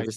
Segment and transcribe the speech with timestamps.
[0.00, 0.10] Teve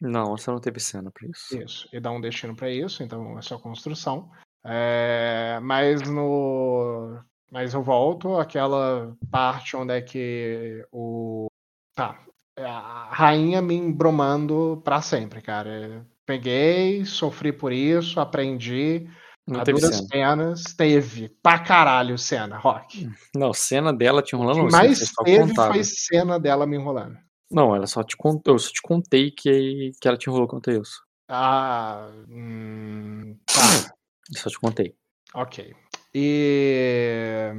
[0.00, 1.62] Não, você não teve cena pra isso.
[1.62, 4.30] Isso, e dá um destino pra isso, então é só construção.
[4.64, 7.20] É, mas no.
[7.50, 11.46] Mas eu volto àquela parte onde é que o.
[11.94, 12.18] Tá.
[12.58, 16.06] A rainha me embromando pra sempre, cara.
[16.24, 19.08] Peguei, sofri por isso, aprendi.
[19.46, 20.08] Não a teve duras cena.
[20.10, 21.28] penas, teve.
[21.40, 23.08] Pra caralho cena, Rock.
[23.34, 27.16] Não, cena dela te enrolando, O que você mais teve foi cena dela me enrolando.
[27.50, 30.70] Não, ela só te contou, eu só te contei que, que ela te enrolou quanto
[30.70, 31.04] a isso.
[31.28, 32.08] Ah.
[32.28, 33.54] Hum, tá.
[34.28, 34.96] Eu só te contei.
[35.32, 35.72] Ok.
[36.12, 37.52] E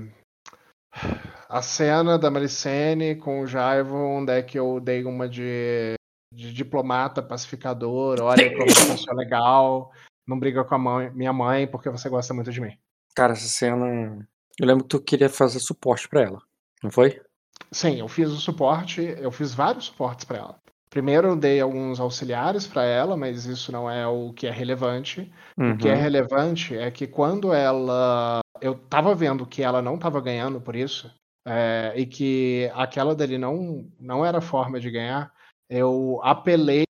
[1.47, 5.93] a cena da Maricene com o Jaivo, onde é que eu dei uma de,
[6.33, 9.91] de diplomata, pacificador, olha como uma pessoa legal,
[10.27, 12.77] não briga com a mãe- minha mãe porque você gosta muito de mim.
[13.15, 14.27] Cara, essa cena.
[14.59, 16.41] Eu lembro que tu queria fazer suporte pra ela.
[16.83, 17.21] Não foi?
[17.71, 20.59] Sim, eu fiz o suporte, eu fiz vários suportes para ela.
[20.89, 25.31] Primeiro eu dei alguns auxiliares para ela, mas isso não é o que é relevante.
[25.59, 26.01] O que é Uhum.
[26.01, 28.39] relevante é que quando ela.
[28.61, 31.13] Eu tava vendo que ela não tava ganhando por isso,
[31.45, 35.31] é, e que aquela dele não, não era forma de ganhar,
[35.69, 36.85] eu apelei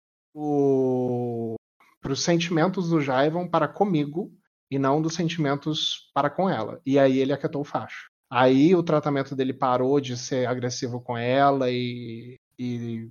[2.02, 4.32] para os sentimentos do Jaivon para comigo
[4.70, 6.82] e não dos sentimentos para com ela.
[6.86, 8.13] E aí ele acatou o facho.
[8.36, 13.10] Aí o tratamento dele parou de ser agressivo com ela e, e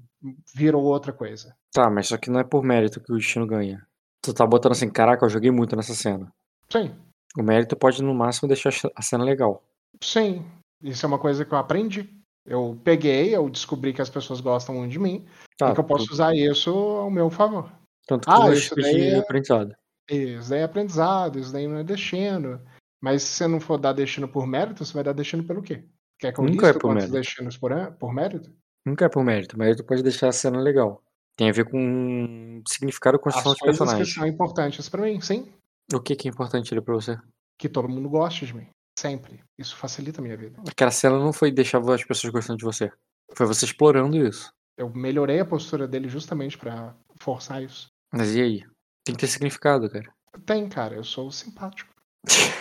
[0.55, 1.55] virou outra coisa.
[1.73, 3.87] Tá, mas isso aqui não é por mérito que o destino ganha.
[4.21, 6.33] Tu tá botando assim, caraca, eu joguei muito nessa cena.
[6.71, 6.93] Sim,
[7.39, 9.63] O mérito pode no máximo deixar a cena legal.
[10.03, 10.45] sim.
[10.83, 12.11] Isso é uma coisa que eu aprendi.
[12.45, 15.25] Eu peguei, eu descobri que as pessoas gostam muito de mim
[15.57, 17.71] Tá, e que eu posso tu- usar isso ao meu favor.
[18.09, 19.73] tanto que Ah, tu isso daí é- aprendizado.
[20.11, 22.61] Isso daí é aprendizado, isso daí não é destino.
[23.03, 25.85] Mas se você não for dar destino por mérito, você vai dar destino pelo quê?
[26.19, 27.13] Quer que eu Nunca é por mérito.
[27.13, 28.51] destinos por, an- por mérito?
[28.87, 31.03] Nunca é por mérito, mérito pode deixar a cena legal.
[31.37, 34.15] Tem a ver com significado e As construção de coisas que personagem.
[34.15, 35.53] são importantes pra mim, sim.
[35.93, 37.19] O que, que é importante ali pra você?
[37.59, 38.69] Que todo mundo goste de mim.
[38.99, 39.43] Sempre.
[39.59, 40.61] Isso facilita a minha vida.
[40.69, 42.93] Aquela cena não foi deixar as pessoas gostando de você.
[43.35, 44.53] Foi você explorando isso.
[44.77, 47.89] Eu melhorei a postura dele justamente pra forçar isso.
[48.13, 48.61] Mas e aí?
[49.05, 50.13] Tem que ter significado, cara.
[50.45, 51.91] Tem, cara, eu sou simpático.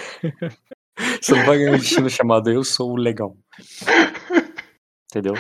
[1.22, 3.36] Você não vai ganhar um destino chamado Eu Sou o Legal.
[5.10, 5.34] Entendeu?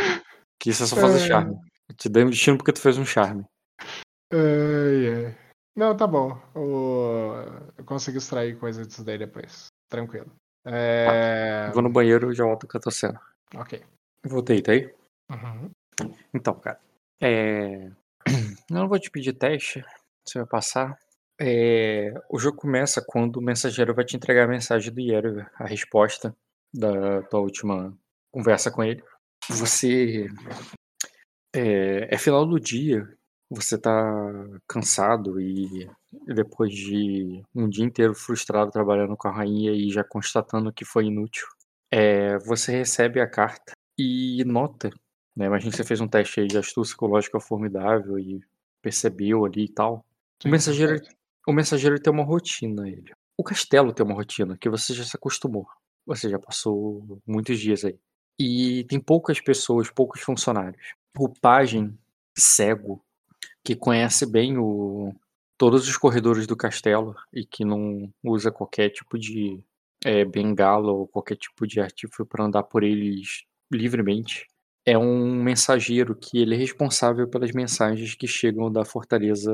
[0.59, 1.28] Que isso é só fazer É.
[1.28, 1.56] charme.
[1.90, 3.46] Eu te dei um destino porque tu fez um charme.
[4.34, 5.36] Ai.
[5.75, 6.31] Não, tá bom.
[6.56, 7.34] O-
[7.78, 9.68] Eu consigo extrair coisa disso daí depois.
[9.90, 10.31] Tranquilo.
[10.66, 11.69] É...
[11.74, 13.19] Vou no banheiro e já volto com a tua cena.
[13.56, 13.81] Ok.
[14.25, 14.94] Voltei, tá aí?
[15.31, 15.69] Uhum.
[16.34, 16.80] Então, cara.
[17.22, 17.90] É...
[18.69, 19.84] Eu não vou te pedir teste.
[20.25, 20.98] Você vai passar.
[21.44, 25.66] É, O jogo começa quando o mensageiro vai te entregar a mensagem do Yerger, a
[25.66, 26.35] resposta
[26.72, 27.97] da tua última
[28.31, 29.03] conversa com ele.
[29.50, 30.28] Você.
[31.53, 33.07] É, é final do dia,
[33.50, 33.91] você tá
[34.68, 35.90] cansado e
[36.28, 41.06] depois de um dia inteiro frustrado trabalhando com a rainha e já constatando que foi
[41.07, 41.47] inútil,
[41.91, 44.91] é, você recebe a carta e nota
[45.35, 45.46] né?
[45.46, 48.41] Imagina que você fez um teste de astúcia psicológica formidável e
[48.81, 50.06] percebeu ali e tal.
[50.44, 51.01] O mensageiro.
[51.47, 53.12] O mensageiro tem uma rotina, ele.
[53.38, 55.68] O castelo tem uma rotina que você já se acostumou.
[56.06, 57.97] Você já passou muitos dias aí.
[58.40, 60.94] E tem poucas pessoas, poucos funcionários.
[61.18, 61.97] O pajem
[62.38, 63.03] cego,
[63.63, 65.13] que conhece bem o,
[65.57, 69.59] todos os corredores do castelo e que não usa qualquer tipo de
[70.03, 74.47] é, bengala ou qualquer tipo de artifício para andar por eles livremente.
[74.85, 79.51] É um mensageiro que ele é responsável pelas mensagens que chegam da fortaleza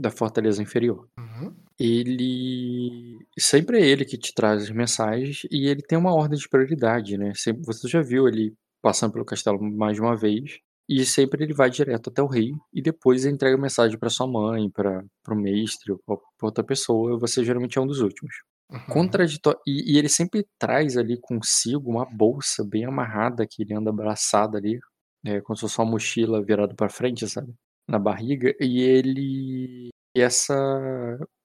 [0.00, 1.06] da fortaleza inferior.
[1.18, 1.54] Uhum.
[1.78, 6.48] Ele sempre é ele que te traz as mensagens e ele tem uma ordem de
[6.48, 7.32] prioridade, né?
[7.34, 11.54] Sempre, você já viu ele passando pelo castelo mais de uma vez e sempre ele
[11.54, 15.34] vai direto até o rei e depois entrega a mensagem para sua mãe, para o
[15.34, 17.18] mestre ou pra outra pessoa.
[17.18, 18.34] Você geralmente é um dos últimos
[18.70, 18.78] Uhum.
[18.88, 19.58] contraditório.
[19.66, 24.56] E, e ele sempre traz ali consigo uma bolsa bem amarrada que ele anda abraçado
[24.56, 24.78] ali,
[25.24, 27.52] é, como se fosse uma mochila virada para frente, sabe?
[27.88, 28.54] Na barriga.
[28.60, 29.89] E ele.
[30.14, 30.54] E essa.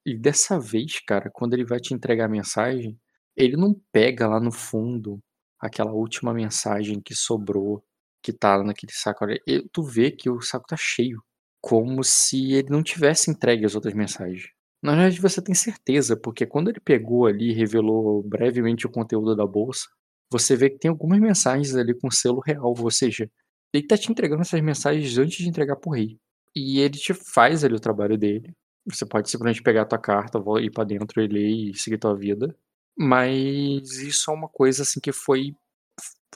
[0.06, 3.00] E dessa vez, cara, quando ele vai te entregar a mensagem,
[3.36, 5.20] ele não pega lá no fundo
[5.60, 7.84] aquela última mensagem que sobrou,
[8.22, 9.24] que tá naquele saco.
[9.26, 9.40] ali.
[9.48, 11.22] E tu vê que o saco tá cheio.
[11.62, 14.44] Como se ele não tivesse entregue as outras mensagens.
[14.84, 19.36] Na verdade, você tem certeza, porque quando ele pegou ali e revelou brevemente o conteúdo
[19.36, 19.88] da bolsa,
[20.32, 23.30] você vê que tem algumas mensagens ali com selo real, ou seja,
[23.74, 26.20] ele tá te entregando essas mensagens antes de entregar pro rei.
[26.56, 28.54] E ele te faz ali o trabalho dele.
[28.88, 32.16] Você pode simplesmente pegar a tua carta, ir pra dentro e ler e seguir tua
[32.16, 32.56] vida.
[32.98, 35.54] Mas isso é uma coisa assim que foi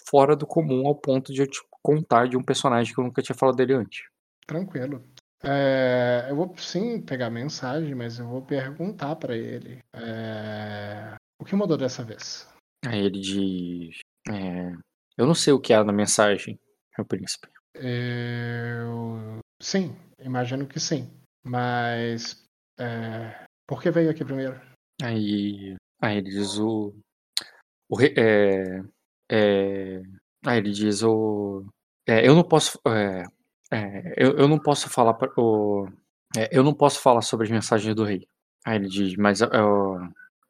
[0.10, 3.22] fora do comum ao ponto de eu te contar de um personagem que eu nunca
[3.22, 4.04] tinha falado dele antes.
[4.46, 5.04] tranquilo.
[5.42, 11.46] É, eu vou sim pegar a mensagem, mas eu vou perguntar para ele é, o
[11.46, 12.48] que mudou dessa vez.
[12.86, 14.00] Aí ele diz:
[14.30, 14.72] é,
[15.18, 16.60] Eu não sei o que há na mensagem,
[16.98, 17.48] meu príncipe.
[17.76, 19.40] Eu...
[19.62, 21.10] Sim, imagino que sim.
[21.44, 22.44] Mas
[22.80, 24.60] é, por que veio aqui primeiro?
[25.02, 26.94] Aí, aí ele diz o,
[27.90, 28.82] o re- é,
[29.32, 30.02] é,
[30.46, 31.66] aí ele diz o
[32.08, 33.24] é, eu não posso é,
[33.72, 35.88] é, eu, eu não posso falar pra, o
[36.38, 38.28] é, eu não posso falar sobre as mensagens do rei.
[38.66, 39.50] Aí ele diz, mas eu,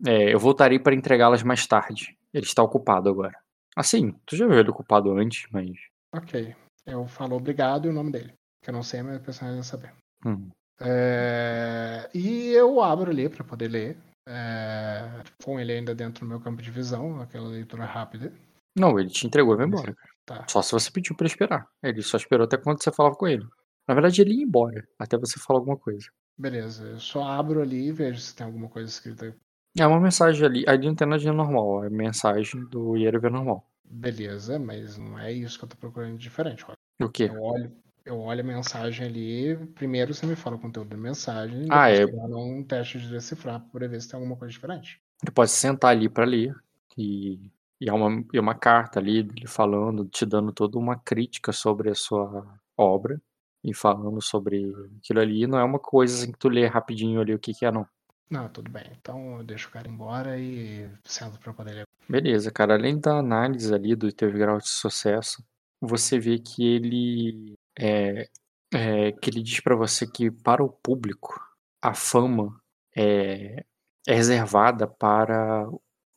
[0.05, 2.17] eu voltarei para entregá-las mais tarde.
[2.33, 3.37] Ele está ocupado agora.
[3.75, 5.69] Assim, tu já viu ele ocupado antes, mas
[6.13, 6.55] Ok.
[6.85, 8.33] Eu falo obrigado e o nome dele.
[8.61, 9.93] Que eu não sei, mas o personagem vai saber.
[10.25, 10.49] hum,
[10.81, 13.97] É, E eu abro ali para poder ler.
[14.27, 18.31] é, Com ele ainda dentro do meu campo de visão, aquela leitura rápida.
[18.75, 19.93] não, ele te entregou e vai embora.
[19.93, 20.09] cara.
[20.25, 20.45] Tá.
[20.47, 21.67] Só se você pediu para esperar.
[21.81, 23.43] Ele só esperou até quando você falava com ele.
[23.87, 26.05] Na verdade, ele ia embora até você falar alguma coisa.
[26.37, 29.35] Beleza, eu só abro ali e vejo se tem alguma coisa escrita.
[29.77, 33.65] É uma mensagem ali, ali não tem nada de normal, é mensagem do Yerevan normal.
[33.83, 36.63] Beleza, mas não é isso que eu tô procurando de diferente.
[36.63, 36.77] Rock.
[37.01, 37.23] O quê?
[37.33, 37.71] Eu olho,
[38.09, 39.55] eu olho a mensagem ali.
[39.75, 41.67] Primeiro você me fala o conteúdo da mensagem.
[41.69, 42.05] Ah, depois é.
[42.05, 45.01] você rola um teste de decifrar para ver se tem alguma coisa diferente.
[45.21, 46.55] Ele pode sentar ali pra ler
[46.97, 47.39] e,
[47.79, 51.51] e é uma, e é uma carta ali dele falando, te dando toda uma crítica
[51.51, 53.21] sobre a sua obra
[53.63, 55.45] e falando sobre aquilo ali.
[55.45, 57.85] Não é uma coisa assim que tu lê rapidinho ali o que que é, não.
[58.29, 58.85] Não, tudo bem.
[58.99, 61.83] Então eu deixo o cara embora e sento pra poder ler.
[62.07, 62.73] Beleza, cara.
[62.75, 65.43] Além da análise ali do teu grau de sucesso,
[65.81, 68.29] você vê que ele é,
[68.73, 71.39] é, que ele diz pra você que para o público
[71.81, 72.59] a fama
[72.95, 73.63] é,
[74.07, 75.67] é reservada para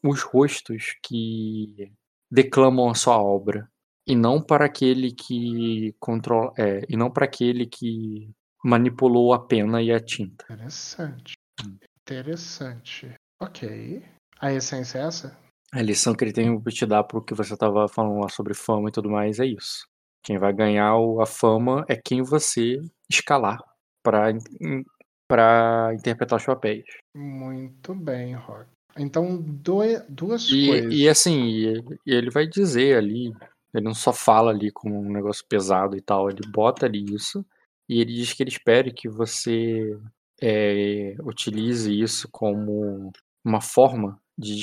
[0.02, 1.92] os rostos que
[2.30, 3.70] declamam a sua obra
[4.06, 8.30] e não para aquele que controla, é, e não para aquele que
[8.64, 10.44] manipulou a pena e a tinta.
[10.50, 11.34] Interessante.
[11.64, 11.76] Hum.
[12.02, 13.14] Interessante.
[13.40, 14.02] Ok.
[14.40, 15.38] A essência é essa?
[15.72, 18.54] A lição que ele tem pra te dar pro que você tava falando lá sobre
[18.54, 19.86] fama e tudo mais é isso.
[20.22, 22.80] Quem vai ganhar a fama é quem você
[23.10, 23.58] escalar
[24.02, 24.84] pra, in-
[25.28, 26.84] pra interpretar os papéis.
[27.14, 28.66] Muito bem, Rock.
[28.96, 30.92] Então, doe- duas E, coisas.
[30.94, 33.32] e assim, e, e ele vai dizer ali,
[33.74, 37.44] ele não só fala ali como um negócio pesado e tal, ele bota ali isso,
[37.88, 39.98] e ele diz que ele espera que você
[40.40, 43.10] é, utilize isso como
[43.44, 44.54] uma forma de,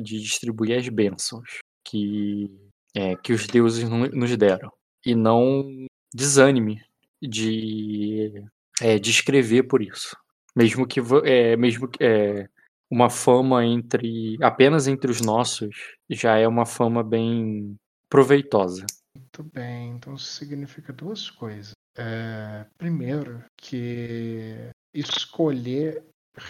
[0.00, 2.50] de distribuir as bênçãos que,
[2.94, 4.70] é, que os deuses no- nos deram.
[5.04, 6.82] E não desânime
[7.20, 8.44] de,
[8.80, 10.16] é, de escrever por isso.
[10.54, 12.48] Mesmo que, é, mesmo que é,
[12.90, 17.74] uma fama entre apenas entre os nossos já é uma fama bem
[18.08, 18.84] proveitosa.
[19.16, 19.92] Muito bem.
[19.92, 21.72] Então, isso significa duas coisas.
[21.96, 26.04] É, primeiro, que escolher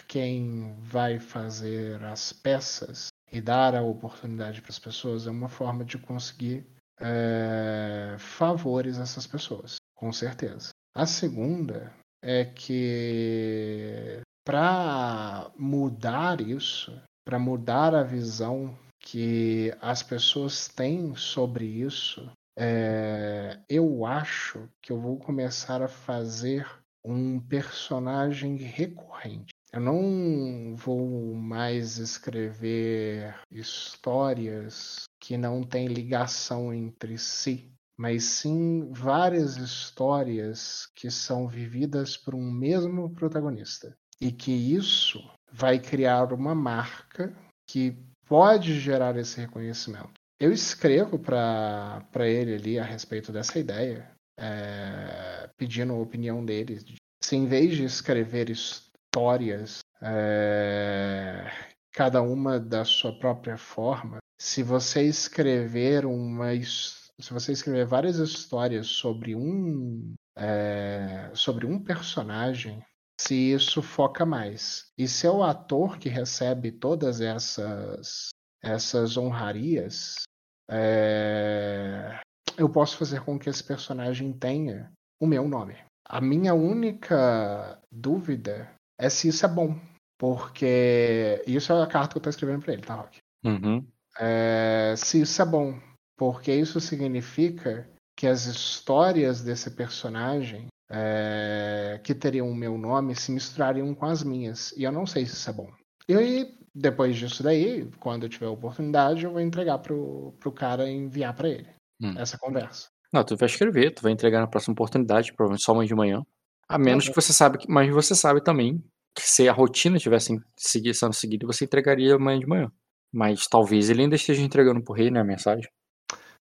[0.09, 5.85] quem vai fazer as peças e dar a oportunidade para as pessoas é uma forma
[5.85, 6.67] de conseguir
[7.01, 10.71] é, favores a essas pessoas, com certeza.
[10.95, 11.93] A segunda
[12.23, 16.93] é que para mudar isso,
[17.25, 25.01] para mudar a visão que as pessoas têm sobre isso, é, eu acho que eu
[25.01, 26.69] vou começar a fazer
[27.05, 29.53] um personagem recorrente.
[29.73, 39.57] Eu não vou mais escrever histórias que não têm ligação entre si, mas sim várias
[39.57, 43.97] histórias que são vividas por um mesmo protagonista.
[44.21, 47.33] E que isso vai criar uma marca
[47.69, 50.13] que pode gerar esse reconhecimento.
[50.41, 56.85] Eu escrevo para ele ali a respeito dessa ideia, é, pedindo a opinião dele.
[57.23, 61.49] Se em vez de escrever histórias, é,
[61.93, 68.89] cada uma da sua própria forma, se você escrever uma se você escrever várias histórias
[68.89, 72.83] sobre um é, sobre um personagem,
[73.21, 74.87] se isso foca mais.
[74.99, 78.31] E se é o ator que recebe todas essas
[78.61, 80.23] essas honrarias,
[80.69, 82.21] é,
[82.59, 85.77] eu posso fazer com que esse personagem tenha o meu nome.
[86.05, 89.79] A minha única dúvida é se isso é bom.
[90.19, 93.19] Porque isso é a carta que eu estou escrevendo para ele, tá, Rock?
[93.45, 93.87] Uhum.
[94.19, 95.79] É, se isso é bom.
[96.17, 103.33] Porque isso significa que as histórias desse personagem é, que teriam o meu nome se
[103.33, 104.73] misturariam com as minhas.
[104.77, 105.71] E eu não sei se isso é bom.
[106.09, 110.53] E aí, depois disso daí, quando eu tiver a oportunidade, eu vou entregar pro, pro
[110.53, 111.69] cara enviar para ele
[112.01, 112.15] Hum.
[112.19, 112.89] essa conversa.
[113.13, 116.23] Não, tu vai escrever, tu vai entregar na próxima oportunidade, provavelmente só amanhã de manhã.
[116.69, 117.13] A menos bom.
[117.13, 117.71] que você sabe que.
[117.71, 118.83] Mas você sabe também
[119.15, 122.73] que se a rotina tivesse segui- sendo seguida, você entregaria amanhã de manhã.
[123.13, 125.69] Mas talvez ele ainda esteja entregando pro rei, né, a mensagem.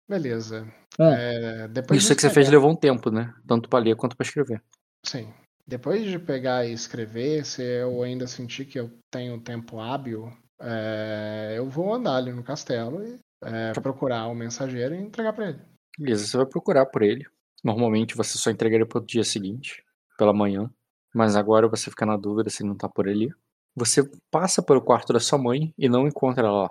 [0.07, 0.71] Beleza.
[0.99, 3.33] É, depois Isso de que você fez levou um tempo, né?
[3.47, 4.61] Tanto pra ler quanto pra escrever.
[5.05, 5.33] Sim.
[5.65, 11.53] Depois de pegar e escrever, se eu ainda sentir que eu tenho tempo hábil, é,
[11.57, 15.61] eu vou andar ali no castelo e é, procurar o mensageiro e entregar pra ele.
[15.97, 17.25] Beleza, você vai procurar por ele.
[17.63, 19.83] Normalmente você só entregaria pro dia seguinte,
[20.17, 20.69] pela manhã.
[21.13, 23.29] Mas agora você fica na dúvida se ele não tá por ali.
[23.75, 26.69] Você passa pelo quarto da sua mãe e não encontra ela lá.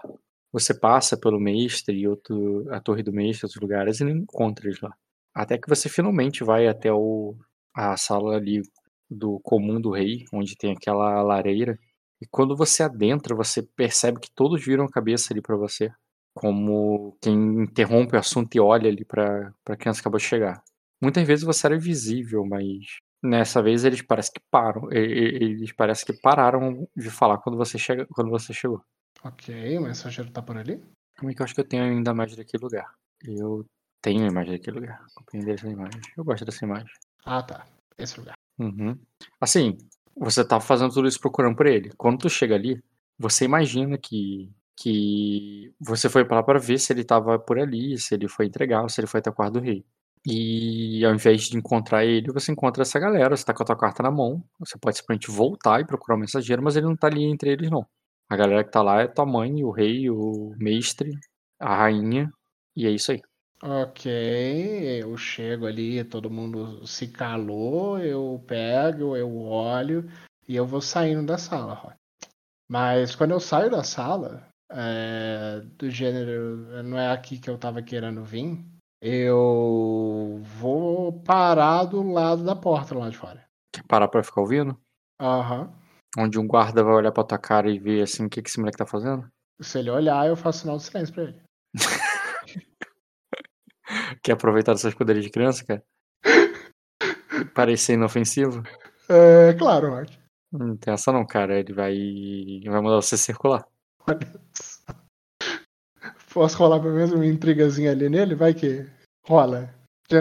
[0.52, 4.66] Você passa pelo mestre e outro, a torre do mestre, outros lugares e não encontra
[4.66, 4.92] eles lá.
[5.34, 7.36] Até que você finalmente vai até o,
[7.74, 8.62] a sala ali
[9.08, 11.78] do comum do rei, onde tem aquela lareira.
[12.20, 15.90] E quando você adentra, você percebe que todos viram a cabeça ali pra você.
[16.34, 20.62] Como quem interrompe o assunto e olha ali pra, pra criança que acabou de chegar.
[21.02, 24.90] Muitas vezes você era invisível, mas nessa vez eles parecem que param.
[24.92, 28.82] Eles parecem que pararam de falar quando você, chega, quando você chegou.
[29.22, 30.82] Ok, o mensageiro tá por ali?
[31.18, 32.94] Como é que eu acho que eu tenho ainda mais daquele lugar?
[33.22, 33.66] Eu
[34.00, 35.04] tenho a imagem daquele lugar.
[35.14, 36.00] Copia dessa imagem.
[36.16, 36.90] Eu gosto dessa imagem.
[37.24, 37.66] Ah, tá.
[37.98, 38.34] Esse lugar.
[38.58, 38.98] Uhum.
[39.40, 39.76] Assim,
[40.16, 41.92] você tá fazendo tudo isso procurando por ele.
[41.96, 42.82] Quando tu chega ali,
[43.18, 44.50] você imagina que
[44.82, 48.46] que você foi pra lá pra ver se ele tava por ali, se ele foi
[48.46, 49.84] entregar, se ele foi até o quarto do rei.
[50.26, 53.76] E ao invés de encontrar ele, você encontra essa galera, você tá com a tua
[53.76, 57.06] carta na mão, você pode simplesmente voltar e procurar o mensageiro, mas ele não tá
[57.06, 57.86] ali entre eles não.
[58.28, 61.10] A galera que tá lá é tua mãe, o rei, o mestre,
[61.58, 62.30] a rainha,
[62.76, 63.20] e é isso aí.
[63.62, 64.10] Ok,
[65.02, 70.10] eu chego ali, todo mundo se calou, eu pego, eu olho
[70.48, 71.94] e eu vou saindo da sala.
[72.68, 77.82] Mas quando eu saio da sala, é, do gênero, não é aqui que eu tava
[77.82, 78.64] querendo vir,
[79.00, 83.44] eu vou parar do lado da porta lá de fora.
[83.72, 84.78] Quer parar pra ficar ouvindo?
[85.20, 85.72] Aham.
[86.18, 88.58] Onde um guarda vai olhar pra tua cara e ver assim o que, que esse
[88.58, 89.30] moleque tá fazendo?
[89.60, 91.40] Se ele olhar, eu faço sinal de silêncio pra ele.
[94.22, 95.84] Quer aproveitar dessas poderes de criança, cara?
[97.54, 98.62] Parecer inofensivo?
[99.08, 100.18] É, claro, Rock.
[100.52, 101.58] Não tem essa não, cara.
[101.58, 101.94] Ele vai.
[102.64, 103.64] Vai mandar você circular.
[106.32, 108.34] Posso rolar pelo menos uma intrigazinha ali nele?
[108.34, 108.86] Vai que
[109.26, 109.74] rola.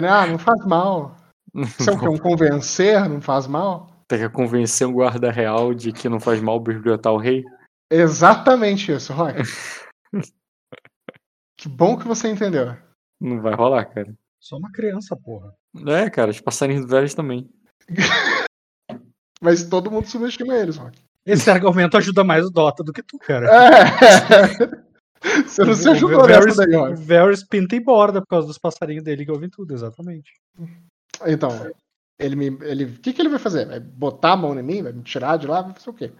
[0.08, 1.16] Ah, não faz mal.
[1.54, 1.94] Isso é?
[2.08, 3.88] Um convencer não faz mal?
[4.08, 7.44] Tem que convencer um guarda real de que não faz mal bibliotar o rei.
[7.90, 9.42] Exatamente isso, Rock.
[11.56, 12.76] que bom que você entendeu.
[13.20, 14.12] Não vai rolar, cara.
[14.40, 15.54] Só uma criança, porra.
[15.86, 17.48] É, cara, os passarinhos velhos também.
[19.40, 20.98] Mas todo mundo subestima eles, Rock.
[21.24, 23.46] Esse argumento ajuda mais o Dota do que tu, cara.
[23.46, 24.89] É.
[25.22, 27.02] Você não se ajudou Varys- nessa daí, O Rock.
[27.02, 30.32] Varys pinta e borda por causa dos passarinhos dele que ouvem tudo, exatamente.
[31.26, 31.50] Então,
[32.18, 32.46] ele me.
[32.66, 33.66] Ele, o que, que ele vai fazer?
[33.66, 34.82] Vai botar a mão em mim?
[34.82, 35.60] Vai me tirar de lá?
[35.62, 36.10] Vai fazer o quê?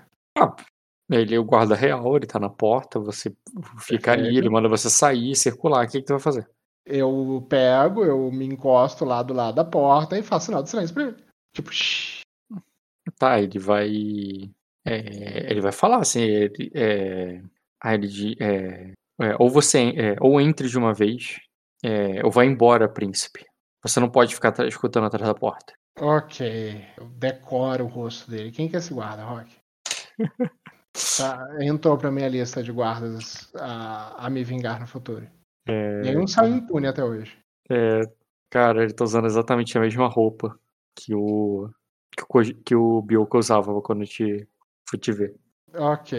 [1.11, 3.35] Ele é o guarda real, ele tá na porta, você
[3.80, 4.38] fica ali, Perfeito.
[4.38, 5.85] ele manda você sair, circular.
[5.85, 6.49] O que, que tu vai fazer?
[6.87, 10.95] Eu pego, eu me encosto lá do lado da porta e faço sinal de silêncio
[10.95, 11.16] pra ele.
[11.54, 12.21] Tipo, shh.
[13.19, 13.90] Tá, ele vai.
[14.87, 16.71] é, ele vai falar assim, ele.
[16.75, 17.42] É,
[17.80, 21.38] ah, ele di- é, é, ou você é, ou entre de uma vez,
[21.84, 23.44] é, ou vai embora, príncipe.
[23.82, 25.72] Você não pode ficar escutando atrás da porta.
[25.99, 28.50] Ok, eu decoro o rosto dele.
[28.52, 29.50] Quem que é esse guarda, Rock?
[31.16, 35.28] Tá, entrou pra minha lista de guardas a, a me vingar no futuro.
[35.66, 37.38] É, Nenhum saiu impune até hoje.
[37.70, 38.02] é,
[38.50, 40.58] cara, ele tá usando exatamente a mesma roupa
[40.94, 41.70] que o
[42.10, 44.49] que o, que o Bioka usava quando eu te
[44.88, 45.37] fui te ver.
[45.75, 46.19] Ok,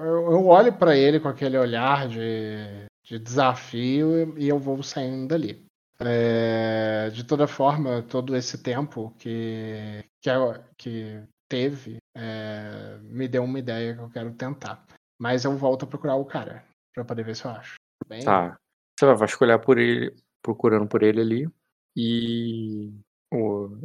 [0.00, 5.64] eu, olho pra ele com aquele olhar de, de desafio e eu vou saindo dali.
[6.00, 10.30] É, de toda forma, todo esse tempo que, que,
[10.76, 14.84] que teve é, me deu uma ideia que eu quero tentar.
[15.20, 17.74] Mas eu volto a procurar o cara pra poder ver se eu acho.
[18.08, 18.56] Bem, Tá.
[18.98, 21.48] Você vai vasculhar por ele, procurando por ele ali.
[21.96, 22.92] E,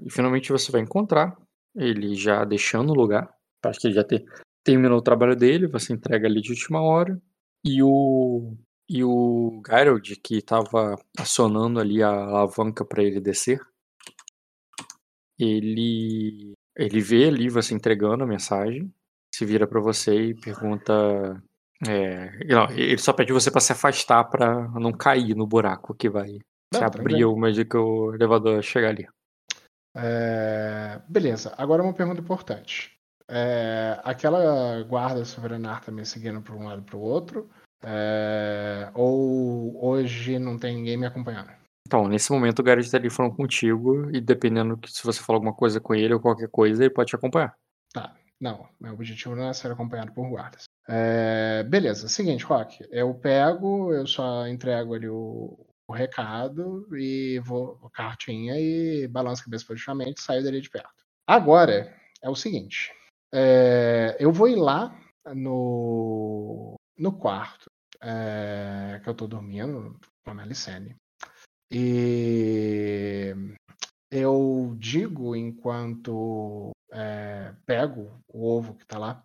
[0.05, 1.37] e finalmente você vai encontrar
[1.75, 3.29] ele já deixando o lugar.
[3.63, 4.25] Acho que ele já ter,
[4.69, 7.19] terminou o trabalho dele, você entrega ali de última hora.
[7.65, 8.55] E o
[8.87, 13.59] e o Geralt, que tava acionando ali a alavanca para ele descer,
[15.37, 18.91] ele ele vê ali você entregando a mensagem,
[19.33, 20.93] se vira para você e pergunta
[21.87, 22.37] é,
[22.75, 26.39] ele só pede você pra se afastar pra não cair no buraco que vai
[26.73, 29.07] se Não, abrir de que o elevador chegar ali.
[29.95, 32.98] É, beleza, agora uma pergunta importante.
[33.29, 37.47] É, aquela guarda sobrenar tá me seguindo para um lado e para o outro?
[37.83, 41.51] É, ou hoje não tem ninguém me acompanhando?
[41.87, 45.37] Então, nesse momento o Garrett tá ali falando contigo e dependendo que se você falar
[45.37, 47.55] alguma coisa com ele ou qualquer coisa, ele pode te acompanhar.
[47.93, 50.63] Tá, não, meu objetivo não é ser acompanhado por guardas.
[50.87, 57.79] É, beleza, seguinte, Rock, eu pego, eu só entrego ali o, o recado e vou
[57.83, 61.03] a cartinha e balanço a cabeça positivamente e saio dali de perto.
[61.27, 62.91] Agora, é o seguinte,
[63.31, 64.95] é, eu vou ir lá
[65.35, 67.69] no, no quarto
[68.01, 70.95] é, que eu tô dormindo com a Melicene.
[71.71, 73.33] E
[74.11, 79.23] eu digo enquanto é, pego o ovo que tá lá.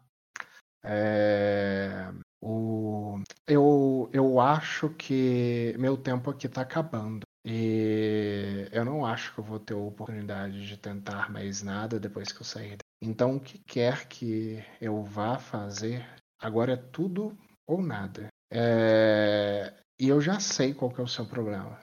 [0.85, 7.23] É, o, eu, eu acho que meu tempo aqui tá acabando.
[7.47, 12.41] E eu não acho que eu vou ter oportunidade de tentar mais nada depois que
[12.41, 12.79] eu sair.
[13.01, 16.07] Então, o que quer que eu vá fazer,
[16.39, 17.37] agora é tudo
[17.67, 18.29] ou nada.
[18.51, 21.79] É, e eu já sei qual que é o seu problema.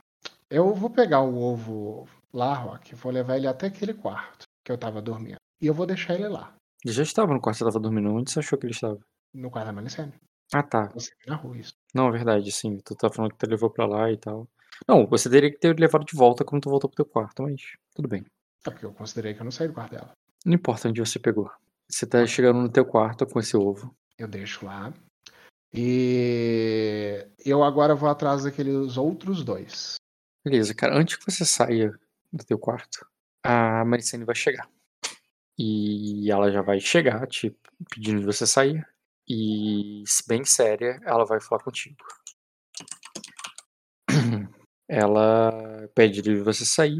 [0.50, 4.78] Eu vou pegar o ovo lá, Rock, vou levar ele até aquele quarto que eu
[4.78, 5.38] tava dormindo.
[5.62, 6.54] E eu vou deixar ele lá.
[6.84, 8.14] Ele já estava no quarto que você estava dormindo.
[8.14, 9.00] Onde você achou que ele estava?
[9.34, 10.14] No quarto da Malicene.
[10.54, 10.90] Ah, tá.
[10.94, 11.74] Você na rua isso.
[11.94, 12.78] Não, é verdade, sim.
[12.84, 14.48] Tu tá falando que tu levou pra lá e tal.
[14.88, 17.62] Não, você teria que ter levado de volta quando tu voltou pro teu quarto, mas
[17.96, 18.26] tudo bem.
[18.66, 20.12] É porque eu considerei que eu não saí do quarto dela.
[20.46, 21.50] Não importa onde você pegou.
[21.90, 23.96] Você tá chegando no teu quarto com esse ovo.
[24.18, 24.94] Eu deixo lá.
[25.74, 29.96] E eu agora vou atrás daqueles outros dois.
[30.44, 30.98] Beleza, cara.
[30.98, 31.94] Antes que você saia
[32.32, 33.06] do teu quarto,
[33.44, 34.70] a Maricene vai chegar.
[35.58, 37.56] E ela já vai chegar, te
[37.90, 38.86] pedindo de você sair.
[39.28, 41.96] E, bem séria, ela vai falar contigo.
[44.90, 47.00] Ela pede de você sair.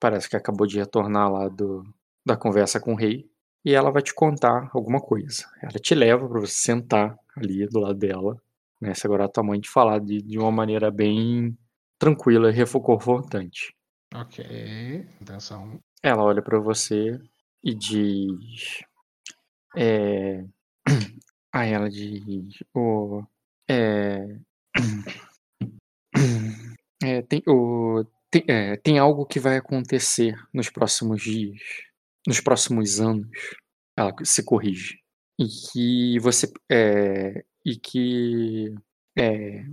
[0.00, 1.84] Parece que acabou de retornar lá do,
[2.28, 3.28] da conversa com o rei.
[3.64, 5.44] E ela vai te contar alguma coisa.
[5.60, 8.40] Ela te leva para você sentar ali do lado dela.
[8.80, 8.94] Né?
[8.94, 11.58] Segurar a tua mãe de falar de, de uma maneira bem
[11.98, 13.74] tranquila e reconfortante.
[14.14, 15.78] Ok, atenção.
[16.02, 17.20] Ela olha para você
[17.62, 18.82] e diz.
[19.76, 20.44] É.
[21.52, 22.62] Aí ela diz.
[22.74, 23.22] O.
[23.68, 24.38] É.
[27.02, 31.60] é tem, o, tem, é, tem algo que vai acontecer nos próximos dias,
[32.28, 33.26] nos próximos anos.
[33.96, 35.00] Ela se corrige.
[35.38, 36.52] E que você.
[36.70, 38.74] É, e que.
[39.18, 39.64] É,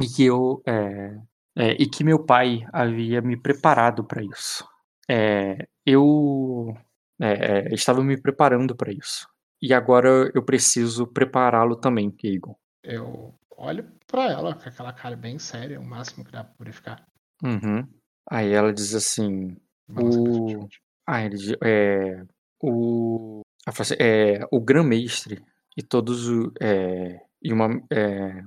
[0.00, 0.62] e que eu.
[0.66, 1.16] É,
[1.58, 4.66] é, e que meu pai havia me preparado para isso.
[5.08, 6.76] É, eu
[7.20, 9.28] é, estava me preparando para isso.
[9.62, 12.54] E agora eu preciso prepará-lo também, Egon.
[12.82, 17.06] Eu olho para ela com aquela cara bem séria, o máximo que dá pra verificar.
[17.42, 17.88] Uhum.
[18.28, 19.56] Aí ela diz assim:
[19.88, 20.68] o...
[21.06, 22.22] Ah, ele diz, é,
[22.62, 23.42] o...
[23.66, 25.42] Assim, é, o Grã-Mestre
[25.76, 28.42] e todos o, é, e, uma, é,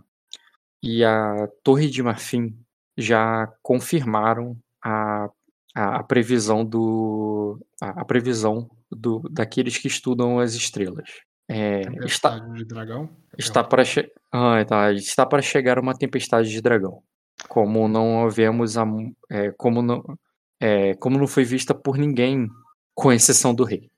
[0.81, 2.57] e a Torre de Marfim
[2.97, 5.29] já confirmaram a
[5.75, 11.09] a, a previsão do a, a, previsão do daqueles que estudam as estrelas.
[11.47, 13.09] É, está de dragão?
[13.37, 17.01] Está para che ah, tá, está para chegar uma tempestade de dragão.
[17.47, 18.85] Como não havemos a,
[19.31, 20.03] é, como não
[20.59, 22.47] é, como não foi vista por ninguém,
[22.95, 23.89] com exceção do rei.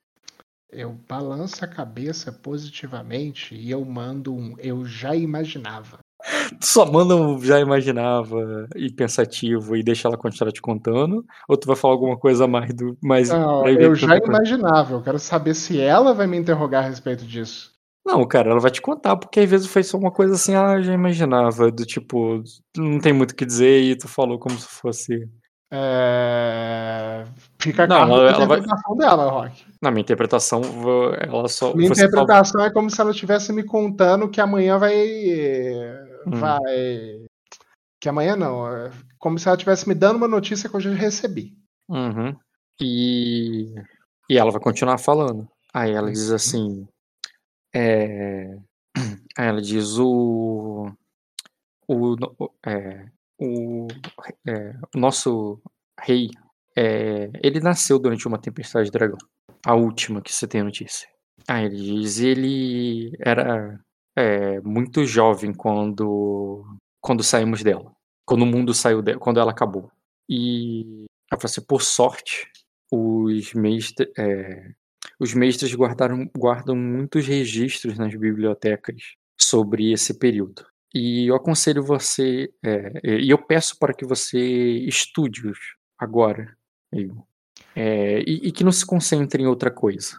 [0.70, 5.98] Eu balanço a cabeça positivamente e eu mando um eu já imaginava.
[6.60, 11.24] Tu só manda um já imaginava e pensativo e deixa ela continuar te contando?
[11.48, 12.96] Ou tu vai falar alguma coisa mais do.
[13.02, 14.94] Mais Não, eu já imaginava.
[14.94, 17.72] Eu quero saber se ela vai me interrogar a respeito disso.
[18.04, 20.80] Não, cara, ela vai te contar, porque às vezes foi só uma coisa assim, ah,
[20.80, 22.42] já imaginava, do tipo,
[22.76, 25.28] não tem muito o que dizer e tu falou como se fosse.
[25.74, 27.24] É...
[27.58, 29.08] Fica a não, ela, ela interpretação vai...
[29.08, 29.64] dela, Rock.
[29.80, 30.60] Na minha interpretação,
[31.18, 31.74] ela só.
[31.74, 34.94] Minha interpretação é como se ela estivesse me contando que amanhã vai
[36.26, 36.30] Hum.
[36.38, 37.26] vai.
[38.00, 38.68] Que amanhã não.
[38.68, 41.56] É como se ela estivesse me dando uma notícia que eu já recebi.
[41.88, 42.36] Uhum.
[42.80, 43.72] E...
[44.28, 45.48] e ela vai continuar falando.
[45.72, 46.86] Aí ela diz assim.
[47.74, 48.56] É...
[49.38, 50.90] Aí ela diz o.
[51.88, 52.16] O,
[52.66, 53.06] é,
[53.42, 53.88] o,
[54.46, 55.60] é, o nosso
[56.00, 56.30] rei,
[56.76, 59.18] é, ele nasceu durante uma tempestade de dragão.
[59.64, 61.08] A última que você tem notícia.
[61.48, 63.80] Aí ele diz, ele era
[64.16, 66.64] é, muito jovem quando,
[67.00, 67.92] quando saímos dela.
[68.24, 69.90] Quando o mundo saiu dela, quando ela acabou.
[70.28, 72.48] E assim, por sorte,
[72.90, 74.72] os mestres, é,
[75.18, 80.64] os mestres guardaram, guardam muitos registros nas bibliotecas sobre esse período.
[80.94, 85.58] E eu aconselho você, é, e eu peço para que você estude-os
[85.98, 86.56] agora,
[87.74, 90.18] é, e, e, que não se concentre em outra coisa.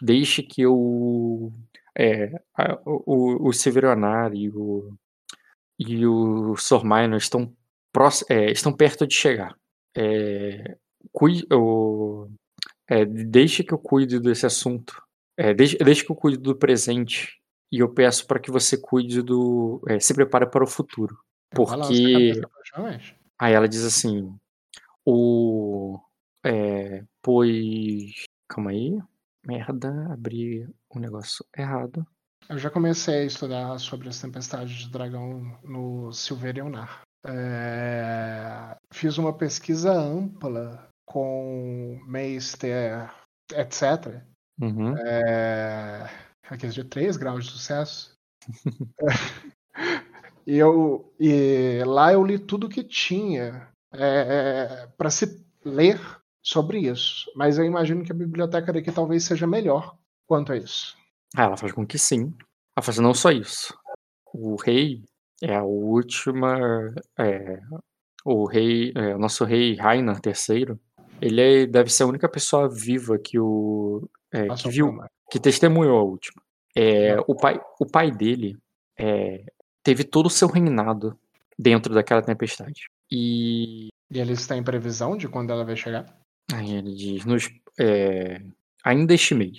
[0.00, 1.52] Deixe que eu
[1.96, 2.32] é,
[2.84, 4.92] o, o Severonar e o,
[5.78, 7.54] e o Sor Minor estão
[8.28, 9.56] é, estão perto de chegar.
[9.94, 10.76] É,
[11.12, 11.46] cuide,
[12.88, 15.02] é, deixe que eu cuide desse assunto.
[15.36, 17.41] É, deixe, deixe que eu cuide do presente.
[17.72, 19.82] E eu peço para que você cuide do.
[19.88, 21.18] É, se prepare para o futuro.
[21.50, 22.34] Porque.
[23.40, 24.38] Aí ela diz assim:
[25.06, 25.98] o.
[26.44, 28.12] É, pois.
[28.46, 29.00] Calma aí.
[29.46, 32.06] Merda, abri o um negócio errado.
[32.48, 37.02] Eu já comecei a estudar sobre as tempestades de dragão no Silverionar.
[37.24, 38.76] É...
[38.92, 43.10] Fiz uma pesquisa ampla com Meister,
[43.52, 44.22] etc.
[44.60, 44.96] Uhum.
[44.98, 46.31] É...
[46.48, 48.16] Aqui de 3 graus de sucesso.
[50.46, 56.00] e, eu, e lá eu li tudo que tinha é, para se ler
[56.42, 57.30] sobre isso.
[57.36, 60.96] Mas eu imagino que a biblioteca daqui talvez seja melhor quanto a isso.
[61.36, 62.34] Ah, ela faz com que sim.
[62.76, 63.74] Ela faz não só isso.
[64.34, 65.02] O rei
[65.40, 66.92] é a última.
[67.18, 67.60] É,
[68.24, 68.92] o rei.
[68.94, 70.76] É, o nosso rei Rainer III.
[71.20, 74.08] Ele é, deve ser a única pessoa viva que o.
[74.32, 74.98] É, que viu.
[75.32, 76.42] Que testemunhou a última.
[76.76, 78.54] É, o, pai, o pai dele
[78.98, 79.42] é,
[79.82, 81.18] teve todo o seu reinado
[81.58, 82.82] dentro daquela tempestade.
[83.10, 83.88] E.
[84.10, 86.04] E ele está em previsão de quando ela vai chegar?
[86.52, 87.48] Aí ele diz: nos,
[87.80, 88.42] é,
[88.84, 89.56] ainda este mês.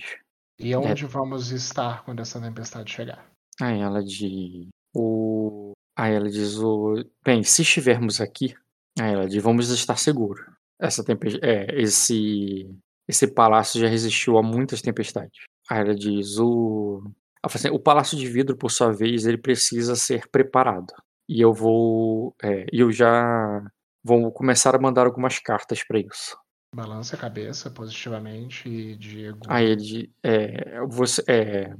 [0.59, 1.07] E onde é.
[1.07, 3.25] vamos estar quando essa tempestade chegar?
[3.59, 5.71] Aí ela diz: o...
[5.97, 7.03] Aí ela diz: o...
[7.25, 8.53] bem, se estivermos aqui,
[8.99, 10.45] aí ela diz: vamos estar seguros.
[10.79, 12.69] Essa tempestade, é, esse
[13.07, 15.45] esse palácio já resistiu a muitas tempestades.
[15.73, 17.01] Aí ela diz: o
[17.41, 20.93] assim, o palácio de vidro, por sua vez, ele precisa ser preparado.
[21.27, 23.59] E eu vou, é, eu já
[24.03, 26.37] vou começar a mandar algumas cartas para isso.
[26.75, 29.39] Balança a cabeça positivamente, Diego.
[29.47, 31.73] Aí ele, é, você, é,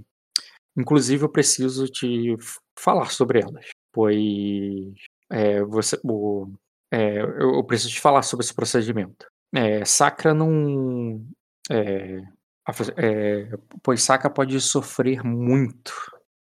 [0.76, 2.36] inclusive eu preciso te
[2.80, 4.18] falar sobre elas, pois
[5.32, 6.52] é, você, o,
[6.92, 9.28] é, eu preciso te falar sobre esse procedimento.
[9.54, 11.24] É, Sacra não,
[11.70, 12.22] é,
[12.98, 13.50] é,
[13.82, 15.94] pois Sacra pode sofrer muito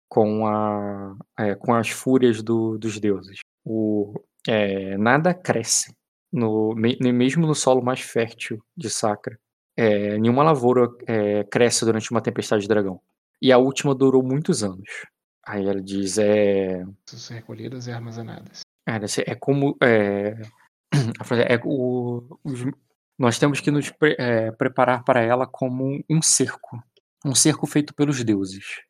[0.09, 3.41] com, a, é, com as fúrias do, dos deuses.
[3.65, 4.15] O,
[4.47, 5.95] é, nada cresce
[6.33, 9.39] no, mesmo no solo mais fértil de Sacra,
[9.77, 13.01] é, nenhuma lavoura é, cresce durante uma tempestade de dragão.
[13.41, 14.89] E a última durou muitos anos.
[15.45, 16.85] Aí ela diz: é.
[17.07, 18.61] São recolhidas e armazenadas.
[18.87, 19.77] É, é como.
[20.93, 22.67] É, é o, os,
[23.19, 26.83] nós temos que nos pre, é, preparar para ela como um cerco
[27.25, 28.83] um cerco feito pelos deuses.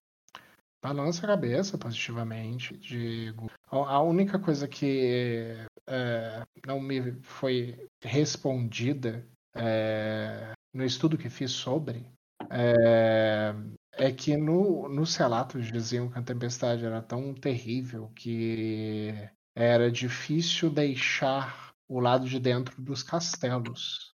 [0.83, 3.51] Balança a cabeça positivamente, digo.
[3.71, 5.57] A única coisa que
[5.87, 12.05] é, não me foi respondida é, no estudo que fiz sobre
[12.51, 13.55] é,
[13.93, 19.15] é, que no, nos relatos diziam que a tempestade era tão terrível que
[19.55, 24.12] era difícil deixar o lado de dentro dos castelos.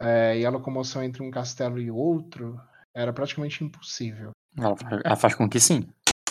[0.00, 2.60] É, e a locomoção entre um castelo e outro
[2.94, 4.30] era praticamente impossível.
[4.56, 5.88] Ela, ela faz com que sim,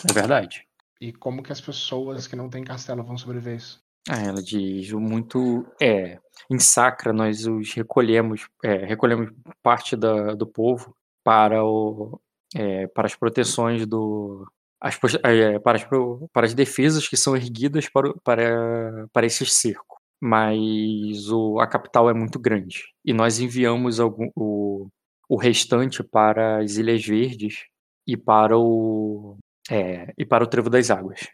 [0.10, 0.68] é verdade.
[1.00, 3.82] E como que as pessoas que não têm castelo vão sobreviver isso?
[4.10, 5.66] Ah, ela diz muito.
[5.82, 6.18] É,
[6.50, 12.20] em Sacra nós os recolhemos, é, recolhemos parte da, do povo para, o,
[12.56, 14.50] é, para as proteções do.
[14.80, 15.84] As, é, para, as,
[16.32, 19.87] para as defesas que são erguidas para, para, para esse cerco.
[20.22, 22.84] Mas o, a capital é muito grande.
[23.06, 24.88] E nós enviamos algum, o,
[25.30, 27.66] o restante para as Ilhas Verdes
[28.06, 29.38] e para o,
[29.70, 31.28] é, e para o Trevo das Águas.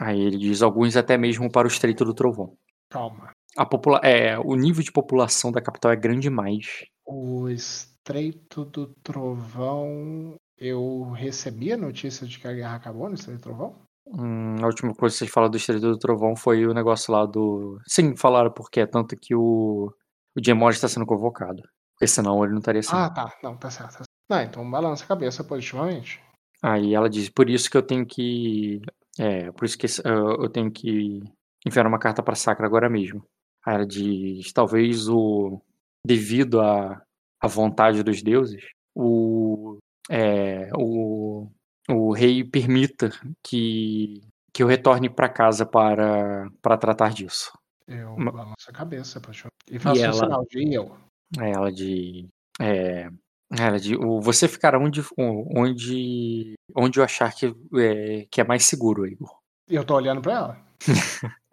[0.00, 2.56] Aí ele diz alguns até mesmo para o Estreito do Trovão.
[2.88, 3.32] Calma.
[3.56, 6.84] A popula é, o nível de população da capital é grande demais.
[7.04, 10.36] O Estreito do Trovão.
[10.56, 13.87] Eu recebi a notícia de que a guerra acabou no Estreito do Trovão?
[14.10, 17.26] Hum, a última coisa que vocês falaram do Estreito do Trovão foi o negócio lá
[17.26, 17.78] do.
[17.86, 19.92] Sim, falaram porque é tanto que o.
[20.36, 21.62] O Gemor está sendo convocado.
[21.94, 22.98] Porque senão ele não estaria sendo.
[22.98, 23.32] Ah, tá.
[23.42, 24.04] Não, tá certo.
[24.30, 26.22] Não, então balança a cabeça positivamente.
[26.62, 28.80] Aí ela diz, por isso que eu tenho que
[29.18, 31.20] é, por isso que uh, eu tenho que
[31.66, 33.24] enviar uma carta para Sacra agora mesmo.
[33.66, 35.60] Aí ela diz, talvez o
[36.06, 37.02] devido à,
[37.40, 38.62] à vontade dos deuses,
[38.94, 41.50] o, é, o,
[41.88, 43.10] o rei permita
[43.42, 44.20] que,
[44.52, 47.52] que eu retorne para casa para, para tratar disso.
[47.86, 49.48] Eu balanço a cabeça, poxa.
[49.70, 50.96] E faço e ela, um sinal de eu.
[51.38, 52.28] Ela de.
[52.60, 53.08] É,
[53.50, 53.96] ela de.
[54.20, 57.46] Você ficará onde, onde onde eu achar que
[57.76, 59.38] é, que é mais seguro, Igor.
[59.68, 60.66] E eu tô olhando para ela.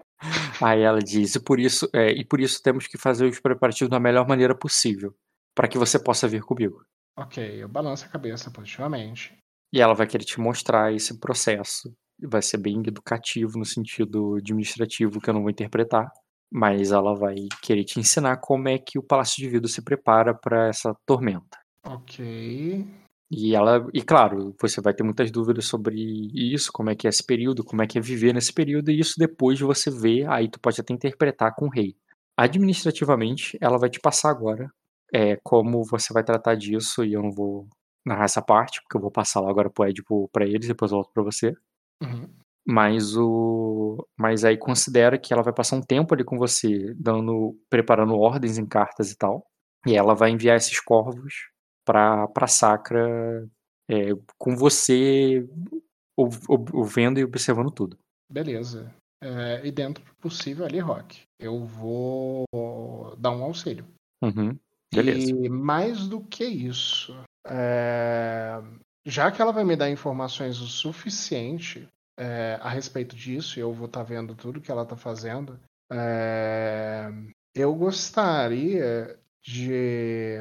[0.61, 3.89] Aí ela diz, e por isso, é, e por isso temos que fazer os preparativos
[3.89, 5.13] da melhor maneira possível,
[5.53, 6.83] para que você possa vir comigo.
[7.17, 9.37] Ok, eu balanço a cabeça positivamente.
[9.75, 11.93] E ela vai querer te mostrar esse processo.
[12.23, 16.09] Vai ser bem educativo no sentido administrativo que eu não vou interpretar.
[16.49, 20.33] Mas ela vai querer te ensinar como é que o Palácio de Vidro se prepara
[20.33, 21.59] para essa tormenta.
[21.85, 22.87] Ok.
[23.29, 25.97] E ela, e claro, você vai ter muitas dúvidas sobre
[26.33, 28.99] isso, como é que é esse período, como é que é viver nesse período, e
[28.99, 31.97] isso depois você vê, aí tu pode até interpretar com o rei.
[32.37, 34.69] Administrativamente, ela vai te passar agora
[35.13, 37.67] é, como você vai tratar disso, e eu não vou
[38.05, 40.97] narrar essa parte, porque eu vou passar lá agora pro Edipo pra eles, depois eu
[40.97, 41.55] volto pra você.
[42.01, 42.29] Uhum.
[42.67, 44.07] Mas o.
[44.17, 47.57] Mas aí considera que ela vai passar um tempo ali com você, dando.
[47.69, 49.45] preparando ordens em cartas e tal.
[49.85, 51.49] E ela vai enviar esses corvos
[51.85, 53.47] pra, pra Sacra
[53.87, 55.47] é, com você
[56.87, 57.97] vendo e observando tudo.
[58.31, 58.91] Beleza.
[59.23, 62.45] É, e dentro do possível ali, Rock, eu vou
[63.17, 63.85] dar um auxílio.
[64.23, 64.57] Uhum.
[64.93, 65.31] Beleza.
[65.31, 67.15] E mais do que isso,
[67.45, 68.61] é,
[69.05, 73.73] já que ela vai me dar informações o suficiente é, a respeito disso, e eu
[73.73, 75.59] vou estar vendo tudo que ela está fazendo,
[75.91, 77.09] é,
[77.53, 80.37] eu gostaria de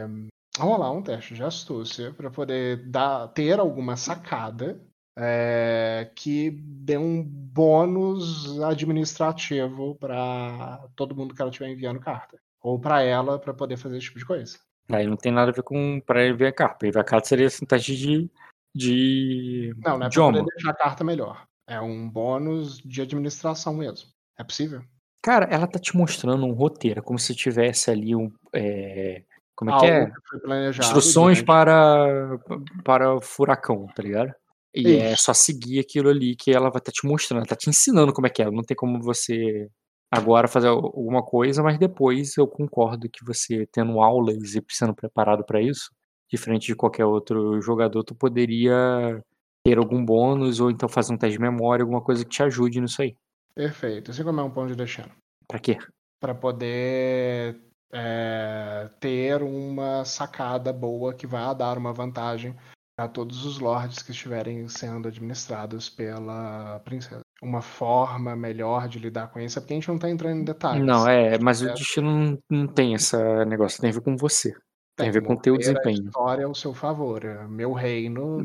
[0.58, 4.80] rolar um teste de astúcia para poder dar, ter alguma sacada
[5.16, 12.38] é, que dê um bônus administrativo para todo mundo que ela estiver enviando carta.
[12.60, 14.58] Ou para ela, para poder fazer esse tipo de coisa.
[14.90, 16.76] Aí não tem nada a ver com pra ele ver a carta.
[16.78, 18.30] Pra ele ver a carta seria assim, teste de.
[18.74, 19.74] de.
[19.84, 21.46] Não, não é para poder deixar a carta melhor.
[21.66, 24.08] É um bônus de administração mesmo.
[24.38, 24.82] É possível?
[25.22, 28.30] Cara, ela tá te mostrando um roteiro, como se tivesse ali um.
[28.52, 29.22] é,
[29.56, 30.40] Como é Algo que é?
[30.40, 30.86] planejado.
[30.86, 32.38] Instruções para,
[32.84, 34.34] para furacão, tá ligado?
[34.74, 37.70] E é só seguir aquilo ali que ela vai estar te mostrando, ela tá te
[37.70, 38.50] ensinando como é que é.
[38.50, 39.70] Não tem como você
[40.14, 44.94] agora fazer al- alguma coisa, mas depois eu concordo que você tendo aulas e sendo
[44.94, 45.90] preparado para isso,
[46.30, 49.22] diferente de qualquer outro jogador, tu poderia
[49.64, 52.80] ter algum bônus ou então fazer um teste de memória, alguma coisa que te ajude
[52.80, 53.16] nisso aí.
[53.54, 54.10] Perfeito.
[54.10, 55.10] Assim como é um ponto de destino.
[55.48, 55.78] Pra quê?
[56.20, 57.60] Para poder
[57.92, 62.54] é, ter uma sacada boa que vai dar uma vantagem
[62.98, 67.23] a todos os lords que estiverem sendo administrados pela princesa.
[67.42, 70.44] Uma forma melhor de lidar com isso é porque a gente não tá entrando em
[70.44, 70.84] detalhes.
[70.86, 71.74] Não, é, mas o É.
[71.74, 74.54] destino não, não tem esse negócio, tem a ver com você.
[74.96, 76.06] Tem a ver com o teu mover a desempenho.
[76.06, 77.24] história ao seu favor.
[77.24, 78.38] É Meu reino,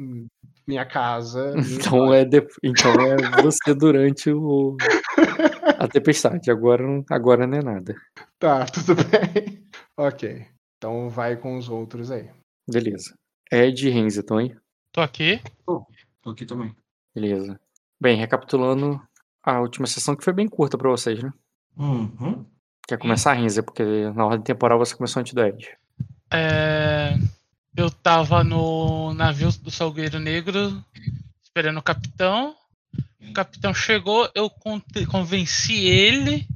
[0.68, 1.54] minha casa.
[1.56, 4.76] minha Então é, de- então é você durante o,
[5.78, 6.50] a tempestade.
[6.52, 7.96] Agora, não- agora não é nada.
[8.40, 9.64] Tá, tudo bem.
[9.98, 10.46] ok.
[10.78, 12.30] Então vai com os outros aí.
[12.70, 13.14] Beleza.
[13.52, 14.56] Ed e Renzi estão aí?
[14.92, 15.40] Tô aqui.
[15.66, 16.76] Tô aqui também.
[17.16, 17.60] Beleza.
[18.02, 19.02] Bem, recapitulando
[19.44, 21.32] a última sessão que foi bem curta pra vocês, né?
[21.78, 22.46] Uhum.
[22.88, 23.62] Quer começar, Renzi?
[23.62, 23.84] Porque
[24.16, 25.70] na ordem temporal você começou antes do Ed.
[26.32, 27.18] É,
[27.76, 30.84] eu tava no navio do Salgueiro Negro
[31.42, 32.56] esperando o capitão.
[33.22, 34.50] O capitão chegou, eu
[35.10, 36.48] convenci ele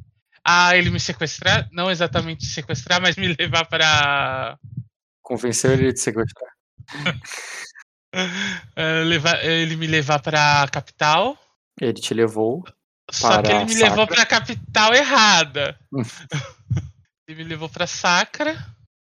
[0.43, 1.67] a ele me sequestrar.
[1.71, 4.57] Não exatamente sequestrar, mas me levar para.
[5.21, 6.51] Convenceu ele de sequestrar.
[8.75, 11.37] é, levar, ele me levar pra capital.
[11.79, 12.63] Ele te levou.
[13.11, 14.15] Só que ele me levou Sacra.
[14.15, 15.79] pra capital errada.
[15.91, 16.01] Hum.
[17.27, 18.55] ele me levou pra Sacra.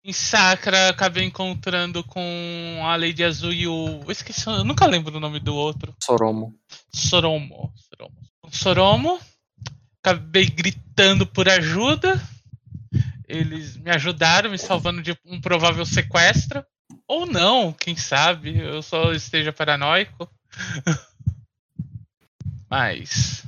[0.03, 4.01] Em Sacra, acabei encontrando com a Lady Azul e o.
[4.03, 5.94] Eu esqueci, eu nunca lembro o nome do outro.
[6.03, 6.55] Soromo.
[6.94, 7.73] Soromo.
[7.77, 8.16] Soromo.
[8.51, 9.20] Soromo.
[10.03, 12.20] Acabei gritando por ajuda.
[13.29, 16.64] Eles me ajudaram, me salvando de um provável sequestro.
[17.11, 18.57] Ou não, quem sabe?
[18.57, 20.31] Eu só esteja paranoico.
[22.70, 23.44] Mas.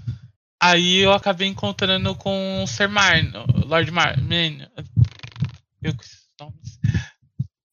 [0.60, 4.20] Aí eu acabei encontrando com o Sir Marno, Lord Mar.
[4.20, 4.66] Man,
[5.80, 6.80] eu que esses nomes.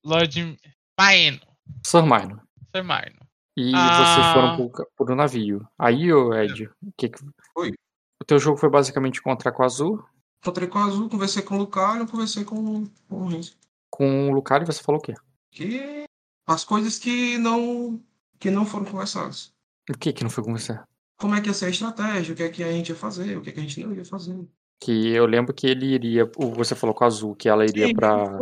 [0.05, 0.57] Lord
[0.99, 1.41] Maeno,
[1.85, 2.41] Sir Minor.
[2.75, 3.19] Sir Marno.
[3.57, 4.13] E Ah.
[4.13, 5.67] vocês foram por, por um navio.
[5.77, 7.19] Aí, ô Ed, o que que...
[7.55, 7.73] Oi.
[8.21, 10.03] O teu jogo foi basicamente encontrar com a Azul,
[10.41, 13.57] Encontrei com a Azul, conversei com o Lucario, conversei com, com o Renzo.
[13.89, 15.13] com o Lucario e você falou o quê?
[15.51, 16.05] Que
[16.47, 17.99] as coisas que não
[18.39, 19.51] que não foram conversadas.
[19.89, 20.79] O que que não foi você?
[21.17, 23.37] Como é que ia ser a estratégia, o que é que a gente ia fazer,
[23.37, 24.47] o que é que a gente não ia fazer.
[24.79, 26.29] Que eu lembro que ele iria.
[26.55, 28.37] Você falou com a Azul que ela iria pra-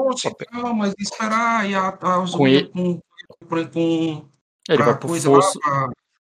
[0.54, 3.00] não, mas esperar e a, a Azul Com ele- com,
[3.50, 4.26] com, com
[4.70, 5.90] Ele vai pro coisa lá, fosso pra-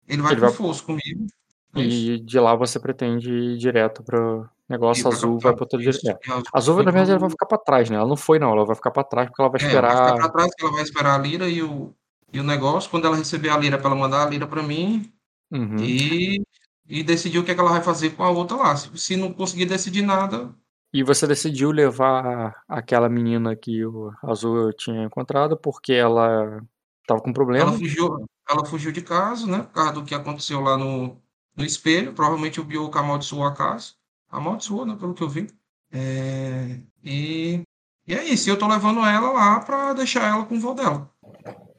[0.08, 1.26] ele vai ele pro vai- fosso comigo.
[1.74, 2.12] É Isso.
[2.12, 5.02] e de lá você pretende ir direto pro negócio.
[5.02, 6.20] Ir pra Azul vai pro outro Isso, direto.
[6.28, 7.98] e a Azul na verdade, ela vai ficar pra trás, né?
[7.98, 8.52] Ela não foi, não.
[8.52, 10.16] Ela vai ficar pra trás porque ela vai É, vai ficar esperar.
[10.18, 11.94] pra trás ela vai esperar a lira e o,
[12.34, 12.90] e o negócio.
[12.90, 15.12] Quando ela receber a lira, pra ela mandar a lira pra mim
[15.52, 15.78] Uhum.
[15.80, 16.42] e,
[16.90, 18.76] e decidir o que, é que ela vai fazer com a outra lá.
[18.76, 20.50] Se, se não conseguir decidir nada,
[20.94, 26.62] E você decidiu levar aquela menina que o Azul tinha encontrado porque ela
[27.08, 27.70] tava com problema.
[27.70, 29.60] ela fugiu, ela fugiu de casa, né?
[29.60, 31.22] Por causa do que aconteceu lá no,
[31.56, 32.14] no espelho.
[32.14, 33.94] Provavelmente o Bioka amaldiçoou a casa.
[34.38, 34.96] Amaldiçoou, né?
[35.00, 35.48] Pelo que eu vi.
[35.92, 37.62] É, e,
[38.08, 38.50] e é isso.
[38.50, 41.10] Eu tô levando ela lá pra deixar ela com o voo dela.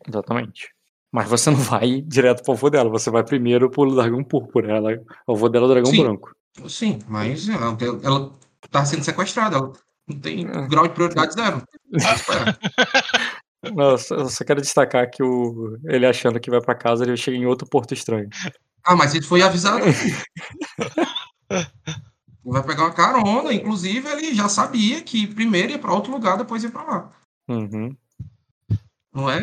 [0.06, 0.70] Exatamente.
[1.12, 4.76] Mas você não vai direto pro avô dela, você vai primeiro pro dragão púrpura.
[4.76, 4.90] Ela,
[5.26, 6.02] o avô dela é o dragão Sim.
[6.02, 6.30] branco.
[6.68, 8.32] Sim, mas ela, ela
[8.70, 9.56] tá sendo sequestrada.
[9.56, 9.72] Ela
[10.08, 10.68] não tem É.
[10.68, 11.62] grau de prioridade zero.
[11.92, 12.58] Espera.
[13.74, 17.36] Não, eu só, quero destacar que o, ele achando que vai pra casa, ele chega
[17.36, 18.28] em outro porto estranho.
[18.84, 19.84] Ah, mas ele foi avisado.
[22.48, 26.62] Vai pegar uma carona, inclusive ele já sabia que primeiro ia pra outro lugar, depois
[26.62, 27.12] ia pra lá.
[27.48, 27.96] Uhum.
[29.12, 29.42] Não é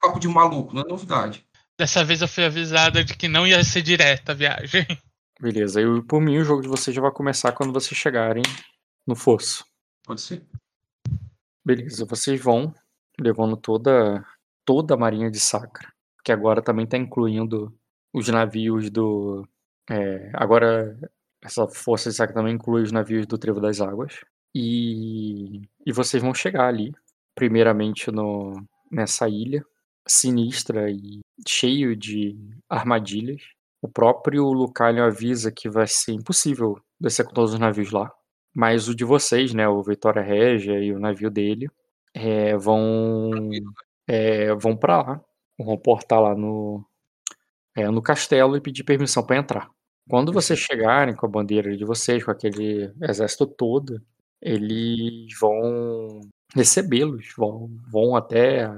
[0.00, 1.44] papo de maluco, não é novidade.
[1.78, 4.86] Dessa vez eu fui avisada de que não ia ser direta a viagem.
[5.38, 8.42] Beleza, e por mim o jogo de vocês já vai começar quando vocês chegarem
[9.06, 9.64] no fosso.
[10.04, 10.42] Pode ser.
[11.64, 12.74] Beleza, vocês vão
[13.20, 14.24] levando toda
[14.64, 15.92] toda a marinha de Sacra,
[16.24, 17.74] que agora também está incluindo
[18.14, 19.46] os navios do
[19.90, 20.96] é, agora
[21.42, 24.20] essa força de Sacra também inclui os navios do Trevo das Águas
[24.54, 26.92] e e vocês vão chegar ali,
[27.34, 28.54] primeiramente no
[28.90, 29.64] nessa ilha
[30.06, 32.36] sinistra e cheio de
[32.68, 33.42] armadilhas.
[33.82, 38.12] O próprio Lucalion avisa que vai ser impossível descer com todos os navios lá.
[38.54, 41.68] Mas o de vocês, né, o Vitória Régia e o navio dele,
[42.14, 43.30] é, vão
[44.08, 45.24] é, vão para lá,
[45.58, 46.84] vão portar lá no
[47.76, 49.70] é, no castelo e pedir permissão para entrar.
[50.08, 54.02] Quando vocês chegarem com a bandeira de vocês, com aquele exército todo,
[54.40, 56.20] eles vão
[56.54, 58.68] recebê-los, vão, vão até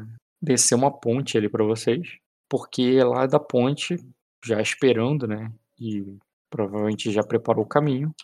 [0.41, 3.97] descer uma ponte ali para vocês, porque lá da ponte,
[4.45, 6.05] já esperando, né, e
[6.51, 8.15] provavelmente já preparou o caminho,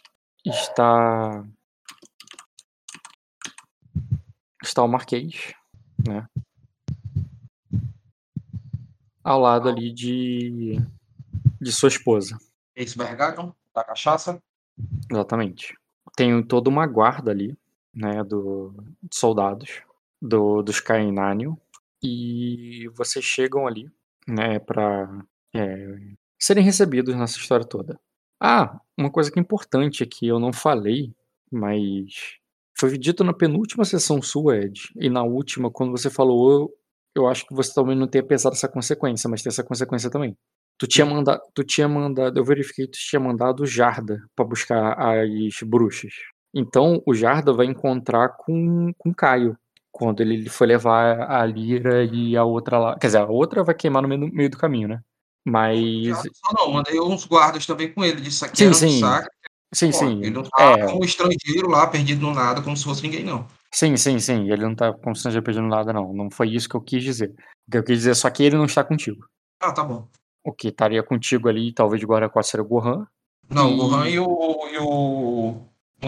[0.45, 1.45] está
[4.63, 5.55] está o Marquês,
[6.07, 6.27] né?
[9.23, 10.77] Ao lado ali de
[11.61, 12.39] de sua esposa,
[12.79, 14.41] Esse Bergarion, da cachaça.
[15.11, 15.77] exatamente.
[16.17, 17.59] Tem toda uma guarda ali,
[17.93, 19.83] né, do de soldados
[20.23, 21.59] do dos Cainânio
[22.01, 23.91] e vocês chegam ali,
[24.29, 25.09] né, para
[26.39, 27.99] serem recebidos nessa história toda.
[28.41, 31.13] Ah, uma coisa que é importante aqui, eu não falei,
[31.51, 32.39] mas
[32.79, 36.75] foi dito na penúltima sessão sua, Ed, e na última, quando você falou, eu,
[37.17, 40.37] eu acho que você também não tenha pensado essa consequência, mas tem essa consequência também.
[40.79, 44.45] Tu tinha mandado, tu tinha mandado, eu verifiquei que tu tinha mandado o Jarda pra
[44.45, 46.13] buscar as bruxas.
[46.55, 49.59] Então, o Jarda vai encontrar com com Caio
[49.91, 53.75] quando ele foi levar a Lira e a outra lá, quer dizer, a outra vai
[53.75, 55.01] queimar no meio, no meio do caminho, né?
[55.45, 58.21] Mas Só não, mandei uns guardas também com ele.
[58.21, 59.01] Disse que Sim, era um sim.
[59.01, 59.29] saco.
[59.75, 60.19] sim, Ó, sim.
[60.21, 63.47] Ele não tá É, como estrangeiro lá, perdido no nada, como se fosse ninguém, não.
[63.73, 64.51] sim, sim, sim.
[64.53, 66.13] Ele não tá como se não tivesse pedindo nada, não.
[66.13, 67.35] Não foi isso que eu quis dizer.
[67.67, 69.27] O que eu quis dizer é só que ele não está contigo.
[69.61, 70.07] Ah, tá bom.
[70.49, 73.07] O que estaria contigo ali, talvez de guarda-costas, seria o Gohan.
[73.51, 75.57] Não, E- o Gohan e o, e o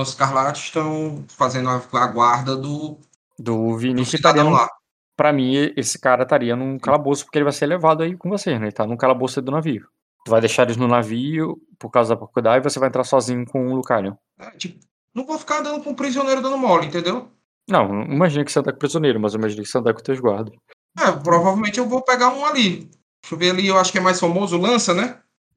[0.00, 2.96] Os Escarlate estão fazendo a, a guarda do,
[3.38, 4.68] Do do Vinícius estaria cidadão lá.
[5.16, 8.58] Pra mim, esse cara estaria num calabouço, porque ele vai ser levado aí com você,
[8.58, 8.66] né?
[8.66, 9.86] Ele tá num calabouço aí do navio.
[10.24, 13.44] Tu vai deixar eles no navio por causa da propriedade e você vai entrar sozinho
[13.46, 14.16] com o Lucario.
[14.38, 14.78] É, tipo,
[15.14, 17.28] não vou ficar andando com um prisioneiro dando mole, entendeu?
[17.68, 20.00] Não, não imagina que você anda com prisioneiro, mas eu imagino que você anda com
[20.00, 20.54] teus guardas.
[20.98, 22.90] É, provavelmente eu vou pegar um ali.
[23.22, 25.16] Deixa eu ver ali, eu acho que é mais famoso o Lança, né?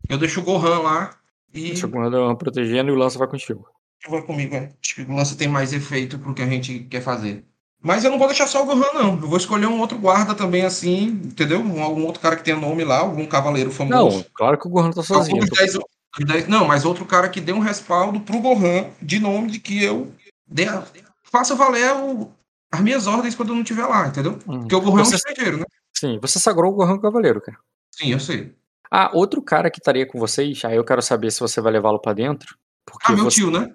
[0.10, 1.12] Eu deixo o Gohan lá
[1.54, 3.66] e Deixa o guarda protegendo e o Lança vai contigo.
[4.10, 4.72] vai comigo, é.
[4.84, 7.46] Acho que o Lança tem mais efeito pro que a gente quer fazer.
[7.82, 9.10] Mas eu não vou deixar só o Gohan, não.
[9.14, 11.60] Eu vou escolher um outro guarda também, assim, entendeu?
[11.60, 14.18] Um, algum outro cara que tenha nome lá, algum cavaleiro famoso.
[14.20, 15.36] Não, claro que o Gohan tá sozinho.
[15.42, 15.78] Alguns tô- dez-
[16.28, 19.84] dez- não, mas outro cara que dê um respaldo pro Gohan de nome de que
[19.84, 20.12] eu
[20.48, 20.66] dê
[21.24, 22.32] faça valer o-
[22.72, 24.40] as minhas ordens quando eu não estiver lá, entendeu?
[24.48, 24.60] Hum.
[24.62, 25.66] Porque o Gohan é um Você- estrangeiro, né?
[26.04, 27.58] Sim, você sagrou o Gohan Cavaleiro, cara.
[27.92, 28.54] Sim, eu sei.
[28.92, 32.00] Ah, outro cara que estaria com vocês, aí eu quero saber se você vai levá-lo
[32.00, 32.58] pra dentro.
[32.86, 33.38] Porque Ah, meu você...
[33.40, 33.74] tio, né?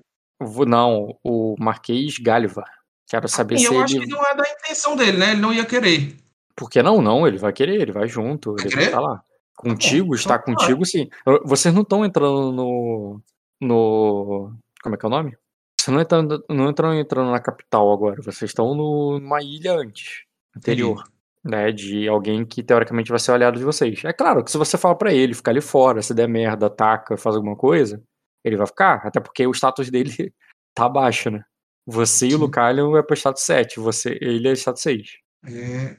[0.67, 2.63] Não, o Marquês Gáliva.
[3.09, 4.05] Quero saber E se eu acho ele.
[4.07, 5.33] que não é da intenção dele, né?
[5.33, 6.15] Ele não ia querer.
[6.55, 7.01] Por que não?
[7.01, 8.85] Não, ele vai querer, ele vai junto, Vai ele vai querer?
[8.87, 9.23] estar lá.
[9.57, 10.61] Contigo, está então tá.
[10.61, 11.09] contigo, sim.
[11.45, 13.21] Vocês não estão entrando no.
[13.61, 14.53] no.
[14.83, 15.37] Como é que é o nome?
[15.81, 20.25] Vocês não estão não estão entrando na capital agora, vocês estão no- numa ilha antes,
[20.57, 21.03] anterior.
[21.45, 24.05] Né, de alguém que teoricamente vai ser o aliado de vocês.
[24.05, 27.17] É claro que se você fala pra ele ficar ali fora, se der merda, ataca,
[27.17, 28.03] faz alguma coisa,
[28.45, 30.33] ele vai ficar, até porque o status dele
[30.75, 31.43] tá baixo, né?
[31.87, 32.37] Você e o Sim.
[32.39, 35.09] Lucalion é pro status 7, você, ele é status 6.
[35.47, 35.97] É.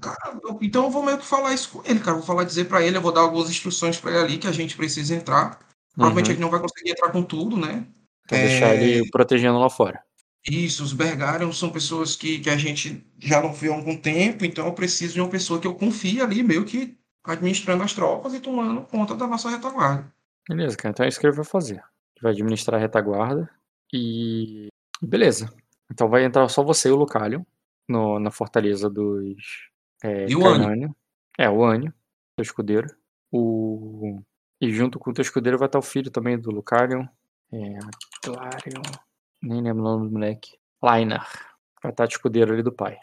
[0.00, 2.16] Cara, eu- então eu vou meio que falar isso com ele, cara.
[2.18, 4.52] Vou falar, dizer pra ele, eu vou dar algumas instruções pra ele ali que a
[4.52, 5.58] gente precisa entrar.
[5.94, 6.32] Provavelmente Uhum.
[6.34, 7.86] ele não vai conseguir entrar com tudo, né?
[8.28, 8.82] Deixar É.
[8.84, 10.00] ele protegendo lá fora.
[10.46, 14.44] Isso, os Bergarion são pessoas que, que a gente já não viu há algum tempo,
[14.44, 18.34] então eu preciso de uma pessoa que eu confie ali, meio que administrando as tropas
[18.34, 20.12] e tomando conta da nossa retaguarda.
[20.46, 20.90] Beleza, cara.
[20.92, 21.76] Então é isso que ele vai fazer.
[21.76, 23.50] Ele vai administrar a retaguarda
[23.92, 24.68] E.
[25.00, 25.52] Beleza.
[25.90, 27.42] Então vai entrar só você e o Lucalion
[27.88, 29.70] no, na fortaleza dos.
[30.02, 30.94] É, E o Anio?
[31.38, 31.92] É, o Anio,
[32.36, 32.94] teu escudeiro.
[33.32, 34.20] O...
[34.60, 37.06] E junto com o teu escudeiro vai estar o filho também do Lucalion.
[37.52, 37.78] É.
[38.22, 38.82] Clarion.
[39.44, 40.56] Nem lembro o nome do moleque.
[40.82, 41.30] Lainar.
[41.82, 42.96] Vai estar de escudeiro ali do pai.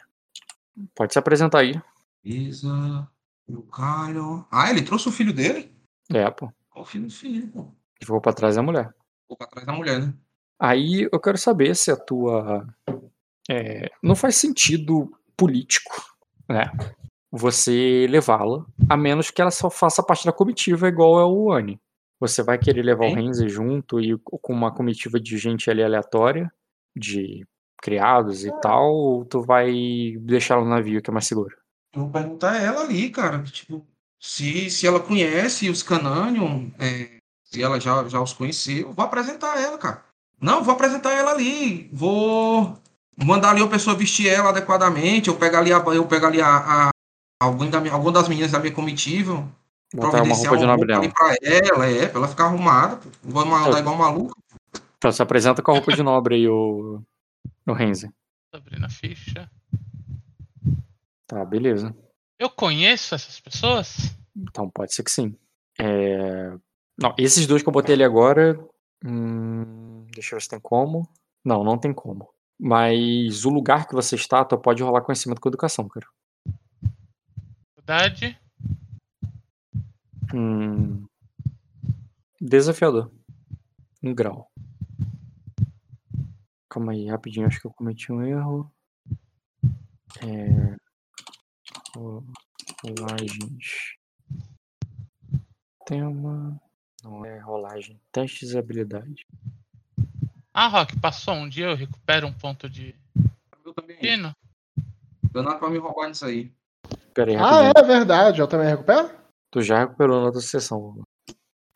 [0.95, 1.79] Pode se apresentar aí.
[2.23, 3.07] Isa,
[3.47, 4.45] o Calho.
[4.51, 5.71] Ah, ele trouxe o filho dele?
[6.11, 6.51] É, pô.
[6.69, 7.67] Qual o filho do filho, pô?
[8.01, 8.93] Ficou pra trás da mulher.
[9.21, 10.13] Ficou pra trás da mulher, né?
[10.59, 12.67] Aí eu quero saber se a tua.
[13.49, 15.91] é, não faz sentido político,
[16.49, 16.71] né?
[17.31, 21.79] Você levá-la, a menos que ela só faça parte da comitiva igual é o Annie.
[22.21, 23.13] Você vai querer levar o.
[23.15, 26.53] Renzi junto e com uma comitiva de gente ali aleatória,
[26.95, 27.43] de
[27.81, 31.57] criados e tal, ou tu vai deixar ela no navio que é mais seguro?
[31.91, 33.41] Eu vou perguntar a ela ali, cara.
[33.41, 33.83] Tipo,
[34.19, 39.03] se, se ela conhece os Cananion, é, se ela já, já os conheceu, eu vou
[39.03, 40.05] apresentar ela, cara.
[40.39, 41.89] Não, vou apresentar ela ali.
[41.91, 42.77] Vou
[43.17, 45.27] mandar ali a pessoa vestir ela adequadamente.
[45.27, 46.89] Eu pego ali, a, eu pego ali a, a,
[47.41, 49.43] algum, da minha, alguma das meninas da minha comitiva.
[49.93, 51.03] Botar uma roupa de nobre dela.
[51.03, 52.97] ali pra ela, é, pra ela ficar arrumada.
[52.97, 53.09] pô.
[53.23, 54.35] Não vou mandar igual maluco.
[54.97, 57.01] Então se apresenta com a roupa de nobre aí, o,
[57.67, 58.09] o Renzi.
[58.53, 59.49] Abrindo a ficha.
[61.27, 61.95] Tá, beleza.
[62.39, 64.15] Eu conheço essas pessoas?
[64.35, 65.35] Então pode ser que sim.
[65.79, 66.53] É,
[66.97, 68.59] Não, esses dois que eu botei ali agora.
[69.03, 71.07] hum, Deixa eu ver se tem como.
[71.43, 72.29] Não, não tem como.
[72.59, 76.05] Mas o lugar que você está, tu pode rolar conhecimento com educação, cara.
[77.75, 78.37] Verdade?
[80.33, 81.05] Hum,
[82.39, 83.11] Desafiador.
[84.03, 84.51] Um grau.
[86.69, 88.71] Calma aí, rapidinho, acho que eu cometi um erro.
[90.23, 90.75] É...
[91.95, 92.25] ro-
[92.83, 93.95] Rolagens.
[95.85, 96.59] Tem uma.
[97.03, 97.99] Não é rolagem.
[98.11, 99.25] Testes de habilidade.
[100.53, 102.95] Ah, Rock, passou um dia, eu recupero um ponto de
[103.65, 103.97] Eu também.
[103.97, 104.35] pino.
[105.31, 106.51] Danado pra me roubar nisso aí.
[107.13, 108.39] Pera aí, Ah, é verdade.
[108.39, 109.09] Eu também recupero?
[109.51, 111.03] Tu já recuperou na outra sessão.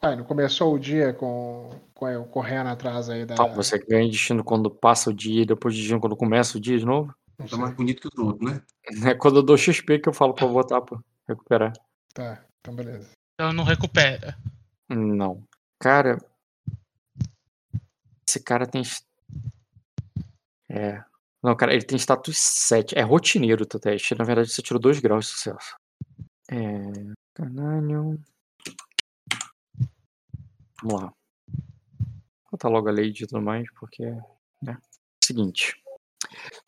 [0.02, 3.34] Ah, não começou o dia com, com eu correndo atrás aí da.
[3.34, 6.62] Então, você ganha destino quando passa o dia e depois de destino quando começa o
[6.62, 7.14] dia de novo.
[7.38, 8.62] Não Tá mais bonito que os outros, né?
[9.04, 10.98] É quando eu dou XP que eu falo pra botar pra
[11.28, 11.74] recuperar.
[12.14, 13.10] Tá, então beleza.
[13.34, 14.38] Então não recupera.
[14.88, 15.44] Não.
[15.80, 16.18] Cara.
[18.28, 18.84] Esse cara tem.
[20.70, 21.04] É.
[21.44, 22.98] Não, cara, ele tem status 7.
[22.98, 24.16] É rotineiro o teu teste.
[24.16, 25.76] Na verdade, você tirou 2 graus de sucesso.
[26.50, 27.15] É.
[27.36, 28.18] Cananion.
[30.82, 31.14] Vamos lá.
[31.48, 34.04] Vou botar logo a lady e tudo mais, porque.
[34.62, 34.78] Né?
[35.24, 35.76] Seguinte.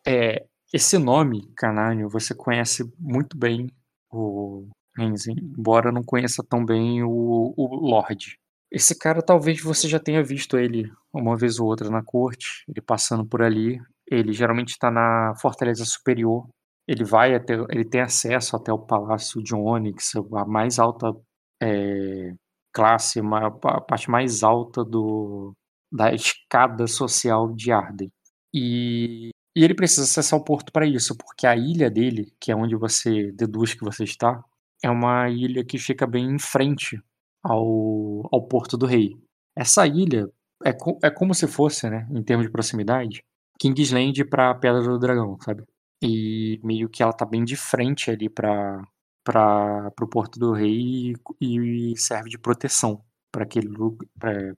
[0.05, 3.71] É, esse nome, Cananion, você conhece muito bem
[4.11, 8.37] o Renzi, embora não conheça tão bem o, o Lorde.
[8.69, 12.81] Esse cara talvez você já tenha visto ele uma vez ou outra na corte, ele
[12.81, 13.79] passando por ali.
[14.05, 16.47] Ele geralmente está na Fortaleza Superior.
[16.87, 21.13] Ele vai até, ele tem acesso até o Palácio de Onyx, a mais alta
[21.61, 22.33] é,
[22.73, 25.53] classe, a parte mais alta do,
[25.91, 28.09] da escada social de Arden.
[28.53, 32.55] E, e ele precisa acessar o porto para isso, porque a ilha dele, que é
[32.55, 34.41] onde você deduz que você está,
[34.83, 37.01] é uma ilha que fica bem em frente
[37.43, 39.17] ao, ao Porto do Rei.
[39.55, 40.29] Essa ilha
[40.63, 43.23] é, co- é como se fosse, né, em termos de proximidade,
[43.59, 45.63] Kingsland para Pedra do Dragão, sabe?
[46.01, 48.81] E meio que ela tá bem de frente ali para
[49.23, 53.69] para o Porto do Rei e, e serve de proteção para aquele
[54.17, 54.55] para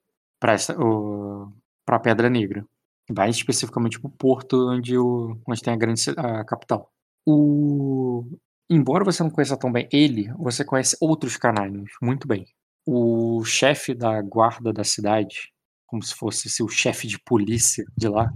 [1.86, 2.64] para Pedra Negra.
[3.12, 6.92] Mais especificamente para o porto onde, o, onde tem a grande a capital.
[7.26, 8.24] O,
[8.70, 12.46] embora você não conheça tão bem ele, você conhece outros canários muito bem.
[12.86, 15.52] O chefe da guarda da cidade,
[15.88, 18.32] como se fosse seu chefe de polícia de lá,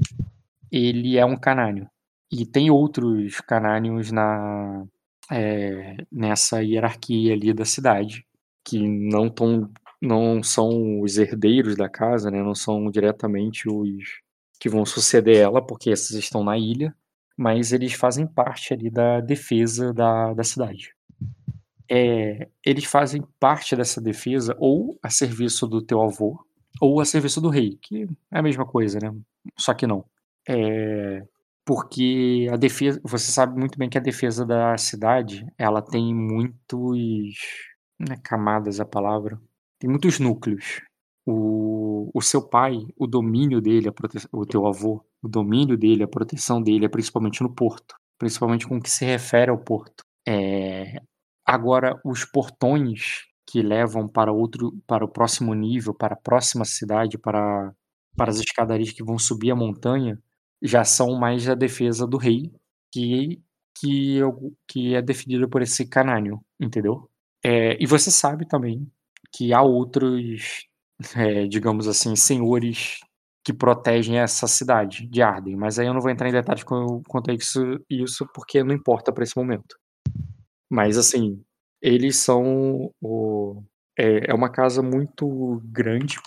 [0.72, 1.88] ele é um canânio.
[2.36, 4.88] E tem outros canários na,
[5.32, 8.26] é, nessa hierarquia ali da cidade,
[8.66, 9.70] que não, tão,
[10.02, 12.42] não são os herdeiros da casa, né?
[12.42, 14.24] não são diretamente os
[14.60, 16.96] que vão suceder ela, porque esses estão na ilha,
[17.38, 20.96] mas eles fazem parte ali da defesa da, da cidade.
[21.88, 26.44] É, eles fazem parte dessa defesa ou a serviço do teu avô,
[26.82, 29.14] ou a serviço do rei, que é a mesma coisa, né?
[29.56, 30.04] Só que não.
[30.50, 31.24] É,
[31.66, 37.36] porque a defesa, você sabe muito bem que a defesa da cidade, ela tem muitos,
[38.00, 39.40] não é camadas a palavra,
[39.80, 40.82] tem muitos núcleos.
[41.26, 44.28] O, o seu pai, o domínio dele, a prote...
[44.32, 48.78] o teu avô, o domínio dele, a proteção dele é principalmente no porto, principalmente com
[48.78, 50.04] o que se refere ao porto.
[50.28, 51.02] É,
[51.46, 57.18] agora, os portões que levam para outro, para o próximo nível, para a próxima cidade,
[57.18, 57.74] para
[58.16, 60.20] para as escadarias que vão subir a montanha,
[60.64, 62.52] já são mais a defesa do rei,
[62.94, 63.42] que
[63.76, 64.26] que é
[64.68, 67.10] que é definida por esse canânio, entendeu?
[67.46, 68.88] Eh, e você sabe também
[69.34, 70.68] que há outros,
[71.16, 73.00] eh, digamos assim, senhores
[73.46, 77.32] que protegem essa cidade de Arden, mas aí eu não vou entrar em detalhes quanto
[77.32, 79.78] a isso isso, porque não importa pra esse momento.
[80.70, 81.44] Mas assim,
[81.82, 83.64] eles são o
[83.98, 86.18] é é uma casa muito grande,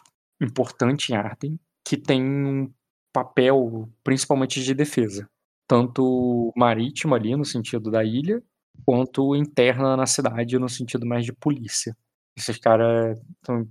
[0.41, 2.71] importante em Arden, que tem um
[3.17, 5.27] papel principalmente de defesa,
[5.67, 8.43] tanto marítimo ali no sentido da ilha,
[8.85, 11.97] quanto interna na cidade no sentido mais de polícia.
[12.37, 13.15] Esses cara
[13.47, 13.67] são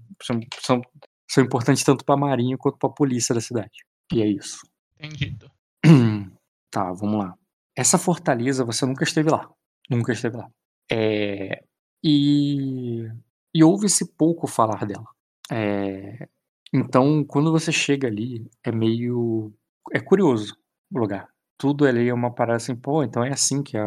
[0.62, 0.82] são
[1.30, 3.86] são importantes tanto pra marinha quanto pra polícia da cidade.
[4.12, 4.60] E é isso.
[5.00, 5.52] Entendido.
[6.72, 7.34] Tá, vamos lá.
[7.74, 9.50] Essa fortaleza você nunca esteve lá,
[9.89, 10.50] nunca esteve lá.
[10.91, 11.64] Eh,
[12.04, 13.08] e
[13.54, 15.06] e ouve-se pouco falar dela.
[15.50, 16.28] Eh,
[16.74, 19.53] então quando você chega ali, é meio
[19.93, 20.55] é curioso
[20.93, 21.28] o lugar.
[21.57, 23.82] Tudo ali é uma parada assim: "Pô, então é assim que é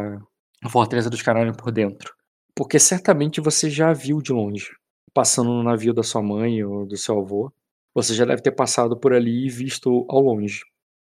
[0.63, 2.13] a fortaleza dos Canânios por dentro".
[2.55, 4.69] Porque certamente você já viu de longe,
[5.13, 7.51] passando no navio da sua mãe ou do seu avô,
[7.93, 10.61] você já deve ter passado por ali e visto ao longe,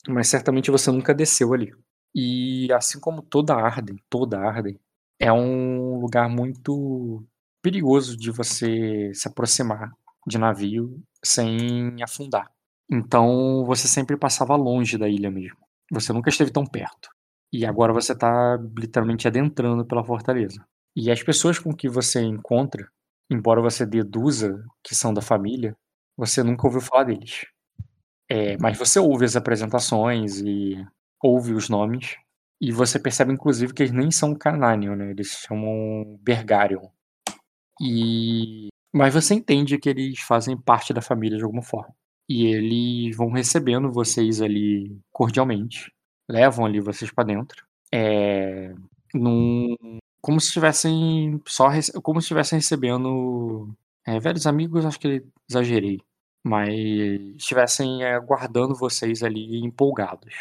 [0.07, 1.73] mas certamente você nunca desceu ali.
[2.13, 4.79] E assim como toda Arden toda Arden,
[5.19, 7.23] é um lugar muito
[7.61, 9.91] perigoso de você se aproximar
[10.27, 12.49] de navio sem afundar.
[12.91, 15.57] Então você sempre passava longe da ilha mesmo,
[15.91, 17.09] você nunca esteve tão perto.
[17.53, 20.65] E agora você tá literalmente adentrando pela fortaleza.
[20.95, 22.87] E as pessoas com que você encontra,
[23.31, 25.75] embora você deduza que são da família,
[26.17, 27.45] você nunca ouviu falar deles.
[28.29, 30.83] Eh, mas você ouve as apresentações e
[31.23, 32.15] ouve os nomes,
[32.61, 36.87] e você percebe inclusive que eles nem são Cananion, né, eles se chamam Bergarion.
[37.81, 41.93] E mas você entende que eles fazem parte da família de alguma forma.
[42.29, 45.91] E eles vão recebendo vocês ali cordialmente,
[46.29, 48.73] levam ali vocês pra dentro, eh,
[49.13, 49.75] num
[50.21, 51.69] como se estivessem só
[52.03, 53.69] como se estivessem recebendo,
[54.07, 55.99] eh, velhos amigos acho que exagerei,
[56.43, 56.69] mas
[57.37, 60.33] estivessem aguardando vocês ali empolgados.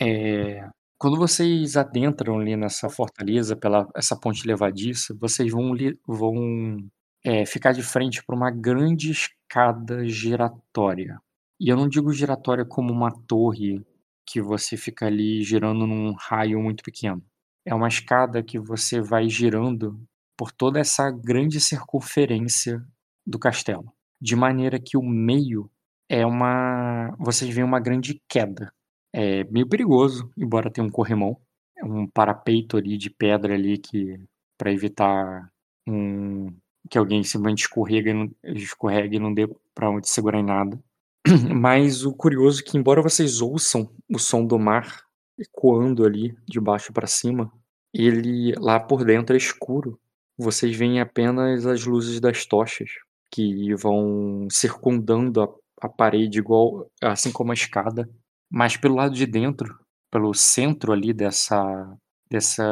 [0.00, 5.72] Eh, quando vocês adentram ali nessa fortaleza pela essa ponte levadiça, vocês vão
[6.06, 6.78] vão,
[7.26, 11.20] eh, ficar de frente pra uma grande escada giratória.
[11.60, 13.84] E eu não digo giratória como uma torre
[14.24, 17.20] que você fica ali girando num raio muito pequeno.
[17.64, 20.00] É uma escada que você vai girando
[20.38, 22.80] por toda essa grande circunferência
[23.26, 25.68] do castelo, de maneira que o meio
[26.08, 28.72] é uma vocês veem uma grande queda.
[29.12, 31.36] É meio perigoso, embora tenha um corrimão,
[31.76, 34.20] é um parapeito ali de pedra ali que
[34.58, 35.50] pra evitar
[35.88, 36.54] um
[36.90, 40.78] que alguém simplesmente escorrega e não escorregue e não dê pra onde segurar em nada.
[41.54, 45.02] Mas o curioso é que embora vocês ouçam o som do mar
[45.38, 47.52] ecoando ali de baixo pra cima,
[47.92, 49.98] ele lá por dentro é escuro.
[50.38, 52.90] Vocês veem apenas as luzes das tochas,
[53.30, 55.48] que vão circundando a
[55.80, 58.08] a parede igual assim como a escada,
[58.50, 59.78] mas pelo lado de dentro,
[60.10, 61.96] pelo centro ali dessa
[62.28, 62.64] dessa,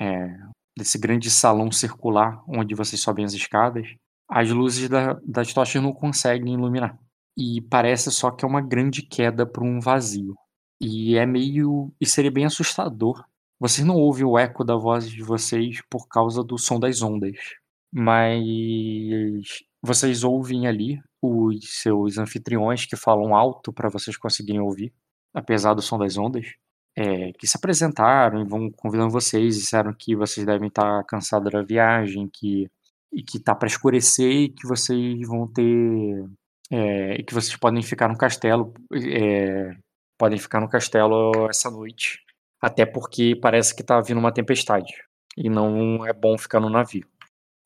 [0.00, 0.38] eh,
[0.76, 3.94] desse grande salão circular onde vocês sobem as escadas,
[4.28, 6.98] as luzes da das tochas não conseguem iluminar.
[7.36, 10.34] E parece só que é uma grande queda pra um vazio.
[10.80, 13.24] E é meio e seria bem assustador.
[13.60, 17.38] Vocês não ouvem o eco da voz de vocês por causa do som das ondas,
[17.92, 18.44] mas
[19.82, 24.92] vocês ouvem ali os seus anfitriões que falam alto pra vocês conseguirem ouvir,
[25.32, 26.46] apesar do som das ondas,
[26.96, 31.62] eh, que se apresentaram e vão convidando vocês, disseram que vocês devem estar cansados da
[31.62, 32.70] viagem, que
[33.12, 36.26] e que tá pra escurecer e que vocês vão ter,
[36.70, 39.76] eh, e que vocês podem ficar no castelo, eh,
[40.18, 42.20] podem ficar no castelo essa noite,
[42.60, 44.92] até porque parece que tá vindo uma tempestade,
[45.36, 47.06] e não é bom ficar no navio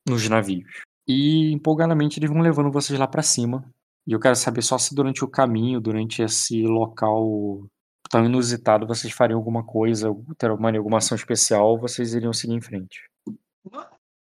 [0.07, 0.81] nos navios.
[1.07, 3.63] E empolgadamente eles vão levando vocês lá pra cima,
[4.07, 7.63] e eu quero saber só se durante o caminho, durante esse local
[8.09, 12.99] tão inusitado, vocês fariam alguma coisa, tomaria alguma ação especial vocês iriam seguir em frente?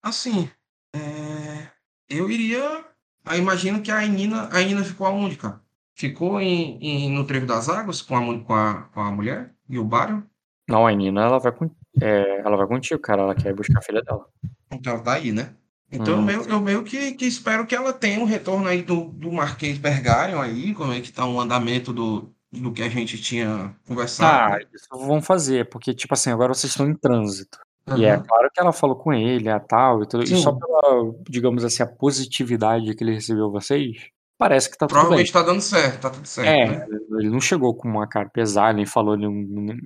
[0.01, 0.49] Assim,
[0.95, 1.67] eh,
[2.09, 2.85] eu iria
[3.25, 5.61] aí imagino que a Nina a Nina ficou aonde, cara?
[5.95, 9.79] Ficou em em no Trevo das Águas com a com a com a mulher e
[9.79, 10.21] o Barion?
[10.67, 11.69] Não, a Nina ela vai com
[12.01, 14.27] eh, ela vai contigo, cara, ela quer buscar a filha dela.
[14.71, 15.55] Então ela tá aí, né?
[15.91, 16.25] Então eu Uhum.
[16.25, 19.77] meio eu meio que que espero que ela tenha um retorno aí do do Marquês
[19.77, 24.53] Bergarion aí, como é que tá o andamento do do que a gente tinha conversado,
[24.53, 24.61] né.
[24.73, 27.57] isso vão fazer, porque, tipo assim, agora vocês estão em trânsito.
[27.97, 30.59] E é claro que ela falou com ele, ah, tal e tudo, e só Sim.
[30.59, 34.07] pela, digamos assim, a positividade que ele recebeu vocês,
[34.39, 35.01] parece que tá tudo bem.
[35.01, 36.87] Provavelmente tá dando certo, tá tudo certo, É, né?
[37.19, 39.77] ele não chegou com uma cara pesada, nem falou nenhum.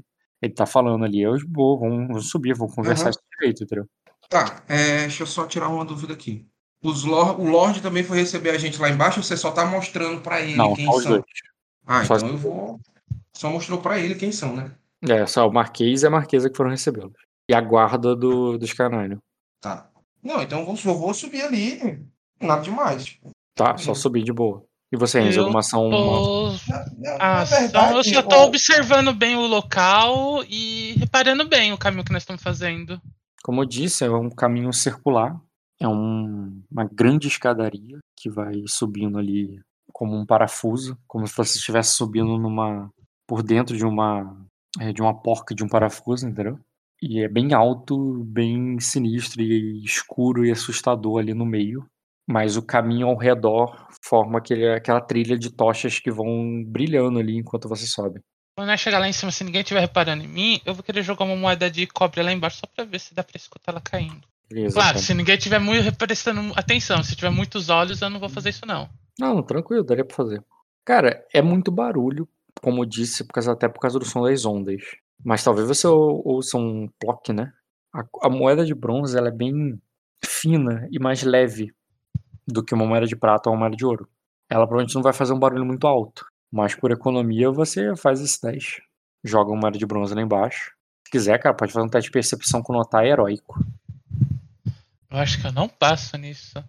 [0.42, 3.12] Ele tá falando ali, eu boa, vamos, subir, vamos conversar Aham.
[3.12, 3.86] desse jeito, entendeu?
[4.30, 6.46] Tá, é, deixa eu só tirar uma dúvida aqui.
[6.82, 9.66] Os Lor- o Lorde também foi receber a gente lá embaixo ou você só tá
[9.66, 11.12] mostrando pra ele Não, quem são?
[11.12, 11.24] dois.
[11.92, 12.80] Ah, Só- então eu vou.
[13.34, 14.72] Só mostrou pra ele quem são, né?
[15.02, 17.14] É, só o Marquês e a Marquesa que foram recebê-los.
[17.50, 19.18] E a guarda do, dos Canânio.
[19.60, 19.90] Tá.
[20.22, 22.06] Não, então eu vou, eu vou subir ali.
[22.40, 23.06] Nada demais.
[23.06, 24.64] Tipo, Tá, só subir de boa.
[24.92, 25.88] E você, Renzo, Eu alguma ação?
[25.88, 26.52] uma- Tô...
[26.68, 31.72] na, na- Ah, na verdade, eu só tô observando bem o local e reparando bem
[31.74, 33.02] o caminho que nós estamos fazendo.
[33.44, 35.40] Como eu disse, é um caminho circular.
[35.82, 39.60] É um- uma grande escadaria que vai subindo ali
[40.00, 42.90] como um parafuso, como se você estivesse subindo numa
[43.28, 44.34] por dentro de uma
[44.80, 46.58] é, de uma porca de um parafuso, entendeu?
[47.02, 51.86] E é bem alto, bem sinistro e escuro e assustador ali no meio.
[52.26, 57.36] Mas o caminho ao redor forma aquele, aquela trilha de tochas que vão brilhando ali
[57.38, 58.22] enquanto você sobe.
[58.58, 61.04] Quando nós chegar lá em cima, se ninguém estiver reparando em mim, eu vou querer
[61.04, 63.82] jogar uma moeda de cobre lá embaixo só pra ver se dá pra escutar ela
[63.82, 64.26] caindo.
[64.50, 65.02] Beleza, Claro, então.
[65.02, 68.66] se ninguém tiver muito prestando atenção, se tiver muitos olhos, eu não vou fazer isso
[68.66, 68.90] não.
[69.20, 70.44] Não, tranquilo, daria pra fazer.
[70.86, 72.28] Cara, é muito barulho,
[72.62, 74.82] como eu disse, por causa, até por causa do som das ondas.
[75.24, 77.52] Mas talvez você ou- ouça um plock, né?
[77.94, 79.80] A, a moeda de bronze ela é bem
[80.24, 81.74] fina e mais leve
[82.48, 84.08] do que uma moeda de prata ou uma moeda de ouro.
[84.50, 86.26] Ela provavelmente não vai fazer um barulho muito alto.
[86.52, 88.82] Mas por economia você faz esse teste.
[89.24, 90.72] Joga uma moeda de bronze lá embaixo.
[91.06, 93.60] Se quiser, cara, pode fazer um teste de percepção com notar heróico.
[95.12, 96.64] Eu acho que eu não passo nisso.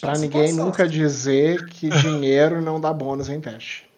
[0.00, 3.88] Pra ninguém nunca dizer que dinheiro não dá bônus em teste.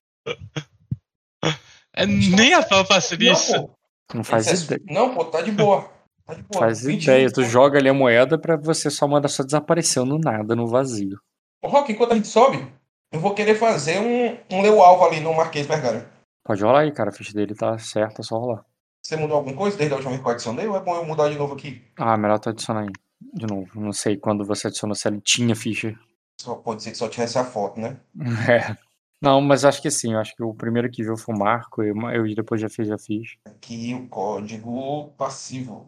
[1.95, 3.53] É, nem a pau passo nisso.
[3.53, 3.71] Não.
[4.15, 4.81] Não faz é- ideia.
[4.89, 5.91] Não, pô, tá de boa.
[6.27, 6.61] Tá de boa.
[6.61, 7.31] Faz 20 ideia.
[7.31, 11.19] Tu joga ali a moeda pra você só mandar só desapareceu no nada, no vazio.
[11.63, 12.67] Ô, Rock, enquanto a gente sobe,
[13.13, 16.11] eu vou querer fazer um, um leu alvo ali no Marquês Vergara.
[16.45, 17.11] Pode rolar aí, cara.
[17.11, 18.65] A ficha dele tá certa, é só rolar.
[19.05, 21.05] Você mudou alguma coisa desde a última vez que eu adicionei ou é bom eu
[21.05, 21.83] mudar de novo aqui?
[21.97, 22.93] Ah, melhor tu adicionar aí.
[23.35, 23.81] De novo.
[23.81, 25.99] Não sei quando você adicionou se ele tinha ficha.
[26.41, 27.99] Só pode ser que só tivesse a foto, né?
[28.49, 28.77] É.
[29.21, 30.15] Não, mas acho que sim.
[30.15, 31.81] Acho que o primeiro que viu foi o Marco.
[31.83, 33.37] Eu, eu depois já fiz, já fiz.
[33.45, 35.87] Aqui o código passivo.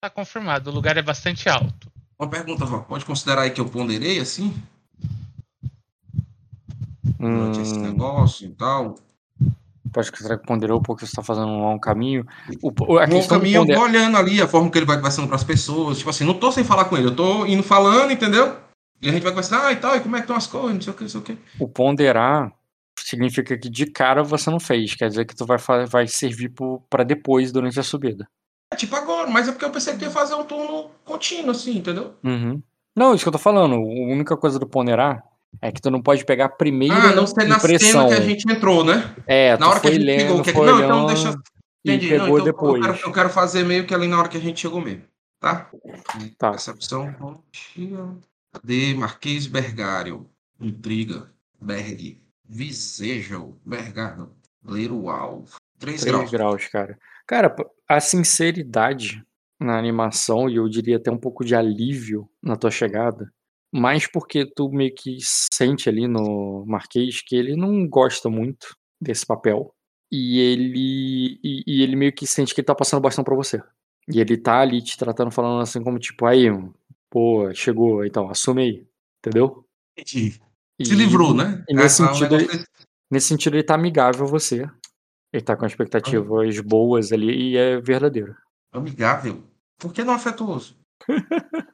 [0.00, 1.90] Tá confirmado, o lugar é bastante alto.
[2.16, 2.86] Uma pergunta, Rock.
[2.88, 4.54] Pode considerar aí que eu ponderei assim?
[7.18, 8.94] Durante esse Hum, negócio e tal.
[9.92, 12.24] Pode considerar que ponderou porque você tá fazendo um longo caminho.
[12.62, 13.74] O, a do caminho eu ponder...
[13.74, 15.98] vou olhando ali a forma que ele vai passando pras pessoas.
[15.98, 18.56] Tipo assim, não tô sem falar com ele, eu tô indo falando, entendeu?
[19.00, 20.74] E a gente vai conversar, ah, e tal, e como é que estão as coisas,
[20.74, 21.38] não sei o que, não sei o que.
[21.60, 22.52] o ponderar
[23.00, 24.94] significa que de cara você não fez.
[24.94, 26.52] Quer dizer que tu vai, vai servir
[26.90, 28.28] pra depois, durante a subida.
[28.72, 31.78] É tipo agora, mas é porque eu pensei que ia fazer um turno contínuo, assim,
[31.78, 32.14] entendeu?
[32.22, 32.62] Uhum.
[32.94, 33.74] Não, isso que eu tô falando.
[33.74, 35.22] A única coisa do ponderar
[35.60, 38.08] é que tu não pode pegar a primeira Ah, não ser na cena impressão.
[38.08, 39.14] que a gente entrou, né?
[39.26, 41.34] É, Na hora que a gente lendo, chegou, que- não, então deixa-
[41.84, 42.08] Entendi.
[42.08, 42.84] pegou não, então depois.
[42.84, 45.04] Eu quero, eu quero fazer meio que ali na hora que a gente chegou mesmo,
[45.40, 45.70] tá?
[46.36, 46.50] Tá.
[46.50, 48.16] Percepção, pontinha.
[48.52, 48.94] Cadê?
[48.94, 50.28] Marquês Bergário.
[50.60, 51.30] Intriga.
[51.60, 52.20] Berg.
[52.48, 53.56] Visejo.
[53.64, 54.32] Bergado.
[54.64, 55.48] Ler o alvo.
[55.78, 56.30] 3 3 graus.
[56.30, 56.98] graus, cara.
[57.26, 57.54] Cara,
[57.88, 59.22] a sinceridade
[59.60, 63.30] na animação, e eu diria até um pouco de alívio na tua chegada,
[63.72, 69.26] mais porque tu meio que sente ali no Marquês que ele não gosta muito desse
[69.26, 69.74] papel.
[70.10, 73.62] E ele, e, e ele meio que sente que ele tá passando bastão pra você.
[74.10, 76.46] E ele tá ali te tratando, falando assim como tipo, aí,
[77.10, 78.86] pô, chegou, então, assume aí.
[79.18, 79.66] Entendeu?
[79.98, 80.40] Entendi.
[80.78, 81.62] E- Se livrou, né?
[81.68, 82.64] e nesse Ah, o sentido, negócio
[83.10, 84.68] Nesse sentido, ele tá amigável a você.
[85.32, 88.34] Ele tá com expectativas boas ali e é verdadeiro.
[88.72, 89.42] é Amigável.
[89.78, 90.76] Por que não afetuoso?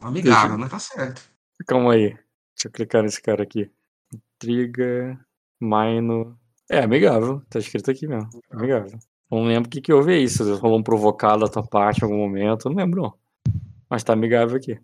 [0.00, 0.68] Amigável, né?
[0.68, 1.22] Tá certo.
[1.66, 2.10] Calma aí.
[2.10, 3.70] Deixa eu clicar nesse cara aqui.
[4.12, 5.18] Intriga,
[5.60, 6.38] Maino.
[6.70, 7.42] É, amigável.
[7.48, 8.28] Tá escrito aqui mesmo.
[8.50, 8.98] Amigável.
[9.30, 10.28] Não lembro o que, que houve aí.
[10.28, 12.68] Se rolou um provocado da tua parte em algum momento.
[12.68, 13.18] Não lembro, não.
[13.88, 14.80] Mas tá amigável aqui.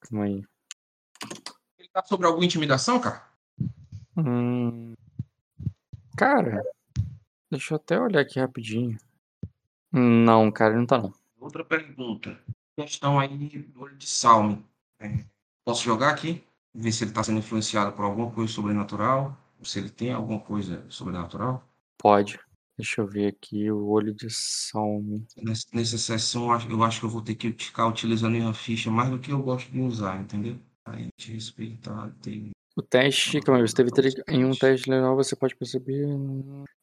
[0.00, 0.42] Calma aí.
[1.78, 3.22] Ele tá sobre alguma intimidação, cara?
[4.16, 4.94] Hum...
[6.16, 6.62] Cara,
[7.50, 8.96] deixa eu até olhar aqui rapidinho.
[9.90, 11.12] Não, cara, ele não tá não.
[11.44, 12.40] Outra pergunta.
[12.74, 14.64] Questão aí do olho de Salme.
[14.98, 15.26] É,
[15.62, 16.42] posso jogar aqui?
[16.74, 19.36] Ver se ele está sendo influenciado por alguma coisa sobrenatural?
[19.58, 21.62] Ou se ele tem alguma coisa sobrenatural?
[21.98, 22.40] Pode.
[22.78, 25.26] Deixa eu ver aqui o olho de Salme.
[25.36, 29.10] Nessa, nessa sessão, eu acho- que eu vou ter que ficar utilizando minha ficha mais
[29.10, 30.58] do que eu gosto de usar, entendeu?
[30.86, 32.52] A gente respeitar, tem.
[32.74, 36.06] O teste, calma aí, você teve três, em um teste legal você pode perceber.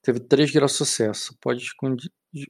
[0.01, 1.36] Teve 3 graus de sucesso.
[1.41, 1.68] Pode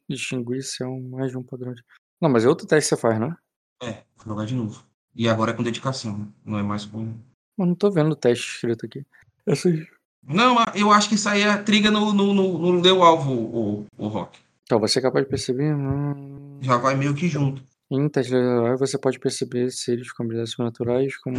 [0.07, 1.81] distinguir se é um, mais de um padrão de.
[2.21, 3.35] Não, mas é outro teste que você faz, né?
[3.81, 4.83] É, vou jogar de novo.
[5.15, 6.27] E agora é com dedicação, né?
[6.45, 7.13] não é mais com.
[7.57, 9.05] Eu não tô vendo o teste escrito aqui.
[9.45, 9.75] Essas...
[10.23, 13.33] Não, ah, eu acho que isso aí é triga no, no, no, no deu alvo,
[13.33, 14.39] o, o Rock.
[14.63, 15.73] Então, você é capaz de perceber.
[15.73, 16.59] Hum...
[16.61, 17.63] Já vai meio que junto.
[17.89, 21.37] Em teste legal, você pode perceber seres com habilidades sobrenaturais como.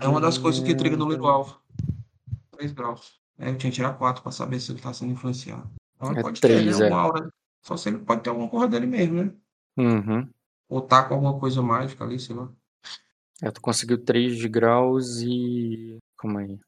[0.00, 1.60] É uma das coisas que triga no livro alvo.
[2.52, 3.20] 3 graus.
[3.38, 5.68] É, eu tinha que tirar 4 pra saber se ele tá sendo influenciado.
[5.96, 6.92] Então, É pode três, ter é.
[6.92, 7.28] aura.
[7.60, 9.32] Só se ele pode ter alguma coisa dele mesmo, né?
[9.76, 10.28] Uhum.
[10.68, 12.50] Ou tá com alguma coisa mágica ali, sei lá.
[13.42, 15.98] É, tu conseguiu 3 graus e.
[16.16, 16.58] Calma aí.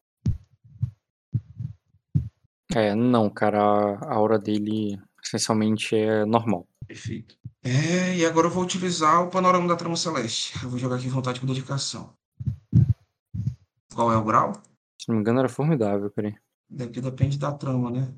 [2.75, 6.67] É, não, cara, a a aura dele essencialmente é normal.
[6.87, 7.39] Perfeito.
[7.63, 10.53] É, e agora eu vou utilizar o panorama da trama celeste.
[10.63, 12.13] Eu vou jogar aqui vontade com dedicação.
[13.95, 14.53] Qual é o grau?
[15.01, 16.35] Se não me engano, era formidável, peraí.
[16.69, 18.13] Daqui depende da trama, né?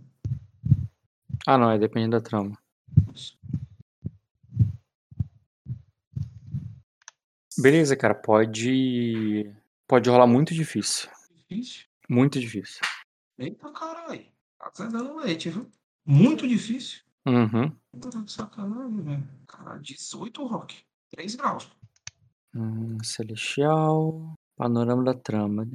[1.46, 2.58] Ah, não, é depende da trama.
[7.58, 9.50] Beleza, cara, pode.
[9.86, 11.08] Pode rolar muito difícil.
[11.48, 11.86] Difícil.
[12.08, 12.80] Muito difícil.
[13.38, 14.26] Eita caralho.
[14.58, 15.70] Tá dando leite, viu?
[16.04, 17.00] Muito difícil.
[17.26, 17.70] Uhum.
[18.00, 19.28] Tá de sacanagem, velho.
[19.46, 20.84] Caralho, 18 rock.
[21.10, 21.70] 3 graus.
[22.54, 24.34] Hum, celestial.
[24.56, 25.66] Panorama da trama.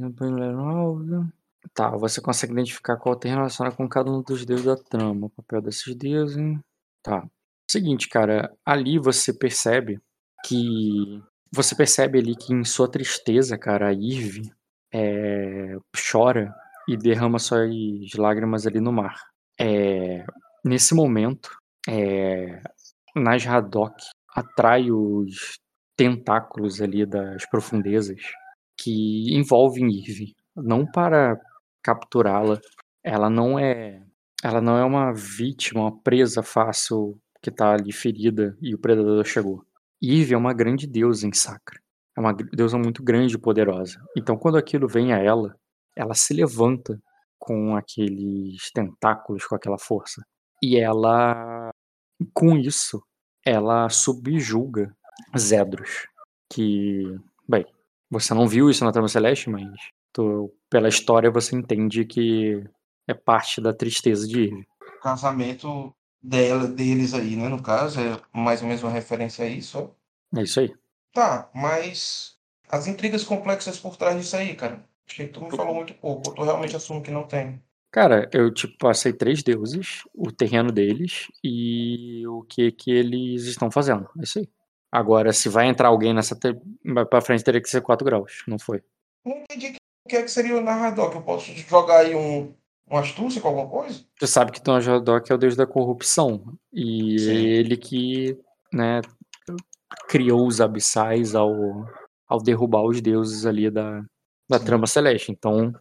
[1.74, 5.28] Tá, você consegue identificar qual tem relação com cada um dos deuses da trama.
[5.28, 6.60] O papel desses deuses.
[7.04, 7.28] Tá.
[7.70, 10.02] Seguinte, cara, ali você percebe
[10.46, 11.22] que.
[11.54, 14.52] Você percebe ali que em sua tristeza, cara, a Irve
[14.94, 15.76] é,
[16.12, 16.54] chora
[16.88, 17.70] e derrama suas
[18.18, 19.16] lágrimas ali no mar.
[19.60, 20.26] É,
[20.64, 21.52] nesse momento,
[21.90, 22.62] é,
[23.16, 23.96] Nasradok
[24.34, 25.58] atrai os
[25.98, 28.22] tentáculos ali das profundezas
[28.78, 31.40] que envolvem Irve, não para
[31.84, 32.60] capturá-la.
[33.04, 34.02] Ela não é,
[34.44, 39.26] ela não é uma vítima, uma presa fácil que está ali ferida e o predador
[39.26, 39.66] chegou.
[40.02, 41.80] Eve é uma grande deusa em Sacra.
[42.18, 44.02] É uma deusa muito grande e poderosa.
[44.18, 45.56] Então, quando aquilo vem a ela,
[45.96, 47.00] ela se levanta
[47.40, 50.22] com aqueles tentáculos, com aquela força.
[50.62, 51.72] E ela,
[52.34, 53.02] com isso,
[53.46, 54.96] ela subjuga
[55.38, 56.08] Zedros.
[56.52, 57.04] Que,
[57.48, 57.66] bem,
[58.10, 59.64] você não viu isso na Trama Celeste, mas
[60.14, 62.64] tu- pela história você entende que
[63.08, 64.68] é parte da tristeza de Eve.
[65.02, 67.48] Casamento dela, deles aí, né?
[67.48, 69.78] No caso, é mais ou menos uma referência a isso.
[69.80, 70.40] ó.
[70.40, 70.74] É isso aí.
[71.14, 72.38] Tá, mas
[72.70, 74.86] as intrigas complexas por trás disso aí, cara.
[75.08, 76.30] Achei que tu me falou muito pouco.
[76.30, 77.62] Ou tu realmente assume que não tem.
[77.92, 83.70] Cara, eu tipo passei três deuses, o terreno deles e o que que eles estão
[83.70, 84.10] fazendo.
[84.18, 84.48] É isso aí.
[84.90, 86.54] Agora, se vai entrar alguém nessa te...
[87.10, 88.44] pra frente, teria que ser 4 graus.
[88.48, 88.82] Não foi.
[89.26, 91.12] Não entendi o que é que seria o narrador.
[91.12, 92.54] Que eu posso jogar aí um,
[92.92, 94.04] uma astúcia com alguma coisa?
[94.20, 96.44] Você sabe que Tonjadok é o deus da corrupção.
[96.72, 97.36] E Sim.
[97.36, 98.38] ele que,
[98.74, 99.02] né,
[100.10, 101.54] criou os abissais ao,
[102.28, 104.04] ao derrubar os deuses ali da,
[104.50, 104.66] da Sim.
[104.66, 105.32] trama celeste.
[105.32, 105.74] Então,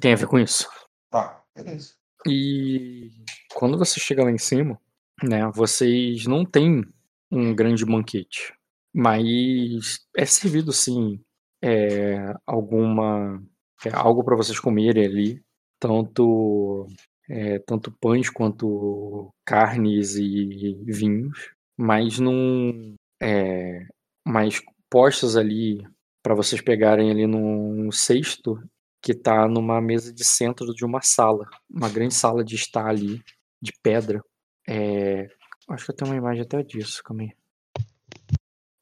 [0.00, 0.68] tem a ver com isso.
[1.10, 1.94] Tá, beleza.
[2.26, 3.10] E
[3.54, 4.78] quando você chega lá em cima,
[5.22, 6.84] né, vocês não têm
[7.30, 8.54] um grande banquete,
[8.94, 11.20] mas é servido sim
[11.62, 13.42] é, alguma
[13.84, 15.44] é, algo para vocês comerem ali,
[15.82, 16.86] tanto
[17.28, 23.84] é, tanto pães quanto carnes e vinhos, mas não é,
[24.24, 25.84] mas postos ali
[26.22, 28.62] para vocês pegarem ali num cesto
[29.02, 33.20] que tá numa mesa de centro de uma sala, uma grande sala de estar ali,
[33.60, 34.22] de pedra.
[34.68, 35.28] É,
[35.68, 37.32] acho que eu tenho uma imagem até disso, calma aí.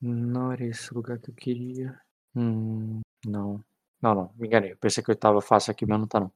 [0.03, 1.99] Não era esse lugar que eu queria.
[2.37, 3.65] Hum, não.
[4.03, 4.73] Não, não, me enganei.
[4.73, 6.33] Eu pensei que eu tava fácil aqui, mas não tá não.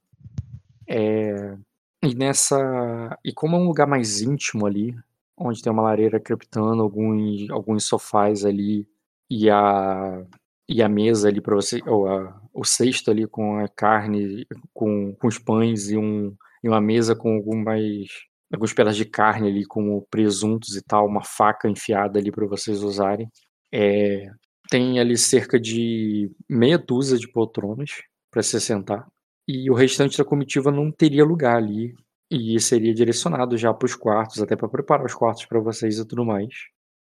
[0.88, 1.56] É,
[2.02, 3.18] e nessa.
[3.24, 4.94] E como é um lugar mais íntimo ali,
[5.36, 8.86] onde tem uma lareira crepitando, alguns, alguns sofás ali,
[9.30, 10.24] e a,
[10.68, 15.14] e a mesa ali para você, ou a, o cesto ali com a carne, com,
[15.16, 18.08] com os pães e, um, e uma mesa com algumas
[18.52, 22.82] alguns pedaços de carne ali, como presuntos e tal, uma faca enfiada ali para vocês
[22.82, 23.28] usarem.
[23.72, 24.28] É,
[24.70, 27.90] tem ali cerca de meia dúzia de poltronas
[28.30, 29.06] para se sentar.
[29.46, 31.94] E o restante da comitiva não teria lugar ali.
[32.30, 36.04] E seria direcionado já para os quartos, até para preparar os quartos para vocês e
[36.06, 36.52] tudo mais.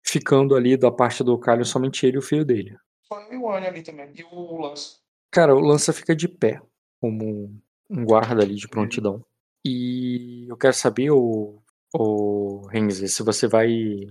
[0.06, 2.76] Ficando ali da parte do Calho somente ele e o filho dele.
[3.08, 4.12] Só eu e o Anny ali também.
[4.14, 4.98] E o Lance.
[5.32, 6.62] Cara, o Lança fica de pé,
[7.02, 7.52] como
[7.90, 9.24] um guarda ali de prontidão.
[9.66, 11.60] E eu quero saber, o,
[11.94, 14.08] o Renzi, se você vai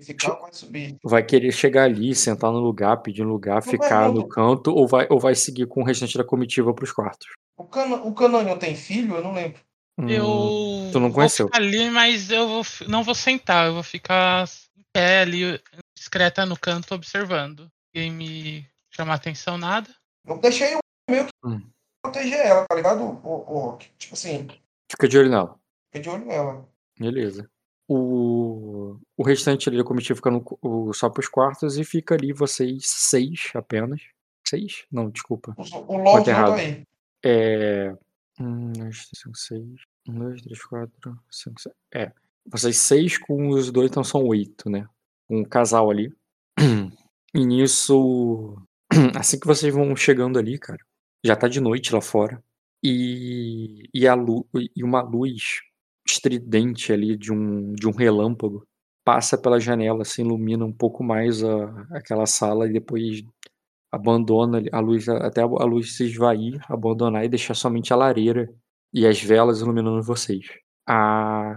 [0.00, 0.96] ficar vai subir?
[1.04, 4.14] vai querer chegar ali, sentar no lugar, pedir um lugar, Não ficar vai, não.
[4.14, 7.28] no canto, ou vai, ou vai seguir com o restante da comitiva pros quartos.
[7.62, 9.14] O, cana o Canônio tem filho?
[9.16, 9.60] Eu não lembro.
[9.98, 11.46] Hum, Eu tu não vou conheceu.
[11.46, 14.46] ficar ali, mas eu vou não vou sentar, eu vou ficar
[14.76, 15.60] em pé ali,
[15.96, 17.70] discreta no canto, observando.
[17.94, 19.88] Ninguém me chamar atenção nada.
[20.26, 20.78] Eu deixei o
[21.10, 21.60] meio que Hum.
[22.02, 23.02] proteger ela, tá ligado?
[23.02, 24.48] O, o, tipo assim,
[24.90, 25.58] Fica de olho nela.
[25.86, 26.68] fiquei de olho nela.
[26.98, 27.48] Beleza.
[27.88, 32.32] O, o restante ali da comitiva fica no, o, só pros quartos e fica ali
[32.32, 34.00] vocês seis apenas.
[34.46, 34.84] Seis?
[34.90, 35.54] Não, desculpa.
[35.56, 36.84] O, o LOL tá aí.
[37.24, 37.94] É.
[38.40, 39.80] Um, dois, três, cinco, seis.
[40.08, 41.74] Um, dois, três, quatro, cinco, seis.
[41.94, 42.12] É.
[42.46, 44.86] Vocês seis com os dois, então são oito, né?
[45.30, 46.12] Um casal ali.
[47.34, 48.54] E nisso.
[49.18, 50.78] Assim que vocês vão chegando ali, cara,
[51.24, 52.42] já tá de noite lá fora.
[52.84, 55.62] E, e, a lu, e uma luz
[56.06, 58.66] estridente ali de um, de um relâmpago
[59.04, 63.22] passa pela janela, se ilumina um pouco mais a, aquela sala e depois
[63.92, 68.48] abandona a luz até a a luz se esvair, abandonar e deixar somente a lareira
[68.92, 70.46] e as velas iluminando vocês.
[70.88, 71.54] A,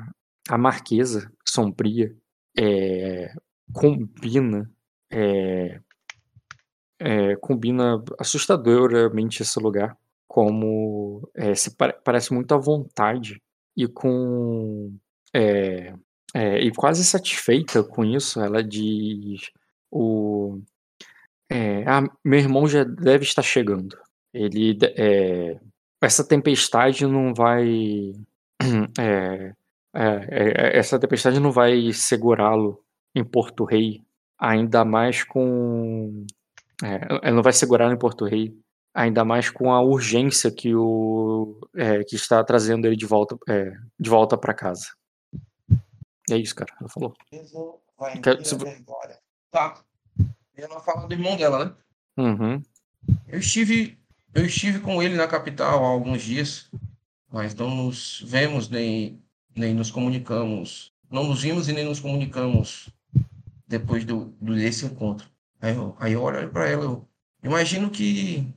[0.49, 2.15] a marquesa sombria
[2.57, 3.33] é,
[3.73, 4.69] combina
[5.11, 5.79] é,
[6.99, 13.41] é, combina assustadoramente esse lugar como é, se pare- parece muito à vontade
[13.75, 14.93] e com
[15.33, 15.93] é,
[16.33, 19.49] é, e quase satisfeita com isso ela diz
[19.91, 20.61] o
[21.49, 23.97] é, ah, meu irmão já deve estar chegando.
[24.33, 25.59] Ele, é,
[26.01, 27.65] essa tempestade não vai,
[28.99, 29.53] é,
[29.93, 32.83] é, é, essa tempestade não vai segurá-lo
[33.15, 34.01] em Porto Rei,
[34.37, 36.25] ainda mais com,
[36.83, 38.53] é, não vai segurá-lo em Porto Rei,
[38.93, 43.71] ainda mais com a urgência que o, é, que está trazendo ele de volta, é,
[43.99, 44.87] de volta para casa.
[46.29, 46.73] É isso, cara.
[46.79, 47.13] Ela falou.
[47.97, 49.17] Vai Quero- se- vergonha.
[49.51, 49.75] Tá.
[50.69, 51.73] Não falo do irmão dela, né?
[52.17, 52.61] Uhum.
[53.27, 53.97] Eu estive,
[54.33, 56.69] eu estive com ele na capital há alguns dias,
[57.31, 59.21] mas não nos vemos nem,
[59.55, 60.91] nem nos comunicamos.
[61.11, 62.89] Não nos vimos e nem nos comunicamos
[63.67, 65.27] depois do, do- desse encontro.
[65.61, 67.07] Aí eu, aí eu olho para ela, eu
[67.43, 68.47] imagino que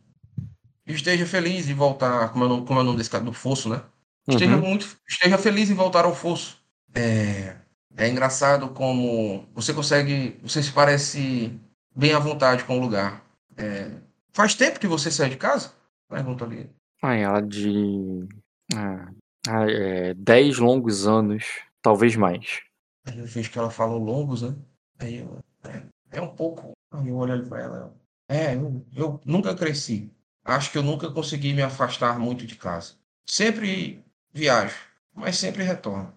[0.86, 3.32] esteja feliz em voltar, como é o nome, como é o nome desse cara, do
[3.32, 3.82] Fosso, né?
[4.26, 4.62] Esteja Uhum.
[4.62, 6.58] muito, esteja feliz em voltar ao Fosso.
[6.94, 7.56] É,
[7.96, 11.58] é engraçado como você consegue, você se parece
[11.98, 13.24] bem à vontade com o lugar.
[13.56, 13.90] É,
[14.32, 15.72] faz tempo que você saiu de casa?
[16.08, 16.70] Pergunta ali.
[17.02, 18.26] Ah, ela de
[18.74, 19.10] ah,
[19.48, 21.44] ah, é, 10 longos anos,
[21.82, 22.60] talvez mais.
[23.04, 24.54] Aí eu vejo que ela falou longos, né?
[25.00, 25.82] Aí eu, é,
[26.12, 26.72] é um pouco.
[26.92, 27.94] Aí eu olho ali pra ela.
[28.28, 30.10] É, eu, eu nunca cresci.
[30.44, 32.94] Acho que eu nunca consegui me afastar muito de casa.
[33.26, 34.76] Sempre viajo,
[35.14, 36.12] mas sempre retorno.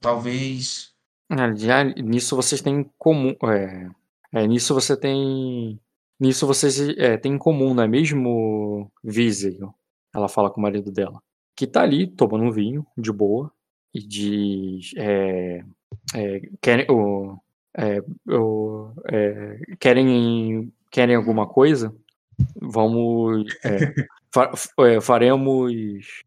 [0.00, 0.94] Talvez.
[1.28, 3.34] Ah, Já nisso vocês têm em comum.
[3.44, 3.90] É,
[4.36, 5.80] é, nisso você tem.
[6.20, 9.74] Nisso vocês é, têm em comum, não é mesmo, Viseu?
[10.14, 11.22] Ela fala com o marido dela.
[11.54, 13.50] Que tá ali tomando um vinho, de boa,
[13.94, 14.92] e diz.
[14.96, 15.64] É,
[16.14, 17.38] é, querem, o,
[17.76, 21.94] é, o, é, querem, querem alguma coisa?
[22.60, 23.46] Vamos.
[23.64, 23.94] é,
[24.32, 24.52] fa-
[25.00, 26.22] faremos.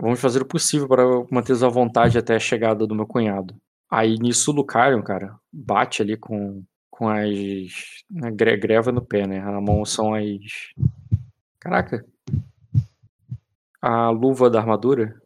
[0.00, 3.54] vamos fazer o possível para manter à vontade até a chegada do meu cunhado.
[3.90, 6.64] Aí nisso o Lucario, cara, bate ali com,
[7.02, 8.04] com as.
[8.22, 9.40] A gre- greva no pé, né?
[9.40, 10.24] Na mão são as.
[11.58, 12.06] Caraca!
[13.80, 15.20] A luva da armadura.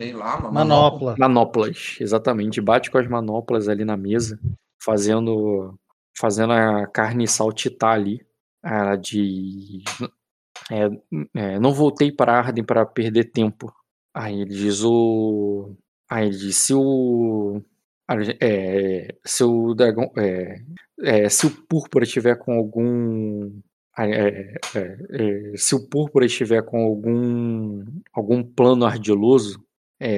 [0.00, 0.54] Sei lá, mano.
[0.54, 1.16] Manopla.
[1.18, 2.60] Manoplas, exatamente.
[2.60, 4.38] Bate com as manoplas ali na mesa,
[4.80, 5.76] fazendo.
[6.16, 8.24] Fazendo a carne saltitar ali.
[8.62, 9.82] Ela diz.
[10.70, 10.88] é,
[11.34, 13.74] é, não voltei para Arden para perder tempo.
[14.14, 15.74] Aí ele diz o.
[16.08, 17.60] Aí ele diz: se o.
[18.40, 20.10] É, se o dragão.
[20.18, 20.56] É,
[21.02, 23.50] é, se o púrpura estiver com algum.
[23.98, 27.84] é, é, é, se o púrpura estiver com algum.
[28.12, 29.64] algum plano ardiloso,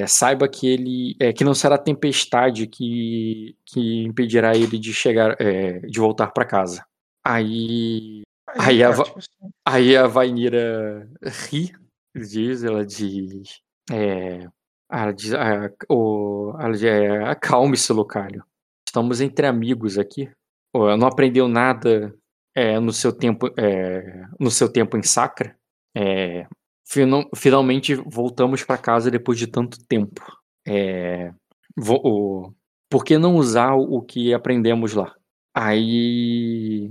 [0.08, 1.16] saiba que ele.
[1.34, 5.36] Que não será a tempestade que, que impedirá ele de chegar.
[5.36, 6.84] de voltar para casa.
[7.24, 8.22] Aí.
[8.58, 11.72] Aí a tipo assim, Aí a Vainira ri,
[12.14, 13.60] diz, ela diz.
[13.90, 14.48] É,
[14.88, 18.44] ah, diz é, acalme-se, Lucario.
[18.86, 20.30] Estamos entre amigos aqui.
[20.74, 22.14] Não aprendeu nada
[22.54, 25.56] é, no seu tempo é, no seu tempo em Sacra.
[25.96, 26.46] É,
[26.86, 30.20] fina- finalmente voltamos para casa depois de tanto tempo.
[30.66, 31.32] É,
[31.76, 32.52] vo- o-
[32.90, 35.14] por que não usar o que aprendemos lá?
[35.54, 36.90] Aí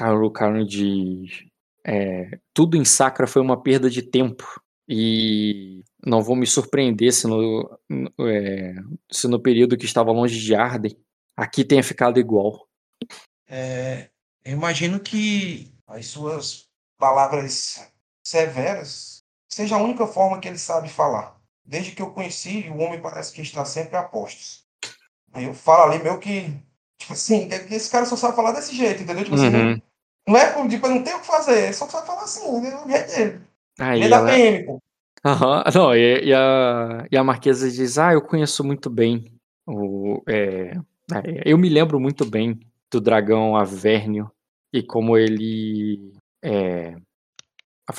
[0.00, 1.44] a Lucario diz.
[1.84, 4.61] É, tudo em Sacra foi uma perda de tempo.
[4.94, 7.80] E não vou me surpreender se no,
[8.28, 8.74] é,
[9.10, 10.94] se no período que estava longe de Arden,
[11.34, 12.68] aqui tenha ficado igual.
[13.48, 14.10] é,
[14.44, 16.68] eu imagino que as suas
[16.98, 17.80] palavras
[18.22, 21.40] severas seja a única forma que ele sabe falar.
[21.64, 24.66] Desde que eu conheci, o homem parece que está sempre a postos.
[25.32, 26.54] Aí eu falo ali meio que,
[26.98, 29.24] tipo assim, que esse cara só sabe falar desse jeito, entendeu?
[29.24, 29.82] Tipo assim, Uhum.
[30.28, 32.46] Não é como, tipo, não tem o que fazer, é só só falar assim?
[32.46, 33.51] O jeito dele.
[33.82, 34.82] Aí Ele é da ela, PM, pô.
[35.24, 39.32] Aham, Não, e, e a, e a Marquesa diz: Ah, eu conheço muito bem
[39.66, 40.22] o.
[40.28, 40.72] é,
[41.12, 42.58] é, eu me lembro muito bem
[42.90, 44.30] do dragão Avernio
[44.72, 46.12] e como ele.
[46.42, 46.94] É,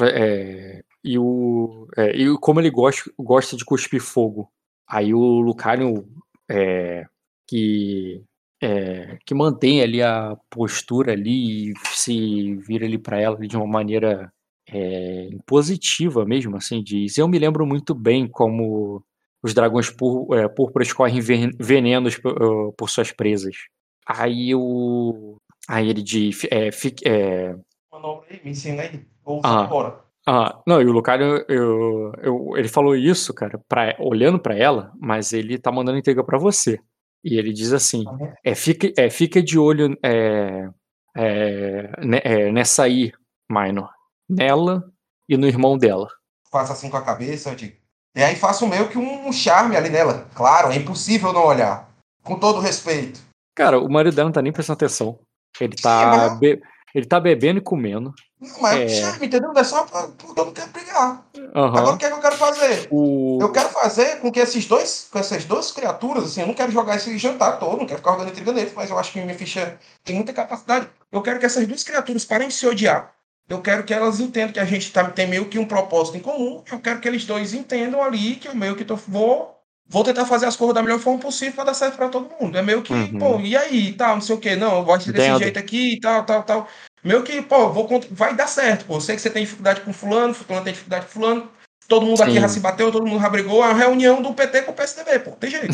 [0.02, 4.50] é, e, o, é, e como ele gosta, gosta de cuspir fogo.
[4.88, 6.08] Aí o Lucario,
[6.50, 7.06] é,
[7.48, 8.24] que,
[8.62, 13.68] é, que mantém ali a postura ali e se vira ali para ela de uma
[13.68, 14.32] maneira
[14.74, 17.18] é, positiva mesmo, assim, diz.
[17.18, 19.04] Eu me lembro muito bem como
[19.44, 23.56] os dragões pur, é, púrpuras correm ven- venenos por, por suas presas.
[24.08, 25.38] Aí o.
[25.70, 26.42] Aí ele diz.
[26.52, 27.56] É, fique- é,
[28.44, 29.06] me ensina aí.
[29.24, 30.02] Vou Ah.
[30.28, 34.92] ah, não, e o Lucario, eu, eu- ele falou isso, cara, pra, olhando pra ela,
[35.00, 36.80] mas ele tá mandando entrega pra você.
[37.24, 38.34] E ele diz assim: Uhum.
[38.44, 40.70] é, fica, é, fica de olho é,
[41.16, 41.90] é,
[42.24, 43.12] é, nessa aí,
[43.50, 43.90] Minor.
[44.30, 44.84] Nela
[45.28, 46.08] e no irmão dela.
[46.52, 47.76] Faço assim com a cabeça, eu digo.
[48.16, 50.28] E aí faço meio que um charme ali nela.
[50.36, 51.90] Claro, é impossível não olhar.
[52.24, 53.20] Com todo respeito.
[53.56, 55.20] Cara, o marido dela não tá nem prestando atenção.
[55.60, 56.62] Ele Sim, tá, mas- be-
[56.96, 58.14] ele tá bebendo e comendo.
[58.40, 58.90] Não, mas é É.
[58.90, 59.52] charme, entendeu?
[59.52, 61.26] Não é só porque eu não quero brigar.
[61.56, 61.78] Aham.
[61.80, 62.88] Agora o que é que eu quero fazer?
[62.92, 63.40] O...
[63.42, 66.72] Eu quero fazer com que esses dois, com essas duas criaturas, assim, eu não quero
[66.72, 69.38] jogar esse jantar todo, não quero ficar jogando intriga neles, mas eu acho que minha
[69.38, 70.88] ficha tem muita capacidade.
[71.12, 73.12] Eu quero que essas duas criaturas parem de se odiar.
[73.50, 76.22] Eu quero que elas entendam que a gente tá, tem meio que um propósito em
[76.22, 76.64] comum.
[76.72, 80.26] Eu quero que eles dois entendam ali que eu meio que tô, vou, vou tentar
[80.26, 82.58] fazer as coisas da melhor forma possível para dar certo para todo mundo.
[82.58, 83.20] É meio que, Uhum.
[83.20, 84.56] pô, e aí, tal, não sei o quê.
[84.56, 85.40] Não, eu gosto desse Entendo.
[85.44, 86.68] jeito aqui, tal, tal, tal.
[87.04, 88.96] Meio que, pô, vou, vai dar certo, pô.
[88.96, 91.52] Eu sei que você tem dificuldade com fulano, fulano tem dificuldade com fulano.
[91.88, 92.40] Todo mundo aqui Sim.
[92.40, 93.62] já se bateu, todo mundo já brigou.
[93.62, 95.32] É uma reunião do PT com o PSDB, pô.
[95.32, 95.68] Tem jeito.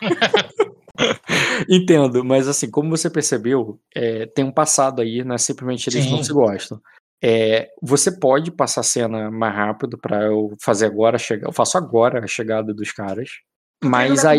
[1.68, 6.10] Entendo, mas assim, como você percebeu, é, tem um passado aí, não é simplesmente eles
[6.10, 6.24] não Sim.
[6.24, 6.80] se gostam.
[7.22, 11.48] É, você pode passar a cena mais rápido pra eu fazer agora a chegada.
[11.48, 13.30] Eu faço agora a chegada dos caras.
[13.82, 14.38] Mas aí.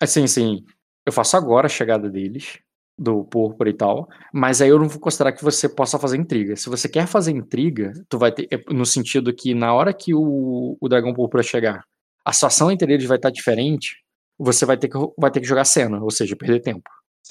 [0.00, 0.64] Assim, sim.
[1.06, 2.58] Eu faço agora a chegada deles,
[2.98, 4.08] do púrpura e tal.
[4.32, 6.56] Mas aí eu não vou considerar que você possa fazer intriga.
[6.56, 8.48] Se você quer fazer intriga, tu vai ter.
[8.50, 11.84] é, No sentido que na hora que o, o dragão púrpura chegar,
[12.24, 14.02] a situação entre eles vai estar diferente.
[14.38, 16.82] Você vai ter, que, vai ter que jogar cena, ou seja, perder tempo.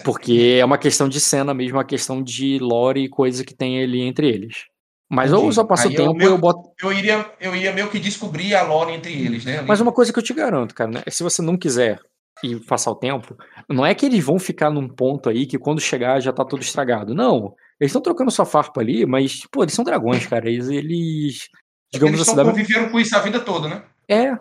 [0.03, 3.83] Porque é uma questão de cena mesmo, uma questão de lore e coisa que tem
[3.83, 4.65] ali entre eles.
[5.09, 5.55] Mas ou eu Entendi.
[5.55, 6.69] só passo o eu tempo meio- ou eu boto.
[6.81, 9.59] Eu iria, eu ia meio que descobrir a lore entre eles, né?
[9.59, 9.67] ali.
[9.67, 11.03] Mas uma coisa que eu te garanto, cara, né?
[11.09, 11.99] Se você não quiser
[12.43, 13.37] e passar o tempo,
[13.69, 16.63] não é que eles vão ficar num ponto aí que quando chegar já tá tudo
[16.63, 17.13] estragado.
[17.13, 17.53] Não.
[17.79, 20.49] Eles estão trocando sua farpa ali, mas, pô, eles são dragões, cara.
[20.49, 20.67] Eles.
[20.69, 21.49] eles
[21.93, 23.83] digamos Eles assim, da- conviveram com isso a vida toda, né?
[24.07, 24.39] é, é, é,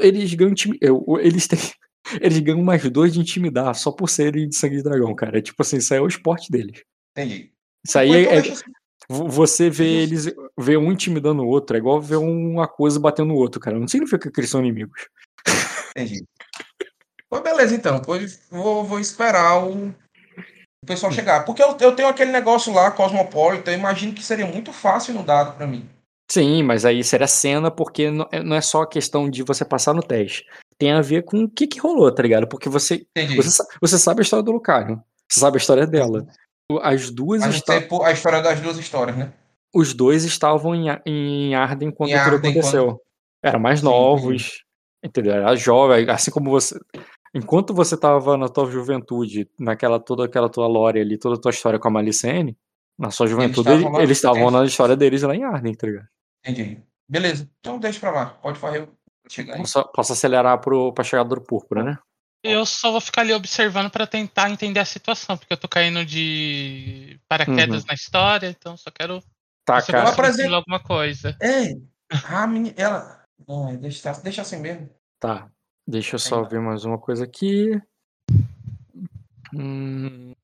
[0.00, 1.58] eles ganham é, eles têm
[2.20, 5.38] eles ganham mais dois de intimidar só por serem de sangue de dragão, cara.
[5.38, 6.82] É tipo assim, isso aí é o esporte deles.
[7.16, 7.52] Entendi.
[7.86, 10.26] Isso aí então é, é- você vê eles
[10.58, 13.78] vê um intimidando o outro, é igual ver uma coisa batendo no outro, cara.
[13.78, 15.08] Não significa que eles são inimigos.
[15.90, 16.24] Entendi.
[17.28, 18.00] Pois beleza, então.
[18.02, 21.44] Pois vou, vou esperar o, o pessoal chegar.
[21.44, 25.22] Porque eu, eu tenho aquele negócio lá, Cosmopolitan, eu imagino que seria muito fácil no
[25.22, 25.88] dado pra mim.
[26.30, 29.94] Sim, mas aí seria cena porque não é é só a questão de você passar
[29.94, 30.44] no teste.
[30.78, 32.48] Tem a ver com o que que rolou, tá ligado?
[32.48, 33.06] Porque você
[33.36, 35.02] você, você sabe a história do Lucario.
[35.30, 36.26] Você sabe a história dela.
[36.82, 39.32] As duas A pô, a história das duas histórias, né?
[39.76, 43.00] os dois estavam em, em Arden quando Em tudo aconteceu.
[43.42, 44.64] Eram mais Sim, novos,
[45.04, 45.34] entendeu?
[45.34, 46.78] Era jovem, assim como você.
[47.34, 51.50] Enquanto você estava na tua juventude, naquela toda aquela tua lore ali, toda a tua
[51.50, 52.56] história com a Malicene,
[52.98, 56.08] na sua juventude, estavam lá- eles estavam na história deles lá em Arden, tá ligado?
[56.46, 56.82] Entendi.
[57.08, 57.48] Beleza.
[57.60, 58.26] Então deixa pra lá.
[58.26, 58.88] Pode fazer eu
[59.28, 59.60] chegar aí.
[59.60, 61.98] Posso, posso acelerar pro, pra chegada do púrpura, né?
[62.42, 66.04] Eu só vou ficar ali observando pra tentar entender a situação, porque eu tô caindo
[66.04, 69.20] de paraquedas na história, então só quero
[69.64, 70.32] Tá, se eu cara.
[70.32, 71.36] Simular alguma coisa.
[71.42, 71.72] É.
[72.28, 73.24] A menina, ela.
[73.48, 74.88] Não, deixa, deixa assim mesmo.
[75.18, 75.50] Tá.
[75.88, 77.80] Deixa eu só ver mais uma coisa aqui.
[79.52, 80.34] Hum.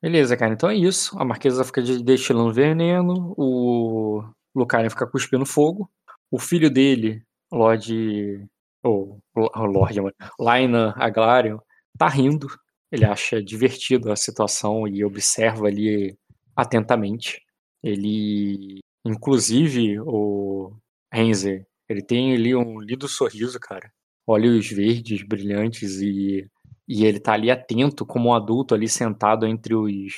[0.00, 0.52] Beleza, cara.
[0.52, 1.18] Então é isso.
[1.18, 3.34] A Marquesa fica de- destilando veneno.
[3.36, 5.90] O Lucario fica cuspindo fogo.
[6.30, 8.46] O filho dele, Lorde.
[8.82, 10.14] Ou oh, Lorde, mano.
[10.38, 11.58] Laina Aglarion,
[11.98, 12.48] tá rindo.
[12.90, 16.16] Ele acha divertido a situação e observa ali
[16.56, 17.42] atentamente.
[17.82, 18.80] Ele.
[19.04, 20.76] Inclusive, o
[21.12, 23.92] Renzer, ele tem ali um lindo sorriso, cara.
[24.26, 26.48] Olhos verdes, brilhantes e,
[26.88, 30.12] e ele tá ali atento como um adulto ali sentado entre os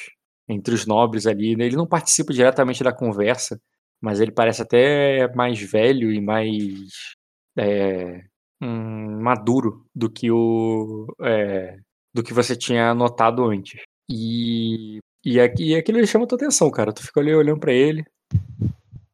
[0.49, 1.53] entre os nobres ali.
[1.53, 3.61] Ele não participa diretamente da conversa,
[4.05, 7.17] mas ele parece até mais velho e mais
[7.57, 8.23] é,
[8.63, 11.79] hum, maduro do que o é,
[12.15, 13.81] do que você tinha notado antes.
[14.11, 16.93] E E, aqui, e aquilo chama tua atenção, cara.
[16.93, 18.05] Tu fica ali olhando pra ele.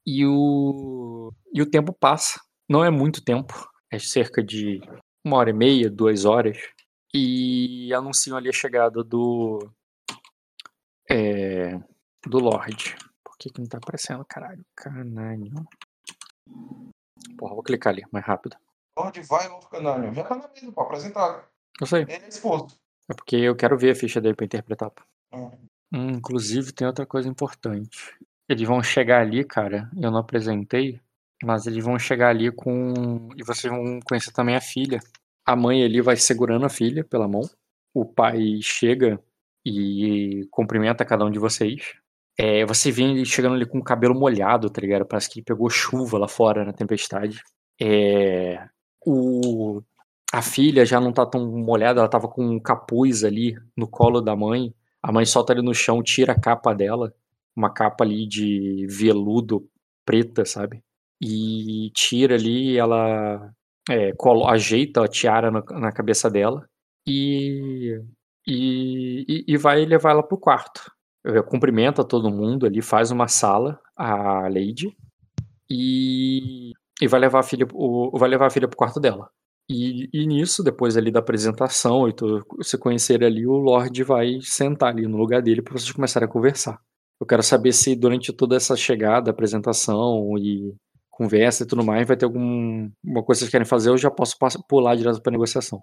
[0.05, 1.33] E o.
[1.55, 2.41] E o tempo passa.
[2.69, 3.55] Não é muito tempo.
[3.93, 4.81] É cerca de
[5.25, 6.59] uma hora e meia, duas horas.
[7.15, 9.71] E anunciam ali a chegada do.
[11.09, 11.79] É,
[12.27, 12.97] do Lorde.
[13.41, 14.23] Que, que não tá aparecendo?
[14.27, 15.67] Caralho, caralho.
[17.39, 18.55] Porra, vou clicar ali, mais rápido.
[18.95, 20.13] Onde vai o Canânio?
[20.13, 21.43] Já tá na mesa, pô, apresentado.
[21.81, 22.03] Eu sei.
[22.03, 22.79] Ele é esposo.
[23.09, 24.93] É porque eu quero ver a ficha dele pra interpretar.
[25.33, 25.51] Hum.
[25.91, 28.15] Hum, inclusive, tem outra coisa importante.
[28.47, 29.91] Eles vão chegar ali, cara.
[29.97, 31.01] Eu não apresentei,
[31.43, 33.31] mas eles vão chegar ali com.
[33.39, 35.01] E vocês vão conhecer também a filha.
[35.47, 37.49] A mãe ali vai segurando a filha pela mão.
[37.95, 39.19] O pai chega
[39.65, 41.95] e cumprimenta cada um de vocês.
[42.39, 45.05] É, você ele chegando ali com o cabelo molhado, tá ligado?
[45.07, 47.41] Parece que ele pegou chuva lá fora na tempestade.
[47.81, 48.67] É,
[49.07, 49.83] o,
[50.33, 54.21] a filha já não tá tão molhada, ela tava com um capuz ali no colo
[54.21, 54.73] da mãe.
[55.03, 57.13] A mãe solta ali no chão, tira a capa dela,
[57.57, 59.69] uma capa ali de veludo
[60.05, 60.83] preta, sabe?
[61.23, 63.53] E tira ali, ela
[63.91, 66.67] é, colo- ajeita a tiara na, na cabeça dela
[67.07, 68.01] e,
[68.47, 70.91] e- e vai levar ela pro quarto.
[71.49, 74.97] Cumprimenta todo mundo ali, faz uma sala, a Lady,
[75.71, 79.31] e, e vai levar a filha, o, vai levar a filha pro quarto dela.
[79.69, 82.15] E, e nisso, depois ali da apresentação e
[82.65, 86.33] se conhecer ali, o Lorde vai sentar ali no lugar dele para vocês começarem a
[86.33, 86.81] conversar.
[87.21, 90.75] Eu quero saber se durante toda essa chegada, apresentação e
[91.09, 92.91] conversa e tudo mais, vai ter alguma
[93.23, 95.81] coisa que vocês querem fazer, eu já posso pular direto pra negociação.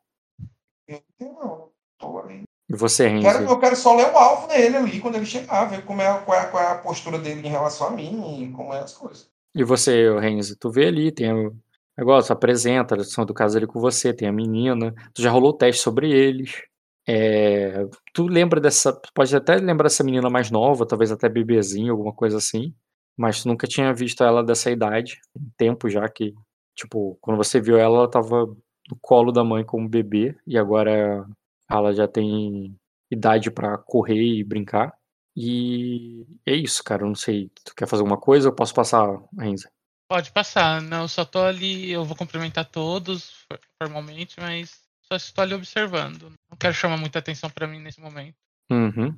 [0.88, 2.44] Eu não, tô ali.
[2.70, 5.66] E você, Eu quero, eu quero só ler o alvo dele ali quando ele chegar,
[5.66, 8.52] ver como é, qual, é, qual é a postura dele em relação a mim e
[8.52, 9.30] como é as coisas.
[9.56, 10.58] E você, Renzi?
[10.58, 11.56] Tu vê ali, tem o
[11.98, 15.54] negócio, apresenta a lição do caso ali com você, tem a menina, tu já rolou
[15.54, 16.62] teste sobre eles.
[17.08, 18.92] É, tu lembra dessa.
[18.92, 22.74] tu Pode até lembrar dessa menina mais nova, talvez até bebezinha, alguma coisa assim.
[23.16, 25.20] Mas tu nunca tinha visto ela dessa idade.
[25.34, 26.34] Tem tempo já que.
[26.76, 30.36] Tipo, quando você viu ela, ela tava no colo da mãe como bebê.
[30.46, 31.26] E agora
[31.70, 32.76] ela já tem
[33.12, 34.94] idade pra correr e brincar.
[35.36, 37.04] E é isso, cara.
[37.04, 37.50] Eu não sei.
[37.64, 38.48] Tu quer fazer alguma coisa?
[38.48, 39.08] Eu posso passar,
[39.38, 39.70] Renza?
[40.10, 45.18] Pode passar, não, eu só tô ali, eu vou cumprimentar todos for- formalmente, mas só
[45.18, 46.32] estou ali observando.
[46.50, 48.36] Não quero chamar muita atenção pra mim nesse momento.
[48.72, 49.14] Uhum.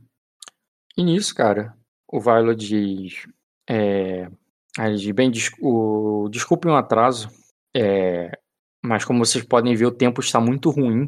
[0.98, 1.78] E nisso, cara,
[2.12, 3.28] o Viola diz.
[3.70, 4.32] É,
[4.80, 7.30] ele diz, bem, des, o, desculpe um atraso,
[7.76, 8.32] é,
[8.84, 11.06] mas como vocês podem ver, o tempo está muito ruim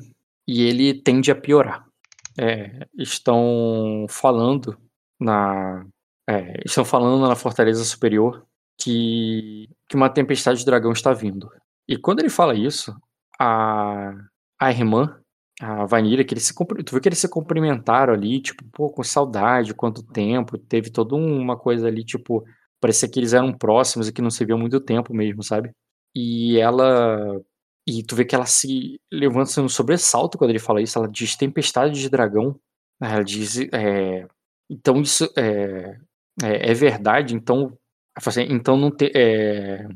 [0.52, 1.86] e ele tende a piorar.
[2.38, 4.78] É, estão falando
[5.20, 5.86] na.
[6.30, 8.46] é, estão falando na Fortaleza Superior
[8.78, 11.50] que, que uma tempestade de dragão está vindo.
[11.88, 12.94] E quando ele fala isso,
[13.40, 14.14] a,
[14.60, 15.18] a irmã
[15.62, 19.04] a Vanilla, que eles se tu viu que eles se cumprimentaram ali, tipo, pô, com
[19.04, 22.44] saudade, quanto tempo, teve toda uma coisa ali, tipo,
[22.80, 25.72] parecia que eles eram próximos e que não se viam há muito tempo mesmo, sabe?
[26.16, 27.40] E ela,
[27.88, 31.36] e tu vê que ela se levanta no sobressalto quando ele fala isso, ela diz
[31.36, 32.60] tempestade de dragão,
[33.02, 34.28] ela diz, é,
[34.70, 35.98] então isso é,
[36.44, 37.78] é, é verdade, então,
[38.16, 39.88] ela assim, então não te, é,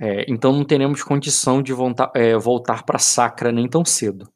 [0.00, 4.30] é, então não teremos condição de voltar, é, voltar para Sacra nem tão cedo.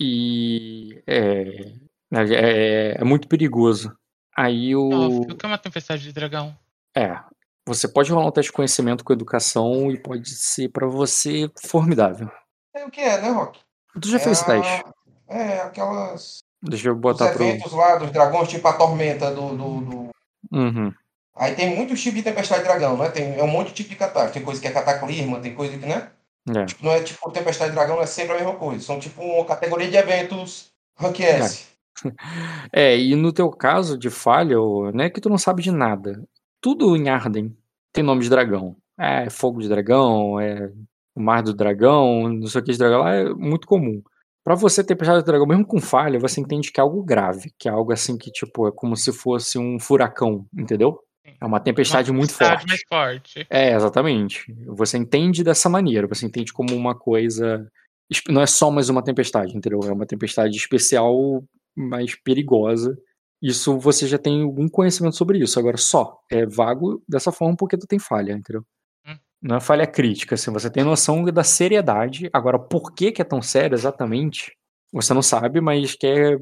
[0.00, 1.74] E é,
[2.12, 3.94] é, é muito perigoso.
[4.36, 5.26] Aí o.
[5.26, 6.56] Que é uma tempestade de dragão?
[6.96, 7.20] É.
[7.66, 12.30] Você pode rolar um teste de conhecimento com educação e pode ser pra você formidável.
[12.74, 13.60] É o que é, né, Rock?
[14.00, 14.84] Tu já fez esse é, teste?
[15.28, 16.38] a- é, aquelas.
[16.62, 17.44] Deixa eu botar pro.
[17.44, 20.10] eventos lá dos dragões, tipo a tormenta do, do, do-
[20.52, 20.92] Uhum.
[21.36, 23.08] Aí tem muitos tipos de tempestade de dragão, né?
[23.08, 24.34] Tem, é um monte de tipo de catástrofe.
[24.34, 26.10] Tem coisa que é cataclisma, tem coisa que, né?
[26.54, 26.64] É.
[26.66, 28.84] Tipo, não é tipo tempestade de dragão, não é sempre a mesma coisa.
[28.84, 31.66] São tipo uma categoria de eventos rank S.
[32.72, 36.22] É, e no teu caso de falha, não é que tu não sabe de nada.
[36.60, 37.56] Tudo em Arden
[37.92, 38.76] tem nome de dragão.
[38.98, 40.70] É fogo de dragão, é
[41.14, 44.02] o mar do dragão, não sei o que de dragão lá, é muito comum.
[44.44, 47.50] Pra você ter tempestade de dragão, mesmo com falha, você entende que é algo grave,
[47.58, 50.98] que é algo assim que, tipo, é como se fosse um furacão, entendeu?
[51.40, 52.68] É uma tempestade Uma muito tempestade forte.
[52.68, 53.46] mais forte.
[53.50, 54.44] É, exatamente.
[54.66, 57.66] Você entende dessa maneira, você entende como uma coisa.
[58.28, 59.80] Não é só mais uma tempestade, entendeu?
[59.84, 61.44] É uma tempestade especial,
[61.76, 62.98] mais perigosa.
[63.42, 65.58] Isso você já tem algum conhecimento sobre isso.
[65.58, 68.64] Agora, só é vago dessa forma porque tu tem falha, entendeu?
[69.06, 69.16] Hum.
[69.40, 72.28] Não é falha crítica, assim, você tem noção da seriedade.
[72.32, 74.56] Agora, por que que é tão sério exatamente?
[74.92, 76.36] Você não sabe, mas que é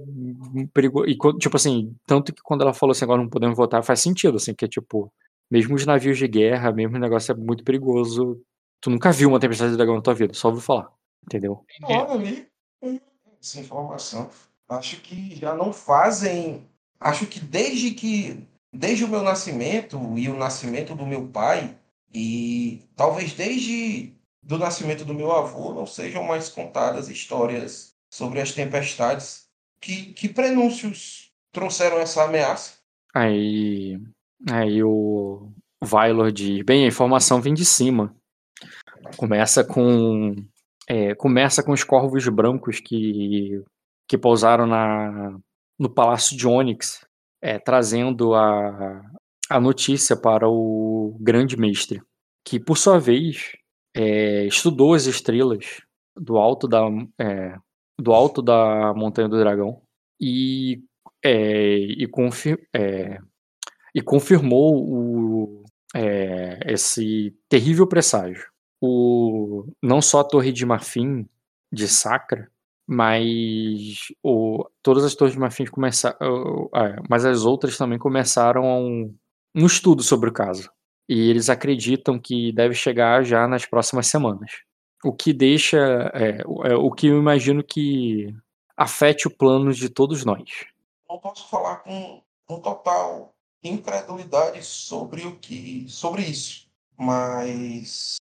[0.73, 1.07] perigoso.
[1.07, 4.37] E, tipo assim, tanto que quando ela falou assim, agora não podemos votar, faz sentido,
[4.37, 5.13] assim, que é tipo,
[5.51, 8.41] mesmo os navios de guerra, mesmo o negócio é muito perigoso.
[8.81, 10.91] Tu nunca viu uma tempestade de dragão na tua vida, só ouviu falar,
[11.25, 11.65] entendeu?
[11.85, 12.49] Olha ali,
[13.41, 14.31] essa informação.
[14.69, 16.67] Acho que já não fazem
[17.01, 21.77] acho que desde que desde o meu nascimento e o nascimento do meu pai
[22.13, 28.53] e talvez desde do nascimento do meu avô não sejam mais contadas histórias sobre as
[28.53, 29.49] tempestades
[29.81, 32.79] que, que prenúncios trouxeram essa ameaça.
[33.15, 34.01] Aí,
[34.51, 35.51] aí o
[35.83, 38.15] Vailor diz, bem, a informação vem de cima.
[39.17, 40.35] Começa com
[40.89, 43.63] é, começa com os corvos brancos que,
[44.09, 45.39] que pousaram na,
[45.79, 47.07] no Palácio de Onyx,
[47.41, 49.03] é, trazendo a,
[49.49, 52.03] a notícia para o Grande Mestre,
[52.45, 53.53] que por sua vez
[53.95, 55.81] é, estudou as estrelas
[56.17, 56.81] do alto da,
[57.19, 57.57] é,
[57.99, 59.81] do alto da Montanha do Dragão
[60.21, 60.83] e,
[61.25, 63.19] é, e, confir, é,
[63.95, 65.65] e confirmou o,
[65.95, 68.47] é, esse terrível presságio.
[68.81, 71.29] O, não só a Torre de Marfim
[71.73, 72.51] de Sacra,
[72.91, 79.15] mas o, todas as torres de marfim começaram, é, mas as outras também começaram um,
[79.55, 80.71] um estudo sobre o caso.
[81.07, 84.63] E eles acreditam que deve chegar já nas próximas semanas.
[85.05, 85.79] O que deixa,
[86.15, 88.35] é, é, o que eu imagino que
[88.75, 90.65] afete o plano de todos nós.
[91.11, 96.67] Não posso falar com, com total incredulidade sobre o que, sobre isso,
[96.97, 98.17] mas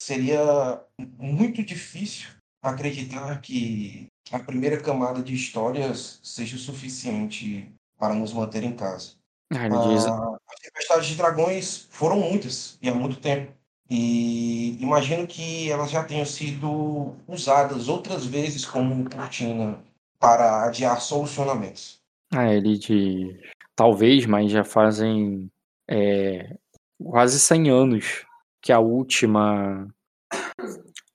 [0.00, 0.80] seria
[1.18, 2.30] muito difícil
[2.62, 9.12] acreditar que a primeira camada de histórias seja o suficiente para nos manter em casa.
[9.50, 10.06] Ah, diz...
[10.06, 13.52] As tempestades de dragões foram muitas e há muito tempo.
[13.90, 19.78] E imagino que elas já tenham sido usadas outras vezes como cortina
[20.18, 22.00] para adiar solucionamentos.
[22.32, 23.38] Ah, ele de
[23.76, 25.50] talvez, mas já fazem
[25.86, 26.56] é,
[27.02, 28.24] quase 100 anos
[28.62, 29.86] que a última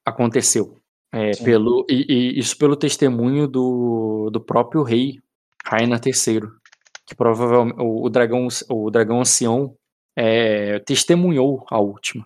[0.05, 0.76] aconteceu.
[1.17, 5.19] É, pelo, e, e, isso pelo testemunho do, do próprio rei,
[5.65, 6.41] Raina III,
[7.07, 9.75] que provavelmente o, o dragão, o dragão ancião
[10.15, 12.25] é, testemunhou a última.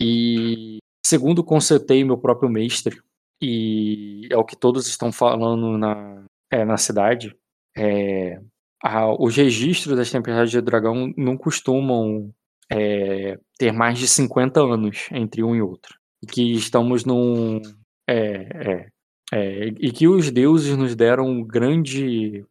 [0.00, 3.00] E segundo consultei meu próprio mestre,
[3.40, 7.36] e é o que todos estão falando na, é, na cidade,
[7.76, 8.40] é,
[8.82, 12.32] a, os registros das tempestades de dragão não costumam
[12.70, 15.96] é, ter mais de 50 anos entre um e outro.
[16.22, 17.60] E que estamos num.
[18.08, 18.90] É,
[19.32, 22.44] é, e que os deuses nos deram um grande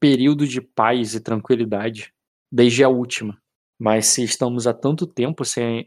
[0.00, 2.12] período de paz e tranquilidade
[2.50, 3.38] desde a última.
[3.78, 5.86] Mas se estamos há tanto tempo sem,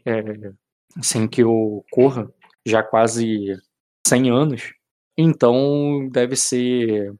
[1.02, 2.32] sem que ocorra,
[2.64, 3.60] já quase
[4.06, 4.72] 100 anos,
[5.16, 7.14] então deve ser.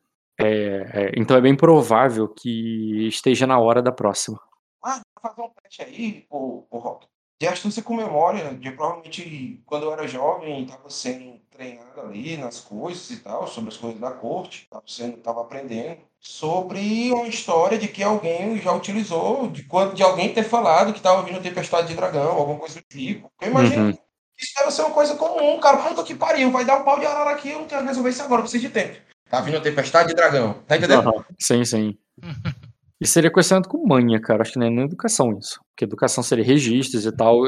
[1.16, 4.40] então é bem provável que esteja na hora da próxima.
[4.84, 7.06] Ah, fazer um teste aí, o, Rock.
[7.40, 12.60] De astúcia com memória, de provavelmente quando eu era jovem, estava sendo treinado ali nas
[12.60, 17.76] coisas e tal, sobre as coisas da corte, estava sendo, tava aprendendo sobre uma história
[17.76, 21.88] de que alguém já utilizou, de quando de alguém ter falado que estava vindo tempestade
[21.88, 23.30] de dragão, alguma coisa do tipo.
[23.40, 23.92] Eu imagino uhum.
[23.92, 25.78] que isso deve ser uma coisa comum, cara.
[25.78, 28.22] Puta que pariu, vai dar um pau de arara aqui, eu não quero resolver isso
[28.22, 28.96] agora, eu preciso de tempo.
[29.28, 31.08] Tá vindo tempestade de dragão, tá entendendo?
[31.08, 31.24] Uhum.
[31.38, 31.98] Sim, sim.
[33.02, 34.42] E seria questionado com manha, cara.
[34.42, 35.60] Acho que não é nem educação isso.
[35.70, 37.40] Porque educação seria registros e tal.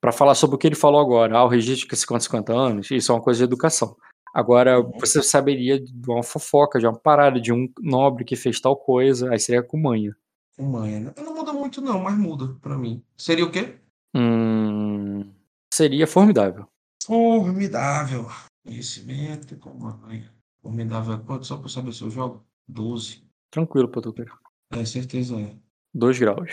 [0.00, 2.88] para falar sobre o que ele falou agora, ah, o registro que 50, 50 anos,
[2.88, 3.96] isso é uma coisa de educação.
[4.32, 4.92] Agora, uhum.
[5.00, 9.32] você saberia de uma fofoca, de uma parada, de um nobre que fez tal coisa,
[9.32, 10.14] aí seria com manha.
[10.56, 11.00] Com manha.
[11.00, 11.14] Né?
[11.16, 13.02] Não muda muito, não, mas muda para mim.
[13.18, 13.80] Seria o quê?
[14.14, 15.32] Hum,
[15.74, 16.68] seria formidável.
[17.04, 18.28] Formidável.
[18.64, 20.32] Conhecimento com manha.
[20.62, 21.18] Formidável.
[21.26, 22.44] Quanto só pra saber se eu jogo?
[22.68, 23.24] 12.
[23.50, 24.41] Tranquilo, Patuqueiro.
[24.72, 25.54] É, certeza é.
[25.94, 26.50] Dois graus.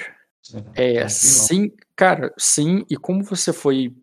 [0.75, 3.93] É, sim, cara, sim, e como você foi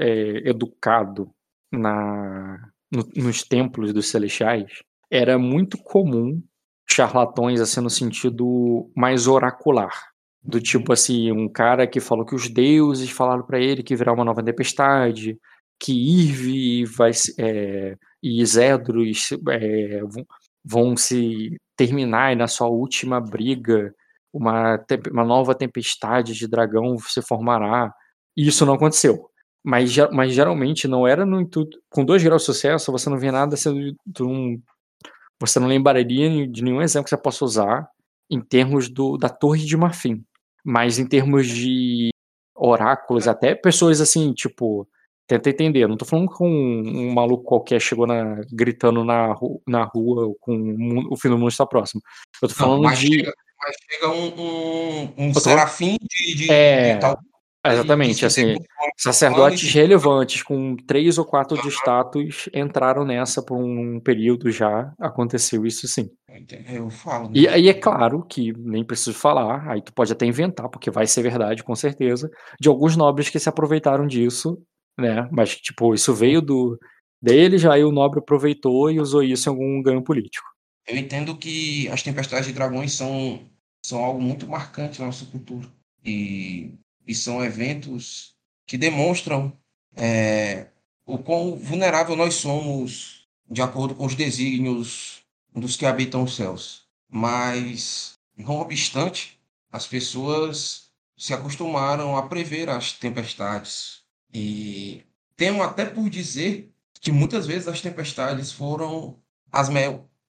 [0.00, 1.30] é, educado
[1.70, 6.42] na, no, nos templos dos celestiais, era muito comum
[6.90, 9.92] charlatões, assim, no sentido mais oracular.
[10.42, 14.12] Do tipo assim, um cara que falou que os deuses falaram para ele que virá
[14.12, 15.38] uma nova tempestade,
[15.78, 20.00] que Irve vai, é, e Zedros é,
[20.64, 23.94] vão se terminar e na sua última briga
[24.32, 27.94] uma, uma nova tempestade de dragão se formará.
[28.36, 29.30] E isso não aconteceu.
[29.64, 31.78] Mas, mas geralmente não era no intuito.
[31.88, 33.94] Com dois graus de sucesso, você não vê nada sendo.
[34.20, 34.60] Um,
[35.40, 37.88] você não lembraria de nenhum exemplo que você possa usar
[38.30, 40.24] em termos do, da Torre de Marfim.
[40.64, 42.10] Mas em termos de
[42.56, 44.88] oráculos, até pessoas assim, tipo,
[45.28, 49.62] Tenta entender, não tô falando com um, um maluco qualquer chegou na, gritando na, ru,
[49.68, 52.00] na rua com o, o fim do mundo está próximo.
[52.42, 53.18] Eu tô falando não, mas de.
[53.18, 57.18] Chega, mas chega um, um, um serafim de, de, é, de tal.
[57.66, 58.56] Exatamente, assim,
[58.96, 65.66] sacerdotes relevantes com três ou quatro de status entraram nessa por um período já, aconteceu
[65.66, 66.08] isso sim.
[66.72, 67.24] eu falo.
[67.24, 67.32] né?
[67.34, 71.06] E aí é claro que nem preciso falar, aí tu pode até inventar, porque vai
[71.06, 72.30] ser verdade, com certeza,
[72.60, 74.62] de alguns nobres que se aproveitaram disso,
[74.98, 75.28] né?
[75.30, 76.78] Mas, tipo, isso veio do
[77.20, 80.46] deles, aí o nobre aproveitou e usou isso em algum ganho político.
[80.86, 83.40] Eu entendo que as tempestades de dragões são,
[83.84, 85.66] são algo muito marcante na nossa cultura.
[86.04, 86.74] E,
[87.06, 88.34] e são eventos
[88.66, 89.52] que demonstram
[89.96, 90.68] é,
[91.04, 95.22] o quão vulnerável nós somos de acordo com os desígnios
[95.54, 96.86] dos que habitam os céus.
[97.10, 99.38] Mas, não obstante,
[99.72, 104.02] as pessoas se acostumaram a prever as tempestades.
[104.38, 105.04] E
[105.36, 106.70] temo até por dizer
[107.00, 109.16] que muitas vezes as tempestades foram
[109.50, 109.68] as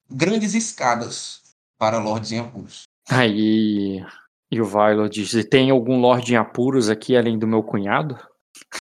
[0.10, 1.41] grandes escadas
[1.77, 2.84] para lordes em apuros.
[3.07, 4.03] Aí
[4.52, 8.18] e o Vailor diz: "E tem algum lorde em apuros aqui além do meu cunhado?"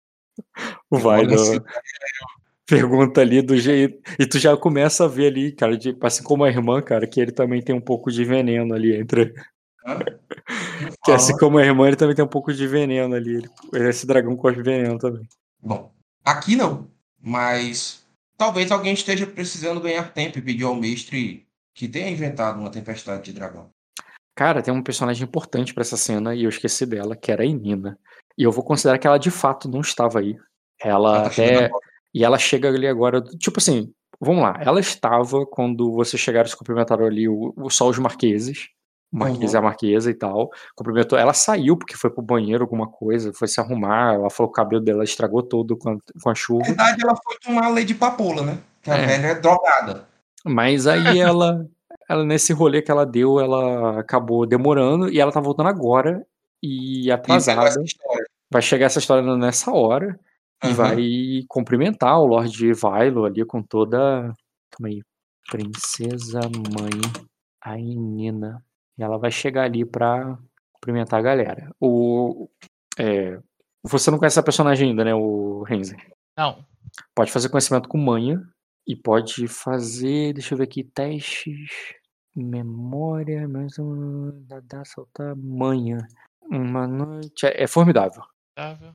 [0.89, 1.63] O Vailor
[2.65, 4.01] pergunta ali do jeito.
[4.17, 7.19] E tu já começa a ver ali, cara, de, assim como a irmã, cara, que
[7.19, 9.33] ele também tem um pouco de veneno ali entre.
[9.85, 9.99] hã?
[11.03, 13.35] Que assim como a irmã, ele também tem um pouco de veneno ali.
[13.73, 15.27] Ele- esse dragão cospe veneno também.
[15.61, 15.91] Bom,
[16.25, 16.87] aqui não,
[17.21, 18.05] mas
[18.37, 23.23] talvez alguém esteja precisando ganhar tempo e pedir ao mestre que tenha inventado uma tempestade
[23.23, 23.69] de dragão.
[24.35, 27.45] Cara, tem um personagem importante pra essa cena e eu esqueci dela, que era a
[27.45, 27.97] Inina.
[28.37, 30.37] E eu vou considerar que ela de fato não estava aí.
[30.81, 31.69] Ela Ela tá até.
[32.13, 33.21] E ela chega ali agora.
[33.21, 34.57] Tipo assim, vamos lá.
[34.61, 38.69] Ela estava quando vocês chegaram e se cumprimentaram ali, o, o, só os marqueses.
[39.11, 40.49] Marquês e a marquesa e tal.
[40.75, 41.17] Cumprimentou.
[41.17, 44.13] Ela saiu porque foi pro banheiro, alguma coisa, foi se arrumar.
[44.13, 46.63] Ela falou que o cabelo dela estragou todo com a, com a Na chuva.
[46.65, 48.59] verdade, ela foi tomar lei de papoula, né?
[48.83, 49.05] Que a É.
[49.07, 50.07] velha é drogada.
[50.45, 51.65] Mas aí ela,
[52.07, 56.23] ela, nesse rolê que ela deu, ela acabou demorando e ela tá voltando agora
[56.61, 57.73] e E atrasada.
[58.51, 60.19] Vai chegar essa história nessa hora
[60.63, 60.73] e Aham.
[60.75, 64.33] vai cumprimentar o Lorde Vailo ali com toda.
[64.71, 65.01] Calma aí.
[65.49, 66.91] Princesa Mãe
[67.61, 68.63] Ainina.
[68.99, 70.37] E ela vai chegar ali pra
[70.73, 71.73] cumprimentar a galera.
[71.79, 72.49] O.
[72.99, 73.39] É,
[73.81, 75.95] você não conhece essa personagem ainda, né, o Renzi?
[76.37, 76.65] Não.
[77.15, 78.43] Pode fazer conhecimento com manha
[78.85, 81.69] e pode fazer, deixa eu ver aqui, testes,
[82.35, 86.05] memória, mais um, dá soltar manha.
[86.41, 88.23] Uma noite, é, é formidável.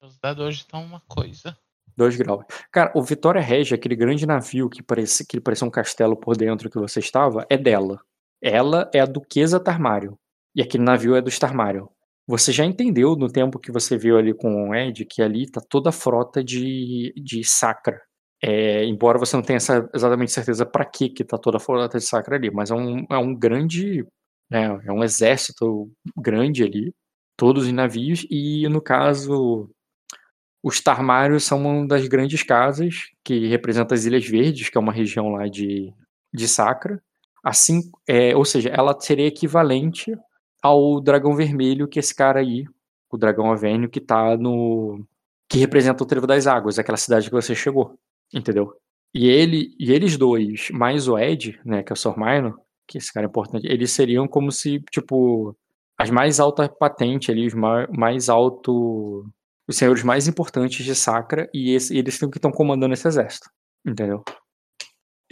[0.03, 1.57] Os dados hoje estão uma coisa.
[1.97, 2.45] Dois graus.
[2.71, 6.69] Cara, o Vitória Regia, aquele grande navio que parecia, que parecia um castelo por dentro
[6.69, 8.01] que você estava, é dela.
[8.45, 10.19] Ela é a Duquesa Tarmário.
[10.55, 11.89] E aquele navio é dos Tarmário.
[12.27, 15.61] Você já entendeu no tempo que você viu ali com o Ed que ali tá
[15.61, 18.01] toda a frota de, de Sacra.
[18.43, 21.99] É, embora você não tenha essa, exatamente certeza para que que tá toda a frota
[21.99, 24.07] de Sacra ali, mas é um, é um grande,
[24.51, 26.95] né, é um exército grande ali,
[27.37, 29.71] todos em navios e no caso
[30.63, 34.93] os Tarmários são uma das grandes casas que representa as Ilhas Verdes, que é uma
[34.93, 35.93] região lá de,
[36.33, 37.03] de Sacra.
[37.45, 40.17] Assim, é, ou seja, ela seria equivalente
[40.63, 42.65] ao dragão vermelho que esse cara aí,
[43.11, 45.05] o dragão Avênio, que tá no.
[45.49, 47.99] que representa o Trevo das Águas, aquela cidade que você chegou.
[48.33, 48.73] Entendeu?
[49.15, 52.59] E ele e eles dois, mais o Ed, né, que é o Sormaino,
[52.89, 55.57] que esse cara é importante, eles seriam como se, tipo,
[55.99, 59.27] as mais altas patentes ali, os mais, mais alto.
[59.67, 63.49] Os senhores mais importantes de Sacra, e esse, eles que estão comandando esse exército.
[63.87, 64.23] Entendeu?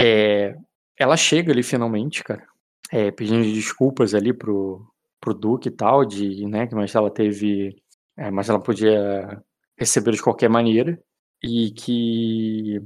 [0.00, 0.54] É,
[1.02, 2.44] ela chega ali finalmente, cara,
[2.90, 4.86] é, pedindo desculpas ali pro,
[5.20, 7.76] pro Duque e tal, de, né, que mas ela teve,
[8.16, 9.42] é, mas ela podia
[9.78, 10.98] receber de qualquer maneira,
[11.42, 12.76] e que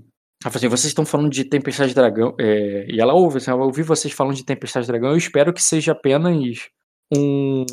[0.42, 3.50] ela falou assim, vocês estão falando de Tempestade de Dragão, é, e ela ouve, assim,
[3.50, 6.68] eu ouvi vocês falando de Tempestade de Dragão, eu espero que seja apenas
[7.14, 7.64] um,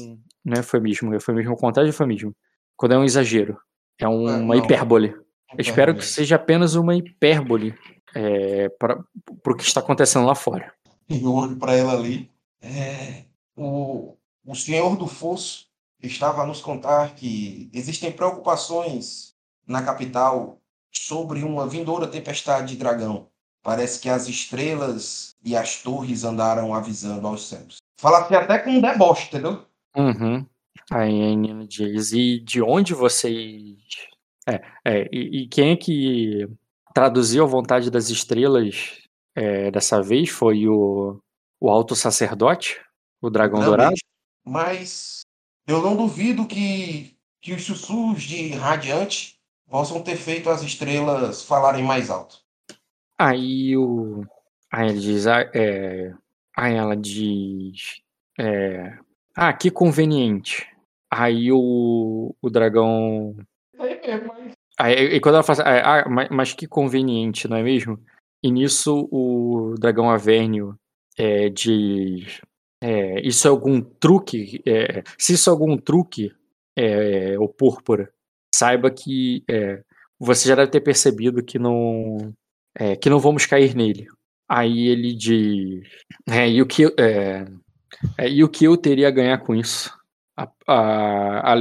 [0.44, 2.36] não é eufemismo, eufemismo contrário de eufemismo,
[2.76, 3.57] quando é um exagero,
[3.99, 4.64] é um- É, uma não.
[4.64, 5.10] hipérbole.
[5.56, 7.76] Eu espero que seja apenas uma hipérbole
[8.14, 9.03] é, para
[9.45, 10.73] o que está acontecendo lá fora.
[11.10, 12.30] E eu olho para ela ali.
[12.61, 13.23] É,
[13.56, 14.15] o,
[14.45, 15.68] o senhor do fosso
[16.02, 19.34] estava a nos contar que existem preocupações
[19.68, 20.60] na capital
[20.91, 23.27] sobre uma vindoura tempestade de dragão.
[23.61, 27.77] Parece que as estrelas e as torres andaram avisando aos céus.
[27.98, 29.65] Falasse até com um deboche, entendeu?
[29.95, 30.45] Uhum.
[30.91, 33.77] Aí a Nina diz, e de onde vocês...
[34.45, 36.49] É, é, e, e quem é que
[36.94, 39.02] traduziu a vontade das estrelas
[39.36, 41.20] é, dessa vez foi o,
[41.60, 42.80] o alto sacerdote,
[43.22, 43.70] o dragão Também.
[43.70, 43.95] dourado?
[44.45, 45.22] Mas
[45.68, 49.36] eu não duvido que, que os sussurros de Radiante
[49.70, 52.38] possam ter feito as estrelas falarem mais alto.
[53.18, 54.24] Aí o.
[54.72, 55.28] Aí ele diz.
[55.28, 56.14] ah, é,
[56.56, 58.02] aí ela diz.
[58.38, 58.98] é,
[59.36, 60.68] ah, que conveniente.
[61.10, 63.36] Aí o, o dragão.
[63.80, 67.64] É, mas Aí, e quando ela fala assim, ah, mas, mas que conveniente, não é
[67.64, 68.00] mesmo?
[68.41, 70.76] E nisso o dragão Avernio
[71.18, 72.26] é, de
[72.82, 76.34] é, isso é algum truque, é, se isso é algum truque,
[76.76, 78.12] é, o púrpura,
[78.54, 79.82] saiba que é,
[80.20, 82.34] você já deve ter percebido que não
[82.76, 84.08] é, que não vamos cair nele.
[84.50, 85.88] Aí ele diz,
[86.30, 86.84] é, e o que
[88.30, 89.91] e o que eu teria a ganhar com isso?
[90.36, 91.56] A, a, a,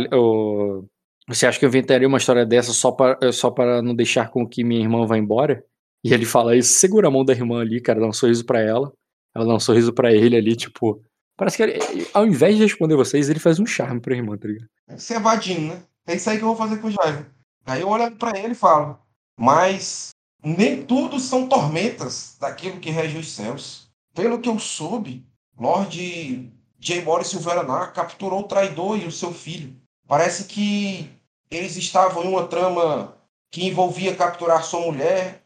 [1.28, 4.46] você acha que eu inventaria uma história dessa só para só para não deixar com
[4.46, 5.64] que minha irmã vá embora?
[6.04, 8.60] E ele fala isso, segura a mão da irmã ali, cara, dá um sorriso para
[8.60, 8.92] ela.
[9.34, 11.00] Ela dá um sorriso para ele ali, tipo,
[11.36, 14.48] parece que ele, ao invés de responder vocês, ele faz um charme pra irmã, tá
[14.48, 14.68] ligado?
[14.96, 15.82] Se evadindo, né?
[16.06, 17.24] É isso aí que eu vou fazer com o Jairo.
[17.64, 18.98] Aí eu olho pra ele e falo,
[19.38, 20.10] mas
[20.44, 23.88] nem tudo são tormentas daquilo que rege os céus.
[24.12, 25.24] Pelo que eu soube,
[25.58, 27.00] Lord J.
[27.02, 29.80] Boris Silveranar capturou o traidor e o seu filho.
[30.06, 31.10] Parece que
[31.50, 33.16] eles estavam em uma trama
[33.50, 35.44] que envolvia capturar sua mulher,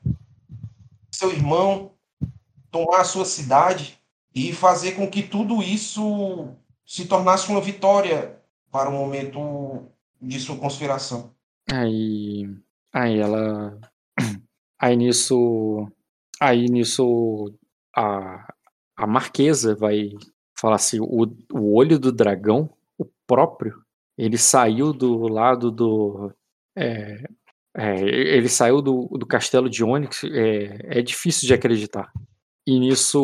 [1.10, 1.92] seu irmão,
[2.70, 3.98] tomar a sua cidade
[4.34, 6.48] e fazer com que tudo isso
[6.84, 8.38] se tornasse uma vitória
[8.70, 9.84] para o momento
[10.20, 11.34] de sua conspiração.
[11.72, 12.48] Aí,
[12.92, 13.78] aí ela,
[14.78, 15.90] aí nisso,
[16.38, 17.52] aí nisso
[17.94, 18.46] a,
[18.96, 20.10] a marquesa vai
[20.54, 23.82] falar assim, o, o olho do dragão, o próprio,
[24.16, 26.32] ele saiu do lado do
[26.76, 27.24] é,
[27.76, 32.10] é, ele saiu do, do castelo de Onyx, é, é difícil de acreditar.
[32.66, 33.22] E nisso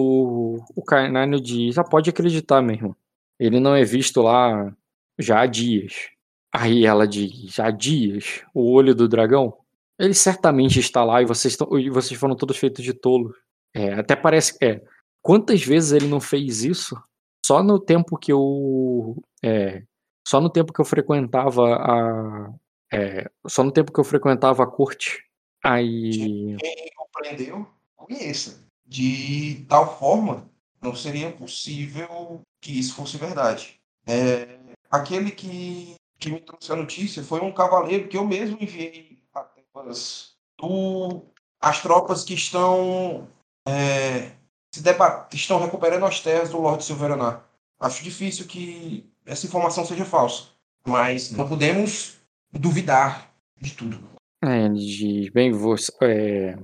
[0.76, 2.96] o Carnânio diz: Ah, pode acreditar mesmo.
[3.40, 4.72] Ele não é visto lá
[5.18, 6.10] já há dias.
[6.52, 8.42] Aí ela diz: há dias?
[8.54, 9.56] O olho do dragão?
[9.98, 13.34] Ele certamente está lá e vocês, tão, e vocês foram todos feitos de tolos.
[13.74, 14.56] É, até parece.
[14.62, 14.82] É,
[15.22, 16.96] quantas vezes ele não fez isso?
[17.44, 19.16] Só no tempo que eu.
[19.42, 19.82] É,
[20.26, 22.52] só no tempo que eu frequentava a.
[22.92, 25.24] É, só no tempo que eu frequentava a corte.
[25.64, 26.56] Aí.
[26.58, 27.66] Quem compreendeu,
[27.96, 28.62] conheça
[28.92, 30.50] de tal forma
[30.80, 33.80] não seria possível que isso fosse verdade.
[34.06, 34.58] É,
[34.90, 39.42] aquele que, que me trouxe a notícia foi um cavaleiro que eu mesmo enviei a
[39.44, 41.22] terras do
[41.60, 43.28] as tropas que estão
[43.66, 44.32] é,
[44.74, 47.48] se debat, estão recuperando as terras do Lorde Silveranar.
[47.78, 50.48] Acho difícil que essa informação seja falsa,
[50.86, 52.18] mas não podemos
[52.52, 53.98] duvidar de tudo.
[54.42, 56.56] É, de, bem, você, é,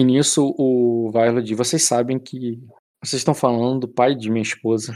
[0.00, 2.58] nisso o Violet, vocês sabem que
[3.02, 4.94] vocês estão falando do pai de minha esposa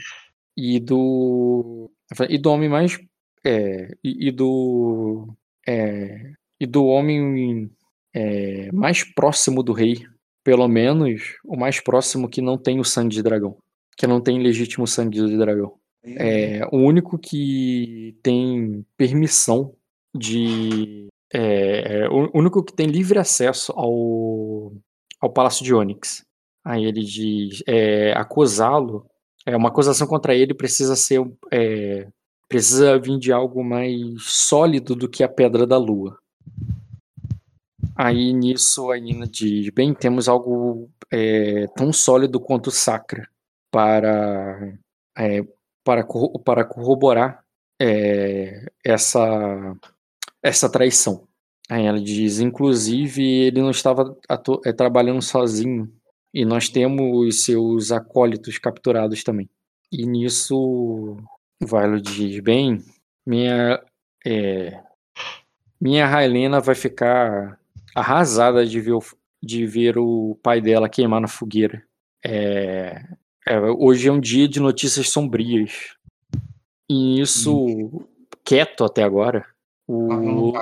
[0.56, 1.90] e do
[2.28, 2.98] e do homem mais
[3.44, 5.28] é, e, e do
[5.66, 7.70] é, e do homem
[8.14, 10.02] é, mais próximo do rei,
[10.42, 13.56] pelo menos o mais próximo que não tem o sangue de dragão,
[13.96, 15.78] que não tem legítimo sangue de dragão.
[16.02, 19.74] É o único que tem permissão
[20.14, 24.72] de é, é, o único que tem livre acesso ao
[25.20, 26.24] ao Palácio de Onyx.
[26.64, 29.06] Aí ele diz: é, acusá-lo,
[29.46, 31.20] é, uma acusação contra ele precisa ser.
[31.52, 32.08] É,
[32.48, 36.18] precisa vir de algo mais sólido do que a Pedra da Lua.
[37.94, 43.28] Aí nisso a Nina diz: bem, temos algo é, tão sólido quanto o Sacra
[43.70, 44.72] para,
[45.16, 45.44] é,
[45.84, 46.04] para,
[46.44, 47.44] para corroborar
[47.80, 49.76] é, essa,
[50.42, 51.26] essa traição.
[51.68, 54.16] Aí ela diz, inclusive, ele não estava
[54.64, 55.90] é, trabalhando sozinho.
[56.34, 59.48] E nós temos seus acólitos capturados também.
[59.90, 61.16] E nisso,
[61.60, 62.84] Vilo diz, bem,
[63.26, 63.82] minha,
[64.24, 64.80] é,
[65.80, 67.58] minha Raelena vai ficar
[67.94, 69.02] arrasada de ver, o,
[69.42, 71.82] de ver o pai dela queimar na fogueira.
[72.24, 73.02] É,
[73.50, 75.96] é, hoje é um dia de notícias sombrias.
[76.88, 78.06] E isso, hum.
[78.44, 79.44] quieto até agora,
[79.88, 80.52] o,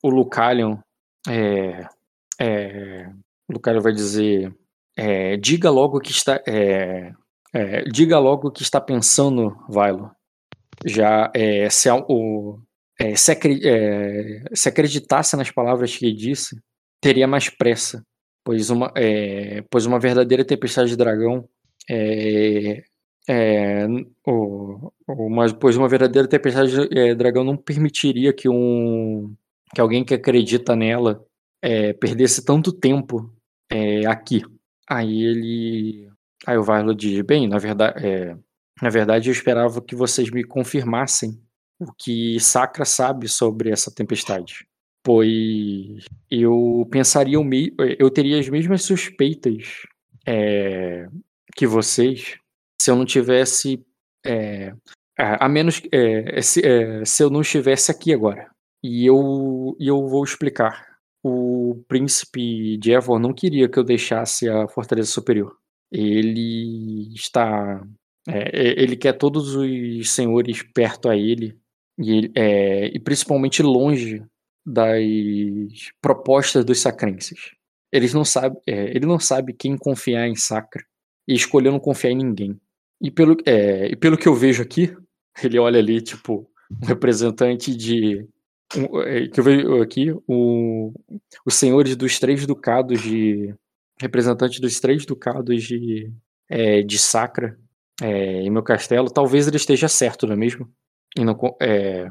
[0.00, 0.78] o Lucalion,
[1.28, 1.88] é,
[2.40, 3.10] é,
[3.50, 4.54] Lucalion vai dizer,
[4.96, 7.12] é, diga logo que está, é,
[7.52, 10.12] é, diga logo o que está pensando, Vailo.
[10.84, 12.60] Já é, se, o,
[13.16, 13.36] se,
[14.54, 16.60] se, acreditasse nas palavras que ele disse,
[17.00, 18.04] teria mais pressa,
[18.44, 18.92] pois uma,
[19.68, 21.48] pois uma verdadeira tempestade de dragão
[21.88, 22.82] é,
[23.28, 23.86] é,
[24.26, 29.34] o, uma, pois uma verdadeira tempestade de é, dragão não permitiria que um
[29.74, 31.24] que alguém que acredita nela
[31.60, 33.32] é, perdesse tanto tempo
[33.70, 34.42] é, aqui.
[34.88, 36.08] Aí ele.
[36.46, 38.36] Aí o Varlo diz: Bem, na verdade, é,
[38.80, 41.40] na verdade eu esperava que vocês me confirmassem
[41.78, 44.66] o que Sacra sabe sobre essa tempestade.
[45.02, 47.38] Pois eu pensaria,
[47.98, 49.82] eu teria as mesmas suspeitas
[50.26, 51.08] é,
[51.56, 52.38] que vocês
[52.80, 53.84] se eu não tivesse.
[54.24, 54.72] É,
[55.18, 58.50] a menos é, se, é, se eu não estivesse aqui agora.
[58.82, 60.86] E eu, e eu vou explicar.
[61.24, 65.56] O príncipe de Evor não queria que eu deixasse a Fortaleza Superior.
[65.90, 67.82] ele está.
[68.28, 71.58] é, ele quer todos os senhores perto a ele,
[71.98, 74.22] e, é, e principalmente longe
[74.64, 75.02] das
[76.00, 77.52] propostas dos sacrenses.
[77.92, 80.84] Eles não sabe, é, ele não sabe quem confiar em Sacra
[81.26, 82.60] e escolheu não confiar em ninguém.
[83.00, 84.96] E pelo, é, e pelo que eu vejo aqui,
[85.42, 86.48] ele olha ali, tipo,
[86.82, 88.26] um representante de.
[88.76, 90.92] um, é, que eu vejo aqui, o,
[91.44, 93.54] os senhores dos três ducados de.
[93.98, 96.12] Representante dos três ducados de,
[96.50, 97.58] é, de Sacra
[98.02, 99.10] é, em meu castelo.
[99.10, 100.70] Talvez ele esteja certo, não é mesmo?
[101.16, 102.10] Não é,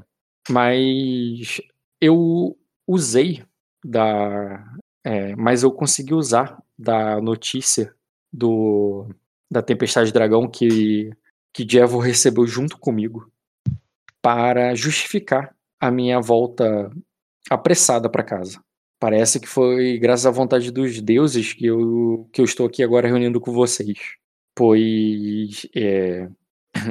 [0.50, 1.62] mas
[2.02, 3.44] eu usei
[3.84, 4.64] da.
[5.04, 7.95] é, mas eu consegui usar da notícia
[8.36, 9.08] do
[9.50, 11.12] da Tempestade Dragão que,
[11.54, 13.32] que Dievon recebeu junto comigo
[14.22, 16.92] para justificar a minha volta
[17.50, 18.60] apressada para casa.
[19.00, 23.08] Parece que foi graças à vontade dos deuses que eu, que eu estou aqui agora
[23.08, 23.98] reunindo com vocês.
[24.56, 26.28] Pois, é,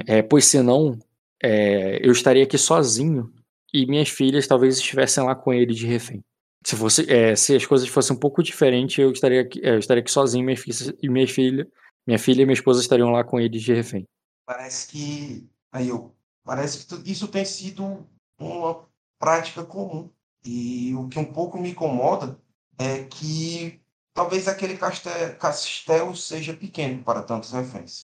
[0.06, 0.98] é, pois senão,
[1.42, 3.32] é, eu estaria aqui sozinho
[3.72, 6.22] e minhas filhas talvez estivessem lá com ele de refém.
[6.66, 9.78] Se, fosse, é, se as coisas fossem um pouco diferentes, eu estaria aqui, é, eu
[9.78, 11.69] estaria aqui sozinho minha filha, e minha filha,
[12.07, 14.07] minha filha e minha esposa estariam lá com ele de refém.
[14.47, 15.47] Parece que.
[15.70, 16.15] Aí eu.
[16.43, 18.07] Parece que isso tem sido
[18.39, 18.86] uma
[19.19, 20.11] prática comum.
[20.45, 22.39] E o que um pouco me incomoda
[22.78, 23.81] é que
[24.12, 28.01] talvez aquele caste- castelo seja pequeno para tantos reféns.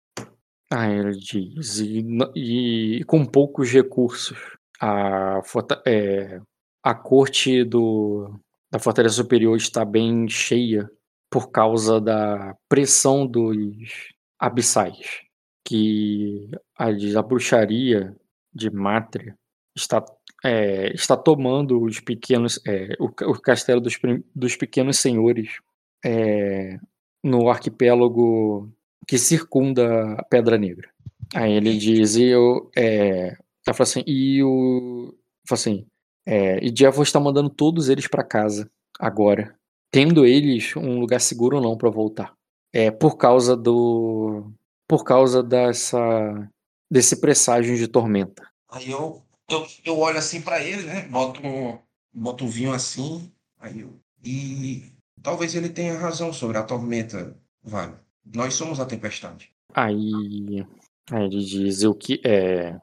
[0.71, 2.05] Ah, ele diz, e,
[2.35, 4.37] e com poucos recursos.
[4.81, 5.41] A,
[5.87, 6.41] é,
[6.83, 8.39] a corte do,
[8.75, 10.91] da Fortaleza Superior está bem cheia
[11.31, 15.21] por causa da pressão dos abissais.
[15.65, 18.17] Que a, a bruxaria
[18.53, 19.39] de Mátria
[19.77, 20.05] está,
[20.45, 23.97] é, está tomando os pequenos, é, o, o castelo dos,
[24.35, 25.61] dos pequenos senhores
[26.05, 26.77] é,
[27.23, 28.69] no arquipélago
[29.07, 30.91] que circunda a Pedra Negra.
[31.33, 35.15] Aí ele diz, e eu, é, fala assim, e o,
[35.49, 35.87] assim,
[36.27, 39.55] é, e Diavol está mandando todos eles para casa agora,
[39.91, 42.35] tendo eles um lugar seguro ou não para voltar.
[42.73, 44.51] É por causa do,
[44.89, 46.51] por causa dessa,
[46.91, 48.49] desse presságio de tormenta.
[48.71, 51.03] Aí eu, eu, eu olho assim para ele, né?
[51.03, 51.79] Boto um,
[52.13, 53.31] boto um vinho assim.
[53.61, 53.95] Aí eu,
[54.25, 54.93] e
[55.23, 57.95] talvez ele tenha razão sobre a tormenta, Vale.
[58.35, 59.51] Nós somos a tempestade.
[59.73, 60.67] Aí,
[61.11, 62.79] aí ele diz o que é,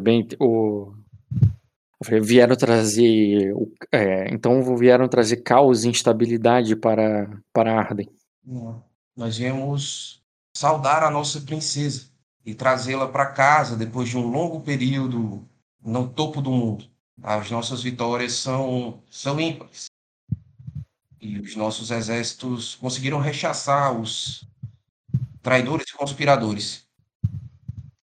[0.00, 0.92] bem, o
[2.22, 3.52] vieram trazer,
[3.92, 8.08] é, então vieram trazer caos e instabilidade para para Arden.
[8.44, 8.82] Não.
[9.16, 10.22] Nós viemos
[10.54, 12.08] saudar a nossa princesa
[12.44, 15.46] e trazê-la para casa depois de um longo período
[15.84, 16.84] no topo do mundo.
[17.22, 19.86] As nossas vitórias são, são ímpares.
[21.20, 24.46] E os nossos exércitos conseguiram rechaçar os
[25.42, 26.86] traidores e conspiradores.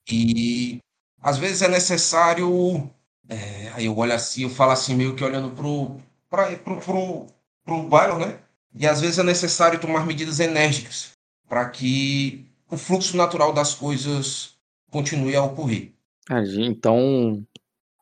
[0.09, 0.79] E
[1.21, 2.89] às vezes é necessário.
[3.29, 5.97] É, aí eu olho assim, eu falo assim, meio que olhando pro,
[6.29, 7.27] pra, pro, pro,
[7.65, 8.39] pro Byron, né?
[8.73, 11.11] E às vezes é necessário tomar medidas enérgicas
[11.47, 14.55] para que o fluxo natural das coisas
[14.89, 15.91] continue a ocorrer.
[16.29, 17.43] Ah, Então,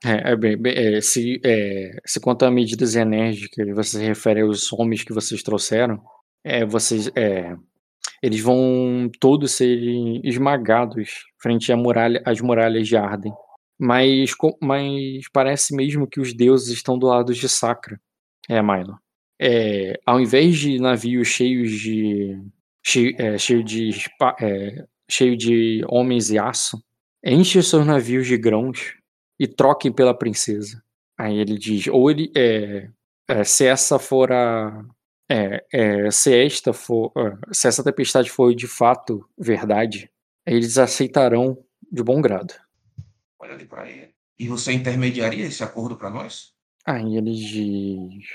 [0.03, 4.71] é, é bem, é, se, é, se quanto a medidas enérgicas você se refere aos
[4.73, 6.01] homens que vocês trouxeram,
[6.43, 7.55] é, vocês, é,
[8.21, 13.33] eles vão todos serem esmagados frente à muralha, às muralhas de Arden.
[13.77, 14.31] Mas,
[14.61, 17.99] mas parece mesmo que os deuses estão do lado de Sacra,
[18.49, 18.97] é, Milo.
[19.39, 22.41] É, ao invés de navios cheios de
[22.85, 23.89] cheio, é, cheio de
[24.39, 26.81] é, cheio de homens e aço,
[27.23, 28.95] enche seus navios de grãos
[29.39, 30.81] e troquem pela princesa.
[31.17, 32.89] Aí ele diz, ou ele é,
[33.27, 34.85] é, se essa for a
[35.29, 37.11] é, se esta for
[37.51, 40.09] se essa tempestade for de fato verdade,
[40.45, 41.57] eles aceitarão
[41.91, 42.53] de bom grado.
[43.45, 44.09] Olha ali para ele.
[44.39, 46.53] E você intermediaria esse acordo para nós?
[46.83, 48.27] Aí ele diz,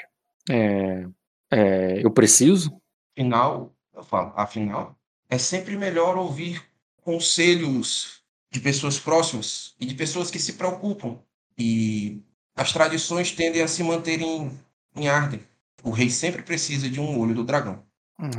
[0.49, 1.05] é,
[1.51, 2.81] é, eu preciso?
[3.17, 4.97] Afinal, eu falo, afinal,
[5.29, 6.65] é sempre melhor ouvir
[7.03, 8.23] conselhos
[8.53, 11.19] de pessoas próximas e de pessoas que se preocupam.
[11.59, 12.23] E
[12.55, 14.51] as tradições tendem a se manter em,
[14.97, 15.41] em Arden.
[15.83, 17.85] O rei sempre precisa de um olho do dragão.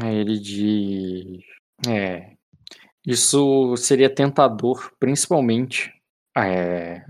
[0.01, 1.43] Aí ele diz,
[1.87, 2.33] é,
[3.05, 6.00] isso seria tentador, principalmente.
[6.37, 7.05] É,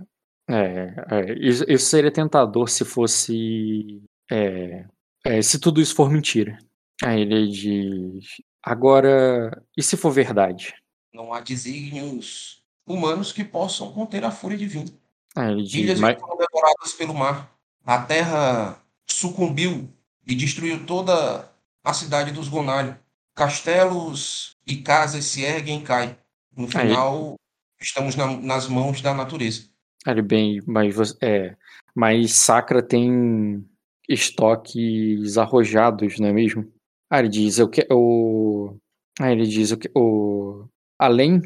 [0.49, 4.02] é, é, isso, seria tentador se fosse.
[4.31, 4.85] é,
[5.23, 6.57] é, se tudo isso for mentira.
[7.03, 8.26] Aí ele diz:
[8.64, 10.73] Agora, e se for verdade?
[11.14, 14.89] Não há desígnios humanos que possam conter a fúria divina.
[15.35, 17.52] Aí ele diz: Ilhas "Mas- foram devoradas pelo mar.
[17.85, 18.77] A terra
[19.07, 19.89] sucumbiu
[20.27, 21.49] e destruiu toda
[21.84, 22.98] a cidade dos Gonalho.
[23.34, 26.15] Castelos e casas se erguem e caem.
[26.56, 27.35] No final,
[27.82, 29.70] estamos na- nas mãos da natureza.
[30.06, 31.56] Ali bem, mas é,
[31.95, 33.66] mas Sacra tem
[34.10, 36.72] estoques arrojados, não é mesmo?
[37.10, 38.78] Ah, ele diz, eu que, o,
[39.20, 40.66] ah, ele diz, o,
[40.98, 41.41] além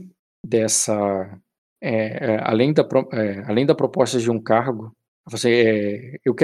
[0.46, 1.40] dessa,
[1.82, 4.92] é, é, além da, é, além da proposta de um cargo,
[5.28, 5.50] você,
[6.14, 6.36] é, eu,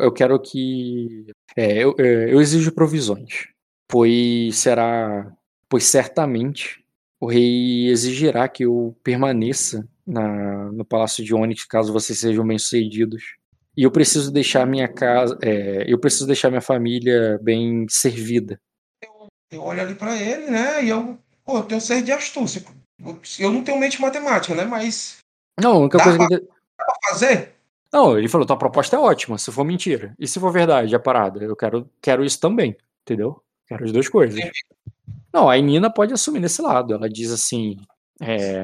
[0.00, 1.26] eu, quero que,
[1.56, 3.48] é, eu, eu exijo provisões,
[3.88, 5.32] pois será,
[5.68, 6.79] pois certamente
[7.20, 13.36] o rei exigirá que eu permaneça na, no Palácio de Onyx caso vocês sejam bem-sucedidos.
[13.76, 18.60] E eu preciso deixar minha casa, é, eu preciso deixar minha família bem servida.
[19.52, 20.84] Eu olho ali para ele, né?
[20.84, 22.64] E eu, pô, eu tenho sede de astúcia.
[23.04, 24.64] Eu- Eu não tenho mente matemática, né?
[24.64, 25.18] Mas
[25.60, 26.48] Não, a única Dá coisa que ele...
[26.76, 27.52] pra fazer?
[27.92, 30.14] Não, ele falou, tua proposta é ótima, se for mentira.
[30.18, 31.42] E se for verdade, a parada?
[31.42, 33.42] Eu quero, quero isso também, entendeu?
[33.66, 34.38] Quero as duas coisas.
[35.32, 36.94] Não, a Nina pode assumir nesse lado.
[36.94, 37.76] Ela diz assim.
[38.20, 38.62] É,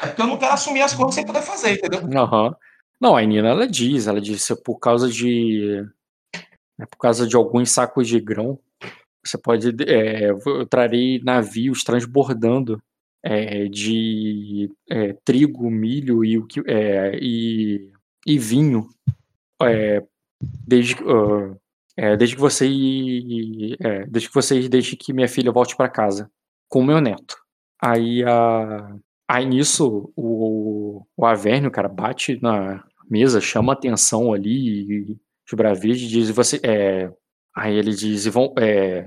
[0.00, 2.00] É porque eu não quero assumir as coisas sem poder fazer, entendeu?
[2.20, 2.54] Aham.
[3.00, 5.84] Não, a Nina ela diz, ela disse por causa de
[6.80, 8.58] é por causa de alguns sacos de grão,
[9.24, 12.80] você pode é, eu trarei navios transbordando
[13.22, 17.92] é, de é, trigo, milho e o que é, e,
[18.26, 18.88] e vinho
[19.62, 20.04] é,
[20.40, 21.56] desde ah,
[21.98, 22.66] é, desde que você
[23.80, 26.30] é, desde que vocês deixem que minha filha volte para casa
[26.68, 27.36] com o meu neto.
[27.82, 28.98] Aí a
[29.30, 35.16] Aí nisso, o, o Avernio, cara, bate na mesa, chama atenção ali, e
[35.46, 37.10] os Bravides diz, você, é,
[37.54, 39.06] aí ele diz, e, vão, é,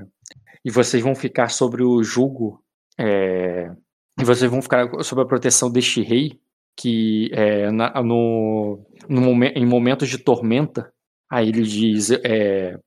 [0.63, 2.63] e vocês vão ficar sobre o jugo,
[2.99, 3.71] é,
[4.19, 6.39] e vocês vão ficar sob a proteção deste rei,
[6.77, 10.93] que é, na, no, no em momentos de tormenta,
[11.31, 12.77] aí ele diz, é,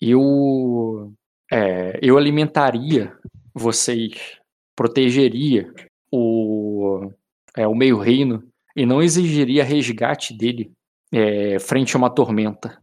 [0.00, 1.12] eu,
[1.52, 3.16] é, eu alimentaria
[3.54, 4.40] vocês,
[4.74, 5.72] protegeria
[6.10, 7.12] o,
[7.56, 8.42] é, o meio-reino
[8.74, 10.72] e não exigiria resgate dele
[11.12, 12.82] é, frente a uma tormenta.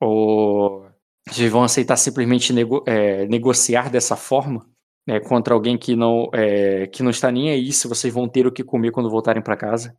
[0.00, 0.88] Ou
[1.28, 4.66] vocês vão aceitar simplesmente nego, é, negociar dessa forma
[5.06, 8.46] né, contra alguém que não, é, que não está nem aí se vocês vão ter
[8.46, 9.96] o que comer quando voltarem para casa?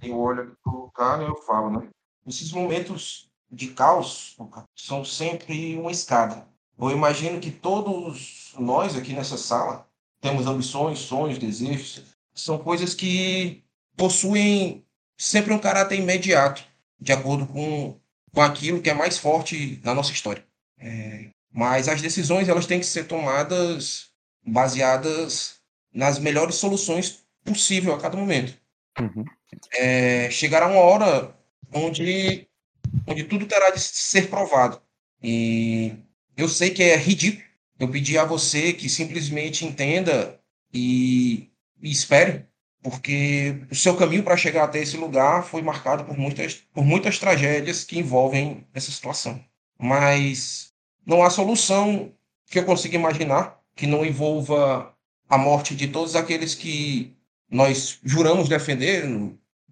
[0.00, 1.88] Eu olho ali pro cara e eu falo, né?
[2.26, 4.36] Esses momentos de caos
[4.74, 6.46] são sempre uma escada.
[6.78, 9.86] Eu imagino que todos nós aqui nessa sala
[10.20, 12.02] temos ambições, sonhos, desejos.
[12.34, 13.62] São coisas que
[13.96, 14.84] possuem
[15.18, 16.64] sempre um caráter imediato,
[16.98, 18.00] de acordo com,
[18.32, 20.44] com aquilo que é mais forte na nossa história.
[20.78, 24.10] É, mas as decisões elas têm que ser tomadas
[24.44, 25.60] baseadas
[25.92, 28.56] nas melhores soluções possível a cada momento.
[29.00, 29.24] Uhum.
[29.74, 31.34] É, chegará uma hora
[31.72, 32.46] onde,
[33.06, 34.80] onde tudo terá de ser provado.
[35.22, 35.94] E
[36.36, 40.40] eu sei que é ridículo eu pedir a você que simplesmente entenda
[40.72, 41.50] e,
[41.82, 42.46] e espere,
[42.80, 47.18] porque o seu caminho para chegar até esse lugar foi marcado por muitas, por muitas
[47.18, 49.44] tragédias que envolvem essa situação.
[49.78, 50.72] Mas
[51.04, 52.12] não há solução
[52.46, 54.94] que eu consiga imaginar que não envolva
[55.28, 57.16] a morte de todos aqueles que
[57.52, 59.04] nós juramos defender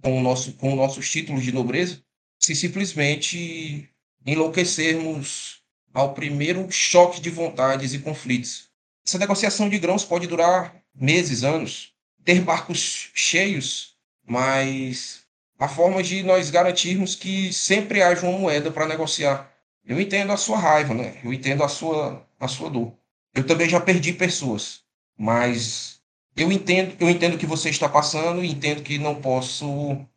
[0.02, 2.02] com, o nosso, com nossos títulos de nobreza,
[2.39, 3.89] se simplesmente
[4.24, 5.62] enlouquecermos
[5.93, 8.69] ao primeiro choque de vontades e conflitos.
[9.05, 13.97] Essa negociação de grãos pode durar meses, anos, ter barcos cheios,
[14.27, 15.23] mas
[15.59, 19.51] a forma de nós garantirmos que sempre haja uma moeda para negociar.
[19.86, 21.19] Eu entendo a sua raiva, né?
[21.24, 22.94] Eu entendo a sua, a sua dor.
[23.35, 24.82] Eu também já perdi pessoas,
[25.16, 25.99] mas
[26.36, 29.66] eu entendo, eu entendo o que você está passando e entendo que não posso,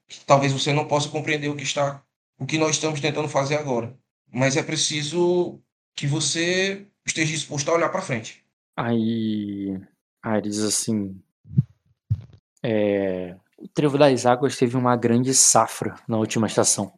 [0.08, 2.04] que talvez você não possa compreender o que está,
[2.40, 3.96] o que nós estamos tentando fazer agora.
[4.32, 5.60] Mas é preciso
[5.96, 8.44] que você esteja disposto a olhar para frente.
[8.76, 9.80] Aí
[10.22, 11.22] Ares assim.
[12.64, 16.94] é, o Trevo das Águas teve uma grande safra na última estação.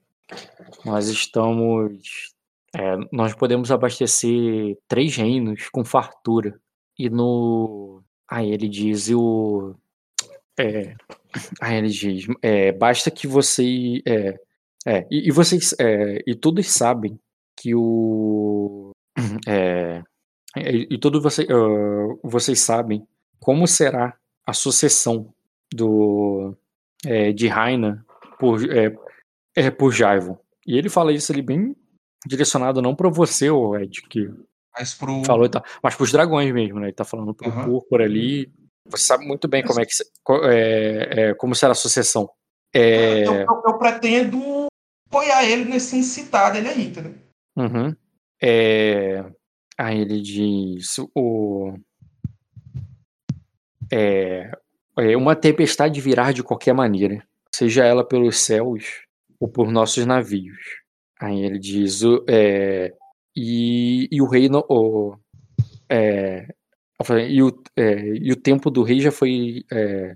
[0.84, 2.34] Nós estamos.
[2.76, 6.60] é, nós podemos abastecer três reinos com fartura.
[6.98, 7.95] E no.
[8.30, 9.76] Aí ele diz, o.
[10.58, 10.96] É,
[11.62, 14.02] aí ele diz, é, basta que você.
[14.06, 14.40] É,
[14.86, 15.76] é, e, e vocês.
[15.80, 17.20] é, e todos sabem
[17.58, 18.92] que o.
[19.48, 20.04] É,
[20.58, 23.06] e, e todos você, ah, vocês sabem
[23.40, 25.34] como será a sucessão
[25.74, 26.56] do
[27.06, 28.06] é, de Raina
[28.40, 28.96] por, é,
[29.56, 30.38] é, por Jaivon.
[30.66, 31.76] E ele fala isso ali bem
[32.26, 33.50] direcionado não para você,
[33.82, 34.30] Ed, que
[34.78, 35.24] Mas pro.
[35.26, 36.88] falou tal, mas para os dragões mesmo, né?
[36.88, 37.66] Ele tá falando pro Aham.
[37.66, 38.52] Púrpura ali.
[38.88, 39.92] Você sabe muito bem como é que
[40.50, 42.30] é, é, como será a sucessão.
[42.74, 44.68] É, Eu, eu- eu pretendo
[45.10, 47.16] apoiar ele nesse incitar dele aí, entendeu?
[47.56, 47.96] Uhum.
[48.42, 49.24] É,
[49.78, 51.74] Aí ele diz: o.
[53.92, 54.52] É,
[54.98, 57.24] é, uma tempestade virá de qualquer maneira,
[57.54, 59.02] seja ela pelos céus
[59.40, 60.58] ou por nossos navios.
[61.20, 62.94] Aí ele diz: é,
[63.36, 64.64] e, e o reino.
[64.70, 65.16] O,
[65.90, 66.48] é,
[67.30, 69.64] e, o, é, e o tempo do rei já foi.
[69.72, 70.16] É,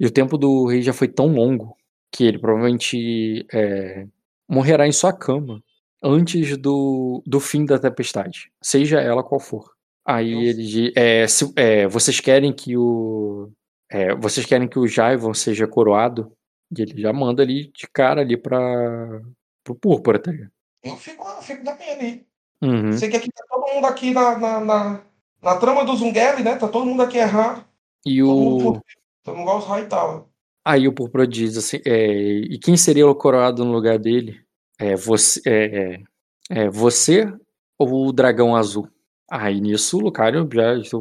[0.00, 1.76] e o tempo do rei já foi tão longo
[2.10, 4.06] que ele provavelmente é,
[4.48, 5.62] morrerá em sua cama
[6.02, 9.74] antes do, do fim da tempestade, seja ela qual for.
[10.06, 10.46] Aí Nossa.
[10.46, 13.50] ele diz: é, se, é, vocês querem que o.
[13.90, 16.30] é, vocês querem que o Jaivon seja coroado?
[16.76, 19.20] E ele já manda ali de cara ali pra.
[19.64, 20.53] pro púrpura, tá ligado?
[20.84, 22.26] Eu fico, eu fico da minha ali.
[22.62, 22.92] Uhum.
[22.92, 25.00] Sei que aqui tá todo mundo aqui na, na, na,
[25.42, 26.56] na trama do Zungeli, né?
[26.56, 27.64] Tá todo mundo aqui errado.
[28.04, 28.50] E Todo o.
[28.50, 28.82] mundo,
[29.22, 30.24] todo mundo igual os Hightower.
[30.64, 34.40] Aí o Púrpura diz assim, é, e quem seria o coroado no lugar dele?
[34.78, 36.00] É você, é,
[36.50, 37.30] é, você
[37.78, 38.88] ou o dragão azul?
[39.30, 40.92] Aí nisso Lucario já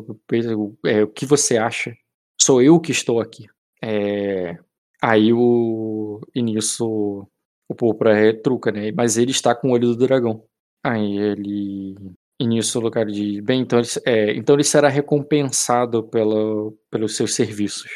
[0.85, 1.95] é, o que você acha?
[2.39, 3.47] Sou eu que estou aqui.
[3.81, 4.57] É,
[5.01, 7.27] aí o e nisso
[7.67, 8.91] o Púrpura retruca, né?
[8.91, 10.43] Mas ele está com o olho do dragão.
[10.83, 11.95] Aí ele
[12.39, 17.15] e nisso o Lucario diz, bem, então ele, é, então ele será recompensado pelo, pelos
[17.15, 17.89] seus serviços.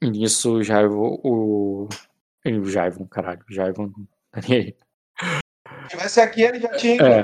[0.00, 1.88] E nisso o Jaivon, o.
[2.46, 3.90] O Jaivon, caralho, o Jaivon.
[4.38, 7.22] Se tivesse aqui, ele já tinha É.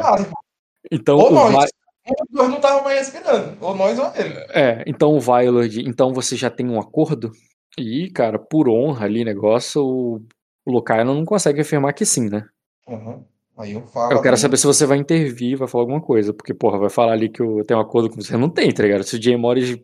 [0.90, 1.70] Então Ou nós.
[2.06, 3.56] Dos dois não tava mais respirando.
[3.60, 4.34] Ou nós ou ele.
[4.50, 7.30] É, então o Violet, então você já tem um acordo?
[7.78, 10.26] E, cara, por honra ali, negócio, o,
[10.64, 12.46] o Lucario não consegue afirmar que sim, né?
[12.86, 13.24] Uhum.
[13.56, 14.12] Aí eu falo.
[14.12, 16.90] Eu quero ali, saber se você vai intervir, vai falar alguma coisa, porque, porra, vai
[16.90, 18.36] falar ali que eu tenho um acordo com você.
[18.36, 19.04] Não tem, tá ligado?
[19.04, 19.78] Se o Jay Morris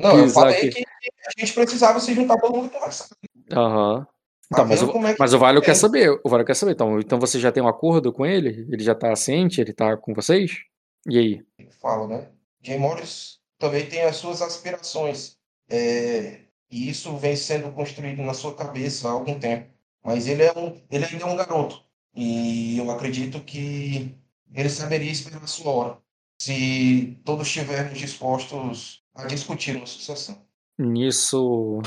[0.00, 0.70] Não, eu falei aqui.
[0.70, 3.08] que a gente precisava se juntar todo mundo e conversar.
[3.52, 4.04] Aham.
[4.04, 4.20] Tá
[4.50, 5.74] Tá, mas, vendo o, é mas o Violet quer é?
[5.74, 6.10] saber.
[6.24, 6.72] O Violet quer saber.
[6.72, 8.66] Então, então você já tem um acordo com ele?
[8.68, 9.60] Ele já tá ciente?
[9.60, 10.58] Ele tá com vocês?
[11.08, 11.42] E aí?
[11.56, 12.28] eu falo, né?
[12.60, 15.36] Jay Morris também tem as suas aspirações.
[15.68, 19.70] É, e isso vem sendo construído na sua cabeça há algum tempo.
[20.04, 21.82] Mas ele, é um, ele ainda é um garoto.
[22.14, 24.14] E eu acredito que
[24.52, 25.98] ele saberia esperar a sua hora.
[26.40, 30.42] Se todos estivermos dispostos a discutir uma sucessão.
[30.78, 31.82] Nisso.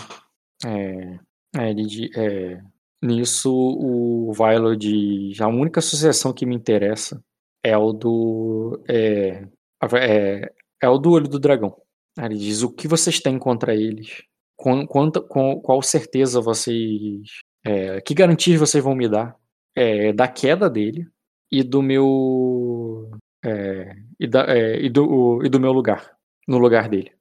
[0.65, 1.19] É,
[1.57, 2.61] é, ele é,
[3.01, 7.23] nisso, o Violet diz: a única sucessão que me interessa
[7.63, 8.83] é o do.
[8.87, 9.47] É,
[9.95, 11.75] é, é o do olho do dragão.
[12.17, 14.21] Ele diz: o que vocês têm contra eles?
[14.55, 17.41] Quan- quanta- com- qual certeza vocês.
[17.63, 19.37] É, que garantias vocês vão me dar
[19.75, 21.07] é, da queda dele
[21.51, 23.11] e do meu.
[23.43, 26.17] é, e, da- é, e do, e do meu lugar.
[26.47, 27.13] No lugar dele.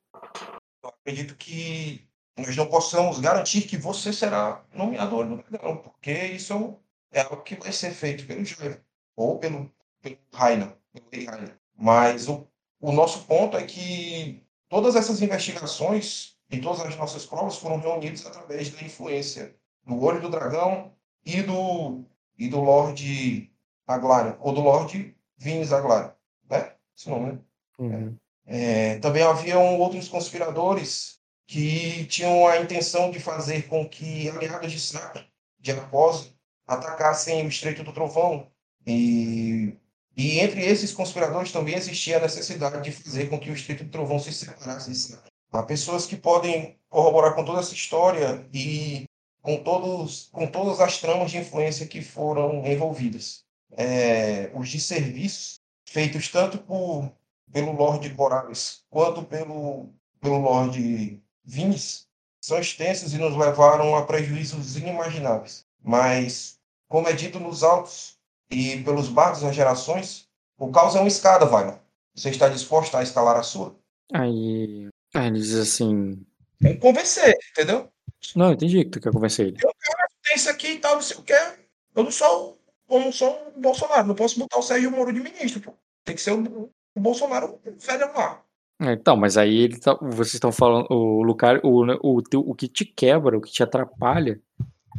[0.82, 2.05] Eu acredito que
[2.36, 6.77] nós não possamos garantir que você será nomeado dragão, porque isso
[7.12, 8.81] é algo que vai ser feito pelo Jairo,
[9.16, 9.70] ou pelo,
[10.01, 10.73] pelo Rainer,
[11.09, 11.52] pelo.
[11.77, 12.48] Mas o,
[12.81, 18.27] o nosso ponto é que todas essas investigações e todas as nossas provas foram reunidas
[18.27, 19.55] através da influência
[19.87, 20.93] do olho do dragão
[21.25, 22.05] e do,
[22.39, 23.51] e do Lorde
[23.87, 26.11] Aglarion, ou do Lorde Vinus Aglarion,
[26.49, 26.73] né?
[26.97, 27.39] Esse nome, né?
[27.79, 28.17] Uhum.
[28.47, 34.81] É, também haviam outros conspiradores que tinham a intenção de fazer com que aliados de
[34.81, 35.27] Sacra,
[35.61, 36.35] de Arpose,
[36.67, 38.51] atacassem o Estreito do Trovão.
[38.87, 39.77] E,
[40.17, 43.91] e entre esses conspiradores também existia a necessidade de fazer com que o Estreito do
[43.91, 45.31] Trovão se separasse de Sacra.
[45.53, 49.05] Há pessoas que podem corroborar com toda essa história e
[49.43, 53.44] com, todos, com todas as tramas de influência que foram envolvidas.
[53.77, 57.12] É, os desserviços feitos tanto por
[57.52, 59.90] pelo Lorde Boralis quanto pelo,
[60.20, 62.06] pelo Lorde Vins
[62.40, 65.66] são extensos e nos levaram a prejuízos inimagináveis.
[65.82, 66.59] Mas,
[66.89, 68.16] como é dito nos autos
[68.51, 70.28] e pelos bardos das gerações,
[70.59, 71.82] o caos é uma escada, Vaila.
[72.14, 73.77] Você está disposto a escalar a sua?
[74.12, 76.24] Aí, aí ele diz assim:
[76.60, 77.90] Tem que convencer, entendeu?
[78.36, 79.57] Não, eu entendi que tu quer convencer ele.
[79.57, 81.32] Tem isso aqui e tal, não sei o que.
[81.32, 82.59] Eu não sou,
[82.90, 85.61] eu não sou o Bolsonaro, não posso botar o Sérgio Moro de ministro.
[85.61, 85.74] Pô.
[86.05, 88.43] Tem que ser o, o Bolsonaro velho lá.
[88.81, 92.55] É, então, mas aí ele tá, vocês estão falando, o Lucario, o, né, o, o
[92.55, 94.40] que te quebra, o que te atrapalha,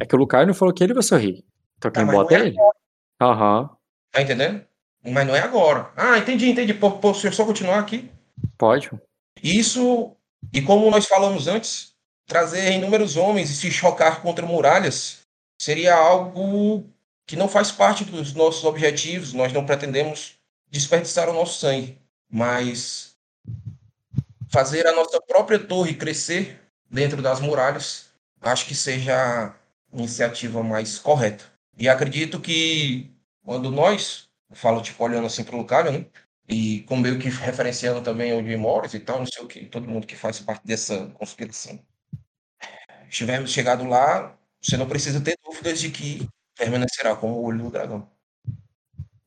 [0.00, 1.44] é que o Lucario não falou que ele vai rei.
[1.76, 2.56] Então quem mas bota é é ele.
[3.20, 3.70] Aham,
[4.10, 4.64] Tá entendendo?
[5.04, 5.90] Mas não é agora.
[5.96, 6.72] Ah, entendi, entendi.
[6.72, 8.10] Pô, eu só continuar aqui.
[8.56, 8.90] pode.
[9.42, 10.16] Isso,
[10.52, 11.93] e como nós falamos antes,
[12.26, 15.20] trazer inúmeros homens e se chocar contra muralhas
[15.58, 16.88] seria algo
[17.26, 19.32] que não faz parte dos nossos objetivos.
[19.32, 20.36] Nós não pretendemos
[20.70, 21.98] desperdiçar o nosso sangue,
[22.30, 23.16] mas
[24.48, 26.60] fazer a nossa própria torre crescer
[26.90, 28.06] dentro das muralhas,
[28.40, 29.54] acho que seja a
[29.92, 31.44] iniciativa mais correta.
[31.76, 33.10] E acredito que
[33.44, 36.06] quando nós, falo tipo olhando assim para o Lucario, né?
[36.48, 39.66] e com meio que referenciando também o Jim Morris e tal, não sei o que,
[39.66, 41.80] todo mundo que faz parte dessa conspiração.
[43.14, 46.28] Estivermos chegado lá, você não precisa ter dúvidas de que
[46.58, 48.08] permanecerá como o olho do dragão.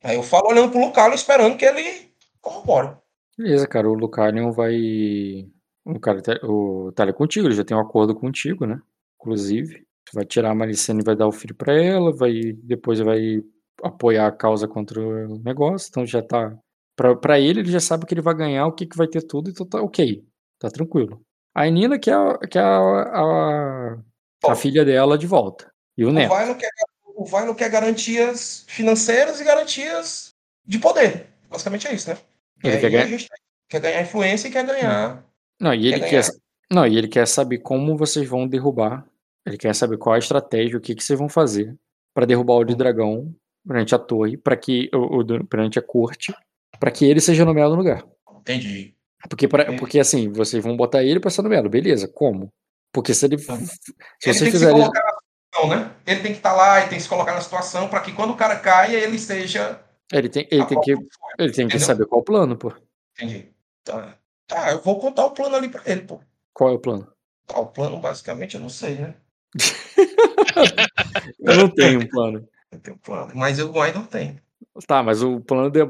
[0.03, 2.11] Aí eu falo olhando pro Lucalo, esperando que ele
[2.41, 2.97] corrobore.
[3.37, 5.47] Beleza, cara, o Lucarion vai.
[5.85, 8.77] O cara tá, o, tá ali contigo, ele já tem um acordo contigo, né?
[9.21, 9.87] Inclusive.
[10.13, 12.33] Vai tirar a Malicene e vai dar o filho pra ela, vai.
[12.61, 13.41] Depois vai
[13.81, 16.53] apoiar a causa contra o negócio, então já tá.
[16.93, 19.21] Pra, pra ele, ele já sabe que ele vai ganhar, o que, que vai ter
[19.21, 20.25] tudo, então tá ok.
[20.59, 21.25] Tá tranquilo.
[21.57, 23.97] A Nina quer, a- quer a, a,
[24.51, 25.71] a filha dela de volta.
[25.97, 26.29] E o O neto.
[26.29, 26.69] Vai não quer,
[27.15, 30.33] o Vai não quer garantias financeiras e garantias
[30.65, 31.27] de poder.
[31.49, 32.17] Basicamente é isso, né?
[32.63, 33.27] Ele aí quer ganhar- gente
[33.69, 35.23] quer ganhar influência e quer ganhar.
[35.59, 36.33] Não, e ele Quer quer, ganhar.
[36.71, 39.05] não, e ele quer saber como vocês vão derrubar.
[39.45, 41.75] Ele quer saber qual a estratégia, o que, que vocês vão fazer
[42.13, 43.33] pra derrubar o de dragão
[43.67, 46.33] perante a torre, para que o, o- perante a corte,
[46.79, 48.05] pra que ele seja nomeado no lugar.
[48.41, 48.93] Entendi.
[49.29, 49.77] Porque, pra- É.
[49.77, 52.07] porque assim, vocês vão botar ele pra ser nomeado, beleza?
[52.07, 52.51] Como?
[52.93, 55.11] Porque se ele, se Ele tem que se colocar na
[55.53, 55.91] situação, né?
[56.05, 58.31] Ele tem que estar lá e tem que se colocar na situação para que quando
[58.33, 59.79] o cara caia, ele seja.
[60.11, 60.95] ele tem, ele tem que,
[61.39, 62.71] ele tem que saber qual o plano, pô.
[63.15, 63.49] Entendi.
[63.83, 64.15] Tá.
[64.47, 66.21] Tá, eu vou contar o plano ali pra ele, pô.
[66.53, 67.11] Qual é o plano?
[67.45, 69.15] Tá, o plano, basicamente, eu não sei, né?
[71.39, 72.47] Eu não tenho um plano.
[72.71, 74.39] Eu tenho um plano, mas eu ainda não tenho.
[74.87, 75.85] Tá, mas o plano de-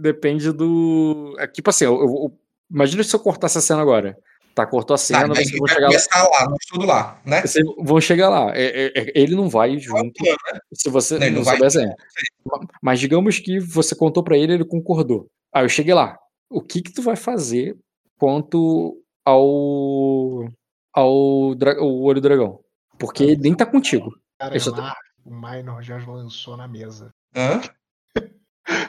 [0.00, 1.34] depende do.
[1.38, 2.38] É tipo assim, eu, eu- eu-
[2.70, 4.16] imagina se eu cortasse a cena agora.
[4.54, 5.92] Tá, cortou a Tá, cena, daí vocês vão vai chegar lá.
[5.92, 7.42] começar lá, no estudo lá, né?
[7.42, 8.56] Vocês vão chegar lá.
[8.56, 11.66] É- é- é- ele não vai junto plano, se você Ele não não vai souber
[11.66, 11.94] assim.
[12.46, 15.26] Ma- Mas digamos que você contou pra ele, ele concordou.
[15.52, 16.16] Aí eu cheguei lá.
[16.50, 17.76] O que que tu vai fazer
[18.18, 20.48] quanto ao
[20.92, 22.60] ao dra- o olho do dragão?
[22.98, 24.10] Porque ele nem tá contigo.
[24.38, 24.94] Cara, tô- lá,
[25.24, 27.10] o Minor já lançou na mesa.
[27.36, 27.60] Hã?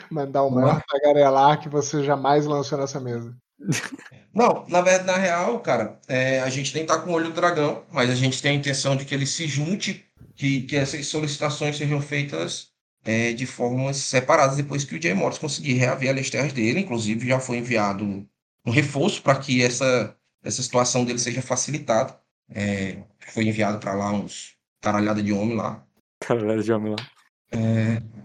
[0.10, 0.62] Mandar o Não.
[0.62, 3.36] maior tagarelar que você jamais lançou nessa mesa.
[4.34, 7.34] Não, na verdade, na real, cara, é, a gente nem tá com o olho do
[7.34, 10.06] dragão, mas a gente tem a intenção de que ele se junte,
[10.36, 12.70] que, que essas solicitações sejam feitas
[13.04, 16.82] é, de formas separadas depois que o Jay Morris conseguir reaver as terras dele.
[16.82, 18.28] Inclusive, já foi enviado
[18.66, 22.16] um reforço para que essa, essa situação dele seja facilitada.
[22.50, 22.98] É,
[23.28, 25.84] foi enviado para lá uns caralhada de homem lá.
[26.20, 27.17] Caralho, de homem lá.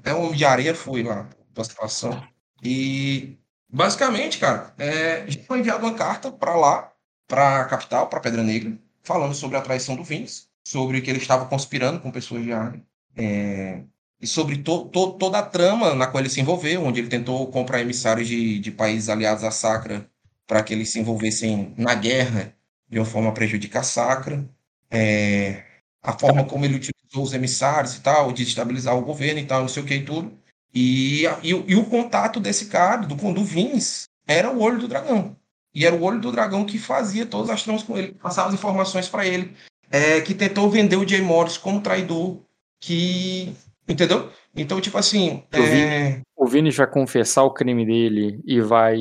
[0.05, 2.23] É um homem de areia, foi lá a situação.
[2.63, 3.37] E
[3.69, 6.93] basicamente, cara, é, já foi enviada uma carta para lá,
[7.27, 11.19] para a capital, para Pedra Negra, falando sobre a traição do Vince, sobre que ele
[11.19, 12.83] estava conspirando com pessoas de área,
[13.17, 13.83] é,
[14.21, 17.47] e sobre to, to- toda a trama na qual ele se envolveu, onde ele tentou
[17.51, 20.09] comprar emissários de, de países aliados à Sacra
[20.47, 22.55] para que eles se envolvessem na guerra
[22.89, 24.49] de uma forma a prejudicar a Sacra.
[24.91, 25.65] É,
[26.03, 29.61] a forma como ele utilizou os emissários e tal, de estabilizar o governo e tal,
[29.61, 30.33] não sei o que e tudo.
[30.75, 33.15] E, e, o- e o contato desse cara, do,
[33.45, 35.37] Vince, era o olho do dragão.
[35.75, 38.55] E era o olho do dragão que fazia todas as tramas com ele, passava as
[38.55, 39.53] informações para ele,
[39.91, 42.39] é, que tentou vender o Jay Morris como traidor,
[42.81, 43.55] que.
[43.89, 44.31] Entendeu?
[44.55, 45.43] Então, tipo assim.
[45.53, 45.83] Vi.
[45.83, 48.97] é, O Vini vai confessar o crime dele e vai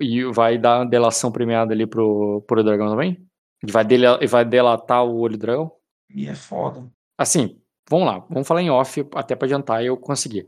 [0.00, 3.25] e vai dar uma delação premiada ali pro, pro dragão também?
[3.66, 5.72] E vai, dele, vai delatar o olho do dragão?
[6.14, 6.86] E é foda.
[7.18, 10.46] Assim, vamos lá, vamos falar em off até pra adiantar eu conseguir.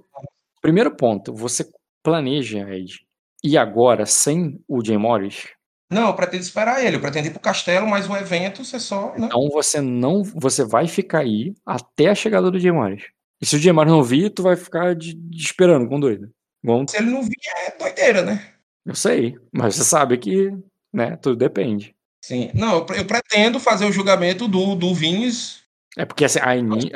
[0.61, 1.69] Primeiro ponto, você
[2.03, 3.01] planeja, Ed,
[3.43, 5.49] e agora sem o Jay Morris?
[5.91, 9.15] Não, eu pretendo esperar ele, eu pretendo ir pro castelo, mas o evento você só.
[9.17, 9.27] Né?
[9.27, 13.05] Então você não, você vai ficar aí até a chegada do Jay Morris.
[13.41, 16.31] E se o Jay Morris não vir, tu vai ficar de, de esperando com doido.
[16.63, 17.33] Vamos, Se ele não vier,
[17.69, 18.53] é doideira, né?
[18.85, 20.51] eu sei, mas você sabe que,
[20.93, 21.95] né, tudo depende.
[22.21, 22.51] Sim.
[22.55, 25.59] Não, eu, pre- eu pretendo fazer o julgamento do, do Vince.
[25.97, 26.91] É porque assim, a Nina,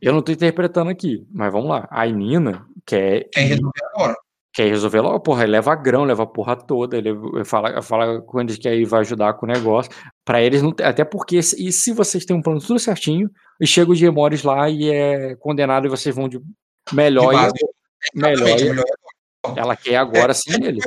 [0.00, 1.88] eu não tô interpretando aqui, mas vamos lá.
[1.90, 4.14] A Nina quer, Quem resolver agora.
[4.52, 7.10] quer resolver logo, porra, ele leva grão, leva a porra toda, ele
[7.44, 9.90] fala, fala quando eles querem ir, vai ajudar com o negócio.
[10.24, 13.30] Pra eles não, até porque e se vocês têm um plano tudo certinho,
[13.60, 16.40] e chega o Morris lá e é condenado e vocês vão de
[16.92, 18.84] melhor, De melhor, melhor.
[19.56, 20.80] ela quer agora sim ele.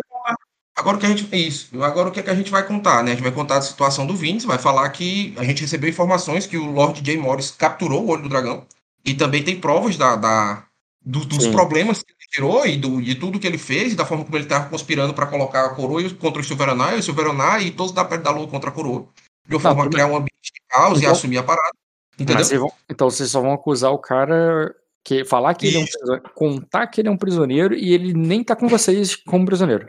[0.75, 1.27] Agora o que a gente.
[1.35, 1.81] Isso.
[1.83, 3.11] Agora o que, é que a gente vai contar, né?
[3.11, 6.47] A gente vai contar a situação do Vince, vai falar que a gente recebeu informações
[6.47, 8.65] que o Lord Jay Morris capturou o olho do dragão.
[9.05, 10.63] E também tem provas da, da-
[11.05, 11.51] do- dos Sim.
[11.51, 14.35] problemas que ele tirou e do, de tudo que ele fez, e da forma como
[14.35, 18.03] ele estava conspirando para colocar a coroa contra o Silveranai, o Silveranai e todos da
[18.05, 19.05] perto da lua contra a coroa.
[19.47, 21.69] De uma forma a criar um ambiente de caos e Então- assumir a parada.
[22.17, 22.43] Entendeu?
[22.45, 24.73] Vocês vão- então vocês só vão acusar o cara
[25.05, 25.97] que falar que ele é um Isso.
[25.99, 29.87] prisioneiro, contar que ele é um prisioneiro e ele nem tá com vocês como prisioneiro.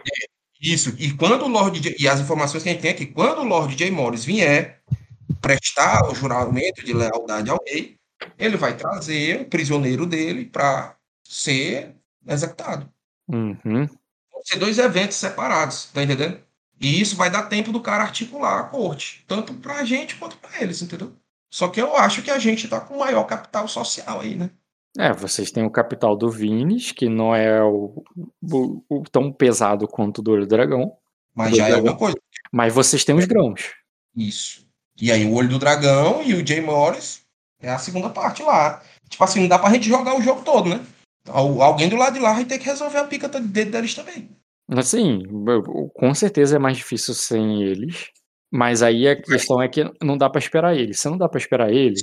[0.65, 0.95] Isso.
[0.99, 3.41] E quando o Lord J- e as informações que a gente tem é que quando
[3.41, 3.91] o Lord J.
[3.91, 4.81] Morris vier
[5.41, 7.99] prestar o juramento de lealdade ao rei,
[8.39, 11.95] ele vai trazer o prisioneiro dele para ser
[12.27, 12.91] executado.
[13.29, 13.87] Uhum.
[13.87, 16.41] Vão ser dois eventos separados, tá entendendo?
[16.81, 20.63] E isso vai dar tempo do cara articular a corte, tanto pra gente quanto pra
[20.63, 21.15] eles, entendeu?
[21.51, 24.51] Só que eu acho que a gente tá com maior capital social aí, né?
[24.99, 28.03] É, vocês têm o capital do Vines, que não é o,
[28.43, 30.97] o- o tão pesado quanto o do Olho do Dragão,
[31.35, 31.89] Mas Do já é dragão.
[31.91, 32.17] alguma coisa.
[32.53, 33.73] mas vocês têm os grãos.
[34.17, 34.65] Isso.
[35.01, 37.23] E aí o Olho do Dragão e o Jay Morris
[37.61, 38.81] é a segunda parte lá.
[39.09, 40.81] Tipo assim, não dá pra gente jogar o jogo todo, né?
[41.29, 43.95] Al- Alguém do lado de lá vai ter que resolver a pica de dedo deles
[43.95, 44.31] também.
[44.71, 45.23] Assim,
[45.93, 48.11] com certeza é mais difícil sem eles,
[48.53, 51.01] mas aí a questão é que não dá pra esperar eles.
[51.01, 52.01] Se não dá pra esperar eles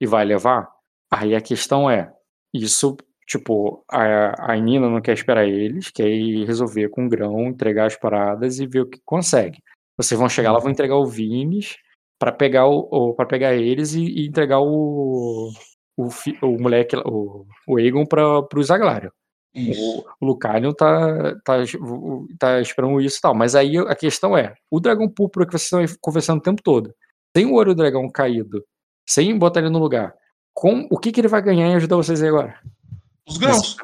[0.00, 0.68] e vai levar,
[1.10, 2.12] aí a questão é,
[2.54, 2.96] isso,
[3.26, 7.96] tipo, a, a Nina não quer esperar eles, quer ir resolver com grão, entregar as
[7.96, 9.58] paradas e ver o que consegue.
[9.96, 11.76] Vocês vão chegar lá, vão entregar o Vines
[12.18, 15.50] pra pegar o, para pegar eles e, e entregar o
[15.98, 16.08] o,
[16.42, 19.10] o moleque, o, o Egon para o Zaglário.
[19.72, 23.34] O, o Lucario tá, tá, o- tá esperando isso e tal.
[23.34, 26.94] Mas aí a questão é: o dragão púrpura que vocês estão conversando o tempo todo,
[27.34, 28.62] sem o olho do dragão caído,
[29.08, 30.14] sem botar ele no lugar,
[30.56, 32.58] com, o que, que ele vai ganhar em ajudar vocês aí agora?
[33.28, 33.76] Os grãos.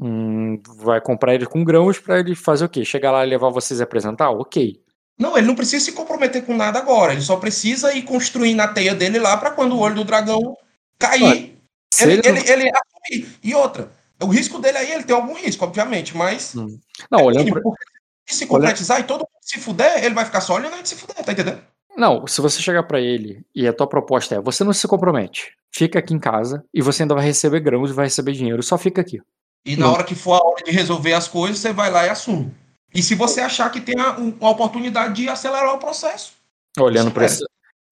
[0.00, 2.84] Hum, vai comprar ele com grãos pra ele fazer o quê?
[2.84, 4.30] Chegar lá e levar vocês e apresentar?
[4.30, 4.82] Ok.
[5.16, 7.12] Não, ele não precisa se comprometer com nada agora.
[7.12, 10.56] Ele só precisa ir construindo a teia dele lá pra quando o olho do dragão
[10.98, 11.56] cair,
[11.94, 12.70] Se ele, ele não- ele,
[13.08, 13.28] ele.
[13.40, 13.88] E outra,
[14.20, 16.56] o risco dele aí, ele tem algum risco, obviamente, mas.
[16.56, 16.76] Hum.
[17.08, 20.54] Não, olhando pra, porque se concretizar e todo mundo se fuder, ele vai ficar só
[20.56, 21.62] olhando a gente se fuder, tá entendendo?
[21.96, 25.52] Não, se você chegar pra ele e a tua proposta é, você não se compromete,
[25.74, 28.76] fica aqui em casa e você ainda vai receber grãos e vai receber dinheiro, só
[28.76, 29.20] fica aqui.
[29.64, 29.92] E na Não.
[29.94, 32.52] hora que for a hora de resolver as coisas, você vai lá e assume.
[32.94, 36.32] E se você achar que tem a- um- uma oportunidade de acelerar o processo.
[36.78, 37.26] Olhando Isso pra é.
[37.26, 37.44] esse,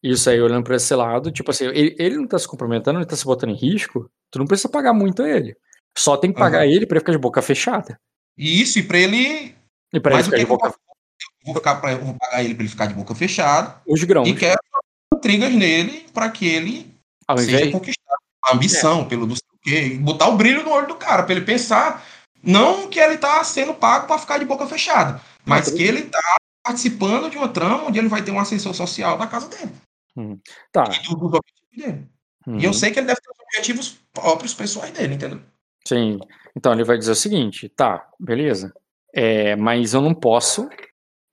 [0.03, 3.07] isso aí, olhando pra esse lado, tipo assim, ele, ele não tá se comprometendo, ele
[3.07, 5.57] tá se botando em risco, tu não precisa pagar muito a ele.
[5.97, 6.67] Só tem que pagar Aham.
[6.71, 7.99] ele pra ele ficar de boca fechada.
[8.37, 9.55] E isso, e pra ele.
[9.93, 10.75] E pra ele Mas o ficar que, de boca eu
[11.45, 13.81] vou ficar pra, vou pagar ele pra ele ficar de boca fechada.
[13.87, 14.29] os grãos.
[14.29, 14.59] E quero
[15.15, 16.95] intrigas nele pra que ele
[17.27, 18.19] Ao seja invés, conquistado.
[18.45, 19.99] A ambição, pelo não sei o quê.
[20.01, 22.05] Botar o brilho no olho do cara, pra ele pensar.
[22.43, 26.03] Não que ele tá sendo pago pra ficar de boca fechada, mas tudo que ele
[26.03, 26.21] tá
[26.63, 29.73] participando de uma trama onde ele vai ter uma ascensão social da casa dele.
[30.71, 30.85] tá.
[30.93, 32.07] E do- dos objetivos dele.
[32.47, 35.41] Hum, E eu sei que ele deve ter os objetivos próprios pessoais dele, entendeu?
[35.87, 36.19] Sim.
[36.55, 38.73] Então ele vai dizer o seguinte, tá, beleza.
[39.15, 40.69] É, mas eu não posso.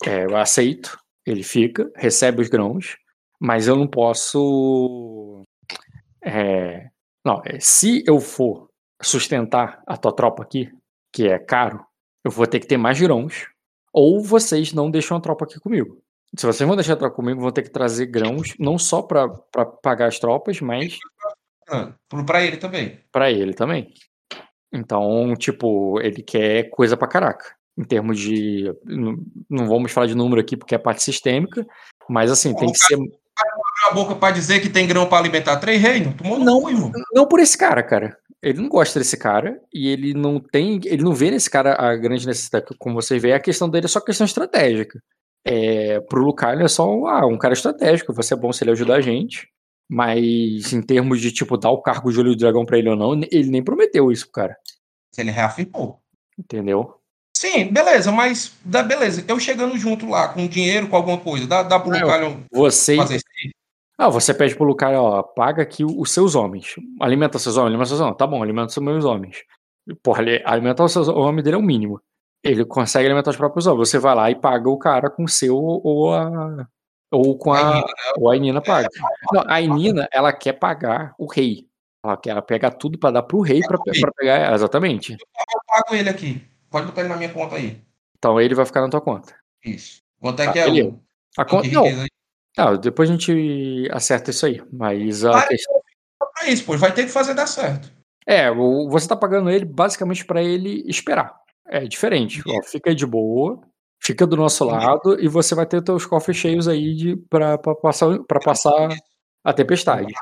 [0.05, 0.97] É, eu aceito.
[1.25, 2.97] Ele fica, recebe os grãos,
[3.39, 5.43] mas eu não posso.
[6.23, 6.89] é,
[7.25, 8.69] não, é, se eu for
[9.01, 10.71] sustentar a tua tropa aqui,
[11.13, 11.85] que é caro,
[12.23, 13.47] eu vou ter que ter mais grãos.
[13.93, 16.01] Ou vocês não deixam a tropa aqui comigo.
[16.37, 19.27] Se vocês vão deixar a tropa comigo, vão ter que trazer grãos, não só pra
[19.27, 20.97] pra pagar as tropas, mas
[21.69, 21.93] Ah,
[22.25, 22.99] Pra ele também.
[23.11, 23.93] Pra ele também.
[24.73, 27.55] Então, tipo, ele quer coisa pra caraca.
[27.77, 28.71] Em termos de.
[29.49, 31.65] Não vamos falar de número aqui porque é parte sistêmica,
[32.09, 32.95] mas assim, tem que ser.
[32.95, 33.11] Abriu
[33.89, 36.15] a boca pra dizer que tem grão pra alimentar três reinos?
[36.15, 36.69] Tomou Não.
[36.69, 36.91] irmão.
[37.13, 38.17] Não por esse cara, cara.
[38.41, 40.79] Ele não gosta desse cara e ele não tem.
[40.85, 42.65] Ele não vê nesse cara a grande necessidade.
[42.77, 45.01] Como vocês veem, a questão dele é só questão estratégica.
[45.45, 48.13] É, pro Lucario é só ah, um cara estratégico.
[48.13, 49.47] Vai ser bom se ele ajudar a gente.
[49.89, 52.95] Mas em termos de, tipo, dar o cargo de olho do dragão pra ele ou
[52.95, 54.57] não, ele nem prometeu isso, pro cara.
[55.13, 55.99] Se ele reafirmou.
[56.39, 56.95] Entendeu?
[57.41, 59.25] Sim, beleza, mas dá, beleza.
[59.27, 62.95] Eu chegando junto lá, com dinheiro, com alguma coisa, dá, dá pro Ah, Lucalho Você
[62.95, 63.51] fazer isso aí?
[63.97, 66.75] Ah, você pede pro Lucario, ó, paga aqui os seus homens.
[66.99, 68.17] Alimenta seus homens, alimenta seus homens.
[68.17, 69.37] Tá bom, alimenta os meus homens.
[70.03, 71.99] Porra, ele- alimentar os seus homens dele é o mínimo.
[72.43, 73.89] Ele consegue alimentar os próprios homens.
[73.89, 76.67] Você vai lá e paga o cara com o seu ou a.
[77.11, 77.73] Ou com A a.
[77.73, 77.87] Nina,
[78.19, 78.87] Ou a Nina paga.
[79.33, 81.65] Não, a Nina, ela quer pagar o rei.
[82.05, 84.53] Ela quer ela pega tudo pra dar pro rei pra, pra pegar ela.
[84.55, 85.13] Exatamente.
[85.13, 86.50] Eu pago ele aqui.
[86.71, 87.79] Pode botar ele na minha conta aí.
[88.17, 89.35] Então ele vai ficar na tua conta.
[89.63, 90.01] Isso.
[90.19, 90.99] Quanto é Tá, que é o.
[91.37, 91.67] A conta.
[91.69, 91.85] Não,
[92.57, 94.61] ah, depois a gente acerta isso aí.
[94.71, 95.81] Mas a questão.
[96.17, 96.77] Pra isso, pô.
[96.77, 97.91] Vai ter que fazer dar certo.
[98.25, 101.35] É, você tá pagando ele basicamente pra ele esperar.
[101.67, 102.41] É diferente.
[102.47, 103.59] Ó, fica aí de boa,
[104.01, 108.39] fica do nosso lado e você vai ter teus cofres cheios aí pra passar, pra
[108.39, 108.89] passar
[109.43, 110.13] a tempestade.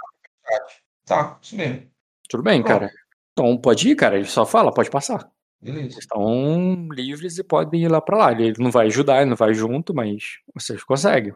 [1.05, 1.89] Tá, isso mesmo.
[2.29, 2.79] Tudo bem, Pronto.
[2.79, 2.91] cara?
[3.33, 4.15] Então pode ir, cara.
[4.15, 5.29] Ele só fala, pode passar.
[5.61, 5.89] Beleza.
[5.91, 8.31] Vocês estão livres e podem ir lá pra lá.
[8.31, 11.33] Ele não vai ajudar, ele não vai junto, mas vocês conseguem.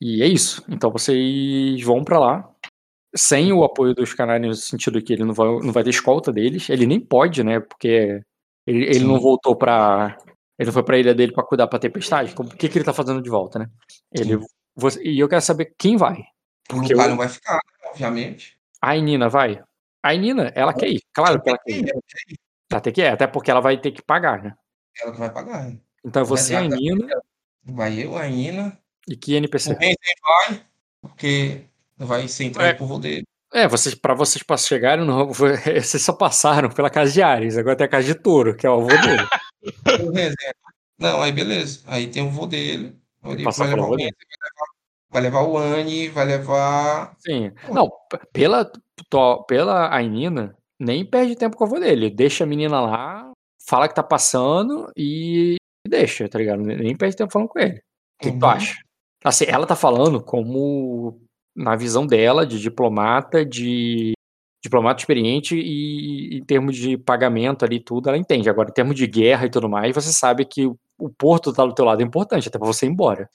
[0.00, 0.62] E é isso.
[0.68, 2.48] Então vocês vão pra lá.
[3.14, 6.32] Sem o apoio dos canários, no sentido que ele não vai, não vai ter escolta
[6.32, 6.68] deles.
[6.70, 7.60] Ele nem pode, né?
[7.60, 8.22] Porque
[8.66, 10.16] ele, ele não voltou pra.
[10.58, 12.34] Ele não foi pra ilha dele pra cuidar pra tempestade.
[12.38, 13.66] O que, que ele tá fazendo de volta, né?
[14.12, 14.38] Ele,
[14.74, 16.14] você- e eu quero saber quem vai.
[16.70, 18.56] O Porque Lucalho eu- não vai ficar, né, obviamente.
[18.80, 19.62] A Nina vai?
[20.02, 21.00] A Nina, ela quer ir.
[21.12, 21.92] Claro que ela quer ir.
[22.72, 24.54] Ela tem que, é, até porque ela vai ter que pagar, né?
[25.00, 25.64] Ela que vai pagar.
[25.64, 25.78] né?
[26.04, 27.22] Então você, a da Nina.
[27.64, 28.78] Vai eu, a Nina.
[29.08, 29.72] e que NPC?
[29.72, 30.62] O Renzen vai,
[31.00, 31.64] porque
[31.96, 33.24] vai ser entregue por dele.
[33.52, 37.84] É, vocês, pra vocês chegarem, no, vocês só passaram pela casa de Ares, agora tem
[37.84, 39.26] a casa de Touro, que é o avô dele.
[40.02, 40.52] O Renzen.
[40.98, 41.82] Não, aí beleza.
[41.86, 42.96] Aí tem o vô dele.
[43.24, 44.16] Ele vai, levar o Renzen,
[45.08, 47.16] vai levar, vai o Anne, vai levar.
[47.20, 47.52] Sim.
[47.70, 47.88] Não,
[48.32, 48.68] pela,
[49.46, 52.10] pela Ainina, nem perde tempo com a avó dele.
[52.10, 53.30] Deixa a menina lá,
[53.66, 55.56] fala que tá passando e
[55.86, 56.62] deixa, tá ligado?
[56.62, 57.78] Nem perde tempo falando com ele.
[57.78, 58.50] O que, que tu Uhum.
[58.52, 58.74] acha?
[59.24, 61.20] Assim, ela tá falando como
[61.56, 64.12] na visão dela de diplomata, de
[64.64, 68.48] diplomata experiente e em termos de pagamento ali tudo, ela entende.
[68.48, 71.64] Agora, em termos de guerra e tudo mais, você sabe que o- o porto tá
[71.66, 73.28] do teu lado é importante, até pra você ir embora.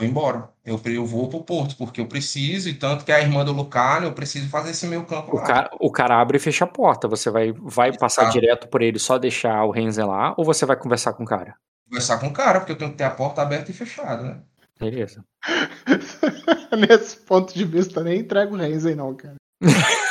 [0.00, 0.48] Vou embora.
[0.64, 4.06] Eu, eu vou pro Porto, porque eu preciso, e tanto que a irmã do Lucano,
[4.06, 5.42] eu preciso fazer esse meu campo O lá.
[5.46, 7.06] cara, o cara abre e fecha a porta.
[7.06, 8.40] Você vai, vai passar Exato.
[8.40, 11.54] direto por ele só deixar o Renzen lá, ou você vai conversar com o cara?
[11.86, 14.38] Conversar com o cara, porque eu tenho que ter a porta aberta e fechada, né?
[14.78, 15.22] Beleza.
[16.88, 19.34] Nesse ponto de vista, nem entrega o Renzen, não, cara.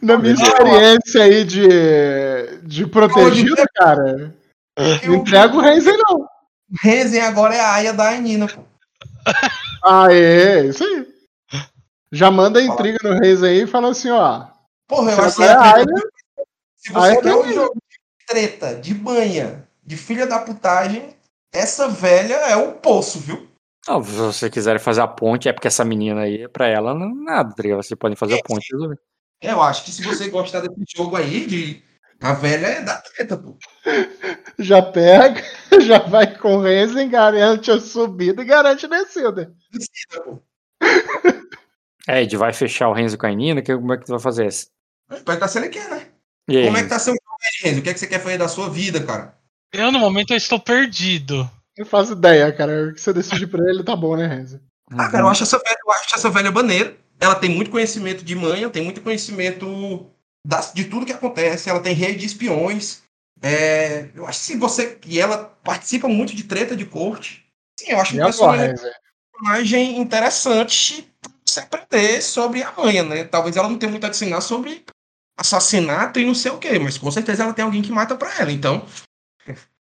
[0.00, 1.68] Na minha experiência aí de,
[2.62, 4.34] de protegido, cara,
[4.76, 6.26] não entrega o Renzen, não.
[6.82, 8.62] Renzen agora é a aia da Anina, pô.
[9.84, 11.06] Ah, é, isso aí.
[12.10, 14.46] Já manda a intriga no Renzen aí e fala assim, ó.
[14.86, 15.84] Porra, eu Você acho que é a área,
[16.76, 21.16] Se você da um jogo de treta, de banha, de filha da putagem,
[21.52, 23.48] essa velha é o poço, viu?
[23.88, 27.06] Não, se você quiser fazer a ponte, é porque essa menina aí, pra ela, não
[27.06, 27.82] é nada, tá ligado?
[27.82, 28.98] Vocês podem fazer a ponte e resolver.
[29.40, 31.82] Eu acho que se você gostar desse jogo aí, de.
[32.22, 33.58] A velha é da treta, pô.
[34.58, 35.42] já pega,
[35.82, 39.52] já vai com o Renzen, garante a subida e garante a descida.
[39.72, 40.42] Decida, pô.
[42.06, 44.20] É, Ed, vai fechar o Renzo com a Nina, que, como é que tu vai
[44.20, 44.68] fazer isso?
[45.24, 46.06] Perguntar se ele quer, né?
[46.48, 47.80] E aí, Como é que tá seu jogo aí, Renzo?
[47.80, 49.36] O que é que você quer fazer da sua vida, cara?
[49.72, 51.48] Eu, no momento, eu estou perdido.
[51.76, 52.88] Não faço ideia, cara.
[52.88, 54.60] O que você decide pra ele tá bom, né, Renzo?
[54.90, 56.96] Ah, cara, eu acho essa velha, eu acho essa velha maneira.
[57.18, 60.10] Ela tem muito conhecimento de manha, tem muito conhecimento
[60.46, 61.68] das- de tudo que acontece.
[61.70, 63.02] Ela tem rede de espiões.
[63.40, 64.98] É, eu acho que se você.
[65.06, 67.44] E ela participa muito de treta de corte.
[67.78, 68.74] Sim, eu acho E um agora,
[69.34, 71.12] personagem, interessante
[71.44, 73.24] você aprender sobre a manha, né?
[73.24, 74.84] Talvez ela não tenha muito a ensinar sobre
[75.36, 78.38] assassinato e não sei o quê, mas com certeza ela tem alguém que mata pra
[78.38, 78.52] ela.
[78.52, 78.86] Então.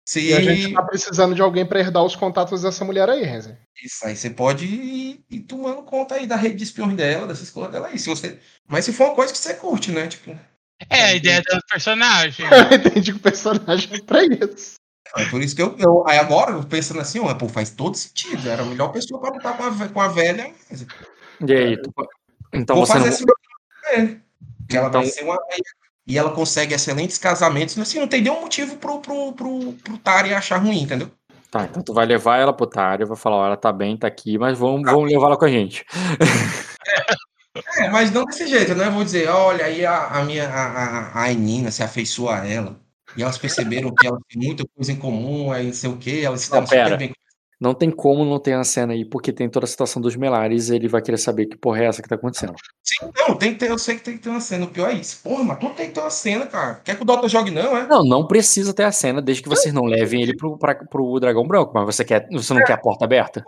[0.08, 0.22] Se...
[0.22, 3.58] E a gente tá precisando de alguém pra herdar os contatos dessa mulher aí, Renzo.
[3.84, 7.50] Isso aí você pode ir, ir tomando conta aí da rede de espiões dela, dessas
[7.50, 8.00] coisas dela aí.
[8.00, 8.40] Se você...
[8.68, 10.08] Mas se for uma coisa que você curte, né?
[10.08, 10.32] Tipo,
[10.90, 12.46] É a ideia do personagem.
[12.74, 14.76] Entendi que o personagem é pra isso.
[15.18, 17.98] é por isso que eu, eu aí agora, eu pensando assim, ó, pô, faz todo
[17.98, 18.48] sentido.
[18.50, 20.54] Era a melhor pessoa pra lutar com a, com a velha.
[20.70, 20.86] mas
[21.46, 21.94] E aí, tu-
[22.54, 23.02] então Vou você não.
[23.02, 24.22] fazer esse meu com ele.
[24.70, 25.38] Que ela vai Então- ser uma.
[26.08, 27.78] E ela consegue excelentes casamentos.
[27.78, 31.12] Assim, não tem nenhum motivo pro, pro, pro, pro Tari achar ruim, entendeu?
[31.52, 34.08] Tá, então tu vai levar ela pro Tário, vai falar, ó, ela tá bem, tá
[34.08, 35.86] aqui, mas vamos, vamos levar ela com a gente.
[37.78, 38.90] É, mas não desse jeito, né?
[38.90, 42.80] Vou dizer, olha, aí a, a minha a, a, a Nina se afeiçoou a ela.
[43.16, 46.22] E elas perceberam que ela tem muita coisa em comum, aí não sei o quê,
[46.24, 47.14] elas se deram super bem.
[47.60, 50.70] Não tem como não ter a cena aí, porque tem toda a situação dos Melares,
[50.70, 52.54] ele vai querer saber que porra é essa que tá acontecendo.
[52.84, 54.66] Sim, não, tem que ter, eu sei que tem que ter uma cena.
[54.66, 55.22] O pior é isso.
[55.24, 56.76] Porra, mas tudo tem que ter uma cena, cara.
[56.84, 57.88] Quer que o Dota jogue, não, é?
[57.88, 61.20] Não, não precisa ter a cena, desde que vocês não levem ele pro, pra, pro
[61.20, 63.44] Dragão Branco, mas você quer, você não quer a porta aberta?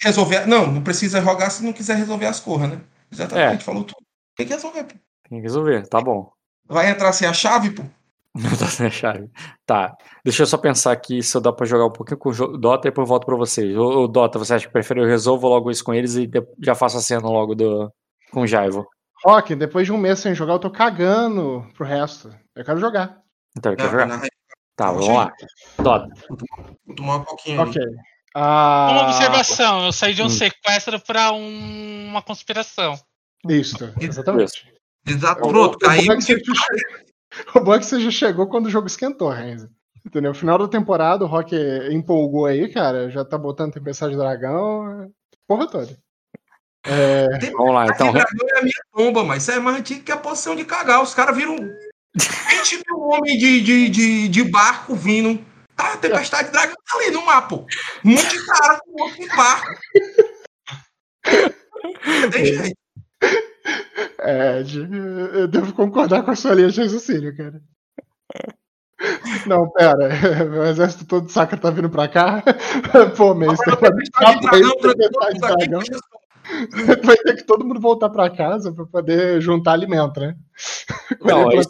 [0.00, 0.46] Resolver.
[0.46, 2.80] Não, não precisa jogar se não quiser resolver as corras, né?
[3.12, 3.64] Exatamente, É.
[3.64, 3.98] falou tudo.
[4.36, 4.94] Tem que resolver, pô.
[5.28, 6.30] Tem que resolver, tá bom.
[6.66, 7.82] Vai entrar sem a chave, pô.
[8.50, 9.28] Não tá sem a chave.
[9.64, 9.94] Tá,
[10.24, 12.88] deixa eu só pensar aqui se eu dá pra jogar um pouquinho com o Dota
[12.88, 13.76] e depois eu volto pra vocês.
[13.76, 16.28] Ô, ô, Dota, você acha que prefere eu resolvo logo isso com eles e
[16.60, 17.88] já faço a cena logo do,
[18.32, 18.84] com o Jaivo?
[19.24, 22.28] Rock, depois de um mês sem jogar, eu tô cagando pro resto.
[22.56, 23.18] Eu quero jogar.
[23.56, 24.06] Então, eu quero jogar?
[24.06, 24.20] na-
[24.76, 25.32] Tá, Vamos vamos lá.
[25.78, 26.08] Dota,
[26.84, 27.60] Vou tomar um pouquinho.
[27.62, 27.80] Ok.
[28.34, 30.30] Ah, Uma observação, eu saí de um Hum.
[30.30, 32.98] sequestro pra um- uma conspiração.
[33.48, 34.66] Isso, exatamente.
[35.06, 36.12] Exato, pronto, caiu.
[36.12, 36.42] é que você
[37.54, 39.68] o bom é já chegou quando o jogo esquentou, Renzo.
[40.04, 40.34] Entendeu?
[40.34, 41.56] Final da temporada, o Rock
[41.90, 43.10] empolgou aí, cara.
[43.10, 45.10] Já tá botando Tempestade de Dragão.
[45.46, 45.96] Porra toda.
[46.86, 47.86] É, vamos lá.
[47.86, 50.64] Então, dragão é a minha tomba, mas isso é mais antigo que a posição de
[50.64, 51.02] cagar.
[51.02, 55.42] Os caras viram 20 mil homens de, de, de, de barco vindo.
[55.74, 57.56] Tá, a tempestade de dragão tá ali no mapa.
[58.04, 59.80] monte de cara com um monte de barco.
[62.20, 62.76] Não tem jeito.
[64.20, 64.62] É,
[65.34, 67.60] eu devo concordar com a sua linha de raciocínio, cara.
[69.46, 70.08] Não, pera.
[70.60, 72.42] O exército todo de Sacra tá vindo pra cá.
[73.16, 73.34] Pô,
[75.40, 75.80] dragão.
[77.04, 80.36] Vai ter que todo mundo voltar pra casa pra poder juntar alimento, né?
[81.22, 81.62] Não, é.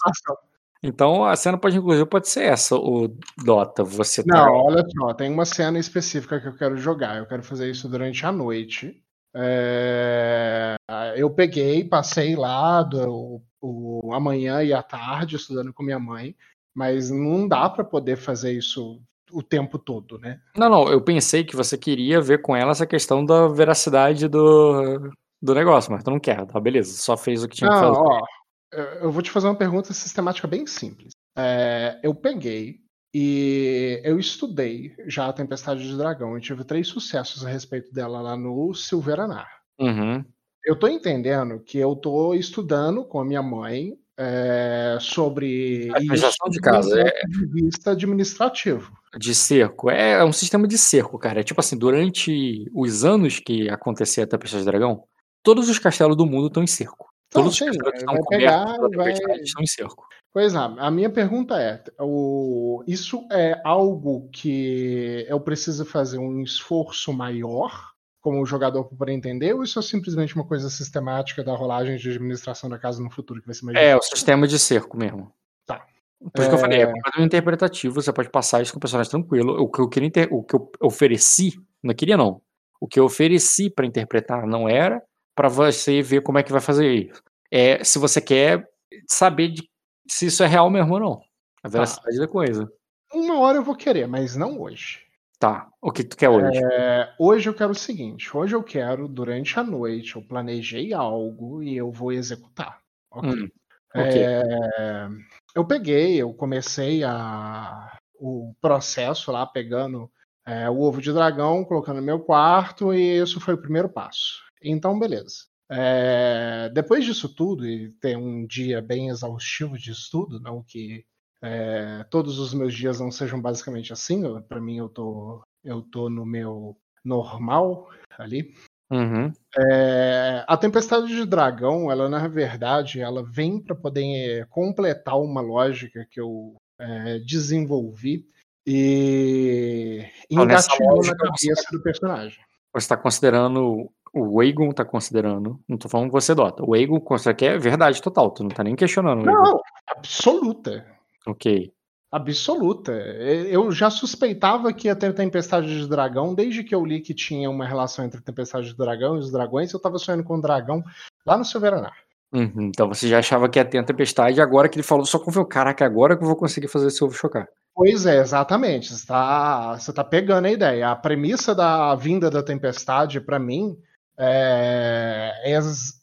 [0.83, 3.09] Então a cena pode, inclusive, pode ser essa, o
[3.45, 3.85] Dota.
[3.85, 4.45] Você tá.
[4.45, 7.19] Não, olha só, tem uma cena específica que eu quero jogar.
[7.19, 9.01] Eu quero fazer isso durante a noite.
[9.37, 10.77] É,
[11.17, 16.37] Eu peguei, passei lá do, o, a manhã e a tarde estudando com minha mãe,
[16.75, 19.01] mas não dá pra poder fazer isso
[19.33, 20.41] o tempo todo, né?
[20.57, 25.11] Não, não, eu pensei que você queria ver com ela essa questão da veracidade do,
[25.43, 26.61] do negócio, mas tu não quer, tá?
[26.61, 28.01] Beleza, só fez o que tinha que Não, fazer.
[28.01, 28.25] ó,
[28.73, 31.13] eu eu vou te fazer uma pergunta sistemática bem simples.
[31.37, 32.84] É, eu peguei
[33.15, 36.35] e eu estudei já a Tempestade de Dragão.
[36.35, 39.49] Eu tive três sucessos a respeito dela lá no Silveranar.
[39.79, 40.25] Uhum.
[40.65, 46.51] Eu tô entendendo que eu tô estudando com a minha mãe é, sobre A administração
[46.51, 48.93] de casa, do é- ponto de vista administrativo.
[49.17, 49.91] De cerco.
[49.91, 51.41] É, é um sistema de cerco, cara.
[51.41, 55.05] É tipo assim, durante os anos que acontecia a Tempestade de Dragão,
[55.41, 57.14] todos os castelos do mundo estão em cerco.
[57.35, 60.07] Não, Todos os sim, castelos que estão cobertos vai- tempestade estão em cerco.
[60.33, 66.43] Pois é, a minha pergunta é: o, isso é algo que eu preciso fazer um
[66.43, 71.97] esforço maior como jogador para entender, ou isso é simplesmente uma coisa sistemática da rolagem
[71.99, 74.97] de administração da casa no futuro que vai ser mais É, o sistema de cerco
[74.97, 75.31] mesmo.
[75.67, 75.85] Tá.
[76.33, 76.87] Por isso que eu falei, é É.
[76.87, 79.61] completamente interpretativo, você pode passar isso com o personagem tranquilo.
[79.61, 81.53] O que eu queria inter- o que eu ofereci,
[81.83, 82.41] não queria não.
[82.81, 85.03] O que eu ofereci pra interpretar não era
[85.35, 87.23] pra você ver como é que vai fazer isso.
[87.51, 88.69] É se você quer
[89.09, 89.69] saber de-
[90.09, 91.23] se isso é real mesmo ou não.
[91.63, 92.71] A veracidade da coisa.
[93.13, 95.01] Uma hora eu vou querer, mas não hoje.
[95.39, 95.69] Tá.
[95.81, 96.59] O que tu quer hoje?
[96.73, 101.63] É, hoje eu quero o seguinte: hoje eu quero, durante a noite, eu planejei algo
[101.63, 102.81] e eu vou executar.
[103.11, 103.31] Ok?
[103.31, 103.49] Hum,
[103.95, 104.23] ok.
[104.23, 105.09] É,
[105.55, 110.11] eu peguei, eu comecei a, o processo lá, pegando
[110.47, 114.43] é, o ovo de dragão, colocando no meu quarto, e isso foi o primeiro passo.
[114.65, 115.45] Então, beleza.
[115.71, 121.05] É, depois disso tudo, e ter um dia bem exaustivo de estudo, não que
[121.43, 126.09] é, todos os meus dias não sejam basicamente assim, para mim eu tô, eu tô
[126.09, 127.89] no meu normal
[128.19, 128.55] ali.
[128.91, 129.33] Uhum.
[129.57, 136.07] É, a Tempestade de Dragão, ela na verdade, ela vem para poder completar uma lógica
[136.11, 138.27] que eu é, desenvolvi
[138.67, 142.41] e Então, engatilhou na cabeça do personagem.
[142.75, 143.91] Você tá considerando.
[144.13, 145.59] O Aegon tá considerando.
[145.69, 146.65] Não tô falando você, Dota.
[146.65, 148.31] O Aegon considera que é verdade total.
[148.31, 149.25] Tu não tá nem questionando.
[149.25, 150.87] Não, absoluta.
[151.27, 151.73] Ok.
[152.13, 152.93] Absoluta.
[152.93, 157.51] Eu já suspeitava que ia ter Tempestade de Dragão desde que eu li que tinha
[157.51, 159.73] uma relação entre Tempestade de Dragão e os dragões.
[159.73, 160.83] Eu tava sonhando com o dragão
[161.27, 161.95] lá no Silveranar.
[162.33, 165.21] Uhum, Então você já achava que ia ter a tempestade, agora que ele falou, só
[165.21, 167.49] confiou, caraca, agora que eu vou conseguir fazer esse ovo chocar.
[167.75, 168.89] Pois é, exatamente.
[168.89, 170.91] Você está você tá pegando a ideia.
[170.91, 173.77] A premissa da vinda da tempestade, para mim,
[174.17, 175.59] é, é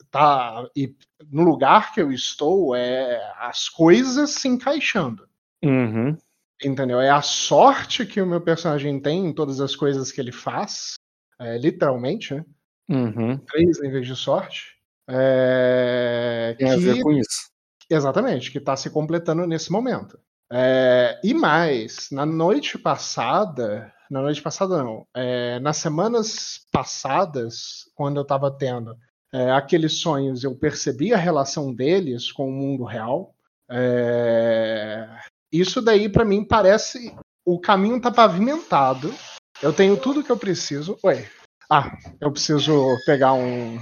[0.09, 0.93] tá, e
[1.31, 5.25] no lugar que eu estou, é as coisas se encaixando.
[5.63, 6.17] Uhum.
[6.63, 6.99] Entendeu?
[6.99, 10.95] É a sorte que o meu personagem tem em todas as coisas que ele faz.
[11.39, 12.45] é, literalmente, né?
[12.87, 13.37] Uhum.
[13.37, 14.75] Três níveis de sorte.
[15.07, 17.49] É, Tem a ver que- com isso.
[17.89, 20.19] Exatamente, que está se completando nesse momento.
[20.51, 28.17] É, e mais, na noite passada, na noite passada não, é, nas semanas passadas, quando
[28.17, 28.97] eu estava tendo
[29.33, 33.33] é, aqueles sonhos, eu percebi a relação deles com o mundo real.
[33.69, 35.07] É,
[35.51, 37.15] isso daí, para mim, parece.
[37.45, 39.13] O caminho está pavimentado.
[39.61, 40.97] Eu tenho tudo que eu preciso.
[41.01, 41.25] Oi.
[41.69, 43.79] Ah, eu preciso pegar um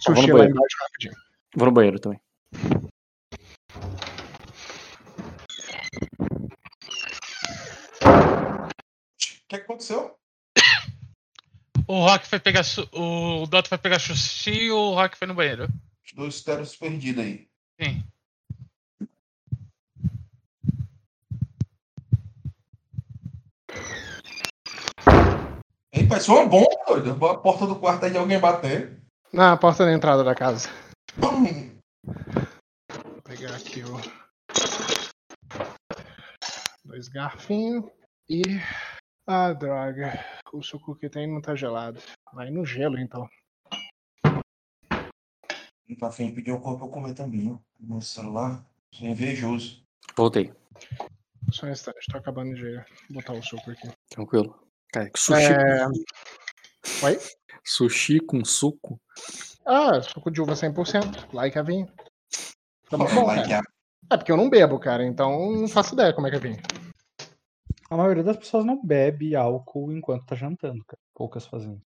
[0.00, 1.14] sushi lá embaixo rapidinho.
[1.56, 2.20] Vou no banheiro também.
[9.58, 10.16] Que aconteceu?
[11.86, 12.62] O Rock foi pegar.
[12.62, 15.66] su- O Dota foi pegar sushi e o Rock foi no banheiro.
[16.04, 17.48] Os dois se perdidos aí.
[17.80, 18.04] Sim.
[25.92, 27.26] Hein, pai, é uma bomba, doido.
[27.26, 28.96] A porta do quarto aí de alguém bater.
[29.32, 30.68] Na porta da entrada da casa.
[31.18, 34.00] Hum, Vou pegar aqui o.
[36.84, 37.84] Dois garfinhos
[38.28, 38.42] e.
[39.26, 40.12] Ah, droga.
[40.52, 42.00] O suco que tem não tá gelado.
[42.32, 43.28] Vai no gelo então.
[45.98, 47.58] Tá afim de pedir o corpo pra eu comer também, ó.
[47.78, 48.64] No celular.
[48.92, 49.82] Sou invejoso.
[50.16, 50.52] Voltei.
[51.52, 52.80] Só um instante, tô acabando de
[53.10, 53.88] botar o suco aqui.
[54.08, 54.58] Tranquilo.
[54.92, 55.52] Cara, que sushi.
[55.52, 55.86] É...
[57.04, 57.18] Oi?
[57.64, 59.00] Sushi com suco.
[59.66, 61.32] Ah, suco de uva 100%.
[61.32, 61.86] Like a vinho.
[62.88, 63.62] Tá bom, Like cara.
[64.10, 66.40] a- É porque eu não bebo, cara, então não faço ideia como é que é
[66.40, 66.62] vinho.
[67.90, 71.00] A maioria das pessoas não bebe álcool enquanto tá jantando, cara.
[71.12, 71.80] Poucas fazem.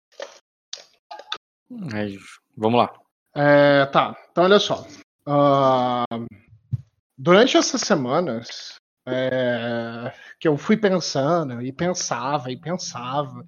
[1.71, 2.17] Mas,
[2.57, 2.93] vamos lá.
[3.35, 4.85] É, tá, então olha só.
[5.25, 6.05] Ah,
[7.17, 8.75] durante essas semanas
[9.07, 13.47] é, que eu fui pensando e pensava e pensava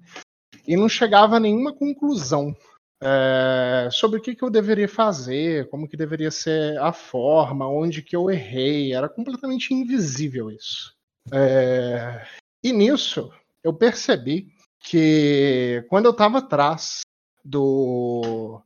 [0.65, 2.55] e não chegava a nenhuma conclusão
[3.03, 8.01] é, sobre o que, que eu deveria fazer, como que deveria ser a forma, onde
[8.01, 8.93] que eu errei.
[8.93, 10.95] Era completamente invisível isso.
[11.33, 12.25] É,
[12.65, 13.31] e nisso
[13.63, 14.47] eu percebi
[14.79, 17.01] que quando eu estava atrás
[17.43, 18.59] do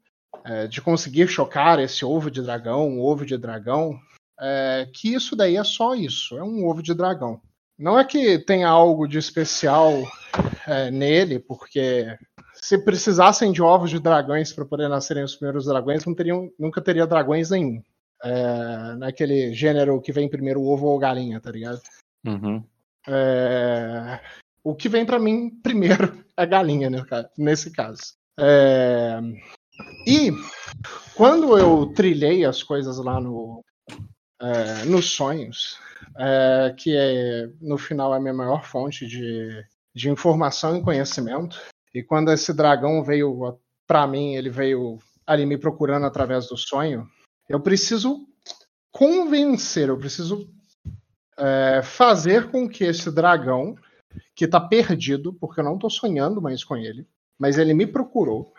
[0.45, 3.99] é, de conseguir chocar esse ovo de dragão, um ovo de dragão,
[4.39, 7.41] é, que isso daí é só isso, é um ovo de dragão.
[7.77, 9.91] Não é que tenha algo de especial
[10.65, 12.17] é, nele, porque
[12.53, 16.81] se precisassem de ovos de dragões para poder nascerem os primeiros dragões, não teriam, nunca
[16.81, 17.83] teria dragões nenhum.
[18.23, 21.81] É, naquele gênero que vem primeiro ovo ou galinha, tá ligado?
[22.25, 22.63] Uhum.
[23.11, 24.21] É,
[24.63, 27.03] o que vem para mim primeiro é galinha, né,
[27.37, 28.13] nesse caso.
[28.39, 29.19] É,
[30.07, 30.31] e
[31.15, 33.63] quando eu trilhei as coisas lá no,
[34.39, 35.79] é, nos sonhos,
[36.17, 41.59] é, que é, no final é a minha maior fonte de, de informação e conhecimento,
[41.93, 47.07] e quando esse dragão veio para mim, ele veio ali me procurando através do sonho,
[47.47, 48.27] eu preciso
[48.91, 50.47] convencer, eu preciso
[51.39, 53.75] é, fazer com que esse dragão,
[54.35, 57.07] que está perdido, porque eu não estou sonhando mais com ele,
[57.37, 58.53] mas ele me procurou,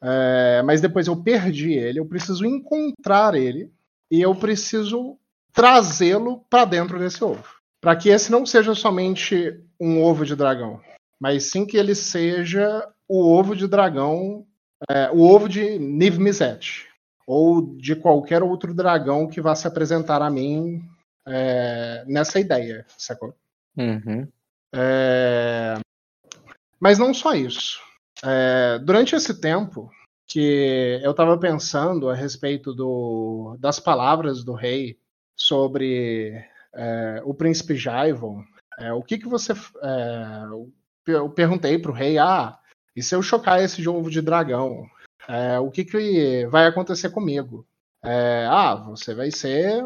[0.00, 3.70] é, mas depois eu perdi ele, eu preciso encontrar ele
[4.10, 5.16] e eu preciso
[5.52, 7.44] trazê-lo para dentro desse ovo.
[7.80, 10.80] Para que esse não seja somente um ovo de dragão,
[11.20, 14.44] mas sim que ele seja o ovo de dragão,
[14.90, 16.86] é, o ovo de Niv Mizzet,
[17.26, 20.82] ou de qualquer outro dragão que vá se apresentar a mim
[21.26, 23.34] é, nessa ideia, sacou?
[23.76, 24.28] Uhum.
[24.74, 25.74] É,
[26.80, 27.80] mas não só isso.
[28.24, 29.90] É, durante esse tempo
[30.26, 34.98] que eu estava pensando a respeito do, das palavras do rei
[35.36, 36.44] sobre
[36.74, 38.42] é, o príncipe Jaivon,
[38.78, 40.46] é, o que que você é,
[41.06, 42.58] eu perguntei pro rei, ah,
[42.94, 44.86] e se eu chocar esse ovo de dragão,
[45.28, 47.66] é, o que, que vai acontecer comigo?
[48.04, 49.84] É, ah, você vai ser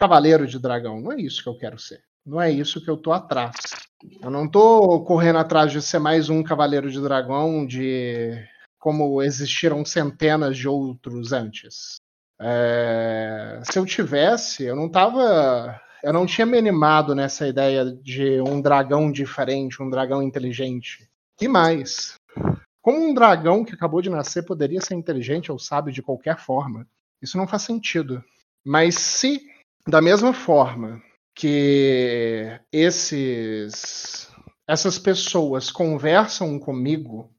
[0.00, 0.98] cavaleiro de dragão.
[0.98, 2.02] Não é isso que eu quero ser.
[2.24, 3.54] Não é isso que eu tô atrás.
[4.22, 8.32] Eu não tô correndo atrás de ser mais um cavaleiro de dragão de
[8.78, 11.96] como existiram centenas de outros antes.
[12.40, 18.40] É, se eu tivesse, eu não tava eu não tinha me animado nessa ideia de
[18.40, 21.06] um dragão diferente, um dragão inteligente.
[21.38, 22.14] E mais,
[22.80, 26.86] como um dragão que acabou de nascer poderia ser inteligente ou sábio de qualquer forma,
[27.20, 28.24] isso não faz sentido.
[28.64, 29.42] Mas se,
[29.86, 31.02] da mesma forma
[31.34, 34.28] que esses,
[34.66, 37.30] essas pessoas conversam comigo,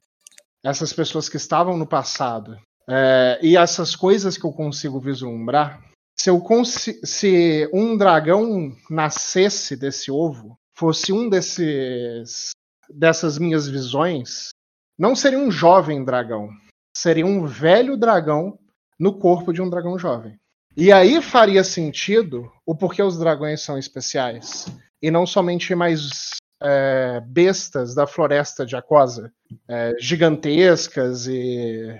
[0.64, 2.58] essas pessoas que estavam no passado,
[2.90, 5.82] é, e essas coisas que eu consigo vislumbrar,
[6.20, 12.52] se, eu se um dragão nascesse desse ovo, fosse um desses
[12.90, 14.50] dessas minhas visões,
[14.98, 16.50] não seria um jovem dragão,
[16.96, 18.60] seria um velho dragão
[19.00, 20.41] no corpo de um dragão jovem.
[20.76, 24.66] E aí faria sentido o porquê os dragões são especiais
[25.02, 26.30] e não somente mais
[26.62, 29.34] é, bestas da floresta de Aquosa,
[29.68, 32.00] é, gigantescas e,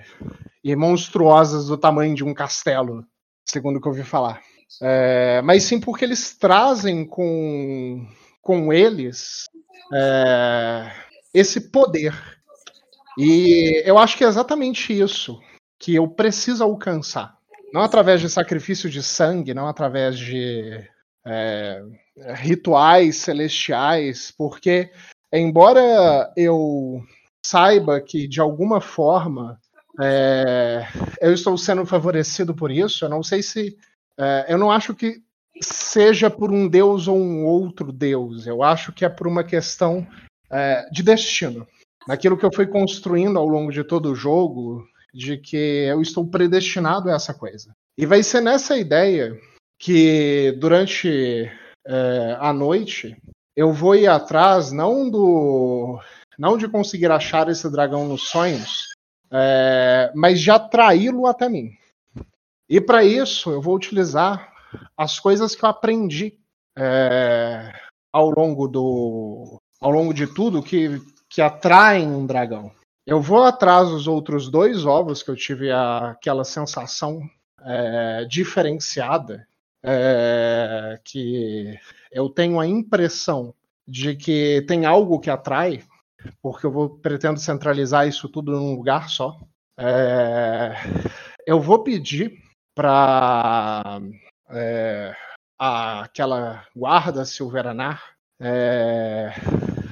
[0.64, 3.04] e monstruosas do tamanho de um castelo
[3.44, 4.40] segundo o que eu ouvi falar.
[4.80, 8.06] É, mas sim porque eles trazem com,
[8.40, 9.44] com eles
[9.92, 10.90] é,
[11.34, 12.14] esse poder.
[13.18, 15.38] E eu acho que é exatamente isso
[15.78, 17.36] que eu preciso alcançar.
[17.72, 20.84] Não através de sacrifício de sangue, não através de
[21.26, 21.82] é,
[22.34, 24.90] rituais celestiais, porque,
[25.32, 27.02] embora eu
[27.44, 29.58] saiba que de alguma forma
[30.00, 30.86] é,
[31.20, 33.04] eu estou sendo favorecido por isso.
[33.04, 33.76] Eu não sei se.
[34.18, 35.22] É, eu não acho que
[35.60, 38.46] seja por um deus ou um outro deus.
[38.46, 40.06] Eu acho que é por uma questão
[40.50, 41.66] é, de destino.
[42.06, 46.26] Naquilo que eu fui construindo ao longo de todo o jogo, de que eu estou
[46.26, 47.74] predestinado a essa coisa.
[47.96, 49.38] E vai ser nessa ideia
[49.78, 51.50] que durante
[51.86, 53.16] é, a noite
[53.56, 56.00] eu vou ir atrás não do
[56.38, 58.88] não de conseguir achar esse dragão nos sonhos,
[59.30, 61.76] é, mas de atraí-lo até mim.
[62.68, 64.52] E para isso eu vou utilizar
[64.96, 66.38] as coisas que eu aprendi
[66.76, 67.72] é,
[68.12, 72.72] ao longo do ao longo de tudo que, que atraem um dragão.
[73.04, 77.20] Eu vou atrás dos outros dois ovos que eu tive a, aquela sensação
[77.64, 79.46] é, diferenciada,
[79.82, 81.76] é, que
[82.12, 83.52] eu tenho a impressão
[83.86, 85.82] de que tem algo que atrai,
[86.40, 89.36] porque eu vou pretendo centralizar isso tudo num lugar só.
[89.76, 90.74] É,
[91.44, 92.40] eu vou pedir
[92.72, 94.00] para
[94.50, 95.12] é,
[95.58, 98.00] aquela guarda Silveranar
[98.40, 99.32] é,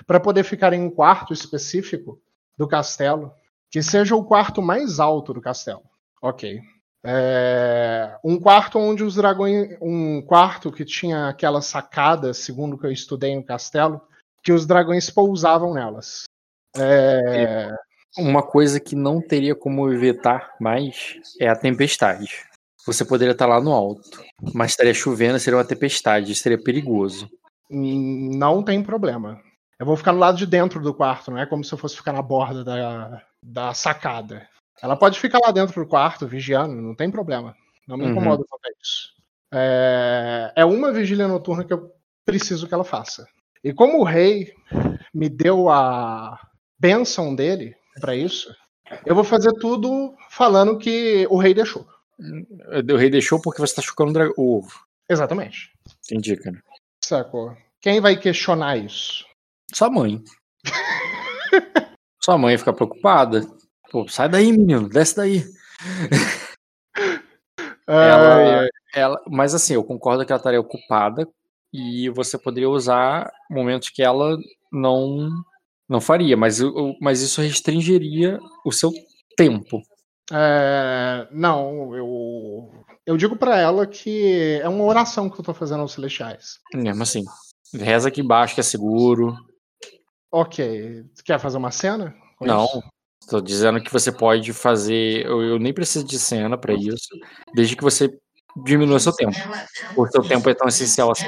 [0.07, 2.21] para poder ficar em um quarto específico
[2.61, 3.33] do castelo,
[3.71, 5.83] que seja o quarto mais alto do castelo.
[6.21, 6.61] Ok.
[7.03, 9.79] É, um quarto onde os dragões.
[9.81, 13.99] Um quarto que tinha aquela sacada, segundo o que eu estudei no castelo,
[14.45, 16.25] que os dragões pousavam nelas.
[16.77, 17.75] É,
[18.19, 22.45] Uma coisa que não teria como evitar mais é a tempestade.
[22.85, 24.03] Você poderia estar lá no alto,
[24.53, 27.27] mas estaria chovendo, seria uma tempestade, seria perigoso.
[27.71, 29.41] não tem problema.
[29.81, 31.97] Eu vou ficar no lado de dentro do quarto, não é como se eu fosse
[31.97, 34.47] ficar na borda da, da sacada.
[34.83, 37.57] Ela pode ficar lá dentro do quarto, vigiando, não tem problema.
[37.89, 38.11] Não me Uhum.
[38.11, 39.09] incomoda quanto a isso.
[39.53, 41.91] É, é uma vigília noturna que eu
[42.27, 43.27] preciso que ela faça.
[43.65, 44.53] E como o rei
[45.15, 46.39] me deu a
[46.79, 48.55] bênção dele para isso,
[49.07, 51.89] eu vou fazer tudo falando que o rei deixou.
[52.19, 54.85] O rei deixou porque você está chocando o ovo.
[55.09, 55.73] Exatamente.
[56.05, 56.63] Entendi, cara.
[57.03, 57.57] Sacou?
[57.81, 59.25] Quem vai questionar isso?
[59.75, 60.23] Sua mãe.
[62.23, 63.43] Sua mãe fica preocupada.
[63.91, 65.45] Pô, sai daí, menino, desce daí.
[67.87, 68.69] Ela-.
[68.93, 71.27] Ela, mas assim, eu concordo que ela estaria ocupada
[71.73, 74.37] e você poderia usar momentos que ela
[74.73, 75.31] não
[75.89, 76.61] não faria, mas,
[77.01, 78.93] mas isso restringiria o seu
[79.37, 79.83] tempo.
[80.33, 82.71] É, não, eu,
[83.05, 86.61] eu digo pra ela que é uma oração que eu tô fazendo aos celestiais.
[86.73, 87.25] Mesmo assim.
[87.75, 89.37] Reza aqui embaixo que é seguro.
[90.33, 92.15] Ok, quer fazer uma cena?
[92.41, 92.65] Não.
[92.65, 92.83] isso?
[93.29, 95.27] Tô dizendo que você pode fazer.
[95.27, 97.09] Eu, eu nem preciso de cena pra isso,
[97.55, 98.09] desde que você
[98.65, 99.37] diminua seu tempo.
[99.97, 101.27] O seu tempo é tão essencial assim.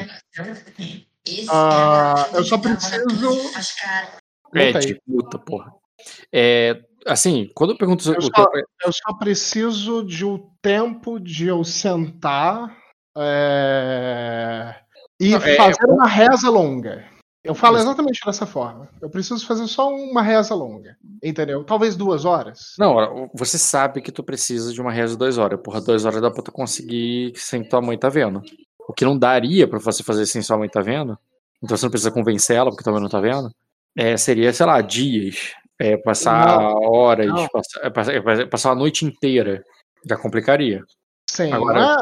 [1.51, 3.05] Ah, eu só preciso.
[4.55, 5.73] É, de puta, porra.
[6.33, 10.39] É, assim, quando eu pergunto Eu o só- tempo é- Eu só preciso de um
[10.61, 12.77] tempo de eu sentar
[13.17, 14.75] é,
[15.21, 17.05] e Não, é- fazer uma reza longa.
[17.45, 18.89] Eu falo exatamente dessa forma.
[19.01, 20.97] Eu preciso fazer só uma reza longa.
[21.23, 21.65] Entendeu?
[21.65, 22.75] Talvez duas horas.
[22.79, 25.61] Não, você sabe que tu precisa de uma reza de duas horas.
[25.61, 28.43] Porra, duas horas dá pra tu conseguir sem que tua mãe tá vendo.
[28.89, 31.19] O que não daria pra você fazer sem sua mãe tá vendo,
[31.63, 33.51] então você não precisa convencer ela porque tua mãe não tá vendo,
[33.97, 35.53] é, seria, sei lá, dias.
[35.79, 37.49] É, passar Não, horas, não.
[37.49, 39.65] Passar, é, passar- é, a noite inteira.
[40.09, 40.83] Já complicaria.
[41.29, 41.53] Sim.
[41.53, 41.97] Agora-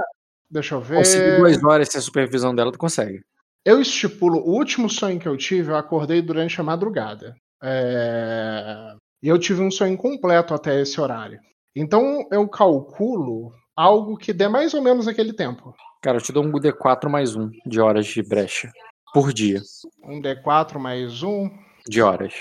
[0.51, 0.97] deixa eu ver.
[0.97, 3.23] Conseguir duas horas sem a supervisão dela, tu consegue.
[3.65, 7.35] Eu estipulo, o último sonho que eu tive, eu acordei durante a madrugada.
[7.63, 11.39] É, E eu tive um sonho completo até esse horário.
[11.77, 15.75] Então eu calculo algo que dê mais ou menos aquele tempo.
[16.03, 18.73] Cara, eu te dou um D4 mais um de horas de brecha.
[19.13, 19.61] Por dia.
[20.05, 21.51] Um D4 mais um.
[21.87, 22.33] De horas.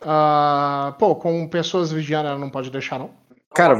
[0.00, 3.10] Ah, pô, com pessoas vigiando ela não pode deixar, não?
[3.54, 3.78] Cara,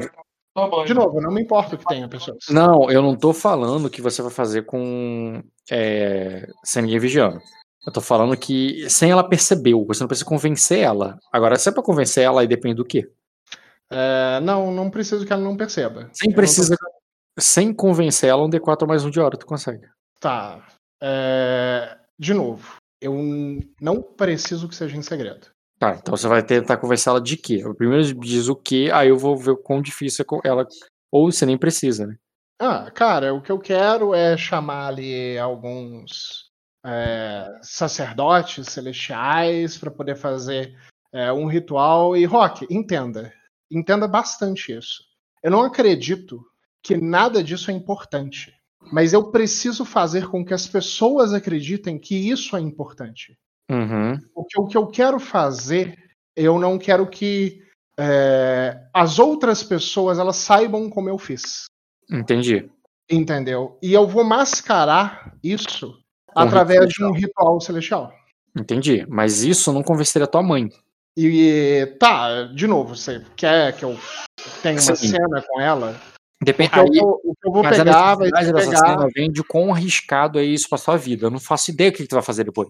[0.87, 2.45] De novo, não me importo que tenha pessoas.
[2.51, 5.43] Não, eu não tô falando que você vai fazer com.
[5.71, 7.41] é, sem ninguém vigiando.
[7.87, 11.19] Eu tô falando que sem ela percebeu, você não precisa convencer ela.
[11.33, 13.11] Agora, se é pra convencer ela, aí depende do quê?
[13.91, 16.09] É, não, não preciso que ela não perceba.
[16.13, 16.77] Sem Eu não tô- precisa.
[17.39, 19.87] Sem convencer ela, um D4 mais um de hora, tu consegue.
[20.21, 20.65] Tá.
[21.03, 23.15] É, De novo, eu
[23.81, 25.49] não preciso que seja em segredo.
[25.83, 27.61] Tá, então você vai tentar convencer ela de quê?
[27.77, 30.65] Primeiro diz o quê, aí eu vou ver o quão difícil é ela.
[31.11, 32.17] Ou você nem precisa, né?
[32.61, 36.53] Ah, cara, o que eu quero é chamar ali alguns
[36.87, 40.73] é, sacerdotes celestiais para poder fazer
[41.13, 42.17] é, um ritual.
[42.17, 43.33] E, Rock, entenda.
[43.69, 45.03] Entenda bastante isso.
[45.43, 46.41] Eu não acredito
[46.81, 48.55] que nada disso é importante.
[48.93, 53.37] Mas eu preciso fazer com que as pessoas acreditem que isso é importante.
[53.71, 54.19] Uhum.
[54.35, 55.97] Porque o que eu quero fazer,
[56.37, 57.63] eu não quero que
[57.99, 61.65] é, as outras pessoas elas saibam como eu fiz.
[62.11, 62.69] Entendi.
[63.11, 63.79] Entendeu?
[63.83, 68.13] E eu vou mascarar isso Com através de um ritual celestial.
[68.57, 69.07] Entendi.
[69.09, 70.69] Mas isso não convenceria tua mãe.
[71.17, 73.99] E tá, de novo, você quer que eu
[74.63, 75.09] tenha uma Sim.
[75.09, 76.01] cena com ela?
[76.43, 76.71] Depende.
[76.71, 78.77] Porque eu Aí, vou, o que eu vou mas pegar a vai pegar.
[78.77, 81.27] cena vem de quão arriscado é isso pra sua vida.
[81.27, 82.69] Eu não faço ideia do que que tu vai fazer depois.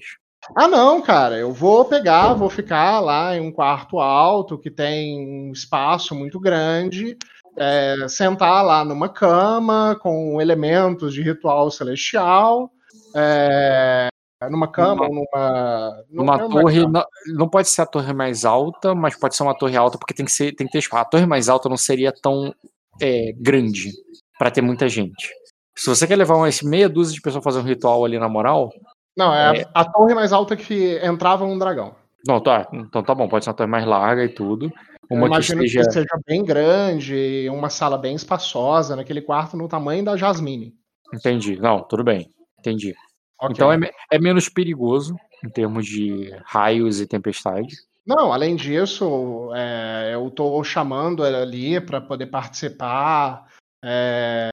[0.57, 5.19] Ah, não, cara, eu vou pegar, vou ficar lá em um quarto alto que tem
[5.19, 7.17] um espaço muito grande,
[7.57, 12.71] é, sentar lá numa cama com elementos de ritual celestial,
[13.15, 14.09] é,
[14.51, 16.05] numa cama numa.
[16.11, 17.07] Numa é torre, cama.
[17.27, 20.15] não, não pode ser a torre mais alta, mas pode ser uma torre alta porque
[20.15, 21.03] tem que, ser, tem que ter espaço.
[21.03, 22.53] A torre mais alta não seria tão
[23.01, 23.91] é, grande
[24.39, 25.31] pra ter muita gente.
[25.77, 28.71] Se você quer levar umas meia dúzia de pessoas fazer um ritual ali na moral,
[29.17, 31.95] Não, é, a torre mais alta que entrava um dragão.
[32.27, 34.73] não, tá, então tá bom, pode ser uma torre mais larga e tudo.
[35.11, 35.87] Eu Uma que imagino esteja.
[35.87, 40.73] que seja bem grande, uma sala bem espaçosa, naquele quarto no tamanho da Jasmine.
[41.13, 41.57] Entendi.
[41.61, 42.31] Não, tudo bem.
[42.59, 42.95] Entendi.
[43.39, 43.53] Ok.
[43.55, 43.79] Então é,
[44.11, 45.15] é menos perigoso
[45.45, 47.75] em termos de raios e tempestade.
[48.07, 53.47] Não, além disso, é, eu tô chamando ela ali para poder participar.
[53.85, 54.49] é,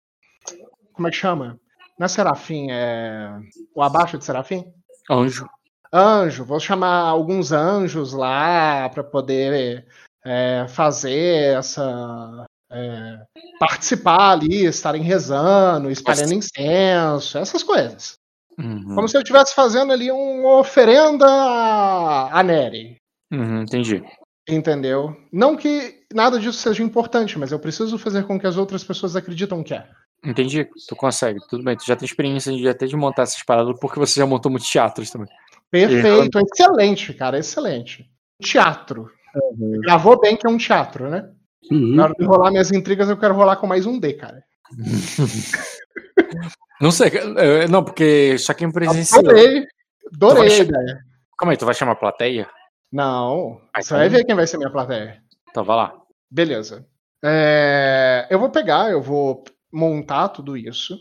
[0.93, 1.57] como é que chama?
[1.99, 3.29] Não é Serafim, é
[3.75, 4.71] o abaixo de Serafim?
[5.11, 5.45] Anjo.
[5.91, 9.85] Anjo, vou chamar alguns anjos lá para poder
[10.23, 12.45] é, fazer essa.
[12.71, 13.19] é,
[13.59, 18.13] participar ali, estarem rezando, espalhando incenso, essas coisas.
[18.57, 18.95] Uhum.
[18.95, 22.97] Como se eu estivesse fazendo ali uma oferenda a, Neri.
[23.31, 24.03] Uhum, entendi.
[24.47, 25.15] Entendeu?
[25.31, 29.15] Não que nada disso seja importante, mas eu preciso fazer com que as outras pessoas
[29.15, 29.87] acreditam que é.
[30.23, 30.67] Entendi.
[30.87, 31.39] Tu consegue.
[31.49, 31.75] Tudo bem.
[31.77, 34.69] Tu já tem experiência de até de montar essas paradas porque você já montou muitos
[34.69, 35.27] teatros também.
[35.71, 38.09] Perfeito, excelente, cara, excelente.
[38.41, 39.09] Teatro.
[39.81, 41.29] Gravou bem que é um teatro, né?
[41.71, 41.95] Uhum.
[41.95, 44.43] Na hora de rolar minhas intrigas, eu quero rolar com mais um D, cara.
[46.81, 47.11] Não sei.
[47.69, 49.19] Não, porque só quem presenciou.
[49.19, 49.65] Adorei.
[50.13, 50.99] Adorei a che- ideia.
[51.37, 52.47] Calma aí, tu vai chamar a plateia?
[52.91, 55.21] Não, Ah, você então- vai ver quem vai ser minha plateia.
[55.49, 55.93] Então vai lá.
[56.31, 56.85] Beleza.
[57.23, 60.99] É, eu vou pegar, eu vou montar tudo isso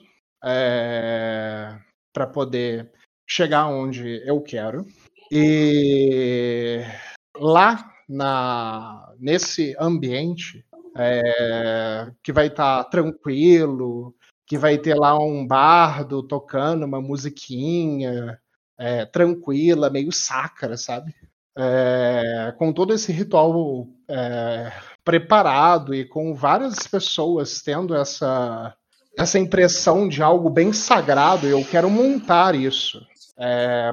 [2.13, 2.91] para poder
[3.27, 4.87] chegar onde eu quero.
[5.31, 6.83] E
[7.37, 10.65] lá na, nesse ambiente
[10.97, 14.15] é, que vai estar tranquilo,
[14.47, 18.41] que vai ter lá um bardo tocando uma musiquinha
[18.79, 21.15] é, tranquila, meio sacra, sabe?
[21.57, 24.73] É, com todo esse ritual é,
[25.09, 28.75] preparado e com várias pessoas tendo essa,
[29.17, 33.01] essa impressão de algo bem sagrado, eu quero montar isso.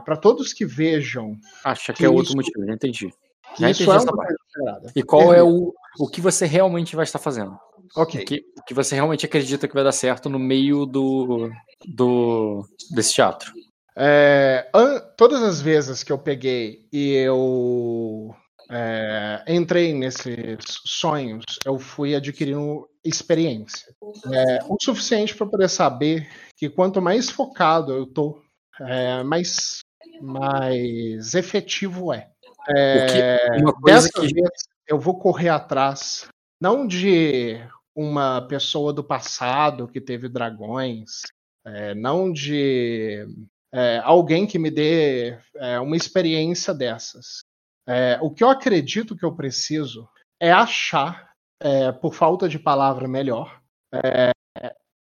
[0.04, 3.14] para todos que vejam Acha que, Que é outro isso- motivo, já entendi.
[3.58, 4.92] Já isso entendi é essa uma parte.
[4.94, 7.58] E qual é o, o que você realmente vai estar fazendo?
[7.96, 8.22] Ok.
[8.22, 11.50] O que, que você realmente acredita que vai dar certo no meio do,
[11.88, 13.54] do desse teatro?
[13.98, 18.36] É, an- todas as vezes que eu peguei e eu
[18.70, 23.94] é, entrei nesses sonhos, eu fui adquirindo experiência.
[24.32, 26.28] É, o suficiente para poder saber
[26.58, 28.42] que quanto mais focado eu tô,
[28.82, 29.80] é, mais,
[30.22, 32.30] mais efetivo é.
[32.66, 34.50] Que, É, uma coisa que vez
[34.88, 36.28] eu vou correr atrás,
[36.60, 37.60] não de
[37.96, 41.22] uma pessoa do passado que teve dragões,
[41.66, 43.26] é, não de
[43.74, 47.45] é, alguém que me dê é, uma experiência dessas.
[47.88, 50.08] É, o que eu acredito que eu preciso
[50.40, 51.32] é achar,
[51.62, 53.62] é, por falta de palavra melhor,
[53.94, 54.32] é,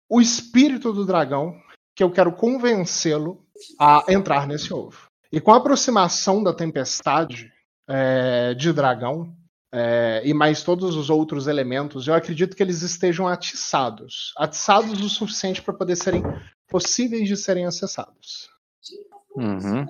[0.09, 1.61] o espírito do dragão
[1.95, 3.45] que eu quero convencê-lo
[3.79, 5.09] a entrar nesse ovo.
[5.31, 7.53] E com a aproximação da tempestade
[7.89, 9.37] é, de dragão
[9.73, 15.09] é, e mais todos os outros elementos, eu acredito que eles estejam atiçados atiçados o
[15.09, 16.23] suficiente para poder serem
[16.69, 18.49] possíveis de serem acessados.
[19.37, 19.87] Uhum.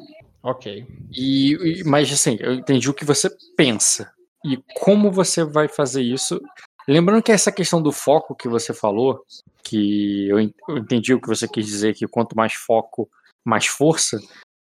[0.49, 0.87] Ok.
[1.13, 4.11] E, e- mas assim, eu entendi o que você pensa.
[4.45, 6.41] E como você vai fazer isso?
[6.89, 9.23] Lembrando que essa questão do foco que você falou,
[9.63, 13.11] que eu en- eu entendi o que você quis dizer, que quanto mais foco,
[13.45, 14.19] mais força,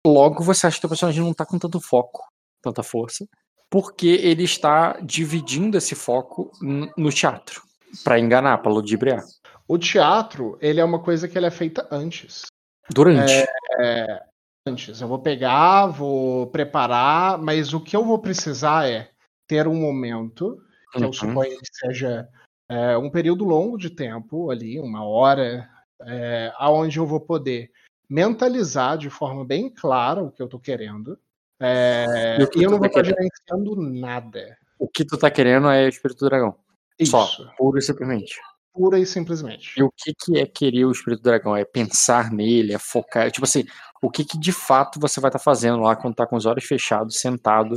[0.05, 2.23] logo você acha que o personagem não tá com tanto foco,
[2.63, 3.27] tanta força,
[3.69, 6.51] porque ele está dividindo esse foco
[6.97, 7.61] no teatro,
[8.03, 9.23] Pra enganar, pra ludibriar.
[9.67, 12.43] O teatro, ele é uma coisa que ele é feita antes.
[12.89, 13.31] Durante.
[13.79, 14.21] É,
[14.67, 14.99] antes.
[14.99, 19.09] Eu vou pegar, vou preparar, mas o que eu vou precisar é
[19.47, 20.59] ter um momento,
[20.91, 21.13] que eu Uhum.
[21.13, 22.27] suponho que seja
[22.67, 25.69] é, um período longo de tempo ali, uma hora,
[26.01, 27.71] é, aonde eu vou poder
[28.09, 31.17] mentalizar de forma bem clara o que eu tô querendo.
[31.59, 33.17] É, E que e eu não vou tá estar querendo?
[33.17, 34.57] gerenciando nada.
[34.79, 36.55] O que tu tá querendo é o espírito do dragão.
[37.03, 38.35] Só, Isso, puro e simplesmente.
[38.73, 39.79] pura e simplesmente.
[39.79, 41.55] E o que, que é querer o espírito do dragão?
[41.55, 43.31] É pensar nele, é focar.
[43.31, 43.63] Tipo assim,
[44.05, 46.63] o que, que de fato você vai estar fazendo lá quando tá com os olhos
[46.63, 47.75] fechados, sentado,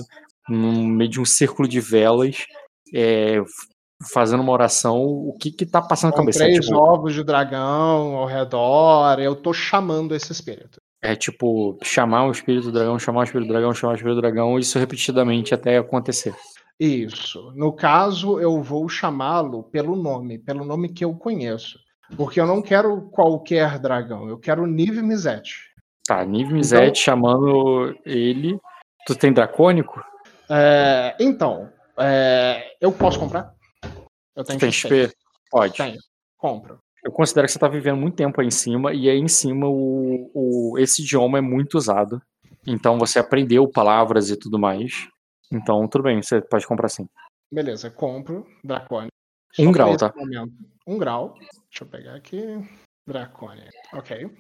[0.49, 2.47] no meio de um círculo de velas,
[2.95, 3.43] é,
[4.13, 6.45] fazendo uma oração, o que que tá passando na cabeça?
[6.45, 10.81] É três tipo, ovos de dragão ao redor, eu tô chamando esse espírito.
[11.03, 14.17] é tipo chamar o espírito do dragão, chamar o espírito do dragão, chamar o espírito
[14.17, 16.35] do dragão, isso repetidamente até acontecer.
[16.79, 17.53] Isso.
[17.57, 21.79] No caso, eu vou chamá-lo pelo nome, pelo nome que eu conheço.
[22.17, 25.68] Porque eu não quero qualquer dragão, eu quero Nive Mizete.
[26.09, 28.59] Tá, Nive Mizete chamando ele.
[29.07, 30.03] Tu tem dracônico?
[30.49, 33.53] É, então, é, eu posso comprar?
[34.35, 35.13] Eu tenho tem XP.
[35.51, 35.77] Pode.
[35.77, 35.99] Tenho.
[36.39, 36.79] Compro.
[37.05, 39.67] Eu considero que você tá vivendo muito tempo aí em cima, e aí em cima
[39.69, 42.23] o, o- esse idioma é muito usado.
[42.67, 45.07] Então você aprendeu palavras e tudo mais.
[45.53, 47.07] Então, tudo bem, você pode comprar sim.
[47.53, 49.09] Beleza, compro Dracônia.
[49.59, 50.11] Um grau, tá?
[50.17, 50.53] momento.
[50.87, 51.35] Um grau.
[51.71, 52.43] Deixa eu pegar aqui.
[53.07, 53.69] Dracônia.
[53.93, 54.31] Ok.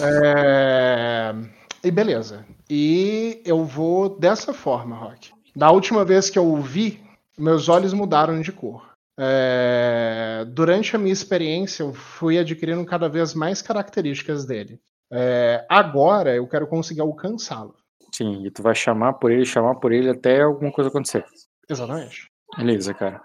[0.00, 1.34] É,
[1.82, 2.44] E beleza.
[2.68, 5.30] E eu vou dessa forma, Rock.
[5.54, 7.02] Da última vez que eu o vi,
[7.38, 8.90] meus olhos mudaram de cor.
[9.18, 14.80] É, Durante a minha experiência, eu fui adquirindo cada vez mais características dele.
[15.12, 17.74] É, Agora eu quero conseguir alcançá-lo.
[18.12, 21.24] Sim, e tu vai chamar por ele, chamar por ele até alguma coisa acontecer.
[21.68, 22.28] Exatamente.
[22.56, 23.20] Beleza, cara.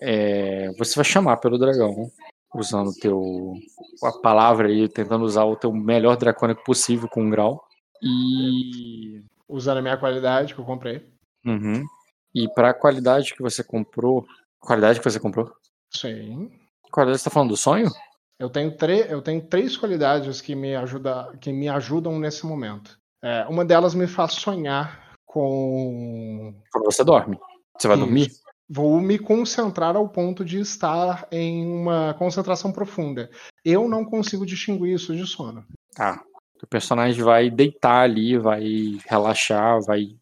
[0.00, 2.10] É, você vai chamar pelo dragão,
[2.54, 3.54] usando teu
[4.02, 7.62] a palavra aí, tentando usar o teu melhor dracônico possível com um grau.
[8.02, 11.04] E Usando a minha qualidade que eu comprei.
[11.44, 11.84] Uhum.
[12.32, 14.24] E para a qualidade que você comprou,
[14.60, 15.50] qualidade que você comprou?
[15.92, 16.50] Sim.
[16.92, 17.90] Qualidade você tá falando do sonho?
[18.38, 22.96] Eu tenho, tre- eu tenho três qualidades que me, ajuda, que me ajudam nesse momento.
[23.22, 26.54] É, uma delas me faz sonhar com.
[26.72, 27.38] Quando você dorme.
[27.76, 28.06] Você vai Isso.
[28.06, 28.30] dormir?
[28.72, 33.28] Vou me concentrar ao ponto de estar em uma concentração profunda.
[33.64, 35.64] Eu não consigo distinguir isso de sono.
[35.92, 36.22] Tá.
[36.62, 40.14] O personagem vai deitar ali, vai relaxar, vai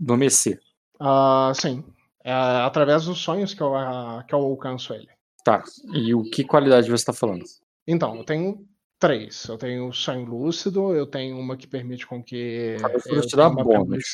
[0.00, 0.60] adormecer.
[1.00, 1.82] Ah, sim.
[2.22, 5.08] É através dos sonhos que eu, ah, que eu alcanço ele.
[5.42, 5.64] Tá.
[5.92, 7.44] E o que qualidade você tá falando?
[7.88, 8.64] Então, eu tenho
[9.00, 9.48] três.
[9.48, 13.36] Eu tenho o sonho lúcido, eu tenho uma que permite com que eu futuro te
[13.36, 14.04] dá bônus.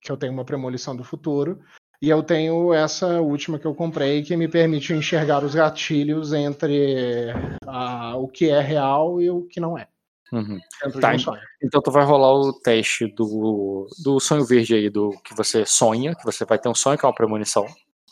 [0.00, 1.60] que eu tenho uma premonição do futuro.
[2.02, 7.28] E eu tenho essa última que eu comprei que me permite enxergar os gatilhos entre
[7.66, 9.86] ah, o que é real e o que não é.
[10.32, 10.58] Uhum.
[11.00, 11.40] Tá, um sonho.
[11.62, 16.14] Então tu vai rolar o teste do, do sonho verde aí, do que você sonha,
[16.14, 17.66] que você vai ter um sonho, que é uma premonição.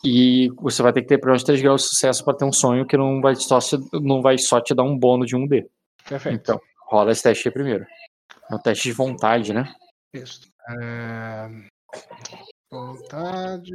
[0.04, 2.52] E você vai ter que ter pelo menos 3 graus de sucesso para ter um
[2.52, 5.66] sonho que não vai, só, se- não vai só te dar um bônus de 1D.
[6.08, 6.36] Perfeito.
[6.40, 7.86] Então, rola esse teste aí primeiro.
[8.50, 9.72] É um teste de vontade, né?
[10.12, 10.40] Isso.
[10.70, 11.48] É,
[12.70, 13.72] Vontade,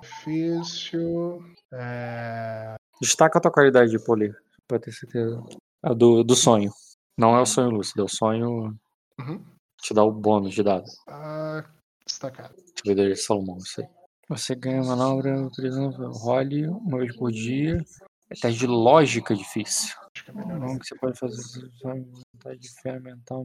[0.00, 1.38] difícil.
[1.72, 2.74] É...
[3.00, 4.36] Destaca a tua qualidade de poder,
[4.66, 5.42] pra ter certeza.
[5.82, 6.72] A do, do sonho.
[7.16, 8.76] Não é o sonho lúcido, é o sonho
[9.18, 9.44] Uhum.
[9.80, 10.84] te dá o bônus de dado.
[11.08, 11.64] Ah,
[12.04, 12.54] destacado.
[12.76, 13.88] Sabedoria de Salomão, isso aí.
[14.28, 17.84] Você ganha manobra, por exemplo, role uma vez por dia.
[18.30, 19.94] É teste de lógica difícil.
[20.14, 20.58] Acho que é melhor.
[20.58, 23.44] Não que você pode fazer vontade de fé mental,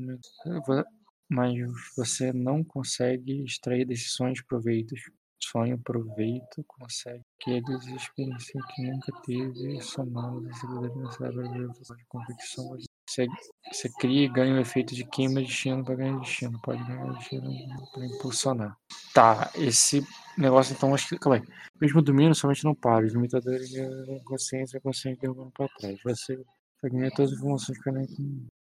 [1.30, 1.54] mas
[1.96, 5.00] você não consegue extrair desses sonhos proveitos.
[5.42, 12.78] Sonho proveito consegue que eles experienciem que nunca teve somado a sabedoria necessária de convicção.
[13.10, 13.26] Você,
[13.72, 16.60] você cria e ganha o efeito de queima de destino para ganhar destino.
[16.62, 17.52] Pode ganhar destino
[17.94, 18.78] para impulsionar.
[19.14, 20.06] Tá, esse
[20.38, 21.18] negócio então acho que.
[21.18, 21.44] Calma aí.
[21.80, 23.06] Mesmo dormindo, somente não para.
[23.06, 26.00] Os limitadores de consciência consciente derrubando para trás.
[26.04, 26.38] Você
[26.82, 27.90] fragmenta todas as informações que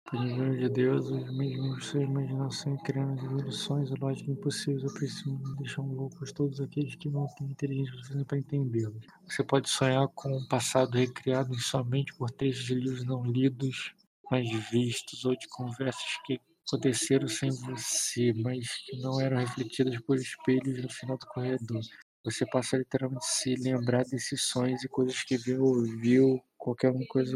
[0.05, 4.93] por nível de Deus, os mesmos sua imaginação e criando ilusões e lógica impossíveis, eu
[4.93, 9.05] preciso deixar loucos todos aqueles que não têm inteligência suficiente para entendê-los.
[9.25, 13.93] Você pode sonhar com um passado recriado somente por trechos de livros não lidos,
[14.29, 20.17] mas vistos, ou de conversas que aconteceram sem você, mas que não eram refletidas por
[20.17, 21.81] espelhos no final do corredor.
[22.25, 27.35] Você passa a literalmente se lembrar desses sonhos e coisas que viu, ouviu, qualquer coisa,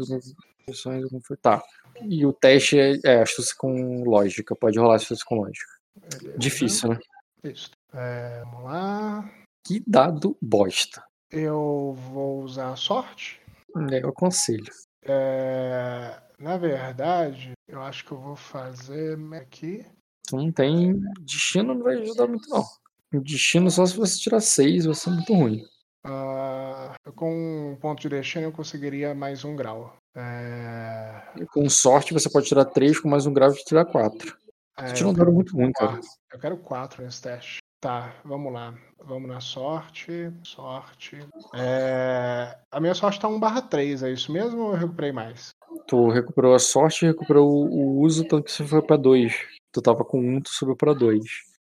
[1.40, 1.62] Tá.
[2.02, 4.54] E o teste é, é astúcia com lógica.
[4.54, 5.70] Pode rolar astúcia com lógica.
[5.96, 6.38] Beleza.
[6.38, 6.98] Difícil, né?
[7.44, 7.70] Isso.
[7.92, 9.30] É, vamos lá.
[9.66, 11.02] Que dado bosta.
[11.30, 13.40] Eu vou usar a sorte.
[13.90, 14.72] É, eu aconselho.
[15.02, 19.84] É, na verdade, eu acho que eu vou fazer aqui.
[20.32, 20.98] Não tem.
[21.20, 22.64] Destino não vai ajudar muito, não.
[23.12, 25.64] O destino só se você tirar seis, vai ser muito ruim.
[26.04, 29.96] Ah, com um ponto de destino eu conseguiria mais um grau.
[30.18, 31.22] É,
[31.52, 34.36] com sorte você pode tirar três, com mais um grau de tirar quatro.
[34.76, 36.00] é, Você tira um dado muito ruim, cara.
[36.32, 37.58] Eu quero quatro nesse teste.
[37.80, 38.74] Tá, vamos lá.
[39.04, 40.32] Vamos na sorte.
[40.42, 41.18] Sorte.
[41.54, 45.50] É, A minha sorte tá 1 barra 3, é isso mesmo ou eu recuperei mais?
[45.86, 49.34] Tu recuperou a sorte e recuperou o, uso, tanto que você foi pra dois.
[49.72, 51.22] Tu tava com um, tu subiu pra dois.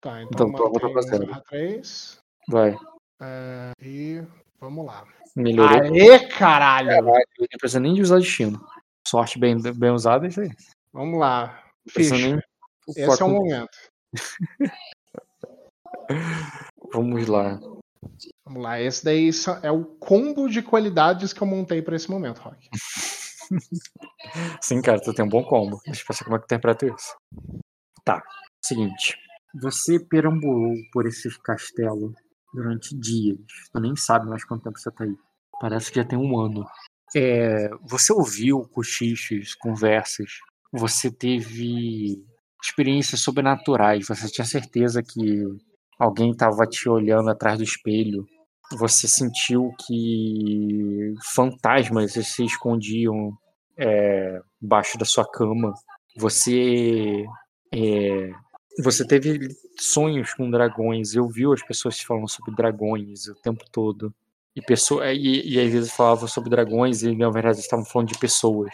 [0.02, 1.28] Tá, Então, então, tua volta pra 1 zero.
[1.28, 2.18] barra 3.
[2.50, 2.76] Vai.
[3.22, 4.22] É, E
[4.60, 5.06] vamos lá.
[5.36, 5.94] Melhorou.
[5.94, 6.90] Aê, caralho!
[6.90, 8.64] Caralho, não precisa nem de usar destino.
[9.08, 10.52] Sorte bem, bem usada é isso aí.
[10.92, 11.64] Vamos lá.
[11.90, 12.16] Ficha.
[12.16, 12.40] nem.
[12.88, 13.78] Esse é o momento.
[16.94, 17.60] Vamos lá.
[18.46, 18.80] Vamos lá.
[18.80, 19.30] Esse daí
[19.64, 22.70] é o combo de qualidades que eu montei pra esse momento, Rock.
[24.62, 25.82] Sim, cara, tu tem um bom combo.
[25.86, 27.16] Deixa eu pensar como é que eu interpreto isso.
[28.06, 28.22] Tá.
[28.64, 29.18] Seguinte.
[29.62, 32.14] Você perambulou por esse castelo
[32.54, 33.38] durante dias.
[33.72, 35.16] Tu nem sabe mais quanto tempo você tá aí.
[35.60, 36.66] Parece que já tem um ano.
[37.16, 40.30] É, você ouviu cochichos, conversas.
[40.72, 42.24] Você teve
[42.62, 44.08] experiências sobrenaturais.
[44.08, 45.44] Você tinha certeza que
[46.00, 48.26] alguém estava te olhando atrás do espelho.
[48.76, 53.32] você sentiu que fantasmas se escondiam
[53.78, 55.74] é, embaixo da sua cama.
[56.18, 57.24] Você
[57.74, 58.32] é,
[58.80, 61.14] você teve sonhos com dragões.
[61.14, 64.14] Eu vi as pessoas falando sobre dragões o tempo todo.
[64.56, 68.20] E, pessoa, e, e às vezes falavam sobre dragões e na verdade estavam falando de
[68.20, 68.74] pessoas.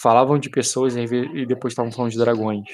[0.00, 2.64] Falavam de pessoas e depois estavam falando de dragões.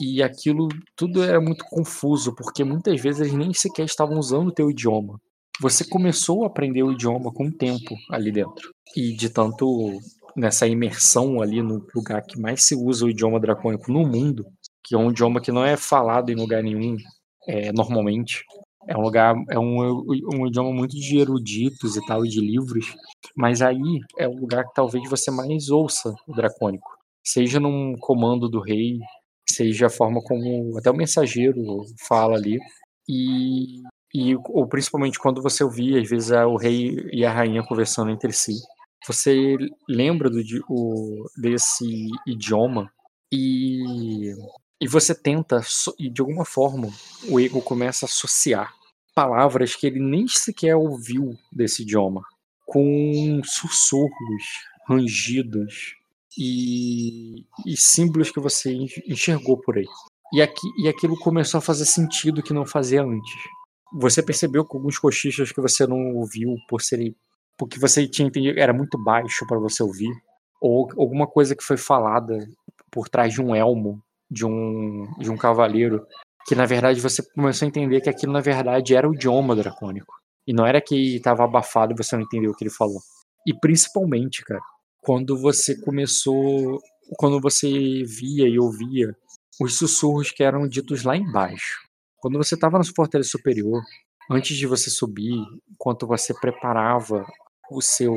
[0.00, 4.52] E aquilo tudo era muito confuso, porque muitas vezes eles nem sequer estavam usando o
[4.52, 5.20] teu idioma.
[5.60, 8.70] Você começou a aprender o idioma com o tempo ali dentro.
[8.96, 10.00] E de tanto
[10.34, 14.44] nessa imersão ali no lugar que mais se usa o idioma dracônico no mundo,
[14.84, 16.96] que é um idioma que não é falado em lugar nenhum
[17.46, 18.44] é, normalmente.
[18.88, 20.04] É um lugar, é um,
[20.34, 22.94] um idioma muito de eruditos e tal, e de livros,
[23.36, 26.90] mas aí é o lugar que talvez você mais ouça o dracônico.
[27.24, 28.98] Seja num comando do rei,
[29.48, 31.62] seja a forma como até o mensageiro
[32.08, 32.58] fala ali,
[33.08, 38.10] e, e ou principalmente quando você ouvia, às vezes, o rei e a rainha conversando
[38.10, 38.54] entre si.
[39.06, 39.56] Você
[39.88, 42.90] lembra do, o, desse idioma
[43.32, 44.32] e
[44.82, 45.60] e você tenta,
[45.96, 46.88] e de alguma forma,
[47.28, 48.74] o ego começa a associar
[49.14, 52.24] palavras que ele nem sequer ouviu desse idioma,
[52.66, 54.42] com sussurros,
[54.88, 55.94] rangidos
[56.36, 58.72] e, e símbolos que você
[59.06, 59.86] enxergou por aí.
[60.32, 63.36] E, aqui, e aquilo começou a fazer sentido que não fazia antes.
[64.00, 67.14] Você percebeu que alguns cochichos que você não ouviu por serem
[67.56, 70.10] porque você tinha entendido era muito baixo para você ouvir,
[70.60, 72.36] ou alguma coisa que foi falada
[72.90, 74.02] por trás de um elmo
[74.32, 76.06] de um, de um cavaleiro,
[76.46, 80.14] que na verdade você começou a entender que aquilo na verdade era o idioma dracônico.
[80.46, 83.00] E não era que estava abafado e você não entendeu o que ele falou.
[83.46, 84.60] E principalmente, cara,
[85.00, 86.80] quando você começou,
[87.18, 87.68] quando você
[88.04, 89.14] via e ouvia
[89.60, 91.80] os sussurros que eram ditos lá embaixo.
[92.16, 93.82] Quando você estava no fortaleza superior,
[94.30, 95.34] antes de você subir,
[95.70, 97.26] enquanto você preparava
[97.70, 98.14] o seu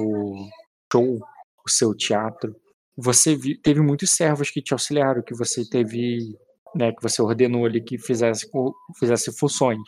[0.91, 1.19] show,
[1.65, 2.55] o seu teatro,
[2.97, 6.37] você teve muitos servos que te auxiliaram, que você teve,
[6.73, 8.47] né, que você ordenou ali que fizesse,
[8.97, 9.79] fizesse funções,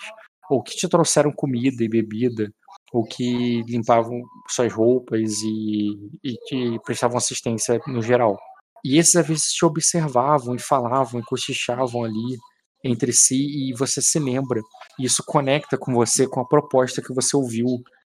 [0.50, 2.52] ou que te trouxeram comida e bebida,
[2.92, 8.38] ou que limpavam suas roupas e, e te prestavam assistência no geral.
[8.84, 12.38] E esses às vezes te observavam e falavam e cochichavam ali
[12.84, 14.62] entre si e você se lembra.
[15.00, 17.66] E isso conecta com você com a proposta que você ouviu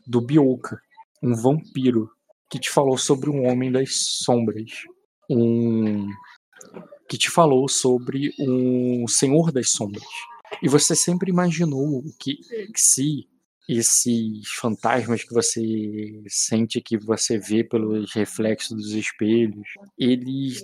[0.06, 0.78] do Bioka,
[1.22, 2.08] um vampiro
[2.52, 4.70] que te falou sobre um homem das sombras,
[5.30, 6.06] um
[7.08, 10.04] que te falou sobre um senhor das sombras.
[10.62, 13.26] E você sempre imaginou que, que se
[13.66, 19.66] esses fantasmas que você sente, que você vê pelos reflexos dos espelhos,
[19.98, 20.62] eles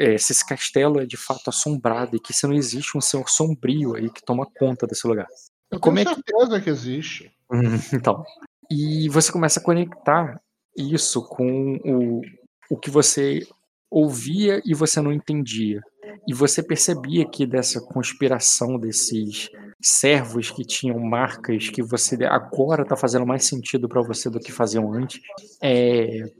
[0.00, 3.28] é, se esse castelo é de fato assombrado e que se não existe um senhor
[3.28, 5.28] sombrio aí que toma conta desse lugar.
[5.70, 6.64] Eu Como tenho é certeza que...
[6.64, 7.30] que existe.
[7.94, 8.24] então.
[8.68, 10.40] E você começa a conectar
[10.76, 12.22] isso com o,
[12.70, 13.46] o que você
[13.90, 15.80] ouvia e você não entendia.
[16.26, 19.48] E você percebia que dessa conspiração desses
[19.82, 24.52] servos que tinham marcas que você agora está fazendo mais sentido para você do que
[24.52, 25.20] faziam antes,
[25.62, 26.30] é,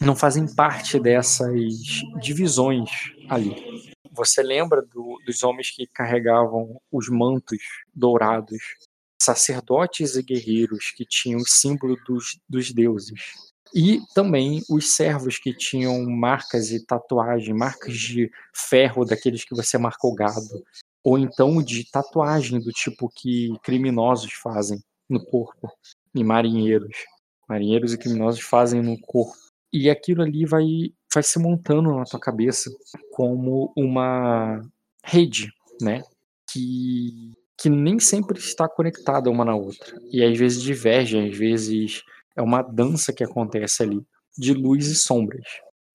[0.00, 1.60] não fazem parte dessas
[2.20, 2.90] divisões
[3.28, 3.56] ali.
[4.12, 7.58] Você lembra do, dos homens que carregavam os mantos
[7.94, 8.58] dourados,
[9.20, 15.54] sacerdotes e guerreiros que tinham o símbolo dos, dos deuses e também os servos que
[15.54, 20.64] tinham marcas e tatuagem, marcas de ferro daqueles que você marcou gado,
[21.04, 25.70] ou então de tatuagem do tipo que criminosos fazem no corpo,
[26.14, 26.96] e marinheiros.
[27.48, 29.36] Marinheiros e criminosos fazem no corpo.
[29.72, 32.70] E aquilo ali vai, vai se montando na tua cabeça
[33.12, 34.60] como uma
[35.04, 36.02] rede, né?
[36.52, 39.96] Que, que nem sempre está conectada uma na outra.
[40.10, 42.02] E às vezes diverge, às vezes
[42.36, 44.00] é uma dança que acontece ali
[44.36, 45.46] de luz e sombras.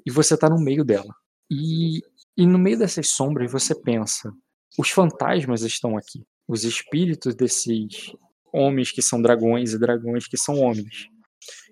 [0.05, 1.13] E você está no meio dela.
[1.49, 1.99] E,
[2.37, 4.31] e no meio dessas sombras você pensa:
[4.77, 6.23] os fantasmas estão aqui.
[6.47, 8.13] Os espíritos desses
[8.53, 11.07] homens que são dragões e dragões que são homens.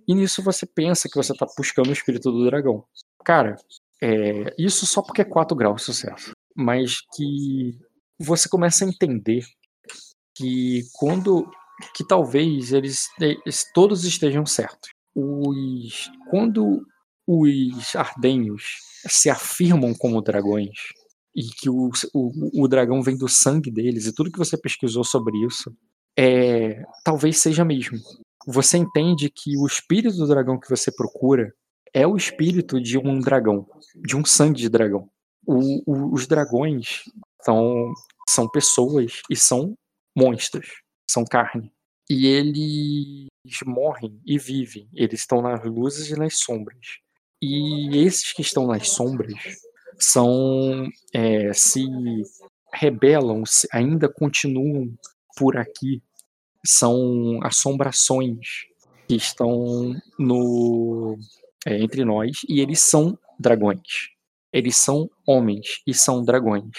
[0.07, 2.83] E nisso você pensa que você está buscando o espírito do dragão.
[3.23, 3.55] Cara,
[4.01, 6.31] é, isso só porque é 4 graus de sucesso.
[6.55, 7.79] Mas que
[8.19, 9.45] você começa a entender
[10.35, 11.49] que quando
[11.95, 14.91] que talvez eles, eles todos estejam certos.
[15.15, 16.81] Os, quando
[17.27, 18.63] os ardenhos
[19.07, 20.77] se afirmam como dragões
[21.35, 25.03] e que o, o, o, dragão vem do sangue deles e tudo que você pesquisou
[25.03, 25.71] sobre isso
[26.17, 27.97] é talvez seja mesmo.
[28.45, 31.51] Você entende que o espírito do dragão que você procura
[31.93, 35.07] é o espírito de um dragão, de um sangue de dragão.
[35.45, 37.03] O, os dragões
[37.41, 37.93] são,
[38.27, 39.75] são pessoas e são
[40.15, 40.82] monstros
[41.13, 41.71] são carne.
[42.09, 43.27] E ele
[43.65, 44.89] morrem e vivem.
[44.93, 46.99] Eles estão nas luzes e nas sombras.
[47.41, 49.33] E esses que estão nas sombras
[49.99, 51.85] são é, se
[52.73, 54.93] rebelam, se ainda continuam
[55.37, 56.01] por aqui.
[56.65, 58.65] São assombrações
[59.07, 61.17] que estão no
[61.65, 64.09] é, entre nós e eles são dragões.
[64.51, 66.71] Eles são homens e são dragões.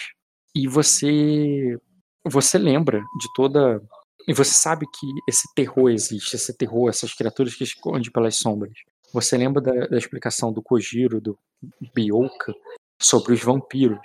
[0.54, 1.78] E você
[2.26, 3.82] você lembra de toda
[4.26, 8.72] e você sabe que esse terror existe, esse terror, essas criaturas que escondem pelas sombras.
[9.12, 11.38] Você lembra da, da explicação do Kojiro, do
[11.94, 12.52] Bioka,
[13.00, 13.98] sobre os vampiros.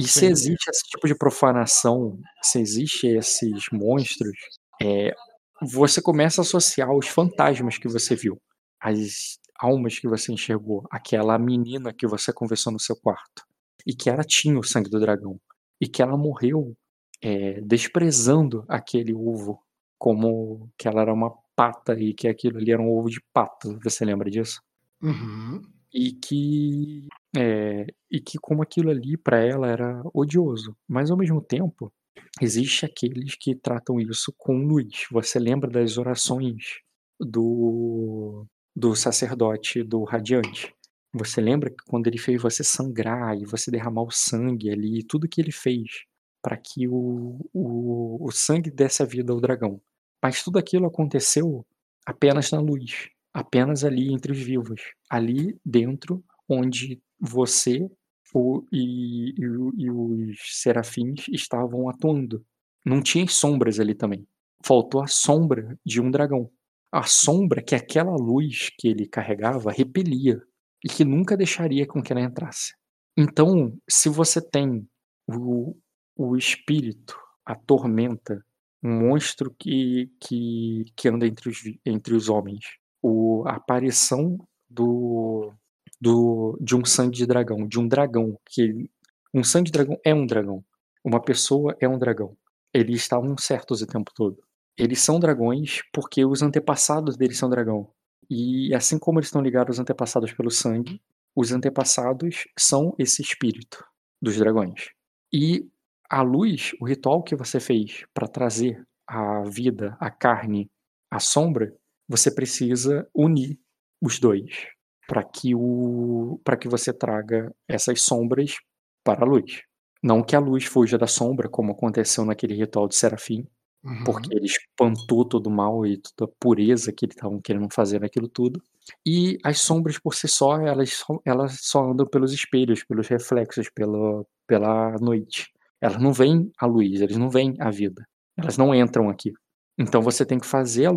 [0.00, 4.36] E se existe esse tipo de profanação, se existe esses monstros,
[4.82, 5.14] é,
[5.60, 8.40] você começa a associar os fantasmas que você viu,
[8.80, 13.44] as almas que você enxergou, aquela menina que você conversou no seu quarto,
[13.86, 15.38] e que ela tinha o sangue do dragão,
[15.80, 16.74] e que ela morreu
[17.22, 19.62] é, desprezando aquele ovo
[19.96, 23.78] como que ela era uma pata e que aquilo ali era um ovo de pato.
[23.84, 24.60] Você lembra disso?
[25.00, 25.62] Uhum.
[25.94, 31.40] E que é, e que como aquilo ali para ela era odioso, mas ao mesmo
[31.40, 31.92] tempo
[32.40, 35.06] existe aqueles que tratam isso com luz.
[35.12, 36.80] Você lembra das orações
[37.20, 38.44] do
[38.74, 40.74] do sacerdote do radiante?
[41.14, 45.28] Você lembra que quando ele fez você sangrar e você derramar o sangue ali, tudo
[45.28, 46.06] que ele fez
[46.42, 49.80] para que o, o, o sangue desse a vida ao dragão.
[50.22, 51.64] Mas tudo aquilo aconteceu
[52.04, 57.88] apenas na luz, apenas ali entre os vivos, ali dentro onde você
[58.34, 62.44] o, e, e, e os serafins estavam atuando.
[62.84, 64.26] Não tinha sombras ali também.
[64.64, 66.50] Faltou a sombra de um dragão.
[66.90, 70.42] A sombra que aquela luz que ele carregava repelia
[70.84, 72.74] e que nunca deixaria com que ela entrasse.
[73.16, 74.86] Então, se você tem
[75.28, 75.76] o,
[76.16, 78.44] o espírito, a tormenta,
[78.82, 82.64] um monstro que, que, que anda entre os, entre os homens,
[83.00, 85.52] o, a aparição do,
[86.00, 88.90] do, de um sangue de dragão, de um dragão, que
[89.32, 90.64] um sangue de dragão é um dragão,
[91.04, 92.36] uma pessoa é um dragão.
[92.74, 94.42] Eles estavam certos o tempo todo.
[94.76, 97.90] Eles são dragões porque os antepassados deles são dragão.
[98.28, 101.00] E assim como eles estão ligados aos antepassados pelo sangue,
[101.34, 103.84] os antepassados são esse espírito
[104.20, 104.90] dos dragões.
[105.32, 105.68] E
[106.12, 110.70] a luz, o ritual que você fez para trazer a vida, a carne,
[111.10, 111.74] a sombra,
[112.06, 113.58] você precisa unir
[113.98, 114.66] os dois
[115.08, 118.56] para que o para que você traga essas sombras
[119.02, 119.62] para a luz.
[120.02, 123.46] Não que a luz fuja da sombra, como aconteceu naquele ritual de Serafim,
[123.82, 124.04] uhum.
[124.04, 128.00] porque ele espantou todo o mal e toda a pureza que eles estavam querendo fazer
[128.00, 128.62] naquilo tudo.
[129.06, 133.70] E as sombras por si só, elas só, elas só andam pelos espelhos, pelos reflexos,
[133.70, 135.50] pela, pela noite.
[135.82, 138.06] Elas não veem a luz, eles não veem a vida.
[138.36, 139.32] Elas não entram aqui.
[139.76, 140.92] Então você tem que fazer a,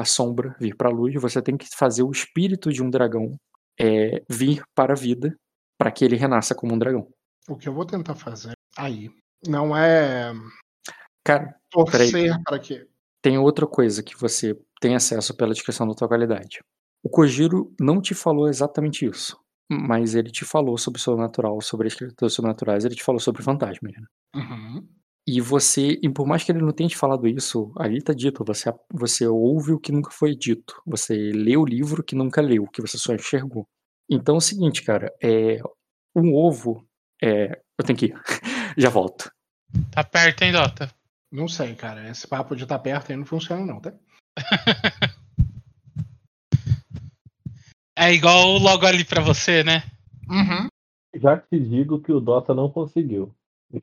[0.00, 3.34] a sombra vir para a luz, você tem que fazer o espírito de um dragão
[3.80, 5.34] é, vir para a vida,
[5.78, 7.08] para que ele renasça como um dragão.
[7.48, 9.10] O que eu vou tentar fazer aí
[9.46, 10.32] não é
[11.24, 12.86] Cara, torcer para quê?
[13.22, 16.60] Tem outra coisa que você tem acesso pela descrição da tua qualidade.
[17.02, 19.36] O Kojiro não te falou exatamente isso
[19.68, 23.42] mas ele te falou sobre o sobrenatural, sobre as criaturas sobrenaturais, ele te falou sobre
[23.42, 23.92] fantasmas.
[23.92, 24.06] Né?
[24.36, 24.86] Uhum.
[25.28, 28.44] E você, e por mais que ele não tenha te falado isso, ali tá dito,
[28.44, 32.68] você, você ouve o que nunca foi dito, você lê o livro que nunca leu,
[32.68, 33.66] que você só enxergou.
[34.08, 35.58] Então é o seguinte, cara, é
[36.14, 36.86] um ovo,
[37.20, 38.14] é, eu tenho que ir,
[38.78, 39.28] já volto.
[39.90, 40.94] Tá perto, hein, Dota?
[41.32, 43.92] Não sei, cara, esse papo de tá perto aí não funciona não, tá?
[47.98, 49.82] É igual logo ali para você, né?
[50.28, 50.68] Uhum.
[51.18, 53.34] Já te digo que o Dota não conseguiu.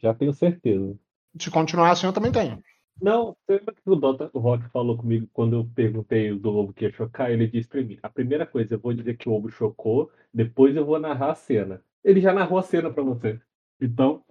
[0.02, 0.98] Já tenho certeza.
[1.40, 2.62] Se continuar assim, eu também tenho.
[3.02, 6.86] Não, lembra que o Dota, o Rock falou comigo quando eu perguntei do ovo que
[6.86, 7.32] ia chocar?
[7.32, 10.76] Ele disse pra mim: a primeira coisa, eu vou dizer que o ovo chocou, depois
[10.76, 11.84] eu vou narrar a cena.
[12.04, 13.40] Ele já narrou a cena pra você.
[13.82, 14.24] Então.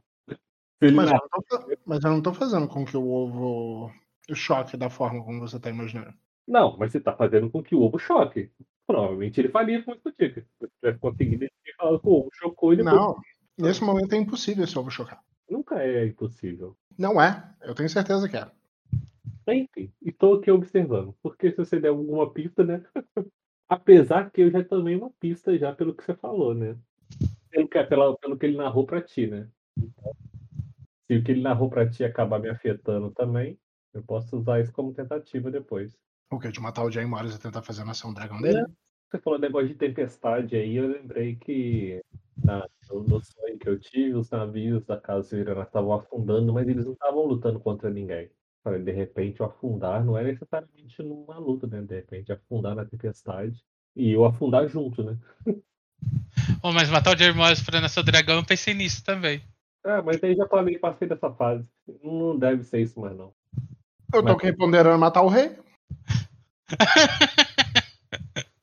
[0.80, 1.20] Mas, narra...
[1.34, 3.92] eu tô, mas, eu não tô fazendo com que o ovo
[4.32, 6.14] choque da forma como você tá imaginando.
[6.46, 8.50] Não, mas você tá fazendo com que o ovo choque.
[8.86, 10.34] Provavelmente ele faria com isso contigo.
[10.34, 12.94] Se tivesse conseguido, ele falar com o ovo chocou e depois...
[12.94, 13.16] Não,
[13.58, 15.22] nesse momento é impossível esse ovo chocar.
[15.52, 16.74] Nunca é impossível.
[16.98, 18.50] Não é, eu tenho certeza que é.
[19.46, 21.14] Enfim, estou aqui observando.
[21.22, 22.82] Porque se você der alguma pista, né?
[23.68, 26.74] Apesar que eu já tomei uma pista já pelo que você falou, né?
[27.50, 29.46] Pelo que, pelo, pelo que ele narrou pra ti, né?
[29.76, 30.16] Então,
[31.06, 33.58] se o que ele narrou pra ti acabar me afetando também,
[33.92, 35.98] eu posso usar isso como tentativa depois.
[36.30, 36.50] O que?
[36.50, 38.64] De matar o Jay Morris e tentar fazer a nação dragão dele?
[39.12, 42.00] Você falou negócio de tempestade aí, eu lembrei que
[42.42, 46.94] na, no sonho que eu tive, os navios da Casa estavam afundando, mas eles não
[46.94, 48.30] estavam lutando contra ninguém.
[48.82, 51.82] De repente, o afundar não é necessariamente numa luta, né?
[51.82, 53.62] De repente, afundar na tempestade
[53.94, 55.18] e eu afundar junto, né?
[56.62, 59.42] Oh, mas matar o Jerry Morris pra o dragão, eu pensei nisso também.
[59.84, 61.68] É, mas aí já falei, passei dessa fase.
[62.02, 63.34] Não deve ser isso mais, não.
[64.14, 65.54] Eu tô aqui ponderando matar o rei.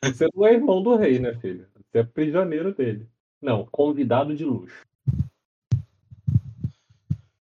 [0.04, 1.68] Você não é irmão do rei, né, filho?
[1.92, 3.08] Você é prisioneiro dele.
[3.42, 4.86] Não, convidado de luxo.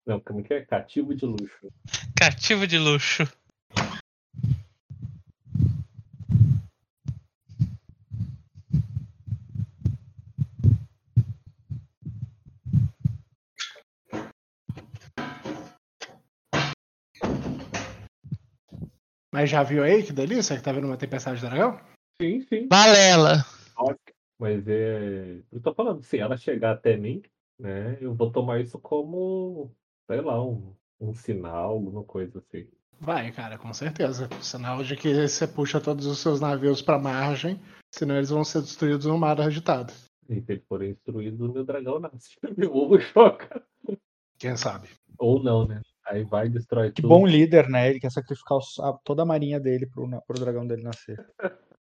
[0.06, 0.60] Não, como que é?
[0.62, 1.72] Cativo de luxo.
[2.14, 3.24] Cativo de luxo.
[19.32, 21.93] Mas já viu aí que delícia que tá vendo uma tempestade de dragão?
[22.20, 22.68] Sim, sim.
[22.68, 23.44] Balela.
[24.38, 25.40] Mas é.
[25.50, 27.22] Eu tô falando, se ela chegar até mim,
[27.58, 29.74] né, eu vou tomar isso como,
[30.06, 32.68] sei lá, um, um sinal, alguma coisa assim.
[33.00, 34.28] Vai, cara, com certeza.
[34.40, 37.60] Sinal de que você puxa todos os seus navios pra margem,
[37.90, 39.92] senão eles vão ser destruídos no mar agitado.
[40.28, 42.36] E se eles forem destruídos, o meu dragão nasce.
[42.56, 43.62] Meu ovo choca.
[44.38, 44.88] Quem sabe?
[45.18, 45.80] Ou não, né?
[46.06, 47.08] Aí vai e destrói Que tudo.
[47.08, 47.90] bom líder, né?
[47.90, 48.58] Ele quer sacrificar
[49.04, 51.18] toda a marinha dele pro, pro dragão dele nascer.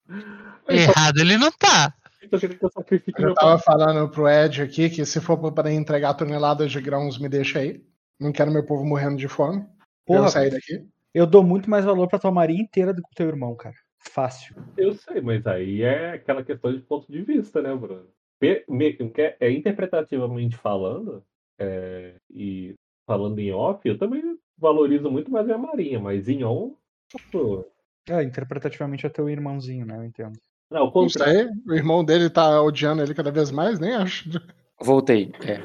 [0.68, 1.94] Errado ele não tá.
[2.22, 6.82] Eu que eu tava falando pro Ed aqui que se for pra entregar toneladas de
[6.82, 7.84] grãos, me deixa aí.
[8.20, 9.62] Não quero meu povo morrendo de fome.
[10.06, 10.86] Pra eu Porra, sair daqui.
[11.14, 13.76] eu dou muito mais valor pra tua marinha inteira do que o teu irmão, cara.
[14.00, 14.56] Fácil.
[14.78, 18.08] Eu sei, mas aí é aquela questão de ponto de vista, né, Bruno?
[18.42, 18.66] É,
[19.40, 21.24] é interpretativamente falando,
[21.58, 22.76] é, e
[23.06, 26.76] falando em off, eu também valorizo muito mais a Marinha, mas em on,
[27.32, 27.66] pô,
[28.10, 29.98] É, interpretativamente é teu irmãozinho, né?
[29.98, 30.40] Eu entendo.
[30.70, 31.40] não, o Isso contrário.
[31.40, 34.30] aí, o irmão dele tá odiando ele cada vez mais, nem acho.
[34.82, 35.32] Voltei.
[35.46, 35.60] É.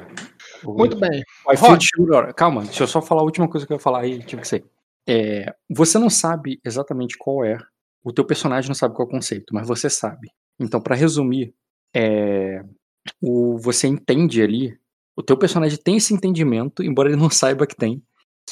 [0.63, 1.23] Muito bem.
[1.45, 2.33] o Rod.
[2.33, 4.47] Calma, deixa eu só falar a última coisa que eu ia falar aí, tinha que
[4.47, 4.63] ser.
[5.07, 7.57] É, você não sabe exatamente qual é,
[8.03, 10.29] o teu personagem não sabe qual é o conceito, mas você sabe.
[10.59, 11.53] Então, pra resumir,
[11.95, 12.63] é,
[13.21, 14.77] o, você entende ali,
[15.15, 18.01] o teu personagem tem esse entendimento, embora ele não saiba que tem,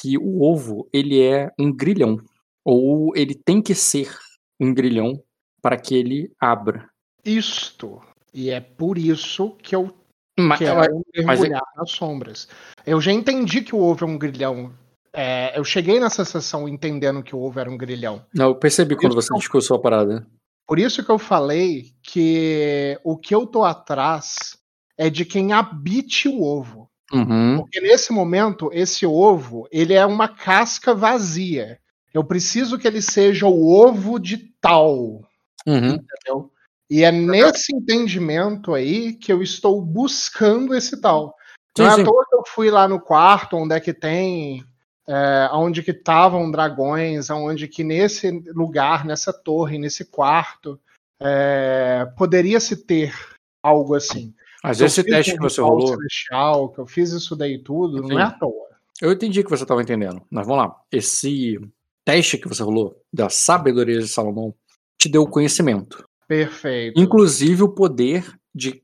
[0.00, 2.20] que o ovo, ele é um grilhão.
[2.64, 4.16] Ou ele tem que ser
[4.60, 5.22] um grilhão
[5.62, 6.88] para que ele abra.
[7.24, 8.00] Isto.
[8.32, 9.94] E é por isso que eu
[10.38, 10.76] Mas, quero
[11.24, 12.48] mas é- mergulhar nas sombras.
[12.86, 14.72] Eu já entendi que o ovo é um grilhão.
[15.12, 18.24] É, eu cheguei nessa sessão entendendo que o ovo era um grilhão.
[18.34, 20.26] não, eu percebi quando Isso você não- discursou a parada.
[20.66, 24.58] Por isso que eu falei que o que eu tô atrás
[24.98, 26.90] é de quem habite o ovo.
[27.10, 27.56] Uhum.
[27.60, 31.80] Porque nesse momento, esse ovo, ele é uma casca vazia.
[32.12, 35.22] Eu preciso que ele seja o ovo de tal,
[35.66, 35.94] Uhum.
[35.96, 36.50] entendeu?
[36.90, 41.36] E é nesse entendimento aí que eu estou buscando esse tal.
[41.76, 44.64] Sim, Não é à toa que eu fui lá no quarto, onde é que tem,
[45.06, 50.80] é, onde que estavam dragões, onde que nesse lugar, nessa torre, nesse quarto,
[51.20, 53.14] é, poderia se ter
[53.62, 54.34] algo assim.
[54.64, 58.18] Mas eu esse teste que você rolou, celestial, que eu fiz isso daí tudo, não
[58.18, 58.66] é à toa.
[59.00, 60.22] eu entendi que você estava entendendo.
[60.30, 60.76] Mas vamos lá.
[60.90, 61.60] Esse
[62.08, 64.54] teste que você rolou da sabedoria de Salomão
[64.98, 66.08] te deu o conhecimento.
[66.26, 66.98] Perfeito.
[66.98, 68.82] Inclusive o poder de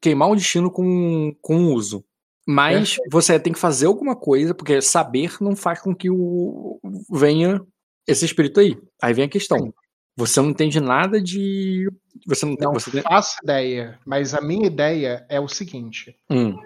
[0.00, 2.04] queimar o destino com, com uso.
[2.44, 7.60] Mas você tem que fazer alguma coisa, porque saber não faz com que o venha
[8.06, 8.76] esse espírito aí.
[9.00, 9.72] Aí vem a questão.
[10.16, 11.88] Você não entende nada de.
[12.26, 12.66] Você não tem.
[12.66, 13.02] Não Você tem...
[13.02, 16.56] faço ideia, mas a minha ideia é o seguinte: Hum,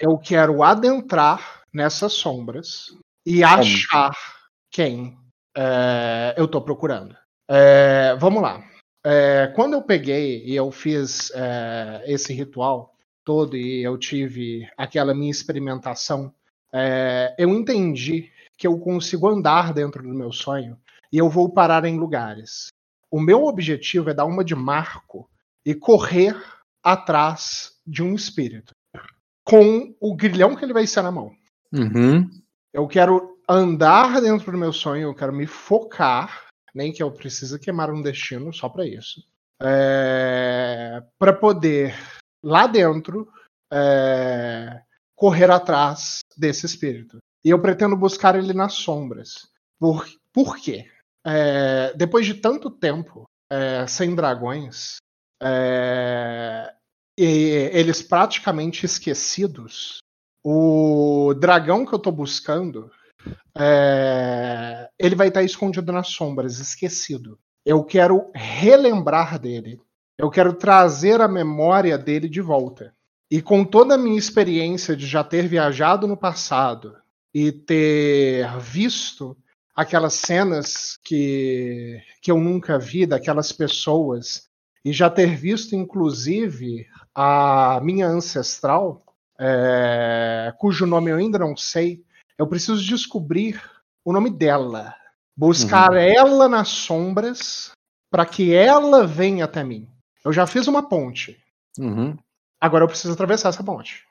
[0.00, 4.12] eu quero adentrar nessas sombras e achar
[4.70, 5.16] quem
[5.56, 7.16] é, eu tô procurando.
[7.48, 8.62] É, vamos lá.
[9.04, 15.14] É, quando eu peguei e eu fiz é, esse ritual todo e eu tive aquela
[15.14, 16.32] minha experimentação,
[16.72, 20.78] é, eu entendi que eu consigo andar dentro do meu sonho
[21.12, 22.68] e eu vou parar em lugares.
[23.10, 25.28] O meu objetivo é dar uma de Marco
[25.64, 26.36] e correr
[26.82, 28.72] atrás de um espírito
[29.44, 31.32] com o grilhão que ele vai ser na mão.
[31.72, 32.28] uhum.
[32.70, 37.58] Eu quero andar dentro do meu sonho, eu quero me focar, nem que eu precise
[37.58, 39.22] queimar um destino só para isso,
[39.62, 41.94] é, para poder
[42.42, 43.28] lá dentro
[43.72, 44.82] é,
[45.16, 47.18] correr atrás desse espírito.
[47.44, 49.48] E eu pretendo buscar ele nas sombras.
[49.78, 50.90] Por, por quê?
[51.24, 54.96] É, depois de tanto tempo é, sem dragões,
[55.42, 56.74] é,
[57.16, 59.98] eles praticamente esquecidos,
[60.44, 62.90] o dragão que eu tô buscando,
[63.56, 67.38] é, ele vai estar escondido nas sombras, esquecido.
[67.64, 69.80] Eu quero relembrar dele.
[70.16, 72.94] Eu quero trazer a memória dele de volta.
[73.30, 76.96] E com toda a minha experiência de já ter viajado no passado
[77.34, 79.36] e ter visto
[79.76, 84.48] aquelas cenas que, que eu nunca vi daquelas pessoas
[84.84, 89.02] e já ter visto, inclusive, a minha ancestral,
[89.38, 92.02] é, cujo nome eu ainda não sei,
[92.38, 93.60] eu preciso descobrir
[94.04, 94.94] o nome dela.
[95.36, 95.98] Buscar Uhum.
[95.98, 97.72] ela nas sombras
[98.10, 99.88] para que ela venha até mim.
[100.24, 101.36] Eu já fiz uma ponte.
[101.78, 102.16] Uhum.
[102.60, 104.04] Agora eu preciso atravessar essa ponte.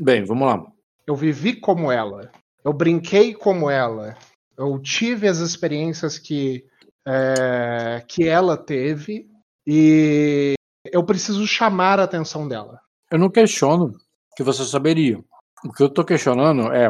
[0.00, 0.66] Bem, vamos lá.
[1.06, 2.30] Eu vivi como ela.
[2.64, 4.16] Eu brinquei como ela.
[4.56, 6.64] Eu tive as experiências que,
[7.06, 9.28] é, que ela teve.
[9.66, 10.54] E
[10.92, 12.80] eu preciso chamar a atenção dela.
[13.10, 13.92] Eu não questiono
[14.36, 15.18] que você saberia.
[15.64, 16.88] O que eu tô questionando é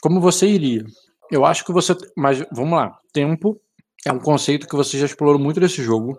[0.00, 0.84] como você iria.
[1.30, 1.94] Eu acho que você.
[2.16, 2.98] Mas vamos lá.
[3.12, 3.60] Tempo
[4.06, 6.18] é um conceito que você já explorou muito nesse jogo.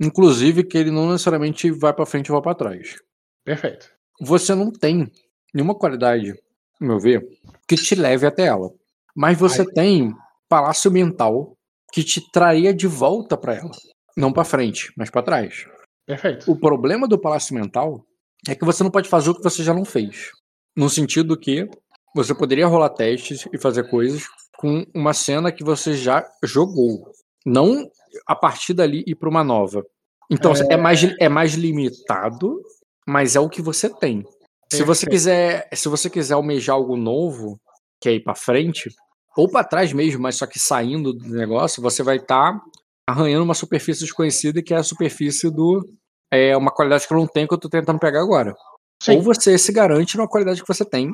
[0.00, 2.96] Inclusive que ele não necessariamente vai pra frente ou vai pra trás.
[3.44, 3.90] Perfeito.
[4.20, 5.10] Você não tem
[5.54, 6.34] nenhuma qualidade,
[6.80, 7.26] no meu ver,
[7.68, 8.70] que te leve até ela.
[9.14, 10.12] Mas você tem
[10.48, 11.56] palácio mental
[11.92, 13.70] que te traria de volta pra ela.
[14.16, 15.66] Não pra frente, mas pra trás.
[16.06, 16.50] Perfeito.
[16.50, 18.04] O problema do palácio mental
[18.48, 20.30] é que você não pode fazer o que você já não fez.
[20.76, 21.68] No sentido que
[22.14, 24.24] você poderia rolar testes e fazer coisas
[24.56, 27.10] com uma cena que você já jogou.
[27.44, 27.88] Não
[28.26, 29.84] a partir dali ir para uma nova.
[30.30, 30.76] Então é...
[30.76, 32.60] mais, é mais limitado,
[33.06, 34.24] mas é o que você tem.
[34.72, 37.60] Se você quiser, se você quiser almejar algo novo,
[38.00, 38.90] que é ir para frente,
[39.36, 42.60] ou para trás mesmo, mas só que saindo do negócio, você vai estar tá
[43.06, 45.86] arranhando uma superfície desconhecida que é a superfície do
[46.30, 48.54] é uma qualidade que eu não tenho que eu tô tentando pegar agora.
[49.02, 49.16] Sim.
[49.16, 51.12] Ou você se garante numa qualidade que você tem.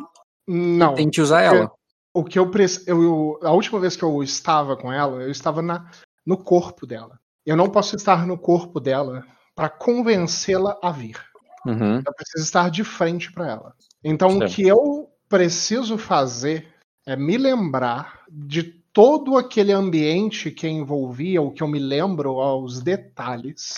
[0.49, 0.95] Não.
[0.95, 1.71] E tente usar ela.
[2.15, 2.51] O que eu,
[2.87, 5.91] eu, a última vez que eu estava com ela, eu estava na,
[6.27, 7.21] no corpo dela.
[7.45, 11.23] Eu não posso estar no corpo dela para convencê-la a vir.
[11.67, 11.99] Uhum.
[11.99, 13.75] Eu preciso estar de frente para ela.
[14.03, 14.51] Então certo.
[14.51, 16.67] o que eu preciso fazer
[17.07, 22.81] é me lembrar de todo aquele ambiente que envolvia, o que eu me lembro aos
[22.81, 23.77] detalhes,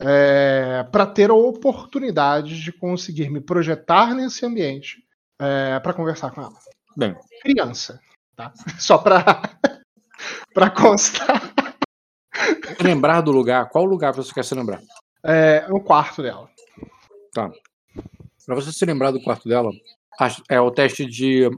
[0.00, 5.05] é, para ter a oportunidade de conseguir me projetar nesse ambiente
[5.40, 6.54] é, para conversar com ela.
[6.96, 7.14] Bem.
[7.42, 8.00] Criança,
[8.34, 8.52] tá?
[8.78, 9.42] Só para
[10.54, 11.54] para constar.
[12.80, 13.68] Lembrar do lugar.
[13.68, 14.80] Qual lugar você quer se lembrar?
[15.24, 16.48] É o quarto dela.
[17.32, 17.50] Tá.
[18.44, 19.70] Para você se lembrar do quarto dela,
[20.48, 21.50] é o teste de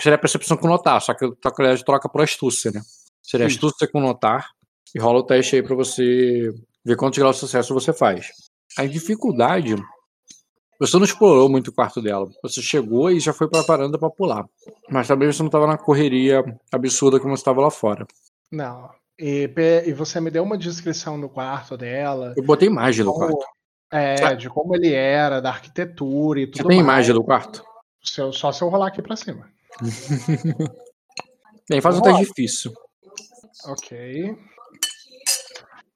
[0.00, 2.80] seria a percepção com notar, só que a qualidade troca por astúcia, né?
[3.22, 3.56] Seria Isso.
[3.56, 4.48] astúcia com notar
[4.94, 6.52] e rola o teste aí para você
[6.84, 8.28] ver quantos graus de sucesso você faz.
[8.76, 9.76] A dificuldade.
[10.82, 12.28] Você não explorou muito o quarto dela.
[12.42, 14.44] Você chegou e já foi pra varanda pra pular.
[14.90, 18.04] Mas também você não tava na correria absurda como você estava lá fora.
[18.50, 18.90] Não.
[19.16, 19.48] E,
[19.86, 22.34] e, você me deu uma descrição do quarto dela.
[22.36, 23.46] Eu botei imagem do quarto.
[23.92, 26.88] É, de como ele era, da arquitetura e tudo Você tem mais.
[26.88, 27.64] imagem do quarto?
[28.02, 29.48] Se eu, só se eu rolar aqui pra cima.
[31.70, 32.72] Bem, faz um teste difícil.
[33.66, 34.36] Ok.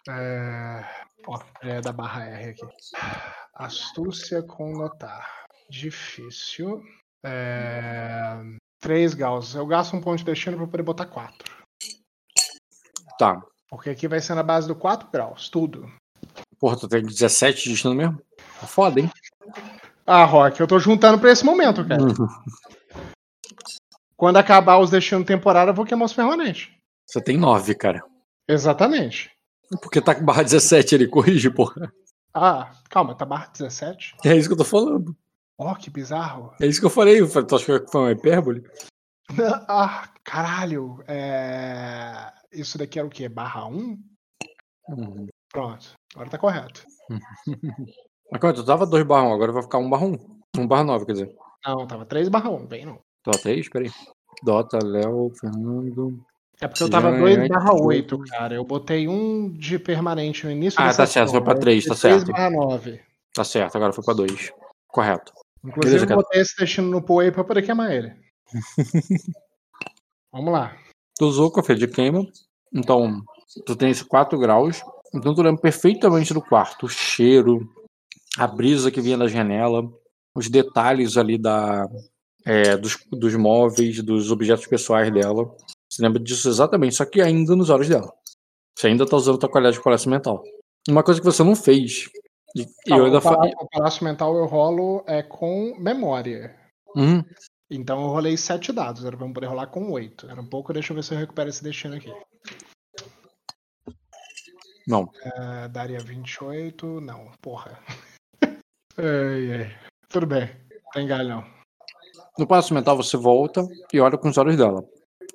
[0.09, 0.85] É...
[1.27, 2.67] Ó, é da barra R aqui.
[3.57, 5.47] Astúcia com notar.
[5.71, 6.83] Difícil.
[7.25, 8.39] É...
[8.81, 9.55] 3 graus.
[9.55, 11.57] Eu gasto um ponto de destino para poder botar 4.
[13.19, 13.43] Tá.
[13.71, 15.91] Porque aqui vai ser na base do 4 graus, tudo.
[16.59, 18.21] Porra, tu tem 17 de destino mesmo?
[18.61, 19.11] Tá foda, hein?
[20.07, 22.03] Ah, Rock, eu tô juntando pra esse momento, cara.
[22.03, 22.29] Uhum.
[24.17, 26.71] Quando acabar os destinos temporários, eu vou queimar os permanentes.
[27.07, 28.05] Você tem 9, cara.
[28.49, 29.31] Exatamente.
[29.83, 31.93] Porque tá com barra 17 ele corrige, porra.
[32.39, 34.15] Ah, calma, tá barra 17?
[34.23, 35.17] É isso que eu tô falando.
[35.57, 36.53] Ó, oh, que bizarro.
[36.61, 37.27] É isso que eu falei.
[37.27, 38.63] Tu acha que foi uma hipérbole?
[39.67, 41.03] Ah, caralho.
[41.09, 42.31] É...
[42.53, 43.27] Isso daqui era o quê?
[43.27, 43.99] Barra 1?
[44.89, 45.27] Uhum.
[45.51, 45.95] Pronto.
[46.15, 46.85] Agora tá correto.
[48.31, 50.41] Mas como tu tava 2 barra 1, agora vai ficar 1 barra 1.
[50.59, 51.37] 1 barra 9, quer dizer.
[51.65, 53.01] Não, tava 3 barra 1, bem não.
[53.25, 53.67] Tava 3?
[53.71, 53.91] Peraí.
[54.45, 56.23] Dota, Léo, Fernando.
[56.61, 58.55] É porque eu tava 2 barra 8, cara.
[58.55, 62.25] Eu botei um de permanente no início Ah, tá certo, foi pra 3, tá certo.
[62.25, 63.01] 3 barra 9.
[63.35, 64.53] Tá certo, agora foi pra 2.
[64.89, 65.33] Correto.
[65.63, 68.13] Inclusive, Beleza, eu botei esse destino no aí pra poder queimar ele.
[70.33, 70.77] Vamos lá.
[71.19, 72.27] Tu usou café de queima.
[72.73, 73.21] Então,
[73.67, 74.83] tu tem esses 4 graus.
[75.15, 76.87] Então, tu lembra perfeitamente do quarto.
[76.87, 77.69] O cheiro,
[78.39, 79.83] a brisa que vinha da janela,
[80.35, 81.87] os detalhes ali da,
[82.45, 85.55] é, dos, dos móveis, dos objetos pessoais dela.
[85.89, 88.13] Você lembra disso exatamente, só que ainda nos olhos dela.
[88.77, 90.43] Você ainda tá usando a tua qualidade de palácio mental.
[90.89, 92.09] Uma coisa que você não fez.
[92.55, 93.37] E Não, eu ainda o, fa...
[93.71, 96.57] palácio, o mental eu rolo é com memória.
[96.95, 97.23] Uhum.
[97.71, 100.31] Então eu rolei 7 dados, era pra eu poder rolar com 8.
[100.31, 102.13] Era um pouco, deixa eu ver se eu recupero esse destino aqui.
[104.87, 105.11] Não.
[105.23, 107.01] É, daria 28.
[107.01, 107.79] Não, porra.
[108.97, 109.79] ai, ai.
[110.09, 110.49] Tudo bem.
[110.93, 111.57] Tem galho não.
[112.39, 114.83] No palácio mental você volta e olha com os olhos dela.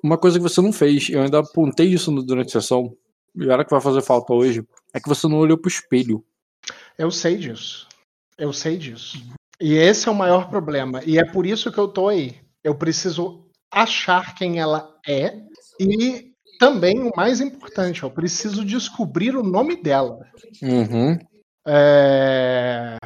[0.02, 2.96] Uma coisa que você não fez, eu ainda apontei isso no- durante a sessão,
[3.36, 6.24] e era que vai fazer falta hoje, é que você não olhou pro espelho.
[6.98, 7.86] Eu sei disso.
[8.36, 9.22] Eu sei disso.
[9.60, 11.00] E esse é o maior problema.
[11.06, 12.34] E é por isso que eu tô aí.
[12.64, 15.40] Eu preciso achar quem ela é.
[15.78, 20.26] E também o mais importante, eu preciso descobrir o nome dela.
[20.60, 21.18] Uhum.
[21.66, 22.96] É,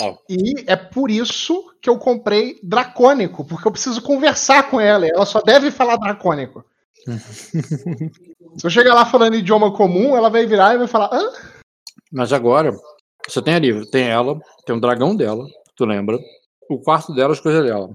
[0.00, 0.16] Tá.
[0.28, 5.06] E é por isso que eu comprei Dracônico, porque eu preciso conversar com ela.
[5.06, 6.64] Ela só deve falar Dracônico.
[8.56, 11.30] Se eu chegar lá falando idioma comum, ela vai virar e vai falar: Hã?
[12.12, 12.74] Mas agora,
[13.28, 15.46] você tem ali, tem ela, tem o dragão dela,
[15.76, 16.18] tu lembra?
[16.68, 17.88] O quarto dela, as coisas dela.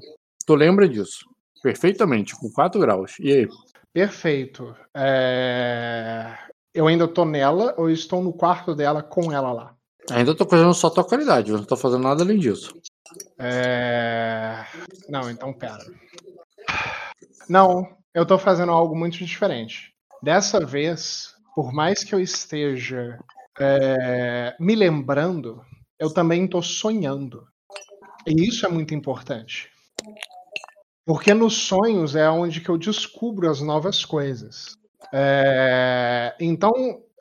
[0.46, 1.26] Tu lembra disso?
[1.62, 3.16] Perfeitamente, com 4 graus.
[3.20, 3.50] E aí?
[3.92, 4.76] Perfeito.
[4.94, 6.34] É,
[6.74, 9.75] Eu ainda tô nela ou estou no quarto dela com ela lá?
[10.12, 12.76] Ainda tô fazendo só tua qualidade, não tô fazendo nada além disso.
[13.40, 14.66] É...
[15.10, 15.84] Não, então pera.
[17.50, 19.94] Não, eu tô fazendo algo muito diferente.
[20.22, 23.20] Dessa vez, por mais que eu esteja
[23.60, 25.62] é, me lembrando,
[26.00, 27.48] eu também tô sonhando.
[28.26, 29.70] E isso é muito importante.
[31.06, 34.76] Porque nos sonhos é onde que eu descubro as novas coisas.
[35.14, 36.74] É, Então,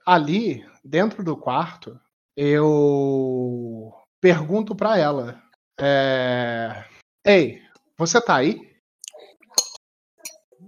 [0.06, 2.00] ali, dentro do quarto,
[2.36, 5.42] eu pergunto pra ela:
[5.80, 6.84] é,
[7.24, 7.62] Ei,
[7.96, 8.60] você tá aí?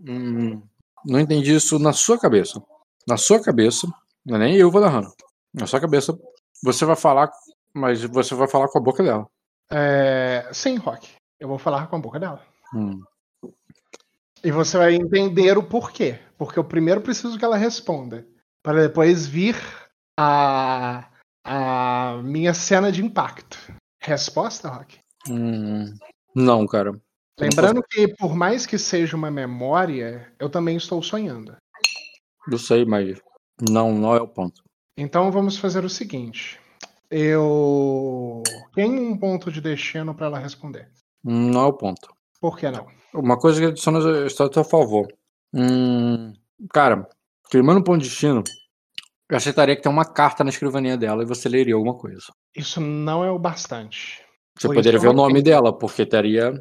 [0.09, 0.63] Hum,
[1.05, 2.63] não entendi isso na sua cabeça.
[3.07, 3.87] Na sua cabeça,
[4.25, 5.13] não é nem eu vou narrando.
[5.53, 6.19] Na sua cabeça,
[6.63, 7.31] você vai falar,
[7.75, 9.27] mas você vai falar com a boca dela.
[9.71, 11.15] É, Sim, Rock.
[11.39, 12.43] Eu vou falar com a boca dela.
[12.75, 13.03] Hum.
[14.43, 16.19] E você vai entender o porquê.
[16.39, 18.27] Porque eu primeiro preciso que ela responda.
[18.63, 19.57] Para depois vir
[20.19, 21.09] a,
[21.47, 23.57] a minha cena de impacto.
[24.01, 24.99] Resposta, Rock?
[25.29, 25.95] Hum,
[26.35, 27.01] não, cara.
[27.39, 31.57] Lembrando que, por mais que seja uma memória, eu também estou sonhando.
[32.51, 33.21] Eu sei, mas
[33.61, 34.63] não, não é o ponto.
[34.97, 36.59] Então vamos fazer o seguinte.
[37.11, 38.43] Eu
[38.75, 40.91] tenho um ponto de destino para ela responder.
[41.23, 42.09] Não é o ponto.
[42.41, 42.87] Por que não?
[43.15, 45.07] Uma coisa que adiciona está a teu favor.
[45.53, 46.33] Hum,
[46.73, 47.09] cara,
[47.51, 48.43] queimando um ponto de destino,
[49.31, 52.27] eu aceitaria que tem uma carta na escrivaninha dela e você leria alguma coisa.
[52.55, 54.23] Isso não é o bastante.
[54.59, 56.53] Você Por poderia ver o nome dela, porque teria.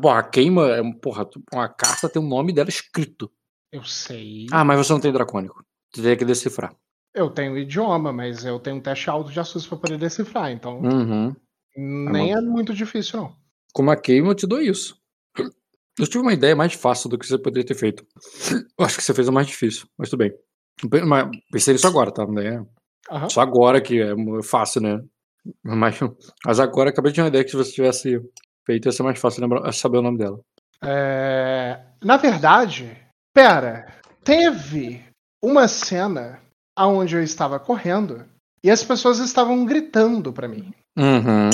[0.00, 0.68] Porra, a queima.
[0.68, 3.30] é um- Porra, uma carta tem o nome dela escrito.
[3.70, 4.46] Eu sei.
[4.52, 5.62] Ah, mas você não tem dracônico.
[5.92, 6.74] Tu teria que decifrar.
[7.14, 10.50] Eu tenho idioma, mas eu tenho um teste alto de astúcia para poder decifrar.
[10.50, 11.34] Então Uhum.
[11.76, 13.36] nem é muito difícil, não.
[13.72, 14.96] Com uma queima, eu te dou isso.
[15.98, 18.04] Eu tive uma ideia mais fácil do que você poderia ter feito.
[18.78, 20.32] Eu acho que você fez a mais difícil, mas tudo bem.
[21.06, 22.26] Mas pensei nisso agora, tá?
[22.26, 22.64] Não é
[23.10, 23.28] Aham.
[23.28, 25.02] Só agora que é fácil, né?
[25.62, 25.98] Mas,
[26.44, 28.20] mas agora acabei de ter uma ideia que se você tivesse
[28.64, 30.40] feito ia ser mais fácil lembrar, saber o nome dela.
[30.82, 32.96] É, Na verdade,
[33.34, 33.86] pera,
[34.22, 35.04] teve
[35.42, 36.40] uma cena
[36.78, 38.24] onde eu estava correndo
[38.62, 40.72] e as pessoas estavam gritando para mim.
[40.96, 41.50] Uhum.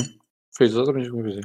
[0.57, 1.41] Fez exatamente como eu fiz.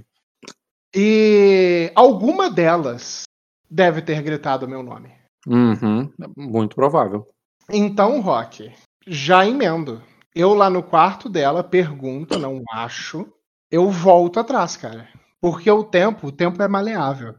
[0.96, 3.24] E alguma delas
[3.70, 5.12] deve ter gritado meu nome.
[5.48, 6.12] Uhum.
[6.38, 7.28] Muito provável.
[7.70, 8.72] Então, Rock,
[9.08, 10.02] já emendo.
[10.34, 13.28] Eu lá no quarto dela pergunto, não acho.
[13.72, 15.08] Eu volto atrás, cara.
[15.40, 17.36] Porque o tempo, o tempo é maleável.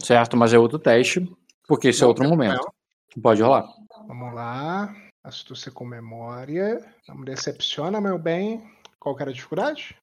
[0.00, 1.30] Certo, mas é outro teste,
[1.66, 2.30] porque esse é Não, outro não.
[2.30, 2.66] momento.
[3.22, 3.66] Pode rolar.
[4.06, 4.94] Vamos lá.
[5.24, 6.80] Astúcia com memória.
[7.06, 8.62] Não me decepciona, meu bem.
[8.98, 9.96] Qual que era a dificuldade?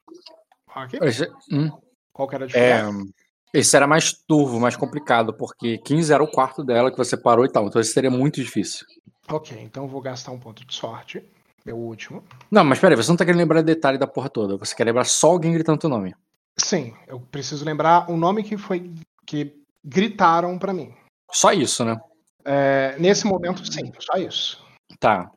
[0.69, 0.97] Rock?
[1.01, 1.71] Esse, hum,
[2.13, 3.13] Qual que era a é, dificuldade?
[3.55, 7.45] Esse era mais turvo, mais complicado, porque 15 era o quarto dela que você parou
[7.45, 7.67] e tal.
[7.67, 8.85] Então esse seria muito difícil.
[9.29, 11.23] Ok, então eu vou gastar um ponto de sorte.
[11.65, 12.23] Meu último.
[12.51, 14.55] Não, mas peraí, você não tá querendo lembrar detalhe da porra toda.
[14.57, 16.13] Você quer lembrar só alguém gritando teu nome.
[16.57, 18.91] Sim, eu preciso lembrar o nome que foi
[19.25, 20.93] que gritaram pra mim.
[21.31, 21.97] Só isso, né?
[22.45, 24.63] É, nesse momento, sim, só isso.
[24.99, 25.31] Tá.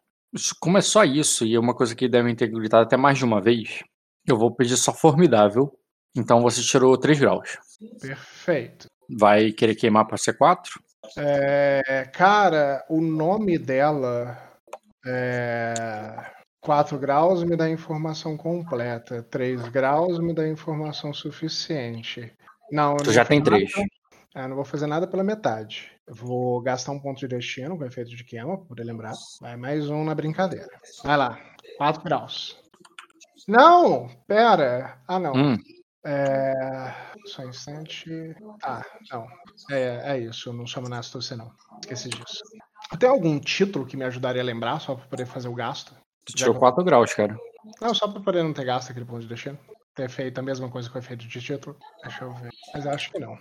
[0.61, 3.25] Como é só isso, e é uma coisa que devem ter gritado até mais de
[3.25, 3.83] uma vez,
[4.27, 5.73] eu vou pedir só formidável.
[6.19, 7.59] Então você tirou 3 graus.
[8.01, 8.89] Perfeito.
[9.09, 10.81] Vai querer queimar pra ser 4?
[11.17, 14.37] É, cara, o nome dela
[15.07, 16.31] é
[16.61, 19.23] 4 graus me dá informação completa.
[19.31, 22.33] 3 graus me dá informação suficiente.
[22.71, 23.73] Não, Tu já tem fazer nada 3.
[23.73, 23.87] pela-
[24.45, 25.91] é, não vou fazer nada pela metade.
[26.07, 29.13] Vou gastar um ponto de destino com efeito de queima, poder lembrar.
[29.41, 30.69] Vai mais um na brincadeira.
[31.05, 31.39] Vai lá,
[31.79, 32.59] 4 graus.
[33.47, 34.99] Não, pera.
[35.09, 35.33] Ah, não.
[35.35, 35.59] Hum,
[36.05, 36.95] É...
[37.27, 38.35] Só um instante.
[38.63, 39.27] Ah, não.
[39.71, 41.53] É, é isso, eu não sou na astúcia, não.
[41.83, 42.43] Esqueci disso.
[42.99, 45.95] Tem algum título que me ajudaria a lembrar, só pra poder fazer o gasto?
[46.25, 47.37] tu tirou 4 graus, cara.
[47.81, 49.59] Não, só pra poder não ter gasto aquele ponto de destino.
[49.95, 51.77] Ter feito a mesma coisa com o efeito de título.
[52.03, 52.51] Deixa eu ver.
[52.73, 53.37] Mas eu acho que não.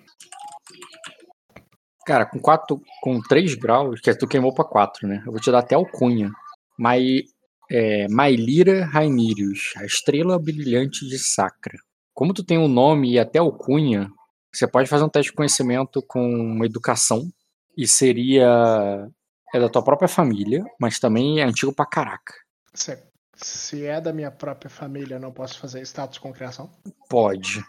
[2.06, 5.22] Cara, com quatro, com 3 graus, que tu queimou pra 4, né?
[5.26, 6.32] Eu vou te dar até alcunha.
[6.78, 7.24] Mai,
[7.70, 11.78] é, Mailira Rainirius, a estrela brilhante de Sacra.
[12.18, 14.10] Como tu tem um nome e até alcunha,
[14.52, 17.32] você pode fazer um teste de conhecimento com educação
[17.78, 19.08] e seria
[19.54, 22.34] é da tua própria família, mas também é antigo pra caraca.
[22.74, 22.98] Se,
[23.36, 26.72] se é da minha própria família, eu não posso fazer status com criação?
[27.08, 27.64] Pode.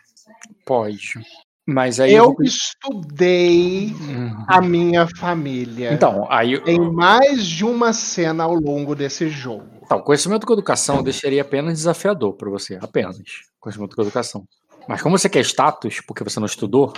[0.64, 1.12] Pode.
[1.70, 4.44] Mas aí Eu pedir- estudei Uhum.
[4.48, 9.66] a minha família Então, aí eu- em mais de uma cena ao longo desse jogo.
[9.84, 13.18] Então, conhecimento com educação eu deixaria apenas desafiador pra você, apenas.
[13.60, 14.44] Conhecimento com educação.
[14.88, 16.90] Mas como você quer status, porque você não estudou,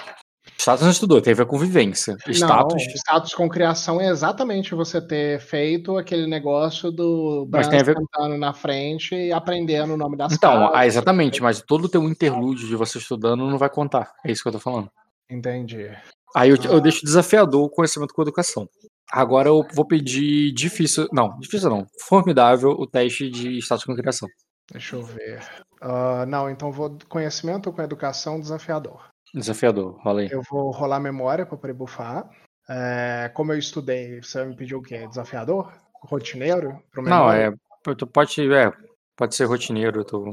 [0.61, 2.17] status não estudou, tem a ver com vivência.
[2.29, 7.71] Status, Não, status com criação é exatamente você ter feito aquele negócio do Mas Bran
[7.71, 11.63] tem a ver- sentando na frente e aprendendo o nome das então, ah, exatamente, mas
[11.63, 14.13] todo o teu interlúdio de você estudando não vai contar.
[14.25, 14.91] É isso que eu tô falando.
[15.31, 15.91] Entendi.
[16.35, 18.69] Aí eu, eu deixo desafiador o conhecimento com educação.
[19.11, 24.29] Agora eu vou pedir difícil, não, difícil não, formidável o teste de status com criação.
[24.71, 25.41] Deixa eu ver.
[25.81, 29.10] Ah, não, então vou conhecimento com educação desafiador.
[29.35, 30.29] Desafiador, rola aí.
[30.31, 32.29] Eu vou rolar memória para poder bufar.
[32.69, 35.07] É, como eu estudei, você me pediu o quê?
[35.07, 35.73] Desafiador?
[36.03, 36.83] Rotineiro?
[36.97, 37.53] Não, é.
[37.83, 38.73] Tu pode, é,
[39.17, 40.31] pode ser rotineiro, tu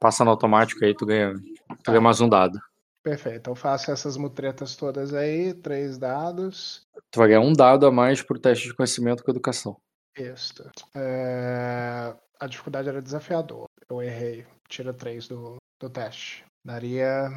[0.00, 1.34] passa no automático aí, tu ganha,
[1.82, 2.58] tu ganha mais um dado.
[3.02, 3.50] Perfeito.
[3.50, 6.86] Eu faço essas mutretas todas aí, três dados.
[7.10, 9.76] Tu vai ganhar um dado a mais pro teste de conhecimento com educação.
[10.16, 10.70] Isto.
[10.94, 13.64] É, A dificuldade era desafiador.
[13.88, 14.46] Eu errei.
[14.68, 16.44] Tira três do, do teste.
[16.64, 17.30] Daria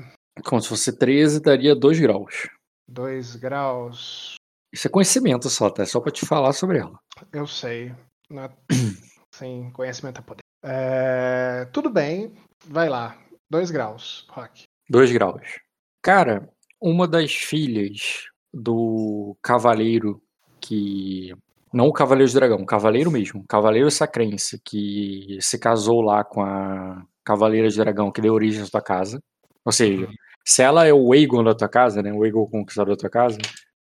[0.45, 2.49] Como se fosse 13, daria 2 graus.
[2.87, 4.35] dois graus.
[4.73, 5.83] Isso é conhecimento só, tá?
[5.83, 6.99] É só pra te falar sobre ela.
[7.31, 7.93] Eu sei.
[8.29, 8.49] Não é-
[9.33, 10.41] Sim, conhecimento é poder.
[10.63, 12.33] É, Tudo bem.
[12.65, 13.17] Vai lá.
[13.49, 14.63] Dois graus, Rock.
[14.89, 15.59] 2 graus.
[16.01, 16.49] Cara,
[16.81, 20.21] uma das filhas do cavaleiro
[20.59, 21.33] que.
[21.71, 26.23] Não o Cavaleiro de Dragão, o Cavaleiro mesmo, o Cavaleiro Sacrense, que se casou lá
[26.23, 29.19] com a Cavaleira de Dragão, que deu origem à tua casa.
[29.65, 30.07] Ou seja,
[30.45, 32.11] se ela é o Aegon da tua casa, né?
[32.11, 33.37] O Aegon conquistador da tua casa,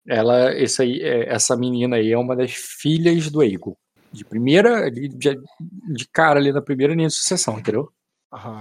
[0.06, 3.76] ela, esse aí, é- essa menina aí é uma das filhas do Aegon.
[4.12, 7.90] De primeira, de, de cara ali na primeira linha de sucessão, entendeu?
[8.32, 8.60] Aham.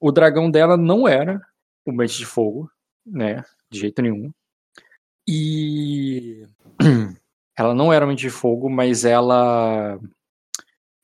[0.00, 1.40] O dragão dela não era
[1.84, 2.70] o mente de fogo,
[3.06, 3.42] né?
[3.70, 4.30] De jeito nenhum.
[5.26, 6.46] E
[7.56, 9.98] ela não era mente de fogo, mas ela.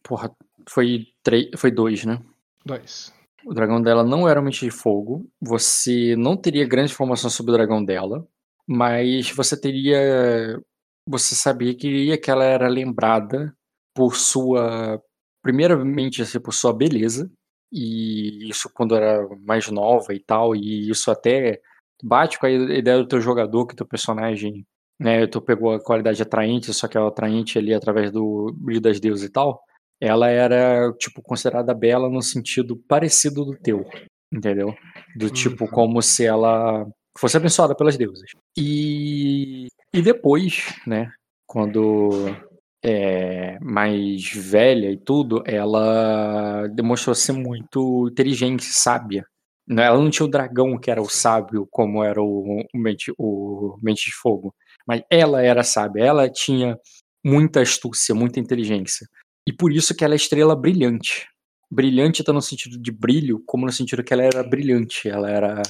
[0.03, 0.31] Porra,
[0.69, 2.21] foi, três, foi dois, né?
[2.65, 3.13] Dois.
[3.45, 5.29] O dragão dela não era mente de fogo.
[5.41, 8.27] Você não teria grande informação sobre o dragão dela,
[8.67, 10.61] mas você teria.
[11.07, 13.55] Você sabia que que ela era lembrada
[13.95, 15.03] por sua.
[15.43, 17.31] Primeiramente, assim, por sua beleza.
[17.73, 20.55] E isso quando era mais nova e tal.
[20.55, 21.61] E isso até
[22.03, 24.67] bate com a ideia do teu jogador, que teu personagem.
[24.99, 29.01] Né, tu pegou a qualidade atraente, só que é atraente ali através do brilho das
[29.01, 29.63] deusas e tal
[30.01, 33.85] ela era, tipo, considerada bela no sentido parecido do teu,
[34.33, 34.75] entendeu?
[35.17, 35.71] Do tipo, Uhum.
[35.71, 36.87] como se ela
[37.19, 38.31] fosse abençoada pelas deusas.
[38.57, 41.11] E, e depois, né,
[41.47, 42.35] quando
[42.83, 49.25] é mais velha e tudo, ela demonstrou ser muito inteligente, sábia.
[49.69, 53.13] Né, Ela não tinha o dragão que era o sábio, como era o, o, mente,
[53.19, 54.55] o mente de fogo.
[54.87, 56.77] Mas ela era sábia, ela tinha
[57.25, 59.07] muita astúcia, muita inteligência.
[59.47, 61.29] E por isso que ela é estrela brilhante.
[61.71, 65.09] Brilhante tá no sentido de brilho, como no sentido que ela era brilhante.
[65.09, 65.63] Ela era.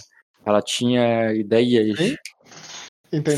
[0.44, 1.98] Ela tinha ideias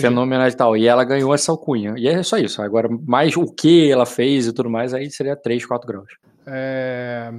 [0.00, 0.76] fenomenais e tal.
[0.76, 1.94] E ela ganhou essa alcunha.
[1.96, 2.62] E é só isso.
[2.62, 6.12] Agora, mais o que ela fez e tudo mais, aí seria 3, 4 graus.
[6.46, 7.30] É,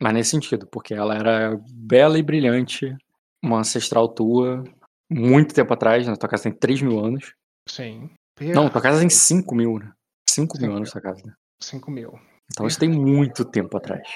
[0.00, 2.94] Mas nesse sentido, porque ela era bela e brilhante,
[3.42, 4.64] uma ancestral tua,
[5.10, 7.34] muito tempo atrás, na tua casa tem 3 mil anos.
[7.68, 8.10] Sim.
[8.40, 9.92] Não, tua casa tem 5 mil, né?
[10.28, 11.32] 5 mil anos tua casa, né?
[11.62, 12.18] 5 mil.
[12.50, 14.08] Então isso tem muito tempo atrás.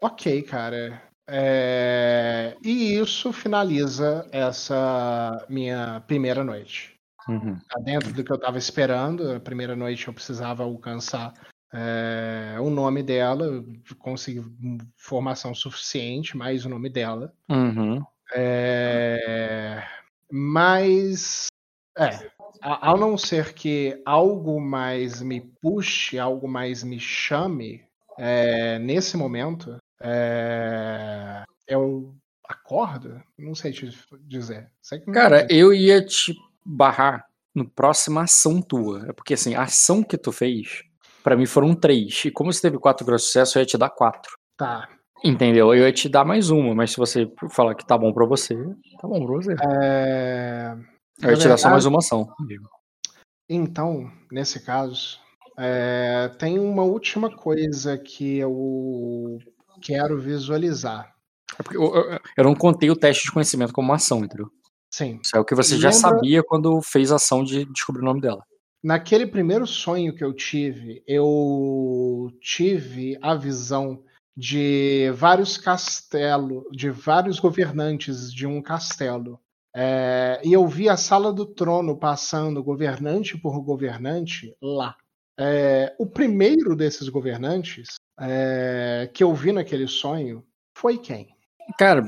[0.00, 1.02] Ok, cara.
[1.26, 6.98] É, E isso finaliza essa minha primeira noite.
[7.28, 7.58] Uhum.
[7.68, 9.32] Tá dentro do que eu tava esperando.
[9.32, 11.32] A primeira noite eu precisava alcançar
[11.72, 13.64] é, o nome dela,
[13.98, 14.44] consegui
[14.98, 17.32] informação suficiente, mais o nome dela.
[17.48, 18.04] Uhum.
[18.34, 19.82] É,
[20.30, 21.46] Mas,
[21.96, 22.30] é,
[22.60, 27.84] ao não ser que algo mais me puxe, algo mais me chame,
[28.18, 32.14] é, nesse momento, é, eu
[32.44, 33.20] acordo?
[33.38, 33.88] Não sei te
[34.20, 34.70] dizer.
[34.80, 39.06] Sei Cara, eu ia te barrar no próxima ação tua.
[39.08, 40.82] É porque assim, a ação que tu fez,
[41.22, 42.24] pra mim foram três.
[42.24, 44.32] E como você teve quatro graus de sucesso, eu ia te dar quatro.
[44.56, 44.88] Tá.
[45.24, 45.72] Entendeu?
[45.72, 48.56] Eu ia te dar mais uma, mas se você falar que tá bom pra você,
[49.00, 49.54] tá bom pra você.
[49.82, 50.76] É,
[51.22, 52.28] Eu ia dar só verdade- mais uma ação.
[53.48, 55.18] Então, nesse caso,
[55.58, 59.38] é, tem uma última coisa que eu
[59.80, 61.12] quero visualizar.
[61.58, 64.48] É porque eu, eu- eu não contei o teste de conhecimento como uma ação, entendeu?
[64.90, 65.20] Sim.
[65.22, 68.04] Isso é o que você já Lembra- sabia quando fez a ação de descobrir o
[68.06, 68.42] nome dela.
[68.82, 74.02] Naquele primeiro sonho que eu tive, eu tive a visão
[74.36, 79.38] de vários castelos, de vários governantes de um castelo.
[79.74, 84.96] É, e eu vi a sala do trono passando governante por governante lá.
[85.38, 90.44] É, o primeiro desses governantes é, que eu vi naquele sonho
[90.76, 91.34] foi quem?
[91.78, 92.02] Cara,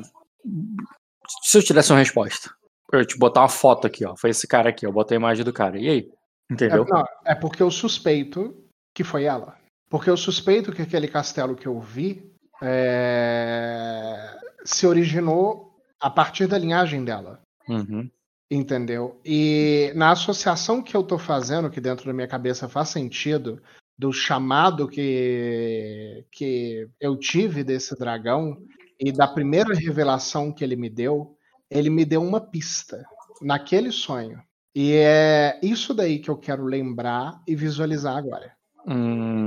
[1.43, 2.51] se eu te desse uma resposta,
[2.93, 4.15] eu te botar uma foto aqui, ó.
[4.17, 5.78] Foi esse cara aqui, eu botei a imagem do cara.
[5.78, 6.10] E aí?
[6.51, 6.84] Entendeu?
[6.84, 8.55] É, não, é porque eu suspeito
[8.94, 9.57] que foi ela.
[9.89, 12.31] Porque eu suspeito que aquele castelo que eu vi
[12.62, 17.41] é, se originou a partir da linhagem dela.
[17.68, 18.10] Uhum.
[18.51, 19.20] Entendeu?
[19.25, 23.60] E na associação que eu tô fazendo, que dentro da minha cabeça faz sentido,
[23.97, 28.57] do chamado que, que eu tive desse dragão
[29.01, 31.36] e da primeira revelação que ele me deu,
[31.70, 33.05] ele me deu uma pista
[33.41, 34.43] naquele sonho.
[34.75, 38.52] E é isso daí que eu quero lembrar e visualizar agora.
[38.86, 39.44] Hum,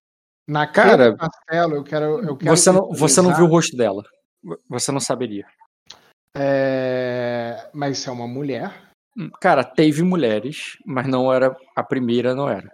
[0.47, 2.05] Naquele Cara, castelo, eu quero.
[2.23, 4.01] Eu quero você, não, você não viu o rosto dela.
[4.69, 5.45] Você não saberia.
[6.40, 11.57] É, Mas é uma mulher, Hum, Cara, teve mulheres, mas não era.
[11.75, 12.72] A primeira não era.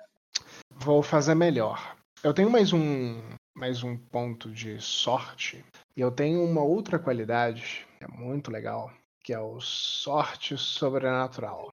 [0.76, 1.96] Vou fazer melhor.
[2.22, 3.22] Eu tenho mais um,
[3.56, 5.64] mais um ponto de sorte.
[5.96, 8.92] E eu tenho uma outra qualidade que é muito legal,
[9.24, 11.70] que é o sorte sobrenatural.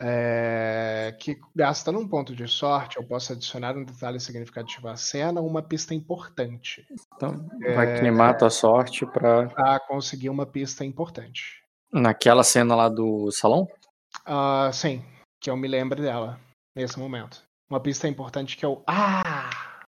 [0.00, 5.40] É, que gastando um ponto de sorte, eu posso adicionar um detalhe significativo à cena
[5.40, 6.86] ou uma pista importante
[7.16, 9.48] Então, vai queimar a tua sorte pra.
[9.48, 11.64] para conseguir uma pista importante.
[11.92, 13.66] Naquela cena lá do salão?
[14.24, 15.04] Ah, sim,
[15.40, 16.38] que eu me lembre dela
[16.76, 17.42] nesse momento.
[17.68, 18.82] Uma pista importante que eu.
[18.86, 19.50] Ah!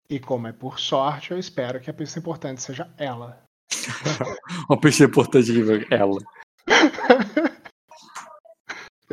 [0.09, 3.43] E como é por sorte, eu espero que a pista importante seja ela.
[4.69, 6.19] Uma pessoa importante de ela.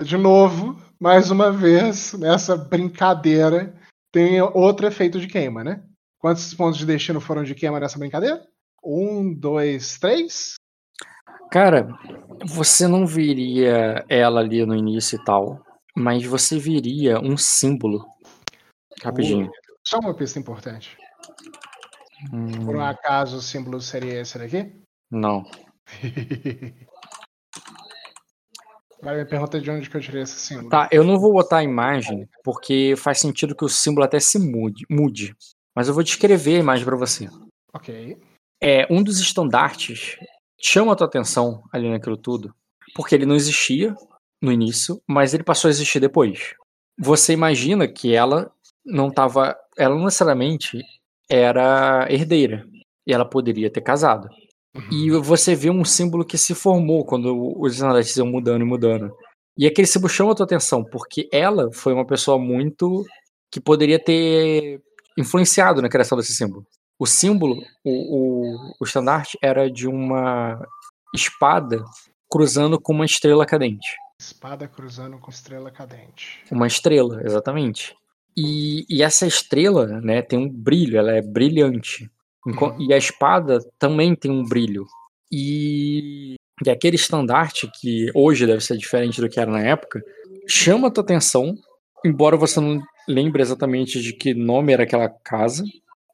[0.02, 3.74] De novo, mais uma vez, nessa brincadeira,
[4.12, 5.82] tem outro efeito de queima, né?
[6.18, 8.46] Quantos pontos de destino foram de queima nessa brincadeira?
[8.84, 10.54] Um, dois, três?
[11.50, 11.88] Cara,
[12.44, 15.64] você não viria ela ali no início e tal,
[15.96, 18.04] mas você viria um símbolo.
[19.02, 19.50] Rapidinho.
[19.82, 20.96] Só uma pista importante.
[22.32, 24.72] Hum, Por um acaso o símbolo seria esse daqui?
[25.10, 25.44] não.
[29.06, 30.68] Agora me pergunta de onde que eu tirei esse símbolo.
[30.68, 34.36] Tá, eu não vou botar a imagem porque faz sentido que o símbolo até se
[34.36, 35.32] mude, mude.
[35.72, 37.28] Mas eu vou descrever a imagem pra você.
[37.72, 38.18] Ok.
[38.60, 40.16] É, um dos estandartes
[40.60, 42.52] chama a tua atenção ali naquilo tudo,
[42.96, 43.94] porque ele não existia
[44.42, 46.54] no início, mas ele passou a existir depois.
[46.98, 48.50] Você imagina que ela
[48.84, 50.82] não estava, ela não necessariamente
[51.30, 52.66] era herdeira
[53.06, 54.28] e ela poderia ter casado.
[54.90, 59.14] E você vê um símbolo que se formou quando os estandartes iam mudando e mudando.
[59.58, 63.04] E aquele símbolo chama a tua atenção, porque ela foi uma pessoa muito
[63.50, 64.80] que poderia ter
[65.16, 66.66] influenciado na criação desse símbolo.
[66.98, 70.58] O símbolo, o, o, o estandarte era de uma
[71.14, 71.82] espada
[72.30, 73.96] cruzando com uma estrela cadente.
[74.20, 76.42] Espada cruzando com estrela cadente.
[76.50, 77.94] Uma estrela, exatamente.
[78.36, 82.10] E, e essa estrela, né, tem um brilho, ela é brilhante.
[82.46, 82.76] Uhum.
[82.78, 84.86] E a espada também tem um brilho.
[85.30, 90.00] E, e aquele estandarte, que hoje deve ser diferente do que era na época,
[90.46, 91.54] chama a tua atenção,
[92.04, 95.64] embora você não lembre exatamente de que nome era aquela casa.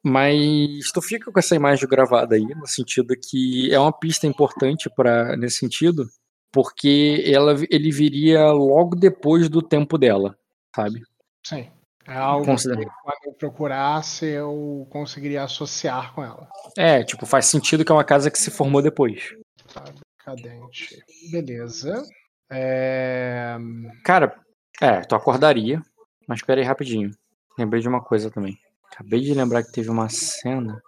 [0.05, 4.89] Mas tu fica com essa imagem gravada aí, no sentido que é uma pista importante
[4.93, 6.09] para nesse sentido,
[6.51, 10.37] porque ela, ele viria logo depois do tempo dela,
[10.75, 11.03] sabe?
[11.45, 11.69] Sim.
[12.05, 16.47] É algo que quando eu procurasse eu conseguiria associar com ela.
[16.77, 19.33] É, tipo, faz sentido que é uma casa que se formou depois.
[19.65, 20.97] Espada cadente.
[21.31, 22.03] Beleza.
[22.49, 23.57] É...
[24.03, 24.39] Cara,
[24.81, 25.81] é, tu acordaria,
[26.27, 27.11] mas espera aí rapidinho.
[27.57, 28.57] Lembrei de uma coisa também.
[28.91, 30.81] Acabei de lembrar que teve uma cena.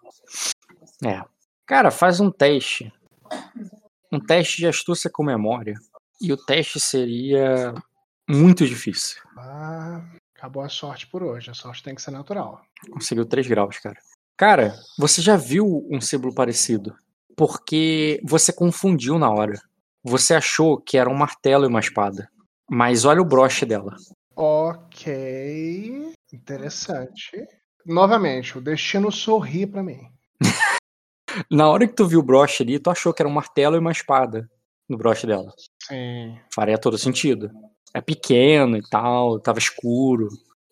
[1.03, 1.22] É.
[1.66, 2.92] Cara, faz um teste.
[4.11, 5.76] Um teste de astúcia com memória.
[6.22, 7.74] E o teste seria
[8.30, 9.22] muito difícil.
[9.38, 10.02] Ah,
[10.35, 11.49] acabou a sorte por hoje.
[11.49, 12.61] A sorte tem que ser natural.
[12.91, 13.97] Conseguiu 3 graus, cara.
[14.38, 16.95] Cara, você já viu um símbolo parecido?
[17.35, 19.59] Porque você confundiu na hora.
[20.03, 22.30] Você achou que era um martelo e uma espada.
[22.69, 23.95] Mas olha o broche dela.
[24.35, 26.14] Ok.
[26.33, 27.47] Interessante.
[27.85, 30.01] Novamente, o destino sorri pra mim.
[31.49, 33.80] Na hora que tu viu o broche ali, tu achou que era um martelo e
[33.80, 34.49] uma espada
[34.88, 35.53] no broche dela.
[35.83, 36.38] Sim.
[36.53, 37.51] Faria todo sentido.
[37.95, 40.27] É pequeno e tal, tava escuro.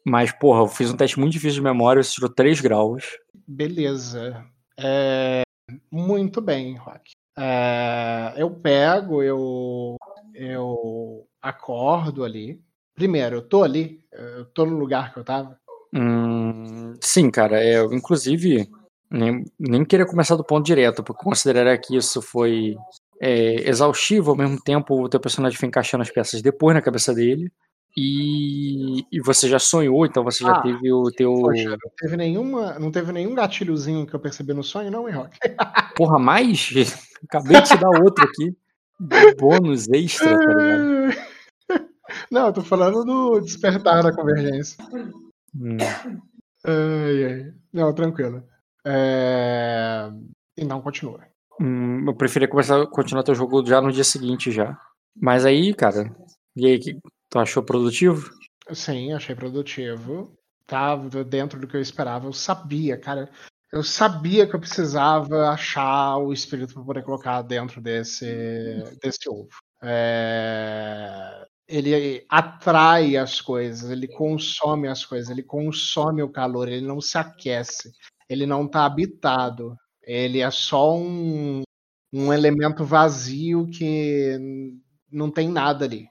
[0.05, 3.05] Mas, porra, eu fiz um teste muito difícil de memória, você tirou 3 graus.
[3.47, 4.45] Beleza.
[4.77, 5.43] É,
[5.89, 7.11] Muito bem, Rock.
[7.37, 9.95] É, Eu pego, eu,
[10.35, 12.61] eu acordo ali.
[12.93, 15.57] Primeiro, eu tô ali, eu tô no lugar que eu tava.
[15.93, 17.63] Hum, sim, cara.
[17.63, 18.69] É, eu, inclusive,
[19.09, 22.75] nem, nem queria começar do ponto direto, porque considerar que isso foi
[23.23, 27.13] é, exaustivo, ao mesmo tempo o teu personagem foi encaixando as peças depois na cabeça
[27.13, 27.49] dele.
[27.95, 31.31] E, e você já sonhou, então você já Ah, teve o teu.
[31.31, 35.15] Poxa, não teve, nenhuma, não teve nenhum gatilhozinho que eu percebi no sonho, não, hein,
[35.15, 35.37] Rock?
[35.95, 36.69] Porra, mais?
[37.23, 38.53] Acabei de te dar outro aqui.
[39.39, 41.33] Bônus extra, tá ligado?
[42.29, 44.77] Não, eu tô falando do despertar da convergência.
[45.55, 45.77] Hum,
[46.65, 47.53] Ai, ai.
[47.71, 48.43] Não, tranquilo.
[48.85, 50.09] É...
[50.55, 51.21] Então, continua.
[51.59, 54.77] Hum, eu preferia começar, continuar teu jogo já no dia seguinte já.
[55.15, 56.15] Mas aí, cara,
[56.55, 56.79] e aí,
[57.29, 58.29] tu achou produtivo?
[58.71, 60.33] Sim, achei produtivo.
[60.65, 62.27] Tava dentro do que eu esperava.
[62.27, 63.29] Eu sabia, cara.
[63.71, 68.27] Eu sabia que eu precisava achar o espírito para poder colocar dentro desse,
[69.01, 69.49] desse ovo.
[69.81, 77.01] É, Ele atrai as coisas, ele consome as coisas, ele consome o calor, ele não
[77.01, 77.91] se aquece,
[78.29, 79.75] ele não está habitado.
[80.05, 81.63] Ele é só um,
[82.11, 84.37] um elemento vazio que
[85.11, 86.07] não tem nada ali.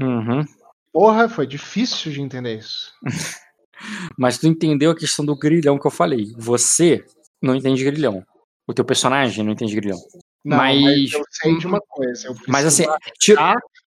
[0.00, 0.44] Uhum.
[0.92, 2.92] Porra, foi difícil de entender isso.
[4.18, 6.32] Mas tu entendeu a questão do grilhão que eu falei.
[6.36, 7.04] Você
[7.42, 8.24] não entende grilhão.
[8.66, 9.98] O teu personagem não entende grilhão.
[10.44, 12.34] Não, Mas- mas, eu sei de uma coisa.
[12.46, 12.84] Mas assim,
[13.18, 13.54] tira,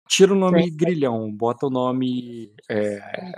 [0.07, 0.75] tira o nome Sim.
[0.77, 2.51] grilhão, bota o nome.
[2.69, 3.33] É,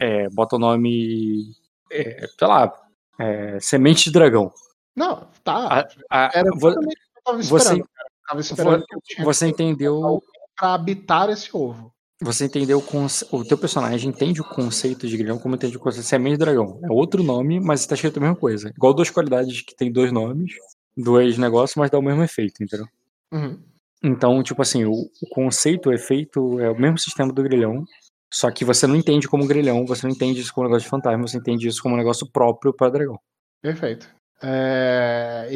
[0.00, 1.52] é, bota o nome.
[1.90, 2.72] é, sei lá.
[3.18, 4.50] é, semente de dragão.
[4.96, 5.88] Não, tá.
[6.10, 7.88] A- Era vo- exatamente o que eu tava você- esperando.
[7.94, 8.08] cara.
[8.34, 10.22] Eu esperando tinha você entendeu.
[10.56, 11.92] pra habitar esse ovo.
[12.22, 15.80] Você entendeu o conce- o teu personagem entende o conceito de grilhão como entende o
[15.80, 16.78] conceito de semente de dragão.
[16.84, 18.68] É outro nome, mas está escrito a mesma coisa.
[18.70, 20.52] Igual duas qualidades que tem dois nomes,
[20.96, 22.86] dois negócios, mas dá o mesmo efeito, entendeu?
[23.32, 23.60] Uhum.
[24.04, 27.84] Então, tipo assim, o, o conceito, o efeito é o mesmo sistema do grilhão,
[28.32, 30.90] só que você não entende como grilhão, você não entende isso como um negócio de
[30.90, 33.18] fantasma, você entende isso como um negócio próprio para dragão.
[33.60, 34.08] Perfeito.
[34.44, 35.50] É,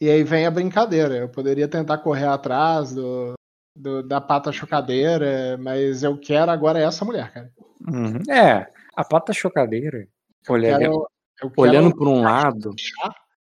[0.00, 1.16] E, aí vem a brincadeira.
[1.16, 3.32] Eu poderia tentar correr atrás do,
[3.76, 7.50] do- da pata chocadeira, mas eu quero agora essa mulher, cara.
[7.88, 8.18] Uhum.
[8.32, 10.06] É, a pata chocadeira,
[10.48, 10.92] olha, Quero-
[11.42, 12.74] eu quero olhando por um lado,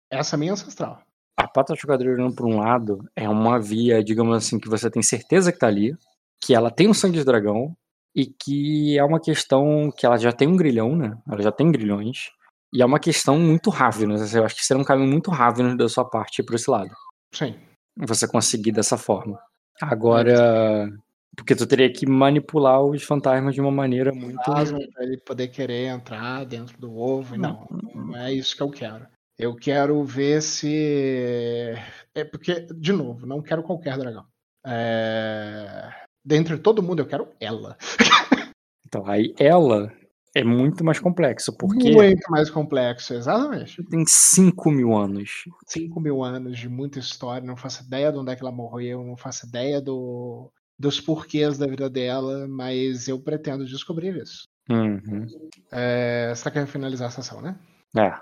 [0.09, 1.01] essa minha ancestral.
[1.37, 5.03] a pata chocadeira olhando por um lado é uma via, digamos assim, que você tem
[5.03, 5.95] certeza que tá ali,
[6.41, 7.75] que ela tem um sangue de dragão
[8.15, 11.15] e que é uma questão que ela já tem um grilhão, né?
[11.29, 12.29] Ela já tem grilhões.
[12.73, 14.21] E é uma questão muito Ravenous.
[14.21, 16.69] assim, Eu acho que será um caminho muito Ravenous da sua parte ir por esse
[16.69, 16.91] lado.
[17.33, 17.55] Sim.
[17.97, 19.39] Você conseguir dessa forma.
[19.81, 20.89] Agora.
[21.35, 24.43] Porque tu teria que manipular os fantasmas de uma maneira muito.
[24.43, 27.35] Fantasma pra ele poder querer entrar dentro do ovo.
[27.35, 29.05] e Não, não é isso que eu quero.
[29.37, 31.75] Eu quero ver se.
[32.15, 34.25] É porque, de novo, não quero qualquer dragão.
[34.65, 35.91] É...
[36.25, 37.77] Dentre todo mundo, eu quero ela.
[38.89, 39.91] Então, aí ela
[40.39, 43.83] é muito mais complexo, porque Muito mais complexo, exatamente.
[43.83, 45.45] tem 5 mil anos.
[45.65, 49.03] 5 mil anos de muita história, não faço ideia de onde é que ela morreu,
[49.03, 54.47] não faço ideia do, dos porquês da vida dela, mas eu pretendo descobrir isso.
[54.69, 55.25] Uhum.
[55.71, 57.57] É, você tá querendo finalizar a sessão, né?
[57.97, 58.13] É,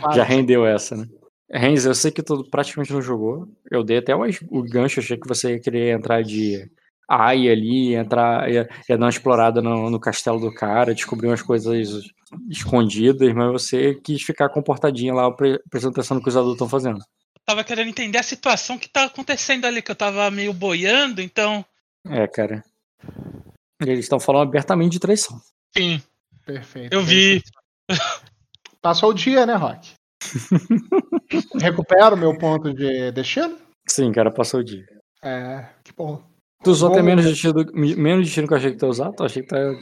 [0.00, 1.06] Claro, já rendeu essa, né?
[1.50, 3.48] Renz, eu sei que tu praticamente não jogou.
[3.70, 6.70] Eu dei até o gancho, achei que você ia querer entrar de
[7.08, 11.42] AI ali, entrar, ia, ia dar uma explorada no, no castelo do cara, descobrir umas
[11.42, 12.02] coisas
[12.48, 16.68] escondidas, mas você quis ficar comportadinha lá, pre- prestando atenção no que os adultos estão
[16.68, 16.98] fazendo.
[17.44, 21.64] Tava querendo entender a situação que tá acontecendo ali, que eu tava meio boiando, então.
[22.08, 22.64] É, cara.
[23.80, 25.38] Eles estão falando abertamente de traição.
[25.76, 26.02] Sim,
[26.46, 26.94] Perfeito.
[26.94, 27.42] eu vi.
[28.80, 29.92] Passou o dia, né, Rock?
[31.60, 33.58] Recupero meu ponto de destino?
[33.86, 34.86] Sim, cara, passou o dia.
[35.22, 36.22] É, que bom.
[36.64, 39.22] Tu usou até menos destino, menos destino que eu achei que tu ia usar, tu
[39.24, 39.76] achei que tu ia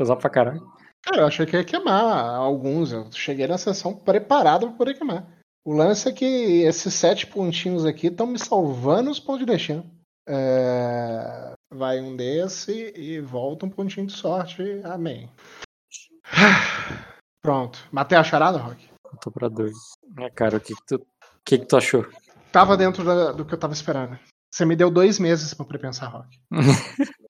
[0.00, 0.60] usar pra caralho.
[1.04, 2.92] Cara, eu achei que ia queimar alguns.
[2.92, 5.26] Eu cheguei na sessão preparado para poder queimar.
[5.64, 6.24] O lance é que
[6.62, 9.84] esses sete pontinhos aqui estão me salvando os pontos de destino.
[10.28, 14.62] É, Vai um desse e volta um pontinho de sorte.
[14.84, 15.30] Amém.
[17.42, 17.78] Pronto.
[17.92, 18.88] Matei a charada, Rock?
[19.12, 19.74] Eu tô pra dois.
[20.18, 21.06] É, cara, o que que tu, o
[21.44, 22.06] que que tu achou?
[22.52, 24.18] Tava dentro da- do que eu tava esperando.
[24.50, 26.40] Você me deu dois meses poder pensar, Rock.